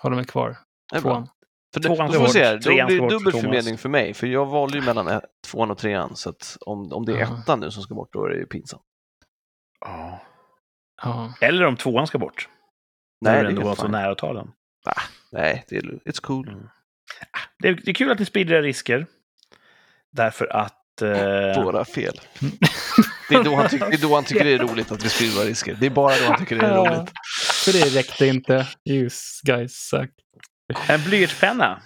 Håller 0.00 0.16
mig 0.16 0.24
kvar. 0.24 0.58
Det 0.92 0.96
är 0.98 1.00
bra. 1.02 1.10
Tvåan. 1.10 1.28
För 1.74 1.80
det, 1.80 1.88
Tvåan 1.88 2.06
då 2.06 2.12
får 2.12 2.22
vi 2.22 2.28
se, 2.28 2.56
då 2.56 2.70
blir 2.86 3.00
det 3.00 3.08
dubbel 3.08 3.32
förmedling 3.32 3.78
för 3.78 3.88
mig. 3.88 4.14
För 4.14 4.26
jag 4.26 4.46
valde 4.46 4.78
ju 4.78 4.84
mellan 4.84 5.08
ett- 5.08 5.24
tvåan 5.46 5.70
och 5.70 5.78
trean. 5.78 6.16
Så 6.16 6.30
att 6.30 6.56
om, 6.60 6.92
om 6.92 7.04
det 7.04 7.12
är 7.12 7.20
Ja. 7.20 7.38
ettan 7.42 7.60
nu 7.60 7.70
som 7.70 7.82
ska 7.82 7.94
bort, 7.94 8.12
då 8.12 8.24
är 8.24 8.28
det 8.30 8.36
ju 8.36 8.46
pinsamt. 8.46 8.82
Ja. 9.80 10.20
Ja. 11.02 11.34
Eller 11.40 11.64
om 11.64 11.76
tvåan 11.76 12.06
ska 12.06 12.18
bort. 12.18 12.48
Nej, 13.20 13.32
Nej, 13.34 13.42
det 13.42 13.48
det 13.48 13.54
är 13.54 13.56
var 13.56 13.64
helt 13.66 13.80
så 13.80 13.88
nära 13.88 14.12
att 14.12 14.18
ta 14.18 14.32
den. 14.32 14.50
Nej, 15.32 15.64
det 15.68 15.76
är, 15.76 15.82
it's 15.82 16.20
cool. 16.20 16.48
Mm. 16.48 16.68
Det 17.58 17.68
är, 17.68 17.74
det 17.84 17.90
är 17.90 17.94
kul 17.94 18.10
att 18.10 18.18
ni 18.18 18.24
sprider 18.24 18.54
era 18.54 18.62
risker. 18.62 19.06
Därför 20.12 20.46
att... 20.56 21.02
Eh, 21.02 21.64
Våra 21.64 21.84
fel. 21.84 22.20
Det 23.28 23.34
är, 23.34 23.44
då 23.44 23.54
han 23.54 23.68
tycker, 23.68 23.86
det 23.90 23.94
är 23.96 24.02
då 24.08 24.14
han 24.14 24.24
tycker 24.24 24.44
det 24.44 24.54
är 24.54 24.58
roligt 24.58 24.92
att 24.92 25.04
vi 25.04 25.08
sprider 25.08 25.34
våra 25.36 25.44
risker. 25.44 25.74
Det 25.80 25.86
är 25.86 25.90
bara 25.90 26.14
då 26.16 26.24
han 26.24 26.38
tycker 26.38 26.56
det 26.58 26.66
är 26.66 26.76
roligt. 26.76 27.12
För 27.66 27.72
det 27.72 27.98
räckte 27.98 28.26
inte. 28.26 28.68
Use 28.90 29.40
guys 29.42 29.72
suck. 29.74 30.10
en 30.88 31.04
blyertspenna. 31.04 31.82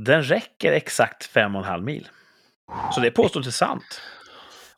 Den 0.00 0.22
räcker 0.22 0.72
exakt 0.72 1.24
fem 1.24 1.56
och 1.56 1.62
en 1.62 1.68
halv 1.68 1.84
mil. 1.84 2.08
Så 2.94 3.00
det 3.00 3.10
påstås 3.10 3.46
är 3.46 3.50
sant. 3.50 4.00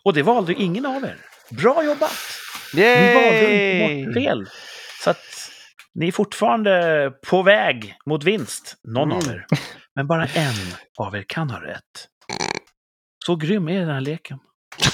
Och 0.04 0.12
det 0.14 0.22
valde 0.22 0.52
ju 0.52 0.58
ingen 0.64 0.86
av 0.86 1.04
er. 1.04 1.16
Bra 1.50 1.84
jobbat! 1.84 2.10
Ni 2.74 3.14
valde 3.14 3.54
inte 3.54 4.04
bort 4.06 4.14
fel. 4.14 4.46
Så 5.02 5.10
att 5.10 5.50
ni 5.94 6.08
är 6.08 6.12
fortfarande 6.12 7.12
på 7.26 7.42
väg 7.42 7.96
mot 8.06 8.24
vinst, 8.24 8.76
någon 8.82 9.12
av 9.12 9.22
Mm. 9.22 9.34
er. 9.34 9.46
Men 9.94 10.06
bara 10.06 10.26
en 10.26 10.54
av 10.98 11.16
er 11.16 11.24
kan 11.28 11.50
ha 11.50 11.62
rätt. 11.62 12.08
Så 13.26 13.36
grym 13.36 13.68
är 13.68 13.80
den 13.80 13.88
här 13.88 14.00
leken. 14.00 14.38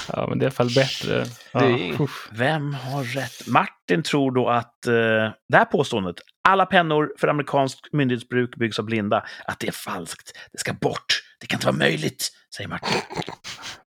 Ja, 0.07 0.27
men 0.29 0.39
det 0.39 0.43
är 0.43 0.45
i 0.45 0.47
alla 0.47 0.51
fall 0.51 0.73
bättre. 0.75 1.25
Ja, 1.51 1.63
är-. 1.63 2.35
Vem 2.37 2.73
har 2.73 3.03
rätt? 3.03 3.47
Martin 3.47 4.03
tror 4.03 4.31
då 4.31 4.49
att 4.49 4.87
eh, 4.87 4.93
det 5.49 5.57
här 5.57 5.65
påståendet, 5.65 6.15
alla 6.47 6.65
pennor 6.65 7.13
för 7.19 7.27
amerikanskt 7.27 7.93
myndighetsbruk 7.93 8.55
byggs 8.55 8.79
av 8.79 8.85
blinda, 8.85 9.25
att 9.45 9.59
det 9.59 9.67
är 9.67 9.71
falskt. 9.71 10.37
Det 10.51 10.59
ska 10.59 10.73
bort. 10.73 11.23
Det 11.39 11.47
kan 11.47 11.57
inte 11.57 11.67
vara 11.67 11.77
möjligt, 11.77 12.29
säger 12.55 12.67
Martin. 12.69 13.01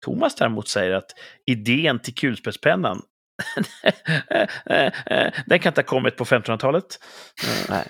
Thomas 0.06 0.36
däremot 0.36 0.68
säger 0.68 0.96
att 0.96 1.12
idén 1.46 2.00
till 2.00 2.16
kulspetspennan, 2.16 3.02
den 5.46 5.60
kan 5.60 5.70
inte 5.70 5.82
ha 5.82 5.86
kommit 5.86 6.18
på 6.18 6.26
1500-talet. 6.26 7.00
Eh, 7.44 7.66
Nej. 7.70 7.88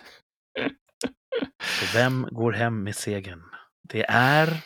Så 1.61 1.97
vem 1.97 2.27
går 2.31 2.51
hem 2.51 2.83
med 2.83 2.95
segern? 2.95 3.41
Det 3.89 4.05
är 4.09 4.57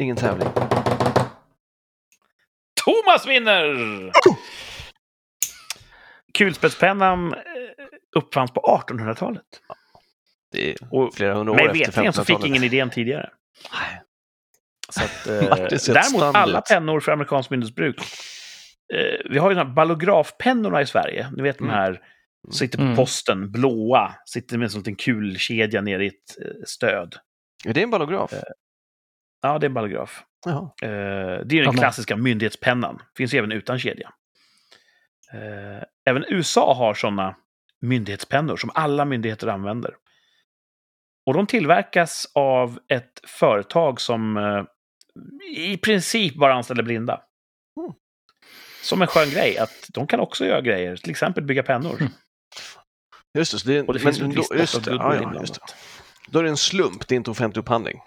Ingen 0.00 0.16
tävling. 0.16 0.48
Thomas 2.84 3.26
vinner! 3.26 4.10
Kulspetspennan 6.38 7.32
eh, 7.34 7.40
uppfanns 8.16 8.50
på 8.50 8.82
1800-talet. 8.88 9.42
Det 10.52 10.70
är 10.70 10.76
Och 10.90 11.14
flera 11.14 11.34
hundra 11.34 11.52
år 11.52 11.56
mig 11.56 11.66
efter 11.66 11.78
veterligen 11.86 12.12
så 12.12 12.24
fick 12.24 12.36
1500-talet. 12.36 12.48
ingen 12.50 12.64
idén 12.64 12.90
tidigare. 12.90 13.30
Nej. 13.72 14.02
Så 14.88 15.04
att, 15.04 15.26
eh, 15.26 15.40
däremot 15.58 15.80
standard 15.80 16.36
alla 16.36 16.60
pennor 16.60 17.00
för 17.00 17.12
amerikanskt 17.12 17.50
myndighetsbruk. 17.50 17.96
Eh, 18.94 19.30
vi 19.30 19.38
har 19.38 19.50
ju 19.50 19.54
de 19.54 19.66
här 19.66 19.74
ballografpennorna 19.74 20.80
i 20.82 20.86
Sverige. 20.86 21.30
Ni 21.36 21.42
vet 21.42 21.58
de 21.58 21.64
Mm. 21.64 21.76
här 21.76 22.00
som 22.44 22.52
sitter 22.52 22.78
på 22.78 22.84
Mm. 22.84 22.96
posten, 22.96 23.50
blåa, 23.52 24.14
sitter 24.26 24.58
med 24.58 24.64
en 24.64 24.70
sån 24.70 24.80
liten 24.80 24.96
kulkedja 24.96 25.80
ner 25.80 25.98
i 26.00 26.06
ett 26.06 26.38
eh, 26.44 26.50
stöd. 26.66 27.16
Är 27.66 27.72
det 27.74 27.82
en 27.82 27.90
ballograf? 27.90 28.32
Ja, 29.42 29.58
det 29.58 29.64
är 29.66 29.68
en 29.68 29.74
ballograf. 29.74 30.24
Jaha. 30.46 30.70
Eh, 30.82 30.88
det 30.88 31.58
är 31.58 31.62
den 31.62 31.64
men- 31.64 31.76
klassiska 31.76 32.16
myndighetspennan. 32.16 33.02
Finns 33.16 33.34
även 33.34 33.52
utan 33.52 33.78
kedja. 33.78 34.12
Eh, 35.32 35.82
även 36.04 36.24
USA 36.28 36.74
har 36.74 36.94
sådana 36.94 37.36
myndighetspennor 37.80 38.56
som 38.56 38.70
alla 38.74 39.04
myndigheter 39.04 39.46
använder. 39.46 39.94
Och 41.26 41.34
de 41.34 41.46
tillverkas 41.46 42.30
av 42.34 42.78
ett 42.88 43.20
företag 43.26 44.00
som 44.00 44.36
eh, 44.36 44.64
i 45.56 45.76
princip 45.76 46.34
bara 46.34 46.54
anställer 46.54 46.82
blinda. 46.82 47.22
Mm. 47.80 47.92
Som 48.82 49.02
en 49.02 49.08
skön 49.08 49.30
grej, 49.30 49.58
att 49.58 49.86
de 49.88 50.06
kan 50.06 50.20
också 50.20 50.44
göra 50.44 50.60
grejer, 50.60 50.96
till 50.96 51.10
exempel 51.10 51.44
bygga 51.44 51.62
pennor. 51.62 52.00
Mm. 52.00 52.12
Just 53.34 53.52
det, 53.52 53.58
så 53.58 53.68
det 53.68 53.76
är, 53.76 53.86
Och 53.86 53.94
det 53.94 54.00
finns 54.00 54.20
ju 54.20 54.24
ett 54.24 54.36
visst 54.38 54.54
just 54.54 54.84
det, 54.84 54.90
ja, 54.90 55.34
just 55.40 55.54
det. 55.54 55.60
Då 56.28 56.38
är 56.38 56.42
det 56.42 56.48
en 56.48 56.56
slump, 56.56 57.08
det 57.08 57.14
är 57.14 57.16
inte 57.16 57.30
offentlig 57.30 57.60
upphandling. 57.62 58.00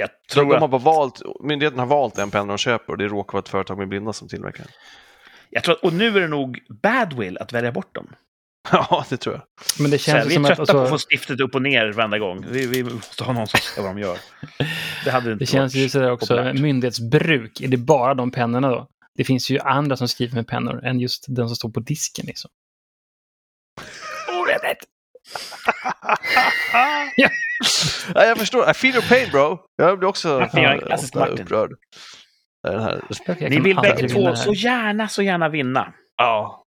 Jag 0.00 0.10
Så 0.28 0.34
tror 0.34 0.52
de 0.52 0.60
har 0.60 0.68
bara 0.68 0.80
valt, 0.80 1.22
myndigheten 1.44 1.78
har 1.78 1.86
valt 1.86 2.18
en 2.18 2.30
penna 2.30 2.44
de 2.46 2.58
köper 2.58 2.92
och 2.92 2.98
det 2.98 3.08
råkar 3.08 3.32
vara 3.32 3.40
ett 3.42 3.48
företag 3.48 3.78
med 3.78 3.88
blinda 3.88 4.12
som 4.12 4.28
tillverkar 4.28 4.58
den. 4.64 4.72
jag 5.50 5.64
tror 5.64 5.74
att, 5.74 5.80
och 5.82 5.92
nu 5.92 6.16
är 6.16 6.20
det 6.20 6.28
nog 6.28 6.58
badwill 6.82 7.38
att 7.38 7.52
välja 7.52 7.72
bort 7.72 7.94
dem. 7.94 8.12
Ja, 8.72 9.04
det 9.10 9.16
tror 9.16 9.34
jag. 9.34 9.42
Men 9.82 9.90
det 9.90 9.98
Så 9.98 10.10
här, 10.10 10.18
känns 10.18 10.30
vi 10.30 10.34
som 10.34 10.44
är 10.44 10.50
att... 10.50 10.56
trötta 10.56 10.72
på 10.72 10.78
att 10.78 10.90
Alltså, 10.92 11.06
få 11.06 11.14
stiftet 11.16 11.40
upp 11.40 11.54
och 11.54 11.62
ner 11.62 11.92
varenda 11.92 12.18
gång. 12.18 12.46
Vi, 12.50 12.66
vi 12.66 12.84
måste 12.84 13.24
ha 13.24 13.32
någon 13.32 13.46
som 13.46 13.60
ser 13.60 13.82
vad 13.82 13.90
de 13.96 14.00
gör. 14.00 14.18
Det 15.04 15.10
hade 15.10 15.32
inte 15.32 15.42
det 15.44 15.46
känns 15.46 15.74
ju 15.74 15.88
sådär 15.88 16.10
också, 16.10 16.26
populärt. 16.36 16.60
myndighetsbruk, 16.60 17.60
är 17.60 17.68
det 17.68 17.76
bara 17.76 18.14
de 18.14 18.30
pennorna 18.30 18.68
då? 18.70 18.86
Det 19.14 19.24
finns 19.24 19.50
ju 19.50 19.58
andra 19.58 19.96
som 19.96 20.08
skriver 20.08 20.34
med 20.34 20.46
pennor 20.48 20.84
än 20.84 21.00
just 21.00 21.24
den 21.28 21.48
som 21.48 21.56
står 21.56 21.70
på 21.70 21.80
disken 21.80 22.26
liksom. 22.26 22.50
Orättvist! 24.42 24.88
Ja, 28.14 28.24
jag 28.24 28.38
förstår. 28.38 28.70
I 28.70 28.74
feel 28.74 28.94
your 28.94 29.08
pain 29.08 29.30
bro. 29.30 29.58
Jag 29.76 29.98
blir 29.98 30.08
också 30.08 30.48
jag 30.52 30.92
ofta 30.92 31.18
Martin. 31.18 31.40
upprörd. 31.40 31.70
Den 32.62 32.82
här. 32.82 33.02
Ni 33.50 33.60
vill 33.60 33.76
bägge 33.76 34.08
två 34.08 34.36
så 34.36 34.52
gärna, 34.52 35.08
så 35.08 35.22
gärna 35.22 35.48
vinna. 35.48 35.92
Ja. 36.16 36.64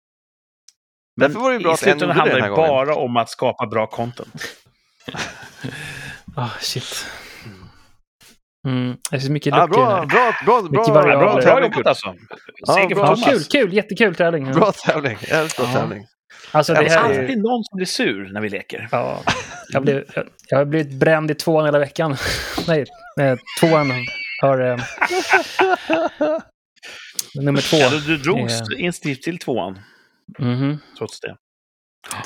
Men 1.21 1.29
Därför 1.31 1.41
var 1.41 1.51
det 1.51 1.57
ju 1.57 1.63
bra 1.63 1.75
i 1.75 1.77
slutändan 1.77 2.11
handlar 2.17 2.41
det 2.41 2.49
gången. 2.49 2.69
bara 2.69 2.95
om 2.95 3.17
att 3.17 3.31
skapa 3.31 3.67
bra 3.67 3.87
content. 3.87 4.45
Ah, 6.39 6.49
shit. 6.61 7.07
Mm. 8.69 8.97
Det 9.11 9.17
är 9.17 9.21
så 9.21 9.33
mycket 9.33 9.51
Ja, 9.51 9.67
luckor 9.67 9.75
bra, 9.85 9.97
här. 9.97 10.07
bra, 10.07 10.33
bra, 10.45 10.63
bra, 10.63 10.71
Mycket 10.71 10.95
bra, 10.95 11.03
bra 11.03 11.19
Bra 11.19 11.43
tävling. 11.43 11.63
jobbat 11.63 11.75
Kurt. 11.77 11.87
alltså. 11.87 12.15
Ja, 12.67 12.89
bra. 12.89 13.15
Ja, 13.19 13.31
kul, 13.31 13.43
kul, 13.45 13.73
jättekul 13.73 14.15
tävling. 14.15 14.53
Bra 14.53 14.73
tävling. 14.73 15.19
Jag 15.31 15.41
älskar 15.41 15.65
Ja. 15.65 15.73
tävling. 15.73 16.07
Alltså 16.53 16.75
det 16.75 16.81
Det 16.81 16.87
är 16.87 16.99
alltid 16.99 17.39
någon 17.39 17.65
som 17.65 17.77
blir 17.77 17.87
sur 17.87 18.33
när 18.33 18.41
vi 18.41 18.49
leker. 18.49 18.89
Ja, 18.93 19.23
jag, 19.69 19.83
blev, 19.83 20.05
jag, 20.15 20.25
jag 20.49 20.59
har 20.59 20.65
blivit 20.65 20.93
bränd 20.93 21.31
i 21.31 21.35
tvåan 21.35 21.65
hela 21.65 21.79
veckan. 21.79 22.17
Nej, 22.69 22.85
eh, 23.21 23.39
tvåan 23.61 23.93
har... 24.43 24.61
Eh, 24.61 24.77
nummer 27.35 27.61
två, 27.61 27.77
Ja, 27.77 27.91
du, 27.91 28.01
du 28.01 28.17
drogs 28.17 28.53
Eh. 28.61 28.85
instinktivt 28.85 29.23
till 29.25 29.39
tvåan, 29.39 29.79
Mhm, 30.39 30.79
trots 30.99 31.21
det. 31.21 31.37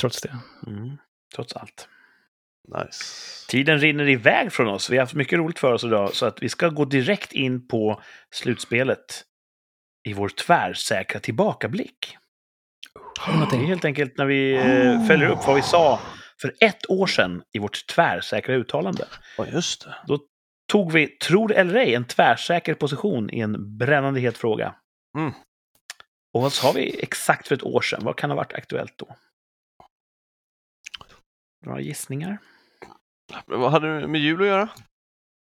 trots 0.00 0.20
det. 0.20 0.36
Mm, 0.66 0.96
trots 1.34 1.52
allt. 1.56 1.88
Nice. 2.84 3.04
Tiden 3.48 3.78
rinner 3.80 4.08
iväg 4.08 4.52
från 4.52 4.68
oss. 4.68 4.90
Vi 4.90 4.96
har 4.96 5.02
haft 5.02 5.14
mycket 5.14 5.38
roligt 5.38 5.58
för 5.58 5.72
oss 5.72 5.84
idag, 5.84 6.14
så 6.14 6.26
att 6.26 6.42
vi 6.42 6.48
ska 6.48 6.68
gå 6.68 6.84
direkt 6.84 7.32
in 7.32 7.68
på 7.68 8.02
slutspelet 8.34 9.22
i 10.08 10.12
vår 10.12 10.28
tvärsäkra 10.28 11.20
tillbakablick. 11.20 12.16
Det 13.26 13.30
är 13.30 13.34
Någonting. 13.34 13.66
helt 13.66 13.84
enkelt 13.84 14.18
när 14.18 14.26
vi 14.26 14.56
eh, 14.56 15.06
följer 15.06 15.28
upp 15.28 15.46
vad 15.46 15.56
vi 15.56 15.62
sa 15.62 16.00
för 16.40 16.54
ett 16.60 16.90
år 16.90 17.06
sedan 17.06 17.42
i 17.52 17.58
vårt 17.58 17.86
tvärsäkra 17.86 18.54
uttalande. 18.54 19.04
Ja, 19.36 19.46
just 19.46 19.84
det. 19.84 20.18
Tog 20.72 20.92
vi, 20.92 21.06
tror 21.06 21.52
eller 21.52 21.74
ej, 21.74 21.94
en 21.94 22.04
tvärsäker 22.04 22.74
position 22.74 23.30
i 23.30 23.40
en 23.40 23.78
brännande 23.78 24.20
het 24.20 24.38
fråga. 24.38 24.74
Mm. 25.18 25.32
Och 26.34 26.42
vad 26.42 26.52
sa 26.52 26.72
vi 26.72 27.02
exakt 27.02 27.48
för 27.48 27.54
ett 27.54 27.62
år 27.62 27.80
sedan? 27.80 28.00
Vad 28.04 28.16
kan 28.16 28.30
ha 28.30 28.36
varit 28.36 28.52
aktuellt 28.52 28.98
då? 28.98 29.16
Några 31.66 31.80
gissningar? 31.80 32.38
Vad 33.46 33.70
hade 33.70 34.00
det 34.00 34.06
med 34.06 34.20
jul 34.20 34.40
att 34.40 34.46
göra? 34.46 34.68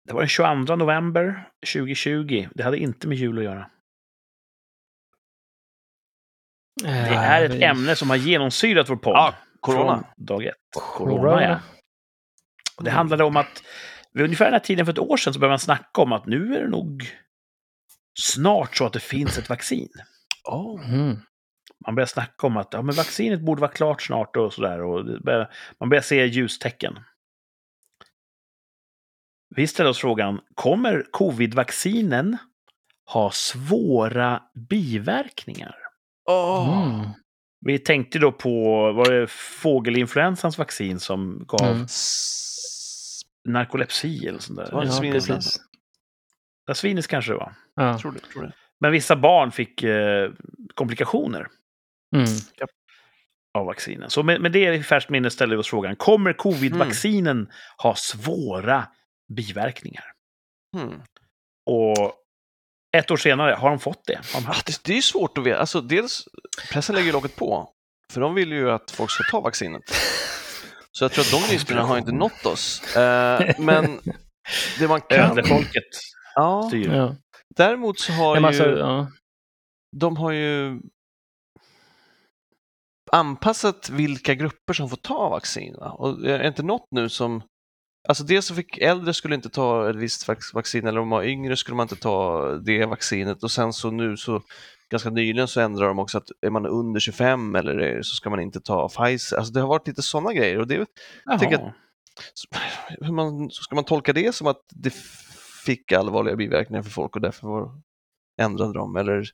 Det 0.08 0.12
var 0.12 0.20
den 0.20 0.28
22 0.28 0.76
november 0.76 1.48
2020. 1.72 2.48
Det 2.54 2.62
hade 2.62 2.78
inte 2.78 3.08
med 3.08 3.18
jul 3.18 3.38
att 3.38 3.44
göra. 3.44 3.70
Det 6.82 6.88
är 6.88 7.44
ett 7.44 7.62
ämne 7.62 7.96
som 7.96 8.10
har 8.10 8.16
genomsyrat 8.16 8.90
vår 8.90 8.96
podd. 8.96 9.14
Ja, 9.14 9.34
corona. 9.60 10.04
Från 10.16 10.26
dag 10.26 10.44
ett. 10.44 10.54
Corona, 10.76 11.20
Corona. 11.20 11.42
ja. 11.42 11.60
Och 12.76 12.84
det 12.84 12.90
handlade 12.90 13.24
om 13.24 13.36
att 13.36 13.62
vid 14.12 14.24
ungefär 14.24 14.44
den 14.44 14.54
här 14.54 14.60
tiden 14.60 14.86
för 14.86 14.92
ett 14.92 14.98
år 14.98 15.16
sedan 15.16 15.34
så 15.34 15.40
började 15.40 15.52
man 15.52 15.58
snacka 15.58 16.02
om 16.02 16.12
att 16.12 16.26
nu 16.26 16.56
är 16.56 16.60
det 16.62 16.68
nog 16.68 17.08
snart 18.20 18.76
så 18.76 18.86
att 18.86 18.92
det 18.92 19.00
finns 19.00 19.38
ett 19.38 19.48
vaccin. 19.48 19.88
Oh. 20.44 20.94
Mm. 20.94 21.16
Man 21.86 21.94
börjar 21.94 22.06
snacka 22.06 22.46
om 22.46 22.56
att 22.56 22.68
ja, 22.72 22.82
men 22.82 22.94
vaccinet 22.94 23.40
borde 23.40 23.60
vara 23.60 23.70
klart 23.70 24.02
snart 24.02 24.36
och 24.36 24.52
sådär. 24.52 24.82
Och 24.82 25.22
börjar, 25.22 25.50
man 25.80 25.88
börjar 25.88 26.02
se 26.02 26.26
ljustecken. 26.26 26.98
Vi 29.56 29.66
ställer 29.66 29.90
oss 29.90 29.98
frågan, 29.98 30.40
kommer 30.54 31.06
covid-vaccinen 31.10 32.38
ha 33.06 33.30
svåra 33.30 34.42
biverkningar? 34.54 35.83
Oh. 36.24 36.82
Mm. 36.94 37.08
Vi 37.60 37.78
tänkte 37.78 38.18
då 38.18 38.32
på 38.32 38.50
var 38.92 39.10
det 39.12 39.26
fågelinfluensans 39.30 40.58
vaccin 40.58 41.00
som 41.00 41.44
gav 41.48 41.70
Mm. 41.70 41.86
narkolepsi 43.48 44.26
eller 44.26 44.38
sånt 44.38 44.58
där. 44.58 44.68
Ja, 44.72 45.00
precis. 45.12 45.60
Ja, 46.66 46.74
svinus 46.74 47.06
kanske 47.06 47.32
det 47.32 47.36
var. 47.38 47.54
Ja. 47.74 47.98
Tror 47.98 48.12
det, 48.12 48.18
tror 48.18 48.42
det. 48.42 48.52
Men 48.80 48.92
vissa 48.92 49.16
barn 49.16 49.52
fick 49.52 49.82
eh, 49.82 50.30
komplikationer 50.74 51.48
Mm. 52.16 52.26
av 53.58 53.66
vaccinen. 53.66 54.10
Så 54.10 54.22
med, 54.22 54.40
med 54.40 54.52
det 54.52 54.74
i 54.74 54.82
färskt 54.82 55.10
minne 55.10 55.30
ställer 55.30 55.56
vi 55.56 55.60
oss 55.62 55.68
frågan, 55.68 55.96
kommer 55.96 56.32
covid-vaccinen 56.32 57.48
ha 57.82 57.94
svåra 57.94 58.86
biverkningar? 59.36 60.04
Hmm. 60.76 61.02
Och 61.66 62.12
ett 62.94 63.10
år 63.10 63.16
senare, 63.16 63.54
har 63.54 63.70
de 63.70 63.78
fått 63.78 64.06
det? 64.06 64.20
De 64.34 64.46
Ah, 64.48 64.56
det, 64.66 64.80
det 64.84 64.92
är 64.92 64.96
ju 64.96 65.02
svårt 65.02 65.38
att 65.38 65.44
veta. 65.44 65.60
Alltså, 65.60 65.80
dels, 65.80 66.24
pressen 66.72 66.94
lägger 66.94 67.06
ju 67.06 67.12
locket 67.12 67.36
på. 67.36 67.70
För 68.12 68.20
de 68.20 68.34
vill 68.34 68.52
ju 68.52 68.70
att 68.70 68.90
folk 68.90 69.10
ska 69.10 69.24
ta 69.30 69.40
vaccinet. 69.40 69.82
Så 70.92 71.04
jag 71.04 71.12
tror 71.12 71.24
att 71.24 71.30
de 71.48 71.52
listorna 71.52 71.82
har 71.82 71.98
inte 71.98 72.12
nått 72.12 72.46
oss. 72.46 72.96
Eh, 72.96 73.54
men 73.58 74.00
det 74.78 74.88
man 74.88 75.00
kan... 75.00 75.38
Ödefolket 75.38 75.84
Ja, 76.34 76.62
styr. 76.68 76.92
Ja. 76.92 77.16
däremot 77.56 78.00
så 78.00 78.12
har 78.12 78.40
men 78.40 78.42
ju... 78.42 78.46
alltså, 78.46 78.78
ja. 78.78 79.08
de 79.96 80.16
har 80.16 80.30
ju 80.32 80.80
anpassat 83.12 83.88
vilka 83.88 84.34
grupper 84.34 84.72
som 84.74 84.88
får 84.90 84.96
ta 84.96 85.28
vaccin. 85.28 85.74
Va? 85.78 85.90
Och 85.90 86.28
är 86.28 86.38
det 86.38 86.48
inte 86.48 86.62
något 86.62 86.86
nu 86.90 87.08
som... 87.08 87.42
Alltså 88.08 88.24
dels 88.24 88.46
så 88.46 88.54
fick 88.54 88.78
äldre 88.78 89.14
skulle 89.14 89.34
inte 89.34 89.48
ta 89.50 89.90
ett 89.90 89.96
visst 89.96 90.28
vac- 90.28 90.54
vaccin 90.54 90.86
eller 90.86 91.00
om 91.00 91.08
man 91.08 91.16
var 91.18 91.24
yngre 91.24 91.56
skulle 91.56 91.76
man 91.76 91.84
inte 91.84 91.96
ta 91.96 92.48
det 92.54 92.86
vaccinet 92.86 93.42
och 93.42 93.50
sen 93.50 93.72
så 93.72 93.90
nu 93.90 94.16
så 94.16 94.42
ganska 94.90 95.10
nyligen 95.10 95.48
så 95.48 95.60
ändrar 95.60 95.86
de 95.88 95.98
också 95.98 96.18
att 96.18 96.28
är 96.46 96.50
man 96.50 96.66
under 96.66 97.00
25 97.00 97.54
eller 97.56 97.78
är- 97.78 98.02
så 98.02 98.14
ska 98.14 98.30
man 98.30 98.40
inte 98.40 98.60
ta 98.60 98.88
Pfizer. 98.88 99.36
Alltså 99.36 99.52
det 99.52 99.60
har 99.60 99.68
varit 99.68 99.86
lite 99.86 100.02
sådana 100.02 100.32
grejer 100.32 100.58
och 100.60 100.66
det 100.66 100.74
är 100.74 100.86
Jaha. 101.24 101.38
tycker 101.38 101.72
hur 103.00 103.12
man, 103.12 103.50
så 103.50 103.62
ska 103.62 103.74
man 103.74 103.84
tolka 103.84 104.12
det 104.12 104.34
som 104.34 104.46
att 104.46 104.60
det 104.74 104.94
fick 105.64 105.92
allvarliga 105.92 106.36
biverkningar 106.36 106.82
för 106.82 106.90
folk 106.90 107.16
och 107.16 107.22
därför 107.22 107.48
var, 107.48 107.80
ändrade 108.40 108.72
de 108.72 108.96
eller 108.96 109.24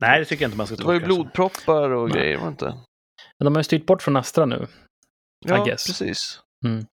Nej, 0.00 0.18
det 0.18 0.24
tycker 0.24 0.42
jag 0.44 0.48
inte 0.48 0.56
man 0.58 0.66
ska 0.66 0.76
Det 0.76 0.84
var 0.84 0.92
ju 0.92 1.00
tolka 1.00 1.14
blodproppar 1.14 1.90
och 1.90 2.08
Nej. 2.08 2.18
grejer, 2.18 2.36
var 2.36 2.44
det 2.44 2.50
inte? 2.50 2.64
Men 3.38 3.44
de 3.44 3.54
har 3.54 3.60
ju 3.60 3.64
styrt 3.64 3.86
bort 3.86 4.02
från 4.02 4.16
Astra 4.16 4.46
nu. 4.46 4.66
Ja, 5.46 5.64
guess. 5.64 5.86
precis. 5.86 6.40
Mm. 6.64 6.84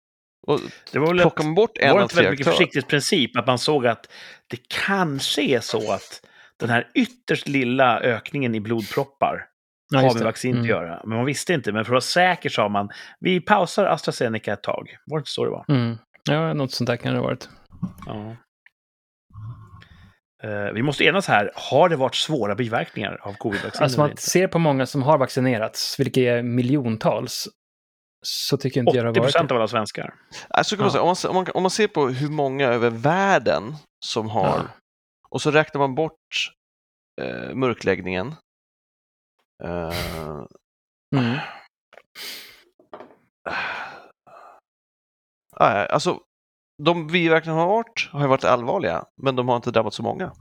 Och 0.47 0.61
Det 0.93 0.99
var 0.99 1.07
väl 1.07 1.19
plockar 1.21 1.41
ett, 1.43 1.47
man 1.47 1.55
bort 1.55 1.79
en 1.79 1.91
var 1.91 1.97
av 1.97 2.03
inte 2.03 2.15
tre 2.15 2.23
väldigt 2.25 2.31
mycket 2.39 2.47
aktörer. 2.47 2.57
försiktighetsprincip? 2.67 3.37
Att 3.37 3.47
man 3.47 3.59
såg 3.59 3.87
att 3.87 4.07
det 4.51 4.59
kanske 4.87 5.43
är 5.43 5.61
så 5.61 5.93
att 5.93 6.21
den 6.61 6.71
här 6.71 6.91
ytterst 6.95 7.49
lilla 7.49 8.01
ökningen 8.01 8.55
i 8.55 8.61
blodproppar 8.61 9.47
Ja, 9.93 10.01
har 10.01 10.15
med 10.15 10.23
vaccin 10.23 10.53
att 10.53 10.57
Mm. 10.59 10.69
göra. 10.71 11.01
Men 11.05 11.17
man 11.17 11.27
visste 11.27 11.53
inte. 11.55 11.73
Men 11.73 11.85
för 11.85 11.91
att 11.91 11.95
vara 11.95 12.01
säker 12.01 12.49
sa 12.51 12.69
man, 12.69 12.89
vi 13.21 13.41
pausar 13.41 13.85
AstraZeneca 13.85 14.53
ett 14.53 14.63
tag. 14.63 14.97
Var 15.07 15.19
det 15.19 15.21
inte 15.21 15.31
så 15.31 15.45
det 15.45 15.51
var? 15.51 15.65
Mm. 15.69 15.99
Ja, 16.25 16.55
något 16.55 16.73
sånt 16.73 16.87
där 16.89 16.97
kan 16.97 17.13
det 17.13 17.19
ha 17.19 17.27
varit. 17.27 17.49
Ja. 18.07 18.37
Eh, 20.43 20.73
vi 20.75 20.83
måste 20.83 21.05
enas 21.05 21.27
här. 21.29 21.51
Har 21.55 21.89
det 21.89 21.97
varit 21.97 22.15
svåra 22.15 22.55
biverkningar 22.55 23.19
av 23.23 23.33
covid-vaccin? 23.33 23.83
Alltså 23.83 24.01
man 24.01 24.17
ser 24.17 24.49
på 24.49 24.59
många 24.59 24.87
som 24.87 25.03
har 25.03 25.19
vaccinerats, 25.19 26.01
vilket 26.01 26.17
är 26.23 26.43
miljontals, 26.43 27.49
så 28.27 28.57
tycker 28.57 28.81
inte 28.81 28.97
jag 28.97 29.05
det 29.07 29.11
80 29.11 29.21
har 29.21 29.25
varit 29.43 29.51
av 29.51 29.57
alla 29.57 29.69
svenskar. 29.69 30.15
Alltså, 30.49 30.77
kan 30.77 30.85
man 30.85 30.87
Ja. 30.87 30.93
säga, 30.93 31.03
om, 31.03 31.07
man, 31.09 31.17
ser- 31.17 31.29
om, 31.29 31.35
man, 31.35 31.47
om 31.55 31.63
man 31.63 31.71
ser 31.71 31.89
på 31.89 32.09
hur 32.09 32.31
många 32.31 32.67
över 32.69 32.91
världen 32.91 33.75
som 34.07 34.29
har, 34.31 34.47
Ja. 34.59 34.63
och 35.29 35.43
så 35.43 35.51
räknar 35.51 35.79
man 35.79 35.95
bort 35.95 36.51
eh, 37.23 37.55
mörkläggningen. 37.55 38.35
Eh, 39.65 39.93
Mm. 41.17 41.39
nej, 45.61 45.89
alltså, 45.89 46.21
de 46.83 47.07
biverkningar 47.07 47.55
som 47.55 47.59
har 47.59 47.67
varit 47.77 48.09
har 48.13 48.21
ju 48.21 48.27
varit 48.27 48.45
allvarliga, 48.45 49.05
men 49.23 49.37
de 49.37 49.49
har 49.49 49.57
inte 49.57 49.71
drabbat 49.71 49.95
så 49.95 50.03
många. 50.03 50.33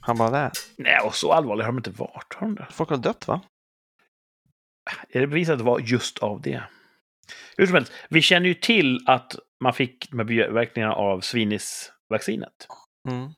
Han 0.00 0.16
bara, 0.18 0.30
nej, 0.30 0.50
Nej, 0.78 1.00
och 1.06 1.14
så 1.14 1.32
allvarliga 1.32 1.64
har 1.66 1.72
de 1.72 1.78
inte 1.78 1.90
varit. 1.90 2.34
Har 2.34 2.46
de 2.46 2.54
det? 2.54 2.66
folk 2.70 2.90
har 2.90 2.96
dött 2.96 3.28
va? 3.28 3.40
Är 5.08 5.20
det 5.20 5.26
bevisat 5.26 5.52
att 5.52 5.58
det 5.58 5.64
var 5.64 5.80
just 5.80 6.18
av 6.18 6.40
det? 6.40 6.62
Hur 7.56 7.66
som 7.66 7.74
helst, 7.74 7.92
vi 8.08 8.22
känner 8.22 8.46
ju 8.48 8.54
till 8.54 8.98
att 9.06 9.36
man 9.64 9.72
fick 9.72 10.10
de 10.10 10.18
här 10.18 10.24
biverkningarna 10.24 10.94
av 10.94 11.20
svinisvaccinet. 11.20 12.66
Mm. 13.08 13.30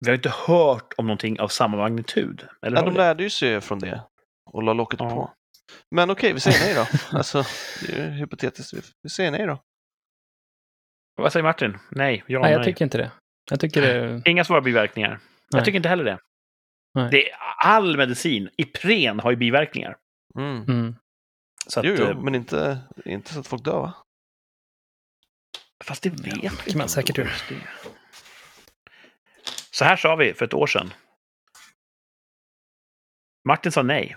Vi 0.00 0.08
har 0.10 0.14
inte 0.14 0.32
hört 0.46 0.92
om 0.96 1.06
någonting 1.06 1.40
av 1.40 1.48
samma 1.48 1.76
magnitud. 1.76 2.48
Eller 2.66 2.76
Ja, 2.76 2.84
de 2.84 2.94
lärde 2.94 3.22
ju 3.22 3.30
sig 3.30 3.60
från 3.60 3.78
det 3.78 4.02
och 4.50 4.62
la 4.62 4.72
locket 4.72 5.00
Ja. 5.00 5.10
på. 5.10 5.32
Men 5.90 6.10
okej, 6.10 6.32
vi 6.32 6.40
säger 6.40 6.58
nej 6.60 6.74
då. 6.74 6.98
Alltså, 7.18 7.44
det 7.86 7.92
är 7.92 8.04
ju 8.04 8.10
hypotetiskt. 8.10 8.72
Vi- 9.02 9.10
säger 9.10 9.30
nej 9.30 9.46
då. 9.46 9.58
Vad 11.16 11.32
säger 11.32 11.44
Martin? 11.44 11.78
Nej, 11.90 12.24
ja, 12.26 12.38
Nej, 12.40 12.48
nej. 12.48 12.52
jag 12.52 12.64
tycker 12.64 12.84
inte 12.84 12.98
det. 12.98 13.10
Jag 13.50 13.60
tycker 13.60 13.82
det... 13.82 14.22
Inga 14.30 14.44
svåra 14.44 14.60
biverkningar. 14.60 15.10
Jag 15.10 15.58
Nej. 15.58 15.64
tycker 15.64 15.76
inte 15.76 15.88
heller 15.88 16.04
det. 16.04 16.18
Nej. 16.94 17.08
det 17.10 17.30
är, 17.30 17.36
all 17.64 17.96
medicin, 17.96 18.48
Ipren, 18.56 19.20
har 19.20 19.30
ju 19.30 19.36
biverkningar. 19.36 19.96
Mm. 20.34 20.64
Mm. 20.68 20.96
Så 21.66 21.80
att, 21.80 21.86
Jo, 21.86 21.94
jo, 21.98 22.04
eh, 22.04 22.18
men 22.22 22.34
inte, 22.34 22.78
inte 23.04 23.34
så 23.34 23.40
att 23.40 23.46
folk 23.46 23.64
dör 23.64 23.80
va? 23.80 23.94
Fast 25.84 26.02
det 26.02 26.10
vet 26.10 26.26
vi 26.26 26.30
kan 26.30 26.42
inte 26.42 26.78
man 26.78 26.88
säkert 26.88 27.18
göra. 27.18 27.28
Så 29.70 29.84
här 29.84 29.96
sa 29.96 30.16
vi 30.16 30.34
för 30.34 30.44
ett 30.44 30.54
år 30.54 30.66
sedan. 30.66 30.92
Martin 33.48 33.72
sa 33.72 33.82
nej. 33.82 34.16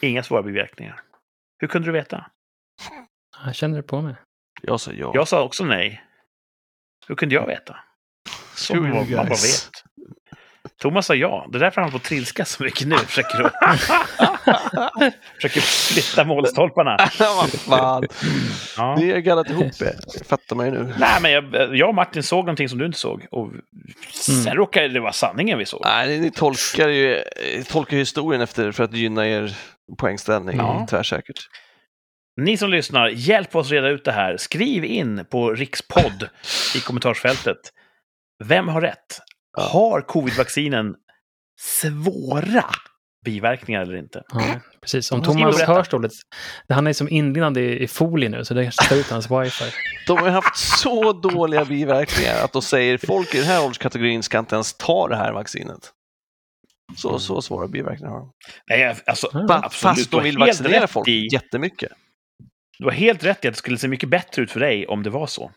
Inga 0.00 0.22
svåra 0.22 0.42
biverkningar. 0.42 1.02
Hur 1.58 1.68
kunde 1.68 1.88
du 1.88 1.92
veta? 1.92 2.30
Jag 3.44 3.54
känner 3.54 3.76
det 3.76 3.82
på 3.82 4.00
mig. 4.00 4.14
Jag 4.62 4.80
sa 4.80 4.92
ja. 4.92 5.12
Jag 5.14 5.28
sa 5.28 5.44
också 5.44 5.64
nej. 5.64 6.04
Hur 7.06 7.14
kunde 7.14 7.34
jag 7.34 7.46
veta? 7.46 7.76
Så 8.54 8.74
Screw 8.74 8.94
man, 8.94 9.10
bara 9.10 9.24
vet. 9.24 9.79
Thomas 10.80 11.06
sa 11.06 11.14
ja. 11.14 11.46
Det 11.52 11.58
är 11.58 11.60
därför 11.60 11.80
han 11.80 11.90
får 11.92 11.98
trilska 11.98 12.44
så 12.44 12.62
mycket 12.62 12.86
nu. 12.88 12.96
Försöker, 12.96 13.44
att, 13.44 13.80
försöker 15.34 15.60
flytta 15.60 16.24
målstolparna. 16.24 16.96
Vad 17.18 17.50
fan. 17.50 18.04
Ja. 18.76 18.96
Det 19.00 19.12
är 19.12 19.18
gaddat 19.18 19.50
ihop 19.50 19.78
det. 19.78 19.96
fattar 20.28 20.56
man 20.56 20.66
ju 20.66 20.72
nu. 20.72 20.94
Nej, 20.98 21.20
men 21.22 21.32
jag, 21.32 21.76
jag 21.76 21.88
och 21.88 21.94
Martin 21.94 22.22
såg 22.22 22.44
någonting 22.44 22.68
som 22.68 22.78
du 22.78 22.86
inte 22.86 22.98
såg. 22.98 23.26
Och 23.30 23.50
sen 24.14 24.54
råkade 24.54 24.88
det 24.88 25.00
vara 25.00 25.12
sanningen 25.12 25.58
vi 25.58 25.66
såg. 25.66 25.80
Nej, 25.84 26.20
ni 26.20 26.30
tolkar 26.30 26.88
ju 26.88 27.14
eh, 27.16 27.62
tolkar 27.68 27.96
historien 27.96 28.42
efter 28.42 28.72
för 28.72 28.84
att 28.84 28.92
gynna 28.94 29.28
er 29.28 29.56
poängställning 29.98 30.56
Ja. 30.56 30.86
tvärsäkert. 30.90 31.38
Ni 32.40 32.56
som 32.56 32.70
lyssnar, 32.70 33.08
hjälp 33.08 33.56
oss 33.56 33.70
reda 33.70 33.88
ut 33.88 34.04
det 34.04 34.12
här. 34.12 34.36
Skriv 34.36 34.84
in 34.84 35.24
på 35.30 35.50
Rikspodd 35.50 36.28
i 36.76 36.80
kommentarsfältet. 36.80 37.56
Vem 38.44 38.68
har 38.68 38.80
rätt? 38.80 39.20
Har 39.58 40.00
covid-vaccinen 40.00 40.94
svåra 41.60 42.64
biverkningar 43.24 43.80
eller 43.82 43.96
inte? 43.96 44.22
Ja, 44.32 44.60
precis. 44.82 45.12
Om 45.12 45.18
Thomas 45.22 45.54
hörs 45.76 45.88
dåligt. 45.88 46.12
Han 46.68 46.86
är 46.86 46.92
som 46.92 47.08
inlindad 47.08 47.58
i, 47.58 47.82
i 47.82 47.88
folie 47.88 48.28
nu, 48.28 48.44
så 48.44 48.54
det 48.54 48.70
stör 48.72 48.96
ut 48.96 49.10
hans 49.10 49.30
wifi. 49.30 49.64
De 50.06 50.18
har 50.18 50.28
haft 50.28 50.56
så 50.58 51.12
dåliga 51.12 51.64
biverkningar 51.64 52.44
att 52.44 52.52
de 52.52 52.62
säger 52.62 52.98
folk 52.98 53.34
i 53.34 53.38
den 53.38 53.46
här 53.46 53.62
ålderskategorin 53.64 54.22
ska 54.22 54.38
inte 54.38 54.54
ens 54.54 54.74
ta 54.76 55.08
det 55.08 55.16
här 55.16 55.32
vaccinet. 55.32 55.92
Så, 56.96 57.18
så 57.18 57.42
svåra 57.42 57.68
biverkningar 57.68 58.12
har 58.12 58.18
de. 58.20 58.32
Nej, 58.70 58.96
alltså, 59.06 59.28
Ja. 59.32 59.40
Absolut. 59.64 59.72
Fast 59.96 60.10
de 60.10 60.22
vill 60.22 60.38
vaccinera 60.38 60.86
folk 60.86 61.08
i- 61.08 61.28
jättemycket. 61.32 61.92
Du 62.78 62.84
har 62.84 62.92
helt 62.92 63.24
rätt 63.24 63.44
i 63.44 63.48
att 63.48 63.54
det 63.54 63.58
skulle 63.58 63.78
se 63.78 63.88
mycket 63.88 64.08
bättre 64.08 64.42
ut 64.42 64.50
för 64.50 64.60
dig 64.60 64.86
om 64.86 65.02
det 65.02 65.10
var 65.10 65.26
så. 65.26 65.50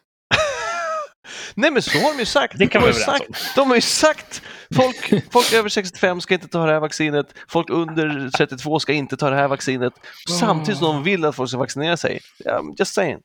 Nej 1.55 1.71
men 1.71 1.81
så 1.81 1.99
har 1.99 2.13
de 2.13 2.19
ju 2.19 2.25
sagt. 2.25 2.57
Det 2.57 2.67
kan 2.67 2.81
de, 2.81 2.87
vi 2.87 2.93
har 2.93 2.99
sagt 2.99 3.55
de 3.55 3.67
har 3.67 3.75
ju 3.75 3.81
sagt 3.81 4.41
folk, 4.75 5.31
folk 5.31 5.53
över 5.53 5.69
65 5.69 6.21
ska 6.21 6.33
inte 6.33 6.47
ta 6.47 6.65
det 6.65 6.71
här 6.73 6.79
vaccinet, 6.79 7.33
folk 7.47 7.69
under 7.69 8.29
32 8.29 8.79
ska 8.79 8.93
inte 8.93 9.17
ta 9.17 9.29
det 9.29 9.35
här 9.35 9.47
vaccinet. 9.47 9.93
Samtidigt 10.39 10.79
som 10.79 10.87
de 10.87 11.03
vill 11.03 11.25
att 11.25 11.35
folk 11.35 11.49
ska 11.49 11.57
vaccinera 11.59 11.97
sig. 11.97 12.19
Ja, 12.37 12.63
just 12.79 12.93
saying. 12.93 13.19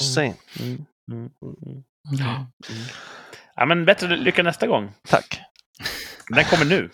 Just 0.00 0.14
saying. 0.14 0.34
Ja. 2.18 2.46
Ja, 3.56 3.66
men 3.66 3.84
bättre 3.84 4.16
lycka 4.16 4.42
nästa 4.42 4.66
gång. 4.66 4.92
Tack. 5.08 5.40
Den 6.28 6.44
kommer 6.44 6.64
nu. 6.64 6.90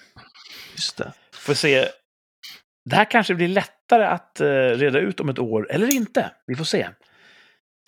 Just 0.72 0.96
det. 0.96 1.12
Får 1.32 1.54
se. 1.54 1.88
Det 2.84 2.96
här 2.96 3.10
kanske 3.10 3.34
blir 3.34 3.48
lättare 3.48 4.04
att 4.04 4.40
eh, 4.40 4.46
reda 4.46 4.98
ut 4.98 5.20
om 5.20 5.28
ett 5.28 5.38
år, 5.38 5.66
eller 5.70 5.94
inte. 5.94 6.30
Vi 6.46 6.54
får 6.54 6.64
se. 6.64 6.88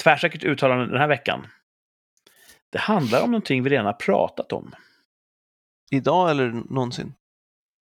Tvärsäkert 0.03 0.45
uttalande 0.45 0.87
den 0.87 1.01
här 1.01 1.09
veckan. 1.09 1.47
Det 2.73 2.79
handlar 2.79 3.23
om 3.23 3.31
någonting 3.31 3.63
vi 3.63 3.71
redan 3.71 3.87
har 3.87 3.93
pratat 3.93 4.53
om. 4.53 4.75
Idag 5.91 6.31
eller 6.31 6.51
någonsin? 6.51 7.15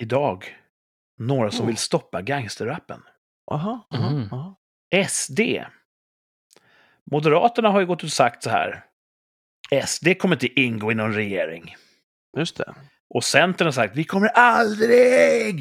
Idag. 0.03 0.57
Några 1.19 1.51
som 1.51 1.63
Oh. 1.63 1.67
vill 1.67 1.77
stoppa 1.77 2.23
gangsterrappen. 2.23 3.03
Aha, 3.51 3.87
aha, 3.95 4.11
Mhm. 4.11 4.29
aha. 4.33 4.57
SD. 5.09 5.41
Moderaterna 7.11 7.69
har 7.71 7.81
ju 7.81 7.87
gått 7.87 8.03
och 8.03 8.11
sagt 8.11 8.43
så 8.43 8.51
här. 8.51 8.85
SD 9.87 10.15
kommer 10.19 10.37
inte 10.37 10.61
ingå 10.61 10.93
i 10.93 10.95
någon 10.95 11.13
regering. 11.15 11.77
Just 12.37 12.57
det. 12.57 12.75
Och 13.15 13.25
Centern 13.25 13.67
har 13.67 13.73
sagt 13.73 13.97
vi 13.97 14.05
kommer 14.05 14.29
aldrig 14.29 15.61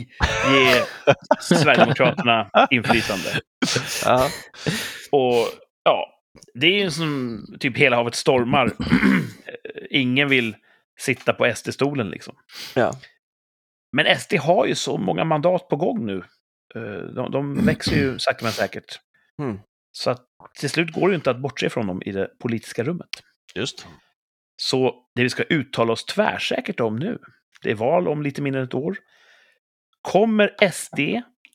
ge 0.52 0.84
Sverigedemokraterna 1.42 2.50
inflytande. 2.72 3.42
Ja. 4.06 4.28
Och 5.12 5.48
ja, 5.84 6.13
det 6.54 6.68
är 6.68 6.84
ju 6.84 6.92
som 6.92 7.46
typ 7.60 7.78
hela 7.78 7.96
havet 7.96 8.16
stormar. 8.16 8.72
Ingen 9.90 10.30
vill 10.30 10.56
sitta 11.00 11.34
på 11.34 11.46
SD-stolen 11.46 12.10
liksom. 12.10 12.36
Ja. 12.76 12.94
Men 13.92 14.20
SD 14.20 14.34
har 14.34 14.66
ju 14.66 14.76
så 14.76 14.98
många 14.98 15.24
mandat 15.24 15.68
på 15.70 15.76
gång 15.76 16.06
nu. 16.06 16.24
Eh, 16.76 17.02
De, 17.16 17.32
de 17.32 17.56
växer 17.66 17.96
ju 17.96 18.20
sakta 18.20 18.46
men 18.46 18.52
säkert. 18.54 19.00
Mm. 19.42 19.60
Så 19.92 20.10
att 20.10 20.26
till 20.60 20.70
slut 20.70 20.92
går 20.92 21.08
det 21.08 21.12
ju 21.12 21.16
inte 21.16 21.32
att 21.32 21.42
bortse 21.42 21.70
från 21.70 21.88
dem 21.88 22.02
i 22.06 22.12
det 22.12 22.30
politiska 22.40 22.84
rummet. 22.84 23.10
Just. 23.56 23.88
Så 24.56 24.96
det 25.16 25.24
vi 25.24 25.30
ska 25.30 25.44
uttala 25.44 25.94
oss 25.94 26.06
tvärsäkert 26.06 26.80
om 26.80 26.96
nu, 26.96 27.20
Det 27.64 27.72
är 27.72 27.76
val 27.76 28.08
om 28.08 28.22
lite 28.22 28.42
mindre 28.42 28.62
än 28.62 28.68
ett 28.68 28.74
år. 28.74 28.98
Kommer 30.02 30.72
SD 30.72 31.00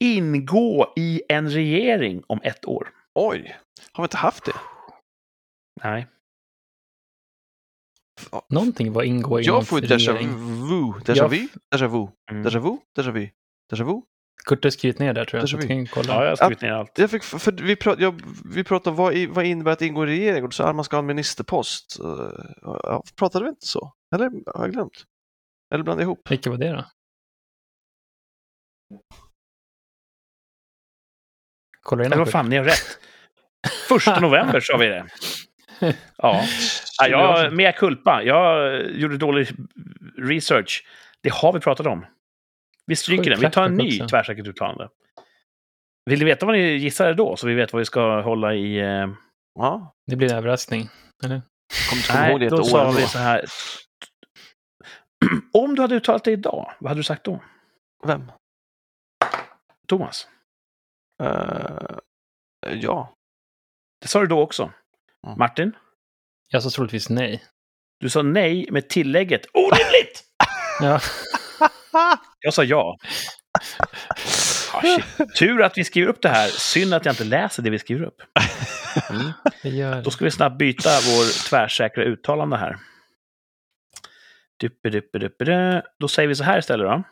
ingå 0.00 0.92
i 0.96 1.22
en 1.28 1.50
regering 1.50 2.22
om 2.26 2.40
ett 2.42 2.64
år? 2.64 2.88
Oj, 3.14 3.56
har 3.92 4.02
vi 4.02 4.06
inte 4.06 4.16
haft 4.16 4.44
det? 4.44 4.54
Nej. 5.82 6.06
Någonting 8.48 8.92
var 8.92 9.02
ingå 9.02 9.40
i 9.40 9.42
Jag 9.42 9.68
får 9.68 9.80
déjà 9.80 10.12
vu. 10.12 10.92
Déjà 11.04 11.28
vu? 11.28 11.48
Déjà 11.74 11.88
vu? 11.88 12.08
Mm. 12.30 12.42
Déjà 12.46 12.60
vu? 12.60 12.78
Déjà 12.96 13.12
vu? 13.12 13.30
Déjà 13.72 13.84
vu? 13.84 14.02
Kurt 14.46 14.64
har 14.64 14.70
skrivit 14.70 14.98
ner 14.98 15.12
där 15.12 15.24
tror 15.24 15.38
jag. 15.38 15.42
Där 15.42 15.46
Så 15.46 15.56
vi. 15.56 15.66
kan 15.66 15.86
kolla. 15.86 16.14
Ja, 16.14 16.22
jag 16.22 16.30
har 16.30 16.36
skrivit 16.36 16.60
ner 16.60 16.72
allt. 16.72 16.98
Jag 16.98 17.10
fick, 17.10 17.22
för 17.22 17.52
vi, 17.52 17.76
prat, 17.76 18.00
jag, 18.00 18.22
vi 18.44 18.64
pratade 18.64 18.90
om 18.90 18.96
vad, 18.96 19.14
i, 19.14 19.26
vad 19.26 19.44
innebär 19.44 19.72
att 19.72 19.82
ingå 19.82 20.04
i 20.04 20.06
regering 20.06 20.42
och 20.42 20.48
du 20.48 20.54
sa 20.54 20.68
att 20.68 20.76
man 20.76 20.84
ska 20.84 20.96
ha 20.96 21.00
en 21.00 21.06
ministerpost. 21.06 22.00
Uh, 22.00 22.30
ja, 22.62 23.02
pratade 23.16 23.44
vi 23.44 23.48
inte 23.48 23.66
så? 23.66 23.92
Eller 24.14 24.30
har 24.54 24.64
jag 24.64 24.72
glömt? 24.72 25.04
Eller 25.74 25.84
blandade 25.84 26.02
ihop? 26.02 26.30
Vilka 26.30 26.50
var 26.50 26.56
det 26.56 26.72
då? 26.72 26.84
Kolla 31.82 32.04
in 32.04 32.12
Eller 32.12 32.24
vad 32.24 32.30
fan, 32.30 32.48
ni 32.48 32.56
har 32.56 32.64
rätt. 32.64 32.98
Första 33.88 34.20
november 34.26 34.60
sa 34.60 34.76
vi 34.76 34.86
det. 34.86 35.06
Ja. 36.16 36.44
ja 36.98 37.08
jag, 37.08 37.52
mea 37.52 37.72
culpa. 37.72 38.22
Jag 38.22 38.80
gjorde 38.90 39.16
dålig 39.16 39.48
research. 40.18 40.84
Det 41.22 41.32
har 41.32 41.52
vi 41.52 41.60
pratat 41.60 41.86
om. 41.86 42.06
Vi 42.86 42.96
stryker 42.96 43.30
den. 43.30 43.40
Vi 43.40 43.50
tar 43.50 43.64
en 43.64 43.74
ny 43.76 43.98
tvärsäkert 43.98 44.46
uttalande. 44.46 44.88
Vill 46.10 46.18
ni 46.18 46.24
veta 46.24 46.46
vad 46.46 46.54
ni 46.54 46.62
gissade 46.76 47.14
då? 47.14 47.36
Så 47.36 47.46
vi 47.46 47.54
vet 47.54 47.72
vad 47.72 47.78
vi 47.78 47.84
ska 47.84 48.20
hålla 48.20 48.54
i... 48.54 48.78
Eh... 48.78 49.08
Ja, 49.54 49.94
Det 50.06 50.16
blir 50.16 50.32
en 50.32 50.38
överraskning. 50.38 50.88
Eller? 51.24 51.42
kommer 51.90 52.00
inte 52.02 52.12
komma 52.12 52.28
ihåg 52.28 52.40
det 52.40 52.44
Nej, 52.44 52.46
ett 52.46 52.50
då 52.50 52.58
år. 52.58 52.64
sa 52.64 52.90
vi 52.90 53.02
så 53.02 53.18
här. 53.18 53.44
Om 55.52 55.74
du 55.74 55.82
hade 55.82 55.94
uttalat 55.94 56.24
det 56.24 56.30
idag, 56.32 56.72
vad 56.78 56.88
hade 56.90 56.98
du 56.98 57.04
sagt 57.04 57.24
då? 57.24 57.42
Vem? 58.06 58.32
Thomas? 59.88 60.28
Eh, 61.22 61.98
ja. 62.74 63.14
Det 64.00 64.08
sa 64.08 64.20
du 64.20 64.26
då 64.26 64.40
också. 64.40 64.72
Mm. 65.26 65.38
Martin? 65.38 65.72
Jag 66.48 66.62
sa 66.62 66.70
troligtvis 66.70 67.08
nej. 67.08 67.44
Du 68.00 68.10
sa 68.10 68.22
nej 68.22 68.68
med 68.70 68.88
tillägget 68.88 69.46
orimligt! 69.54 70.24
Ja, 70.80 71.00
Jag 72.40 72.54
sa 72.54 72.64
ja. 72.64 72.96
Ah. 74.72 74.82
Tur 75.38 75.62
att 75.62 75.78
vi 75.78 75.84
skriver 75.84 76.08
upp 76.08 76.22
det 76.22 76.28
här. 76.28 76.48
Synd 76.48 76.94
att 76.94 77.04
jag 77.04 77.12
inte 77.12 77.24
läser 77.24 77.62
det 77.62 77.70
vi 77.70 77.78
skriver 77.78 78.06
upp. 78.06 78.22
Mm. 79.10 80.02
Då 80.02 80.10
ska 80.10 80.24
vi 80.24 80.30
snabbt 80.30 80.58
byta 80.58 80.90
vår 80.90 81.48
tvärsäkra 81.48 82.04
uttalande 82.04 82.56
här. 82.56 82.78
Duppe-duppe-duppe-du. 84.60 85.82
Då 85.98 86.08
säger 86.08 86.28
vi 86.28 86.34
så 86.34 86.44
här 86.44 86.58
istället 86.58 86.86
då. 86.86 87.02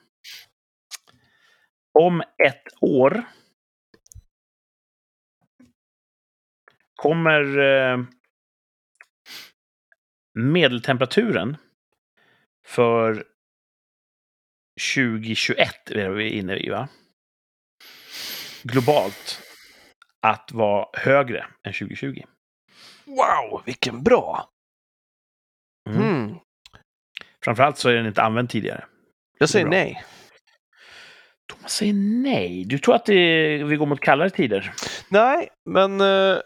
Om 1.99 2.21
ett 2.21 2.63
år 2.81 3.25
kommer 6.97 7.59
eh, 7.59 8.05
medeltemperaturen 10.35 11.57
för 12.67 13.25
2021, 14.97 15.91
är 15.91 16.11
vi 16.11 16.31
inne 16.31 16.57
i 16.57 16.71
va? 16.71 16.89
Globalt 18.63 19.43
att 20.23 20.53
vara 20.53 20.89
högre 20.93 21.47
än 21.63 21.73
2020. 21.73 22.23
Wow, 23.05 23.63
vilken 23.67 24.03
bra! 24.03 24.51
Mm. 25.91 26.03
Mm. 26.03 26.39
Framförallt 27.45 27.79
så 27.79 27.89
är 27.89 27.95
den 27.95 28.07
inte 28.07 28.23
använd 28.23 28.51
tidigare. 28.51 28.85
Jag 29.39 29.49
säger 29.49 29.67
nej. 29.67 30.05
Thomas 31.47 31.73
säger 31.73 31.93
nej. 32.23 32.65
Du 32.65 32.79
tror 32.79 32.95
att 32.95 33.07
det, 33.07 33.65
vi 33.65 33.77
går 33.77 33.87
mot 33.87 34.01
kallare 34.01 34.31
tider? 34.31 34.73
Nej, 35.09 35.49
men 35.71 36.01
eh, 36.01 36.39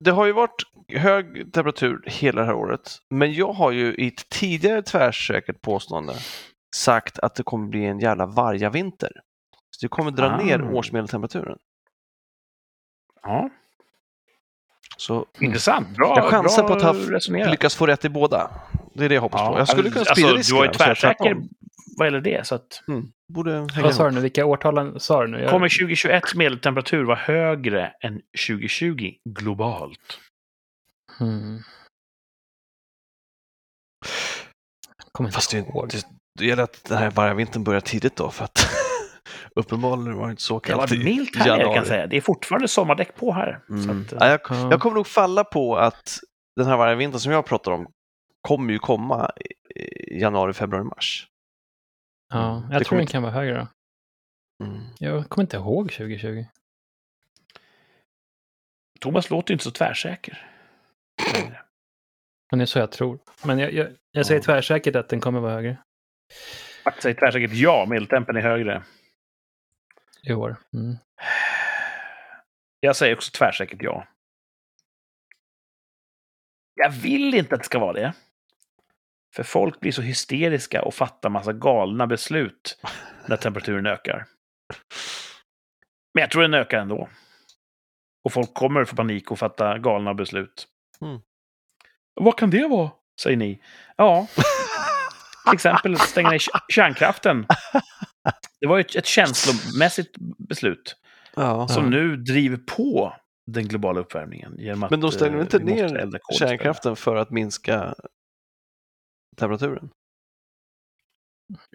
det 0.00 0.10
har 0.10 0.26
ju 0.26 0.32
varit 0.32 0.62
hög 0.88 1.52
temperatur 1.52 2.02
hela 2.06 2.40
det 2.40 2.46
här 2.46 2.54
året. 2.54 2.98
Men 3.10 3.32
jag 3.32 3.52
har 3.52 3.70
ju 3.70 3.94
i 3.94 4.08
ett 4.08 4.28
tidigare 4.28 4.82
tvärsäkert 4.82 5.62
påstående 5.62 6.14
sagt 6.76 7.18
att 7.18 7.34
det 7.34 7.42
kommer 7.42 7.68
bli 7.68 7.84
en 7.84 7.98
jävla 7.98 8.26
vargavinter. 8.26 9.10
Så 9.70 9.84
det 9.84 9.88
kommer 9.88 10.10
dra 10.10 10.24
Ah. 10.26 10.36
ner 10.36 10.74
årsmedeltemperaturen. 10.74 11.58
Ja, 13.22 13.50
Så 14.96 15.26
intressant. 15.40 15.88
Bra, 15.96 16.14
jag 16.16 16.30
chansar 16.30 16.62
bra 16.62 16.68
på 16.80 16.86
att 16.88 16.96
ha 16.96 17.12
resonerat. 17.12 17.50
lyckas 17.50 17.74
få 17.74 17.86
rätt 17.86 18.04
i 18.04 18.08
båda. 18.08 18.50
Det 18.94 19.04
är 19.04 19.08
det 19.08 19.14
jag 19.14 19.22
hoppas 19.22 19.48
på. 19.48 19.58
Jag 19.58 19.68
skulle 19.68 19.90
kunna 19.90 20.00
alltså, 20.00 20.14
sprida 20.14 20.30
Du 20.32 20.36
riskerna. 20.38 20.58
var 20.58 20.66
ju 20.66 20.72
tvärsäker. 20.72 21.36
Vad 21.96 22.06
gäller 22.06 22.20
det. 22.20 22.46
Så 22.46 22.54
att, 22.54 22.82
Mm. 22.88 23.12
Borde 23.32 23.52
hänga 23.52 23.82
Vad 23.82 23.94
sa 23.94 24.04
du 24.08 24.14
nu? 24.14 24.20
Vilka 24.20 24.44
årtal 24.44 25.00
sa 25.00 25.22
du 25.22 25.30
nu? 25.30 25.40
Jag 25.40 25.50
kommer 25.50 25.68
2021 25.68 26.34
medeltemperatur 26.34 27.04
vara 27.04 27.16
högre 27.18 27.92
än 28.00 28.22
2020 28.48 29.12
globalt? 29.28 30.18
Hmm. 31.18 31.58
Kommer 35.12 35.28
inte 35.28 35.34
Fast 35.34 35.50
det, 35.50 35.60
det, 35.88 36.06
det 36.38 36.46
gäller 36.46 36.62
att 36.62 36.84
den 36.84 36.98
här 36.98 37.10
vargavintern 37.10 37.64
börjar 37.64 37.80
tidigt 37.80 38.16
då 38.16 38.30
för 38.30 38.44
att 38.44 38.58
uppenbarligen 39.56 40.16
var 40.18 40.26
det 40.26 40.30
inte 40.30 40.42
så 40.42 40.54
Det 40.58 40.68
kallt 40.68 40.78
varit 40.80 40.92
i 40.92 41.04
milt 41.04 41.36
här 41.36 41.46
nere, 41.56 41.64
kan 41.64 41.74
jag 41.74 41.86
säga. 41.86 42.06
Det 42.06 42.16
är 42.16 42.20
fortfarande 42.20 42.68
sommardäck 42.68 43.14
på 43.16 43.32
här. 43.32 43.60
Så 43.66 43.72
Mm. 43.74 44.00
att, 44.02 44.12
eh, 44.12 44.18
Ja, 44.20 44.28
jag, 44.28 44.40
Ja. 44.48 44.70
jag 44.70 44.80
kommer 44.80 44.94
nog 44.96 45.06
falla 45.06 45.44
på 45.44 45.76
att 45.76 46.18
den 46.56 46.66
här 46.66 46.76
vargavintern 46.76 47.20
som 47.20 47.32
jag 47.32 47.46
pratar 47.46 47.72
om 47.72 47.86
kommer 48.48 48.72
ju 48.72 48.78
komma 48.78 49.30
i 49.74 50.20
januari, 50.20 50.52
februari, 50.52 50.84
mars. 50.84 51.26
Ja, 52.34 52.56
Mm. 52.56 52.70
jag 52.72 52.80
Det 52.80 52.84
tror 52.84 52.98
den 52.98 53.06
kan 53.06 53.22
vara 53.22 53.32
högre 53.32 53.54
då. 53.54 53.68
Mm. 54.66 54.80
Jag 54.98 55.28
kommer 55.28 55.42
inte 55.44 55.56
ihåg 55.56 55.92
2020. 55.92 56.44
Thomas 59.00 59.30
låter 59.30 59.52
inte 59.52 59.64
så 59.64 59.70
tvärsäker. 59.70 60.50
Men 62.50 62.58
det 62.58 62.64
är 62.64 62.66
så 62.66 62.78
jag 62.78 62.92
tror. 62.92 63.18
Men 63.44 63.58
jag, 63.58 63.72
jag, 63.72 63.96
jag 64.10 64.26
säger 64.26 64.40
Ja. 64.40 64.44
tvärsäkert 64.44 64.96
att 64.96 65.08
den 65.08 65.20
kommer 65.20 65.40
vara 65.40 65.52
högre 65.52 65.76
Martin 66.84 67.02
säger 67.02 67.16
tvärsäkert 67.16 67.50
ja, 67.52 67.86
medeltempen 67.88 68.36
är 68.36 68.40
högre. 68.40 68.84
i 70.22 70.32
år. 70.32 70.56
Mm. 70.72 70.96
Jag 72.80 72.96
säger 72.96 73.14
också 73.16 73.30
tvärsäkert 73.38 73.82
ja. 73.82 74.06
Jag 76.74 76.90
vill 76.90 77.34
inte 77.34 77.54
att 77.54 77.60
det 77.60 77.64
ska 77.66 77.78
vara 77.78 77.92
det. 77.92 78.12
För 79.34 79.42
folk 79.42 79.80
blir 79.80 79.92
så 79.92 80.02
hysteriska 80.02 80.82
och 80.82 80.94
fattar 80.94 81.30
massa 81.30 81.52
galna 81.52 82.06
beslut 82.06 82.78
när 83.26 83.36
temperaturen 83.36 83.86
ökar. 83.86 84.26
Men 86.14 86.20
jag 86.20 86.30
tror 86.30 86.42
den 86.42 86.54
ökar 86.54 86.78
ändå. 86.78 87.08
Och 88.24 88.32
folk 88.32 88.54
kommer 88.54 88.84
få 88.84 88.96
panik 88.96 89.30
och 89.30 89.38
fatta 89.38 89.78
galna 89.78 90.14
beslut. 90.14 90.66
Mm. 91.00 91.20
Vad 92.20 92.38
kan 92.38 92.50
det 92.50 92.68
vara? 92.68 92.90
Säger 93.22 93.36
ni. 93.36 93.62
Ja, 93.96 94.26
till 95.46 95.54
exempel 95.54 95.98
stänga 95.98 96.30
ner 96.30 96.42
kärnkraften. 96.68 97.46
Det 98.60 98.66
var 98.66 98.76
ju 98.76 98.80
ett, 98.80 98.94
ett 98.94 99.06
känslomässigt 99.06 100.14
beslut 100.48 100.96
Ja. 101.36 101.68
som 101.68 101.90
nu 101.90 102.16
driver 102.16 102.56
på 102.56 103.16
den 103.46 103.68
globala 103.68 104.00
uppvärmningen. 104.00 104.54
Genom 104.58 104.82
att, 104.82 104.90
Men 104.90 105.00
de 105.00 105.12
stänger 105.12 105.36
eh, 105.36 105.42
inte 105.42 105.58
ner 105.58 106.20
kärnkraften 106.38 106.96
för 106.96 107.16
att 107.16 107.30
minska 107.30 107.94
temperaturen? 109.36 109.90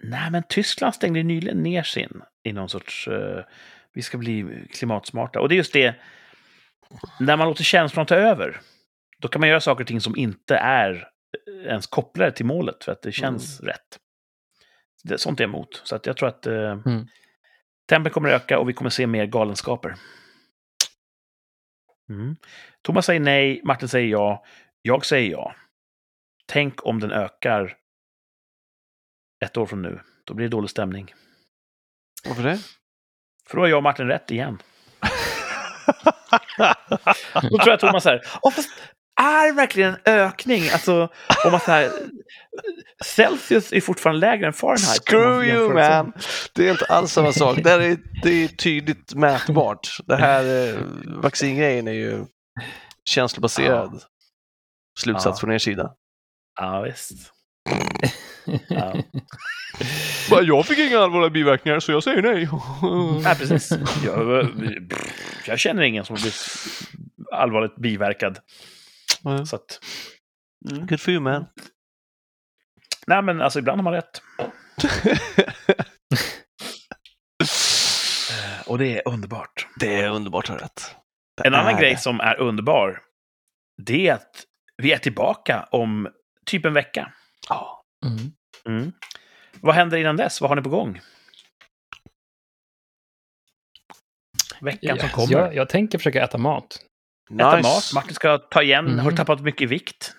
Nej, 0.02 0.30
men 0.30 0.42
Tyskland 0.48 0.94
stängde 0.94 1.22
nyligen 1.22 1.62
ner 1.62 1.82
sin 1.82 2.22
i 2.42 2.52
någon 2.52 2.68
sorts... 2.68 3.08
eh, 3.08 3.44
vi 3.92 4.02
ska 4.02 4.18
bli 4.18 4.66
klimatsmarta. 4.70 5.40
Och 5.40 5.48
det 5.48 5.54
är 5.54 5.56
just 5.56 5.72
det, 5.72 5.94
när 7.20 7.36
man 7.36 7.48
låter 7.48 7.64
känslorna 7.64 8.06
ta 8.06 8.14
över, 8.14 8.60
då 9.18 9.28
kan 9.28 9.40
man 9.40 9.48
göra 9.48 9.60
saker 9.60 9.84
och 9.84 9.88
ting 9.88 10.00
som 10.00 10.16
inte 10.16 10.56
är 10.56 11.08
eh, 11.48 11.66
ens 11.66 11.86
kopplade 11.86 12.32
till 12.32 12.46
målet, 12.46 12.84
för 12.84 12.92
att 12.92 13.02
det 13.02 13.12
känns 13.12 13.60
rätt. 13.60 13.98
Det, 15.04 15.18
sånt 15.18 15.40
är 15.40 15.44
jag 15.44 15.48
emot. 15.48 15.80
Så 15.84 15.96
att 15.96 16.06
jag 16.06 16.16
tror 16.16 16.28
att 16.28 16.46
eh, 16.46 16.70
Mm. 16.86 17.06
tempen 17.88 18.12
kommer 18.12 18.28
att 18.28 18.42
öka 18.42 18.58
och 18.58 18.68
vi 18.68 18.72
kommer 18.72 18.90
se 18.90 19.06
mer 19.06 19.26
galenskaper. 19.26 19.94
Mm. 22.08 22.36
Thomas 22.82 23.06
säger 23.06 23.20
nej, 23.20 23.60
Martin 23.64 23.88
säger 23.88 24.08
ja, 24.08 24.44
jag 24.82 25.06
säger 25.06 25.30
ja. 25.30 25.54
Tänk 26.50 26.86
om 26.86 27.00
den 27.00 27.12
ökar 27.12 27.76
ett 29.44 29.56
år 29.56 29.66
från 29.66 29.82
nu. 29.82 30.00
Då 30.24 30.34
blir 30.34 30.46
det 30.46 30.50
dålig 30.50 30.70
stämning. 30.70 31.14
Varför 32.28 32.42
det? 32.42 32.58
För 33.48 33.56
då 33.56 33.62
har 33.62 33.68
jag 33.68 33.76
och 33.76 33.82
Martin 33.82 34.06
rätt 34.06 34.30
igen. 34.30 34.58
Då 37.42 37.58
tror 37.58 37.68
jag 37.68 37.80
Thomas 37.80 38.02
säger, 38.02 38.20
Åh, 38.42 38.52
fast 38.52 38.68
är 39.20 39.46
det 39.46 39.52
verkligen 39.52 39.90
en 40.04 40.14
ökning? 40.14 40.62
Alltså, 40.72 41.08
om 41.44 41.50
man 41.50 41.60
så 41.60 41.70
här, 41.70 41.90
Celsius 43.04 43.72
är 43.72 43.80
fortfarande 43.80 44.20
lägre 44.20 44.46
än 44.46 44.52
Fahrenheit. 44.52 45.02
Screw 45.08 45.44
you 45.44 45.46
Jämförelse. 45.46 46.02
man! 46.02 46.12
Det 46.54 46.66
är 46.68 46.70
inte 46.72 46.84
alls 46.84 47.12
samma 47.12 47.32
sak. 47.32 47.58
Det, 47.62 47.70
här 47.70 47.80
är, 47.80 47.98
det 48.22 48.30
är 48.44 48.48
tydligt 48.48 49.14
mätbart. 49.14 49.88
Det 50.06 50.16
här 50.16 50.68
eh, 50.68 50.80
vaccingrejen 51.22 51.88
är 51.88 51.92
ju 51.92 52.24
känslobaserad 53.04 54.02
slutsats 54.98 55.36
Ja. 55.36 55.40
från 55.40 55.52
er 55.52 55.58
sida. 55.58 55.94
Ja, 56.60 56.80
visst. 56.80 57.32
Ja. 58.68 58.94
Jag 60.42 60.66
fick 60.66 60.78
inga 60.78 60.98
allvarliga 60.98 61.30
biverkningar 61.30 61.80
så 61.80 61.92
jag 61.92 62.02
säger 62.02 62.22
nej. 62.22 62.48
Nej, 63.22 63.36
precis. 63.36 63.70
Jag, 64.04 64.48
jag 65.46 65.58
känner 65.58 65.82
ingen 65.82 66.04
som 66.04 66.16
har 66.16 66.20
blivit 66.20 66.46
allvarligt 67.32 67.76
biverkad. 67.76 68.38
Mm. 69.24 69.46
Så 69.46 69.56
att, 69.56 69.80
mm. 70.70 70.86
Good 70.86 71.00
for 71.00 71.12
you 71.12 71.22
man. 71.22 71.46
Nej, 73.06 73.22
men 73.22 73.40
alltså 73.40 73.58
ibland 73.58 73.78
har 73.78 73.84
man 73.84 73.92
rätt. 73.92 74.22
Och 78.66 78.78
det 78.78 78.96
är 78.98 79.08
underbart. 79.08 79.66
Det 79.76 80.00
är 80.00 80.10
underbart 80.10 80.50
att 80.50 80.56
ha 80.56 80.64
rätt. 80.64 80.96
Det 81.36 81.46
En 81.48 81.54
annan 81.54 81.74
är 81.74 81.80
grej 81.80 81.92
det. 81.94 82.00
som 82.00 82.20
är 82.20 82.40
underbar, 82.40 83.02
det 83.86 84.08
är 84.08 84.14
att 84.14 84.44
vi 84.76 84.92
är 84.92 84.98
tillbaka 84.98 85.68
om 85.70 86.08
typ 86.46 86.64
en 86.64 86.74
vecka. 86.74 87.12
Ja. 87.48 87.82
Mm. 88.06 88.32
Mm. 88.78 88.92
Vad 89.60 89.74
händer 89.74 89.98
innan 89.98 90.16
dess? 90.16 90.40
Vad 90.40 90.50
har 90.50 90.56
ni 90.56 90.62
på 90.62 90.68
gång? 90.70 91.00
Veckan 94.60 94.98
som 94.98 95.08
kommer. 95.08 95.32
Jag, 95.38 95.54
jag 95.54 95.68
tänker 95.68 95.98
försöka 95.98 96.24
äta 96.24 96.38
mat. 96.38 96.78
Äta 97.34 97.56
Nice. 97.56 97.68
mat. 97.68 97.90
Martin 97.94 98.14
ska 98.14 98.38
ta 98.38 98.62
igen. 98.62 98.86
Mm. 98.86 98.98
Har 98.98 99.10
du 99.10 99.16
tappat 99.16 99.40
mycket 99.40 99.68
vikt? 99.70 100.14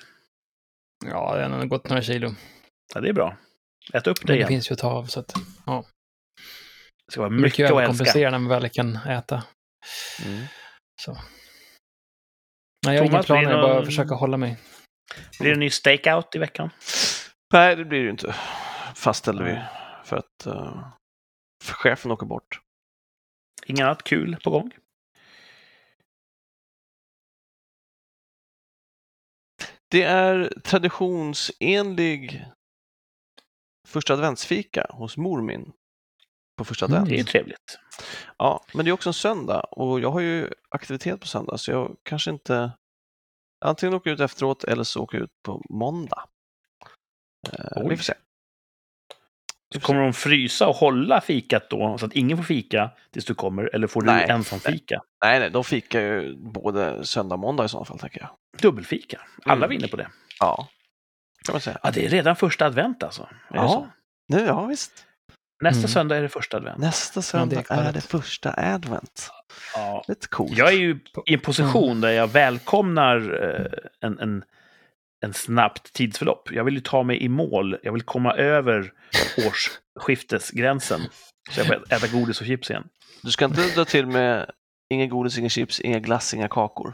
Ja, 1.06 1.36
det 1.36 1.44
har 1.46 1.66
gått 1.66 1.90
några 1.90 2.02
kilo. 2.02 2.32
Ja, 2.94 3.02
det 3.02 3.10
är 3.10 3.14
bra. 3.14 3.38
Ät 3.94 4.08
upp 4.08 4.18
det 4.18 4.24
Men 4.24 4.28
det 4.34 4.36
igen. 4.38 4.48
finns 4.48 4.72
ju 4.72 4.74
att 4.74 4.80
ta 4.80 4.90
av. 4.92 5.06
Så 5.06 5.20
att, 5.20 5.28
Det 7.06 7.12
ska 7.12 7.22
vara 7.22 7.30
mycket 7.30 7.44
mycket 7.44 7.66
att 7.66 7.70
älska. 7.72 7.76
överkompensera 7.84 8.32
när 8.32 8.40
man 8.40 8.50
väl 8.62 8.70
kan 8.70 8.96
äta. 8.96 9.44
Mm. 10.26 10.46
Så. 11.02 11.18
Nej, 12.86 12.96
jag 12.96 13.02
har 13.04 13.06
inga 13.10 13.24
planer, 13.24 13.52
jag 13.52 13.62
bara 13.62 13.74
någon- 13.74 13.86
försöka 13.86 14.16
hålla 14.16 14.38
mig. 14.38 14.58
Blir 15.40 15.50
det 15.50 15.56
en 15.56 15.60
ny 15.60 15.70
stakeout 15.70 16.36
i 16.36 16.40
veckan? 16.40 16.70
Nej, 17.54 17.76
det 17.76 17.86
blir 17.86 18.00
det 18.00 18.06
ju 18.06 18.12
inte. 18.12 18.36
Fastställde 18.96 19.44
vi. 19.44 19.62
För 20.06 20.18
att 20.18 20.48
uh, 20.48 20.88
för 21.64 21.74
chefen 21.74 22.12
åker 22.12 22.26
bort. 22.26 22.62
Inget 23.66 23.84
annat 23.84 24.04
kul 24.04 24.38
på 24.44 24.50
gång? 24.50 24.72
Det 29.92 30.04
är 30.04 30.54
traditionsenlig 30.64 32.46
första 33.88 34.14
adventsfika 34.14 34.86
hos 34.90 35.18
mor 35.18 35.42
min. 35.42 35.72
På 36.58 36.66
första 36.66 36.86
Mm. 36.86 36.96
advent. 36.96 37.10
Det 37.10 37.20
är 37.20 37.24
trevligt. 37.24 37.80
Ja, 38.38 38.66
men 38.74 38.86
det 38.86 38.92
är 38.92 38.94
också 38.94 39.10
en 39.10 39.14
söndag 39.14 39.60
och 39.60 40.00
jag 40.00 40.12
har 40.12 40.20
ju 40.20 40.50
aktivitet 40.70 41.20
på 41.22 41.28
söndag 41.28 41.58
så 41.58 41.72
jag 41.72 41.98
kanske 42.04 42.32
inte 42.32 42.72
antingen 43.62 43.94
åker 43.94 44.12
ut 44.12 44.20
efteråt 44.20 44.64
eller 44.64 44.84
så 44.84 45.06
jag 45.06 45.18
ut 45.24 45.30
på 45.44 45.62
måndag. 45.70 46.24
Eh, 47.54 47.88
vi 47.90 47.98
får 47.98 48.04
se. 48.04 48.14
Så 49.74 49.80
kommer 49.80 50.02
de 50.02 50.14
frysa 50.14 50.68
och 50.68 50.76
hålla 50.76 51.22
fikat 51.22 51.70
då, 51.70 51.98
så 51.98 52.06
att 52.06 52.14
ingen 52.14 52.38
får 52.38 52.44
fika 52.44 52.90
tills 53.12 53.26
du 53.26 53.34
kommer? 53.36 53.76
Eller 53.76 53.88
får 53.88 54.02
du 54.02 54.06
Nej. 54.08 54.30
ensam 54.30 54.60
fika? 54.60 55.02
Nej, 55.24 55.40
nej, 55.40 55.50
de 55.50 55.64
fikar 55.64 56.02
ju 56.02 56.36
både 56.38 57.06
söndag 57.06 57.36
och 57.36 57.40
måndag 57.40 57.66
i 57.66 57.70
så 57.70 57.86
fall, 57.86 58.00
tänker 58.00 58.20
jag. 58.22 58.30
Dubbelfika. 58.62 59.22
Alla 59.46 59.66
Mm. 59.66 59.70
vinner 59.70 59.88
på 59.88 59.98
det. 59.98 60.08
Ja, 60.40 60.68
kan 61.46 61.54
man 61.54 61.62
säga. 61.62 61.80
Ja, 61.84 61.92
det 61.92 62.06
är 62.06 62.10
redan 62.10 62.36
första 62.36 62.66
advent 62.66 63.04
alltså. 63.04 63.24
Är 63.50 63.56
Ja. 63.56 63.88
Nu, 64.28 64.40
ja, 64.40 64.66
visst. 64.66 65.06
Nästa 65.62 65.80
Mm. 65.80 65.88
söndag 65.90 66.18
är 66.18 66.22
det 66.22 66.30
första 66.30 66.58
advent. 66.58 66.78
Nästa 66.78 67.22
söndag 67.22 67.64
det 67.68 67.74
är 67.74 67.90
är, 67.90 67.94
det 67.94 68.02
första 68.02 68.54
advent. 68.58 69.30
Ja. 69.76 70.04
Lite 70.08 70.28
coolt. 70.28 70.58
Jag 70.58 70.68
är 70.74 70.78
ju 70.78 71.00
i 71.26 71.34
en 71.34 71.40
position 71.40 72.02
där 72.02 72.10
jag 72.12 72.28
välkomnar 72.28 73.44
eh, 73.44 74.08
en, 74.08 74.20
en, 74.20 74.44
en 75.26 75.34
snabbt 75.34 75.94
tidsförlopp. 75.94 76.52
Jag 76.52 76.64
vill 76.64 76.74
ju 76.74 76.82
ta 76.82 77.04
mig 77.04 77.24
i 77.24 77.30
mål. 77.30 77.78
Jag 77.84 77.94
vill 77.94 78.02
komma 78.02 78.34
över 78.36 78.92
årsskiftesgränsen. 79.48 81.02
Så 81.52 81.60
jag 81.60 81.68
får 81.68 81.94
äta 81.94 82.08
godis 82.08 82.42
och 82.42 82.48
chips 82.48 82.70
igen. 82.70 82.84
Du 83.24 83.32
ska 83.32 83.46
inte 83.46 83.62
dra 83.76 83.86
till 83.86 84.06
med 84.08 84.52
inga 84.90 85.06
godis, 85.08 85.38
inga 85.38 85.50
chips, 85.50 85.80
inga 85.80 86.00
glass, 86.00 86.34
inga 86.34 86.48
kakor. 86.48 86.94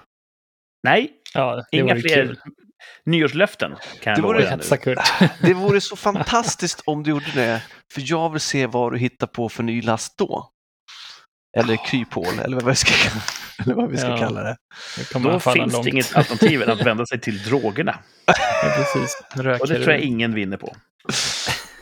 Nej, 0.83 1.11
Ja, 1.33 1.63
inga 1.71 1.95
fler 1.95 2.25
kul. 2.25 2.39
Nyårslöften 3.05 3.75
kan 4.01 4.15
Det 4.15 4.21
vore 4.21 4.39
nu. 4.39 4.45
Hetsa 4.45 4.77
Kurt. 4.77 4.99
Det 5.41 5.53
vore 5.53 5.81
så 5.81 5.95
fantastiskt 5.95 6.81
om 6.85 7.03
du 7.03 7.09
gjorde 7.09 7.31
det, 7.35 7.61
för 7.93 8.01
jag 8.05 8.29
vill 8.31 8.41
se 8.41 8.65
vad 8.67 8.91
du 8.93 8.97
hittar 8.97 9.27
på 9.27 9.49
för 9.49 9.63
ny 9.63 9.81
last 9.81 10.17
då. 10.17 10.49
Eller 11.57 11.85
kryphål, 11.85 12.39
eller 12.43 12.55
vad 12.55 12.65
vi 12.65 12.75
ska, 12.75 12.93
eller 13.63 13.73
vad 13.75 13.89
vi 13.91 13.97
ska 13.97 14.07
Ja. 14.07 14.17
kalla 14.17 14.43
det. 14.43 14.57
Det 15.13 15.19
Då 15.19 15.39
finns 15.39 15.73
långt. 15.73 15.83
det 15.85 15.89
inget 15.89 16.15
alternativ 16.15 16.61
än 16.63 16.69
att 16.69 16.81
vända 16.81 17.05
sig 17.05 17.19
till 17.21 17.43
drogerna. 17.43 17.99
Ja, 18.63 18.73
precis. 18.75 19.21
Röker 19.35 19.61
Och 19.61 19.67
det 19.67 19.75
tror 19.75 19.91
jag 19.91 19.99
ingen 20.01 20.33
vinner 20.33 20.57
på. 20.57 20.75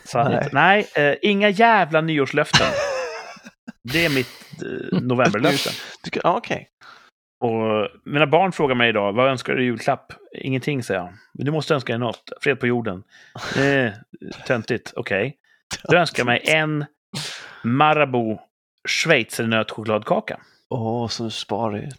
Så 0.04 0.18
att, 0.18 0.30
Nej. 0.52 0.86
nej, 0.94 1.06
eh, 1.10 1.14
inga 1.22 1.48
jävla 1.48 2.00
nyårslöften. 2.00 2.66
Det 3.92 4.04
är 4.04 4.08
mitt 4.08 4.28
eh, 4.62 5.00
novemberlöfte. 5.00 5.70
Okej. 6.24 6.68
Och 7.40 7.88
mina 8.04 8.26
barn 8.26 8.52
frågar 8.52 8.74
mig 8.74 8.88
idag, 8.88 9.12
vad 9.12 9.28
önskar 9.30 9.54
du 9.54 9.62
i 9.62 9.64
julklapp? 9.64 10.12
Ingenting, 10.32 10.82
säger 10.82 11.00
jag. 11.00 11.12
Men 11.34 11.46
du 11.46 11.52
måste 11.52 11.74
önska 11.74 11.92
dig 11.92 12.00
något. 12.00 12.32
Fred 12.40 12.60
på 12.60 12.66
jorden. 12.66 13.02
Eh, 13.56 13.92
töntigt, 14.46 14.92
okej. 14.96 15.36
Då 15.84 15.96
önskar 15.96 16.20
jag 16.20 16.26
mig 16.26 16.40
en 16.44 16.84
Marabou 17.62 18.38
schweizernötchokladkaka. 18.88 20.40
Åh, 20.68 21.08
som 21.08 21.26
du 21.26 21.30
sparar 21.30 21.78
i. 21.78 21.90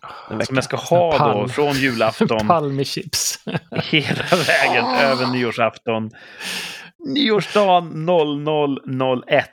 Som 0.45 0.55
jag 0.55 0.63
ska 0.63 0.77
ha 0.77 1.33
då 1.33 1.47
från 1.47 1.73
julafton 1.73 2.27
Palmechips. 2.47 3.45
hela 3.83 4.25
vägen 4.47 4.85
över 4.85 5.27
nyårsafton. 5.27 6.11
Nyårsdagen 7.07 8.05
0001. 9.27 9.49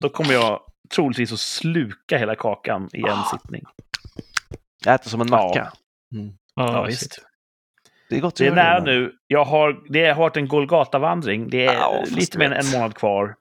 Då 0.00 0.08
kommer 0.08 0.32
jag 0.32 0.60
troligtvis 0.94 1.32
att 1.32 1.40
sluka 1.40 2.18
hela 2.18 2.34
kakan 2.34 2.88
i 2.92 3.00
en 3.00 3.22
sittning. 3.30 3.62
Äter 4.86 5.10
som 5.10 5.20
en 5.20 5.28
Ja. 5.30 5.36
macka. 5.48 5.72
Ja, 6.54 6.72
Ja, 6.72 6.82
visst. 6.82 7.18
Det 8.08 8.16
är 8.16 8.20
gott 8.20 8.32
att 8.32 8.36
Det 8.38 8.46
är 8.46 8.50
nära 8.54 8.84
nu. 8.84 9.12
Jag 9.26 9.44
har, 9.44 9.92
det 9.92 10.06
har 10.08 10.20
varit 10.20 10.36
en 10.36 10.48
Golgata-vandring. 10.48 11.50
Det 11.50 11.66
är 11.66 11.74
Ja, 11.74 12.04
lite 12.06 12.38
mer 12.38 12.46
än 12.46 12.52
en 12.52 12.70
månad 12.72 12.94
kvar. 12.94 13.34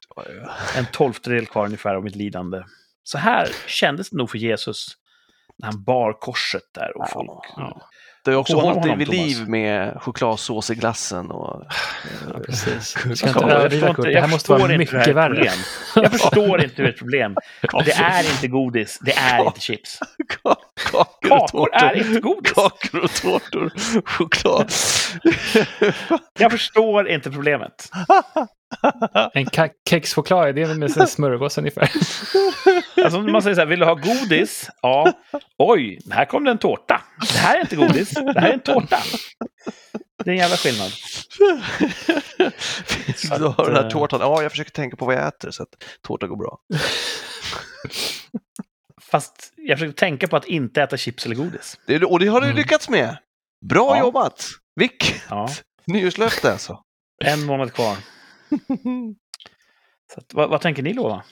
En 0.77 0.85
tolftedel 0.91 1.45
kvar 1.45 1.65
ungefär 1.65 1.95
av 1.95 2.03
mitt 2.03 2.15
lidande. 2.15 2.63
Så 3.03 3.18
här 3.18 3.47
kändes 3.68 4.09
det 4.09 4.18
nog 4.18 4.30
för 4.30 4.38
Jesus. 4.38 4.88
När 5.57 5.68
han 5.72 5.84
bar 5.84 6.13
korset 6.13 6.63
där 6.73 6.97
och 6.97 7.03
Ja. 7.03 7.11
folk. 7.13 7.45
Ja. 7.57 7.81
Du 8.23 8.31
har 8.31 8.38
också 8.38 8.56
Håna 8.56 8.68
hållit 8.68 8.84
dig 8.84 8.95
vid 8.98 9.07
Thomas. 9.07 9.19
liv 9.27 9.49
med 9.49 9.98
chokladsås 10.02 10.69
i 10.72 10.76
glassen 10.76 11.31
och... 11.31 11.64
Ja, 12.34 12.39
precis. 12.45 12.88
Ska 12.88 12.99
Jag 12.99 13.11
inte 13.11 13.26
förstår 13.27 13.49
överdriva 13.52 13.88
inte- 13.89 13.95
Kurt. 14.02 14.06
Det 14.06 14.11
jag 14.11 14.22
här 14.22 14.27
måste 14.27 14.48
förstår 14.48 14.68
vara 14.68 14.77
mycket 14.77 14.93
värre. 15.15 15.35
problem. 15.35 15.53
Jag 15.95 16.11
förstår 16.11 16.64
inte 16.64 16.76
hur 16.76 16.84
det 16.84 16.89
är 16.89 16.93
ett 16.93 16.99
problem. 16.99 17.35
Det 17.85 17.91
är 17.91 18.31
inte 18.31 18.48
godis, 18.48 18.99
det 19.02 19.11
är 19.18 19.45
inte 19.45 19.60
chips. 19.60 19.99
kakor 20.43 20.56
och 20.93 21.22
Kakor 21.22 21.73
är 21.73 21.93
inte 21.98 22.19
godis. 22.22 22.52
Kakor 22.53 23.03
och 23.03 23.11
tårtor. 23.14 23.72
Choklad. 24.06 24.72
Jag 26.39 26.52
förstår 26.52 27.10
inte 27.10 27.31
problemet. 27.31 27.89
En 29.34 29.45
kexchoklad, 29.89 30.56
det 30.56 30.61
är 30.61 30.73
med 30.76 30.98
en 30.98 31.07
smörgås 31.07 31.57
ungefär. 31.57 31.91
Alltså 33.03 33.19
man 33.22 33.41
säger 33.41 33.56
så 33.56 33.61
här, 33.61 33.65
vill 33.65 33.80
du 33.80 33.85
ha 33.85 33.93
godis? 33.93 34.69
Ja. 34.81 35.14
Oj, 35.57 35.99
här 36.11 36.26
kom 36.26 36.43
det 36.43 36.52
en 36.52 36.57
tårta. 36.57 37.02
Det 37.34 37.38
här 37.38 37.57
är 37.57 37.61
inte 37.61 37.76
godis, 37.76 38.10
det 38.10 38.39
här 38.39 38.49
är 38.49 38.53
en 38.53 38.60
tårta. 38.60 38.98
Det 40.23 40.30
är 40.30 40.34
en 40.34 40.39
jävla 40.39 40.57
skillnad. 40.57 40.91
Så 43.15 43.38
du 43.38 43.45
har 43.45 43.65
den 43.65 43.76
här 43.84 43.89
tårtan. 43.89 44.19
Ja, 44.22 44.41
jag 44.41 44.52
försöker 44.52 44.72
tänka 44.72 44.95
på 44.98 45.06
vad 45.06 45.15
jag 45.15 45.27
äter 45.27 45.52
så 45.52 45.64
att 45.64 45.69
tårta 46.02 46.27
går 46.27 46.38
bra. 46.38 46.57
Fast 49.02 49.53
jag 49.56 49.80
försöker 49.80 49.93
tänka 49.98 50.27
på 50.27 50.38
att 50.38 50.45
inte 50.45 50.81
äta 50.81 50.98
chips 50.98 51.26
eller 51.26 51.35
godis. 51.35 51.77
Det, 51.88 52.03
och 52.03 52.19
det 52.19 52.27
har 52.27 52.41
du 52.41 52.45
Mm. 52.48 52.57
lyckats 52.57 52.89
med. 52.89 53.18
Bra 53.69 53.95
Ja. 53.95 53.99
jobbat! 53.99 54.45
Vilket 54.76 55.22
Ja, 55.30 55.49
nyårslöfte 55.88 56.52
alltså. 56.52 56.80
en 57.26 57.45
månad 57.45 57.73
kvar. 57.73 57.98
Så 60.13 60.19
att, 60.19 60.33
vad, 60.33 60.49
vad 60.49 60.61
tänker 60.61 60.83
ni 60.83 60.93
lova? 60.93 61.23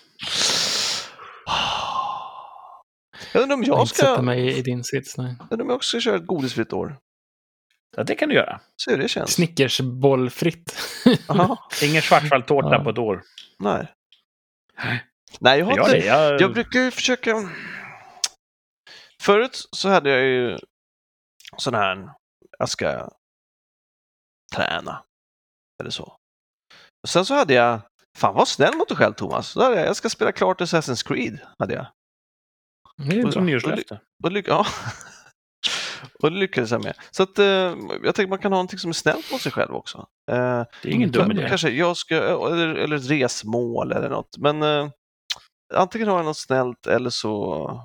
Jag 3.34 3.42
undrar 3.44 3.56
om 3.58 3.64
Jag 3.64 3.76
jag 3.78 3.84
inte 3.84 3.96
sätta 3.96 4.14
ska, 4.14 4.22
mig 4.22 4.58
i 4.58 4.62
din 4.62 4.84
sits. 4.84 5.18
Nej. 5.18 5.36
jag 5.40 5.52
undrar 5.52 5.64
om 5.66 5.70
jag 5.70 5.76
också 5.76 5.90
ska 5.90 6.00
köra 6.00 6.16
ett 6.16 6.26
godisfritt 6.28 6.74
år. 6.74 6.98
Ja, 7.98 8.04
det 8.04 8.16
kan 8.16 8.30
du 8.30 8.36
göra. 8.36 8.62
Se 8.86 8.92
hur 8.92 8.98
det 8.98 9.08
känns. 9.08 9.34
Snickersbollfritt. 9.34 10.78
Ingen 11.84 12.02
schwarzwaldtårta 12.02 12.70
Ja. 12.72 12.84
på 12.84 12.90
ett 12.90 12.98
år. 12.98 13.24
nej. 13.60 13.94
Nej, 15.40 15.60
jag 15.60 15.66
har 15.66 15.78
Jag, 15.78 15.86
inte... 15.88 15.98
det. 16.00 16.06
Jag, 16.06 16.42
Jag 16.42 16.54
brukar 16.54 16.80
ju 16.80 16.92
försöka... 16.92 17.34
Förut 19.22 19.68
så 19.72 19.90
hade 19.90 20.10
jag 20.10 20.22
ju 20.26 20.58
sån 21.58 21.74
här, 21.74 22.10
jag 22.60 22.70
ska 22.70 23.10
träna. 24.56 25.04
Eller 25.82 25.90
så. 25.90 26.18
Sen 27.08 27.26
så 27.26 27.34
hade 27.34 27.54
jag, 27.54 27.80
fan 28.18 28.36
var 28.36 28.46
snäll 28.46 28.78
mot 28.78 28.88
dig 28.88 28.98
själv 28.98 29.14
Thomas. 29.14 29.48
Så 29.48 29.64
hade 29.64 29.76
jag, 29.76 29.88
jag 29.88 29.96
ska 29.96 30.10
spela 30.10 30.32
klart 30.32 30.62
Assassin's 30.62 31.08
Creed. 31.08 31.40
Hade 31.60 31.74
jag. 31.74 31.86
Det 32.98 33.20
är 33.20 33.24
som 33.32 33.46
nyårslöfte. 33.46 34.00
Och 34.24 34.32
lyck- 34.32 34.48
ja. 34.48 34.66
Och 36.24 36.32
det 36.32 36.38
lyckades 36.38 36.72
jag 36.72 36.84
med. 36.84 36.94
Så 37.12 37.24
att, 37.24 37.40
eh, 37.40 37.46
jag 38.04 38.16
tänker 38.16 38.28
man 38.28 38.40
kan 38.40 38.52
ha 38.52 38.58
någonting 38.58 38.80
som 38.80 38.90
är 38.90 38.94
snällt 38.94 39.32
mot 39.32 39.42
sig 39.42 39.52
själv 39.52 39.76
också. 39.76 39.98
Eh, 40.32 40.36
Det 40.36 40.90
är 40.90 40.92
ingen 40.92 41.12
dum 41.12 41.32
idé. 41.32 41.42
Kanske 41.50 41.70
jag 41.70 41.98
ska, 41.98 42.16
eller, 42.16 42.68
eller 42.76 42.96
ett 42.96 43.10
resmål 43.10 43.92
eller 43.92 44.10
något. 44.10 44.38
Men 44.38 44.64
eh, 44.64 44.90
antingen 45.74 46.08
har 46.08 46.18
jag 46.18 46.26
något 46.26 46.38
snällt 46.38 46.88
eller 46.88 47.10
så 47.10 47.82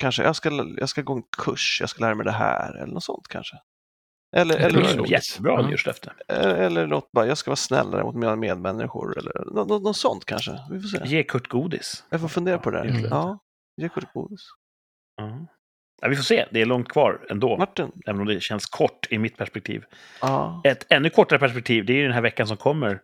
kanske 0.00 0.22
jag 0.22 0.36
ska, 0.36 0.50
jag 0.78 0.88
ska 0.88 1.02
gå 1.02 1.12
en 1.14 1.22
kurs, 1.36 1.78
jag 1.80 1.88
ska 1.90 2.00
lära 2.04 2.14
mig 2.14 2.24
det 2.24 2.32
här 2.32 2.74
eller 2.74 2.92
något 2.92 3.04
sånt 3.04 3.28
kanske. 3.28 3.56
Eller, 4.36 4.56
eller, 4.58 5.10
jättebra 5.10 5.52
Ja. 5.52 5.66
nyårslöfte. 5.66 6.12
eller 6.28 6.86
något 6.86 7.12
bara, 7.12 7.26
jag 7.26 7.38
ska 7.38 7.50
vara 7.50 7.56
snällare 7.56 8.04
mot 8.04 8.14
mina 8.14 8.36
medmänniskor 8.36 9.18
eller 9.18 9.44
något, 9.52 9.68
något, 9.68 9.82
något 9.82 9.96
sånt 9.96 10.24
kanske. 10.24 10.58
Vi 10.70 10.80
får 10.80 10.88
se. 10.88 11.06
Ge 11.06 11.22
Kurt 11.22 11.48
godis. 11.48 12.04
Jag 12.10 12.20
får 12.20 12.28
fundera 12.28 12.58
på 12.58 12.70
det 12.70 12.78
Ja, 12.78 12.84
där. 12.84 12.90
Mm. 12.98 13.04
Ja, 13.10 13.38
ge 13.76 13.88
kort 13.88 14.12
godis. 14.14 14.40
Ja. 15.16 15.46
Ja, 16.02 16.08
vi 16.08 16.16
får 16.16 16.22
se, 16.22 16.46
det 16.50 16.60
är 16.60 16.66
långt 16.66 16.88
kvar 16.88 17.26
ändå. 17.30 17.56
Martin? 17.56 17.92
Även 18.06 18.20
om 18.20 18.26
det 18.26 18.42
känns 18.42 18.66
kort 18.66 19.06
i 19.10 19.18
mitt 19.18 19.36
perspektiv. 19.36 19.84
Ja. 20.20 20.60
Ett 20.64 20.86
ännu 20.92 21.10
kortare 21.10 21.38
perspektiv, 21.38 21.86
det 21.86 21.92
är 21.92 21.96
ju 21.96 22.02
den 22.02 22.12
här 22.12 22.20
veckan 22.22 22.46
som 22.46 22.56
kommer. 22.56 23.00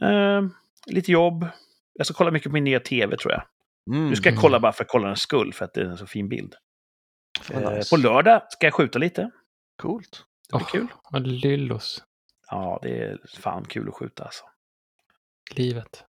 Eh, 0.00 0.42
lite 0.86 1.12
jobb. 1.12 1.46
Jag 1.92 2.06
ska 2.06 2.14
kolla 2.14 2.30
mycket 2.30 2.48
på 2.50 2.54
min 2.54 2.64
nya 2.64 2.80
tv 2.80 3.16
tror 3.16 3.32
jag. 3.32 3.42
Mm. 3.90 4.08
Nu 4.08 4.16
ska 4.16 4.30
jag 4.30 4.38
kolla 4.38 4.60
bara 4.60 4.72
för 4.72 4.84
kollarens 4.84 5.20
skull, 5.20 5.52
för 5.52 5.64
att 5.64 5.74
det 5.74 5.80
är 5.80 5.84
en 5.84 5.96
så 5.96 6.06
fin 6.06 6.28
bild. 6.28 6.54
Eh, 7.52 7.70
nice. 7.70 7.90
på 7.90 8.02
lördag 8.02 8.42
ska 8.50 8.66
jag 8.66 8.74
skjuta 8.74 8.98
lite. 8.98 9.30
Coolt. 9.82 10.24
Det 10.48 10.56
blir 10.56 10.66
kul. 10.66 10.86
Och 11.04 11.20
Lyllos. 11.20 12.02
Ja, 12.50 12.78
det 12.82 12.98
är 13.02 13.18
fan 13.38 13.64
kul 13.64 13.88
att 13.88 13.94
skjuta 13.94 14.24
alltså. 14.24 14.44
Livet. 15.50 16.04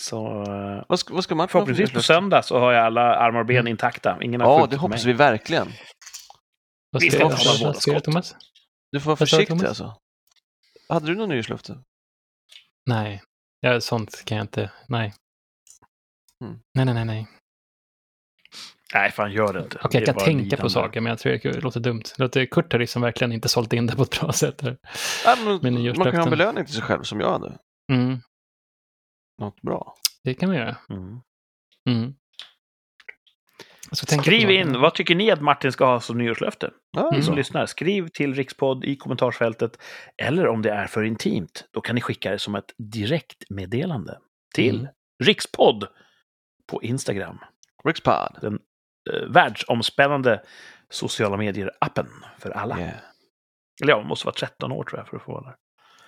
Så 0.00 0.42
eh, 0.42 0.84
Vad 0.88 0.98
ska, 0.98 1.14
vad 1.14 1.24
ska 1.24 1.34
för 1.36 1.46
förhoppningsvis 1.52 1.92
på 1.92 2.02
söndag 2.02 2.42
så 2.42 2.58
har 2.58 2.72
jag 2.72 2.86
alla 2.86 3.00
armar 3.16 3.40
och 3.40 3.46
ben 3.46 3.56
Mm. 3.56 3.70
intakta. 3.70 4.18
Ingen 4.22 4.40
har 4.40 4.60
Ja, 4.60 4.66
det 4.66 4.76
hoppas 4.76 5.04
mig. 5.04 5.12
vi 5.12 5.18
verkligen. 5.18 5.68
Vad 6.90 7.02
Vi 7.02 7.10
ska 7.10 7.20
jag 7.20 7.76
skott. 7.76 8.04
Thomas? 8.04 8.36
Du 8.92 9.00
får 9.00 9.06
vara 9.06 9.16
försiktig 9.16 9.64
alltså. 9.64 9.96
Hade 10.88 11.06
du 11.06 11.14
något 11.14 11.28
nyårslöfte? 11.28 11.78
Nej, 12.86 13.22
ja, 13.60 13.80
sånt 13.80 14.24
kan 14.24 14.36
jag 14.36 14.44
inte. 14.44 14.72
Nej. 14.88 15.14
Mm. 16.44 16.60
Nej, 16.74 16.84
nej, 16.84 16.94
nej, 16.94 17.04
nej. 17.04 17.28
Nej, 18.94 19.10
fan 19.10 19.32
gör 19.32 19.52
det 19.52 19.60
inte. 19.62 19.78
Okej, 19.84 20.00
Det 20.00 20.06
jag 20.06 20.16
kan 20.16 20.24
tänka 20.24 20.42
lidande. 20.42 20.62
på 20.62 20.68
saker, 20.68 21.00
men 21.00 21.10
jag 21.10 21.18
tror 21.18 21.32
det 21.42 21.60
låter 21.60 21.80
dumt. 21.80 22.02
Det 22.16 22.22
låter 22.22 22.46
Kurt 22.46 22.72
har 22.72 22.78
liksom 22.80 23.02
verkligen 23.02 23.32
inte 23.32 23.48
sålt 23.48 23.72
in 23.72 23.86
det 23.86 23.96
på 23.96 24.02
ett 24.02 24.20
bra 24.20 24.32
sätt. 24.32 24.60
Här. 24.60 24.78
Ja, 25.24 25.36
men, 25.62 25.72
man 25.84 25.94
kan 25.94 26.14
ha 26.16 26.22
en 26.24 26.30
belöning 26.30 26.64
till 26.64 26.74
sig 26.74 26.82
själv 26.82 27.02
som 27.02 27.20
jag 27.20 27.30
hade. 27.32 27.58
Mm, 27.92 28.18
Något 29.40 29.62
bra. 29.62 29.94
det 30.24 30.34
kan 30.34 30.50
vi 30.50 30.56
göra. 30.56 30.76
Mm. 30.90 31.20
Mm. 31.90 32.14
Skriv 33.92 34.50
in, 34.50 34.80
vad 34.80 34.94
tycker 34.94 35.14
ni 35.14 35.30
att 35.30 35.40
Martin 35.40 35.72
ska 35.72 35.84
ha 35.86 36.00
som 36.00 36.18
nyårslöfte? 36.18 36.70
Ja, 36.96 37.02
Ni 37.02 37.08
Mm. 37.16 37.22
som 37.22 37.36
lyssnar, 37.36 37.66
skriv 37.66 38.08
till 38.08 38.34
Rikspodd 38.34 38.84
i 38.84 38.96
kommentarsfältet. 38.96 39.82
Eller 40.22 40.46
om 40.48 40.62
det 40.62 40.70
är 40.70 40.86
för 40.86 41.02
intimt, 41.02 41.64
då 41.72 41.80
kan 41.80 41.94
ni 41.94 42.00
skicka 42.00 42.30
det 42.30 42.38
som 42.38 42.54
ett 42.54 42.74
direktmeddelande 42.78 44.18
till 44.54 44.78
Mm. 44.78 44.90
Rikspodd 45.24 45.84
på 46.70 46.82
Instagram. 46.82 47.38
Rikspod. 47.84 48.44
Eh, 48.44 48.50
världsomspännande 49.28 50.42
sociala 50.90 51.36
medier-appen 51.36 52.06
för 52.38 52.50
alla. 52.50 52.78
Yeah. 52.78 52.94
Eller 53.82 53.92
ja, 53.92 53.98
man 53.98 54.06
måste 54.06 54.26
vara 54.26 54.34
13 54.34 54.72
år 54.72 54.84
tror 54.84 55.00
jag 55.00 55.08
för 55.08 55.16
att 55.16 55.22
få 55.22 55.32
vara 55.32 55.44
där. 55.44 55.56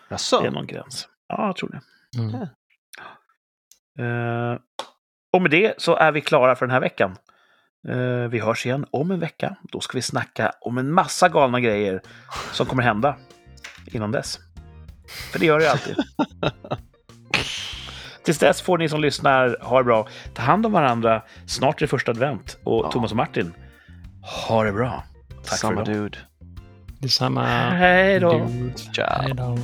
Jaså? 0.08 0.40
Det 0.40 0.46
är 0.46 0.50
någon 0.50 0.66
gräns. 0.66 1.08
Ja, 1.28 1.46
jag 1.46 1.56
tror 1.56 1.70
det. 1.70 1.80
Mm. 2.18 2.34
Eh, 3.98 4.58
och 5.32 5.42
med 5.42 5.50
det 5.50 5.74
så 5.82 5.96
är 5.96 6.12
vi 6.12 6.20
klara 6.20 6.56
för 6.56 6.66
den 6.66 6.72
här 6.72 6.80
veckan. 6.80 7.16
Eh, 7.88 8.28
vi 8.28 8.38
hörs 8.38 8.66
igen 8.66 8.86
om 8.90 9.10
en 9.10 9.20
vecka. 9.20 9.56
Då 9.62 9.80
ska 9.80 9.98
vi 9.98 10.02
snacka 10.02 10.52
om 10.60 10.78
en 10.78 10.92
massa 10.92 11.28
galna 11.28 11.60
grejer 11.60 12.02
som 12.52 12.66
kommer 12.66 12.82
hända 12.82 13.16
innan 13.86 14.12
dess. 14.12 14.38
För 15.32 15.38
det 15.38 15.46
gör 15.46 15.58
det 15.58 15.64
ju 15.64 15.70
alltid. 15.70 15.96
Tills 18.24 18.38
dess 18.38 18.62
får 18.62 18.78
ni 18.78 18.88
som 18.88 19.00
lyssnar 19.00 19.56
ha 19.62 19.78
det 19.78 19.84
bra. 19.84 20.08
Ta 20.34 20.42
hand 20.42 20.66
om 20.66 20.72
varandra. 20.72 21.22
Snart 21.46 21.76
är 21.76 21.80
det 21.80 21.88
första 21.88 22.10
advent. 22.10 22.58
Och 22.64 22.84
Ja. 22.84 22.90
Thomas 22.90 23.10
och 23.10 23.16
Martin, 23.16 23.54
ha 24.48 24.64
det 24.64 24.72
bra. 24.72 25.02
Tack 25.44 25.58
Samma 25.58 25.84
för 25.84 25.92
idag. 25.92 26.02
dude. 26.02 26.18
Detsamma. 26.98 27.44
Hej 27.70 28.20
då. 28.20 28.48
Hej 28.98 29.34
då. 29.36 29.58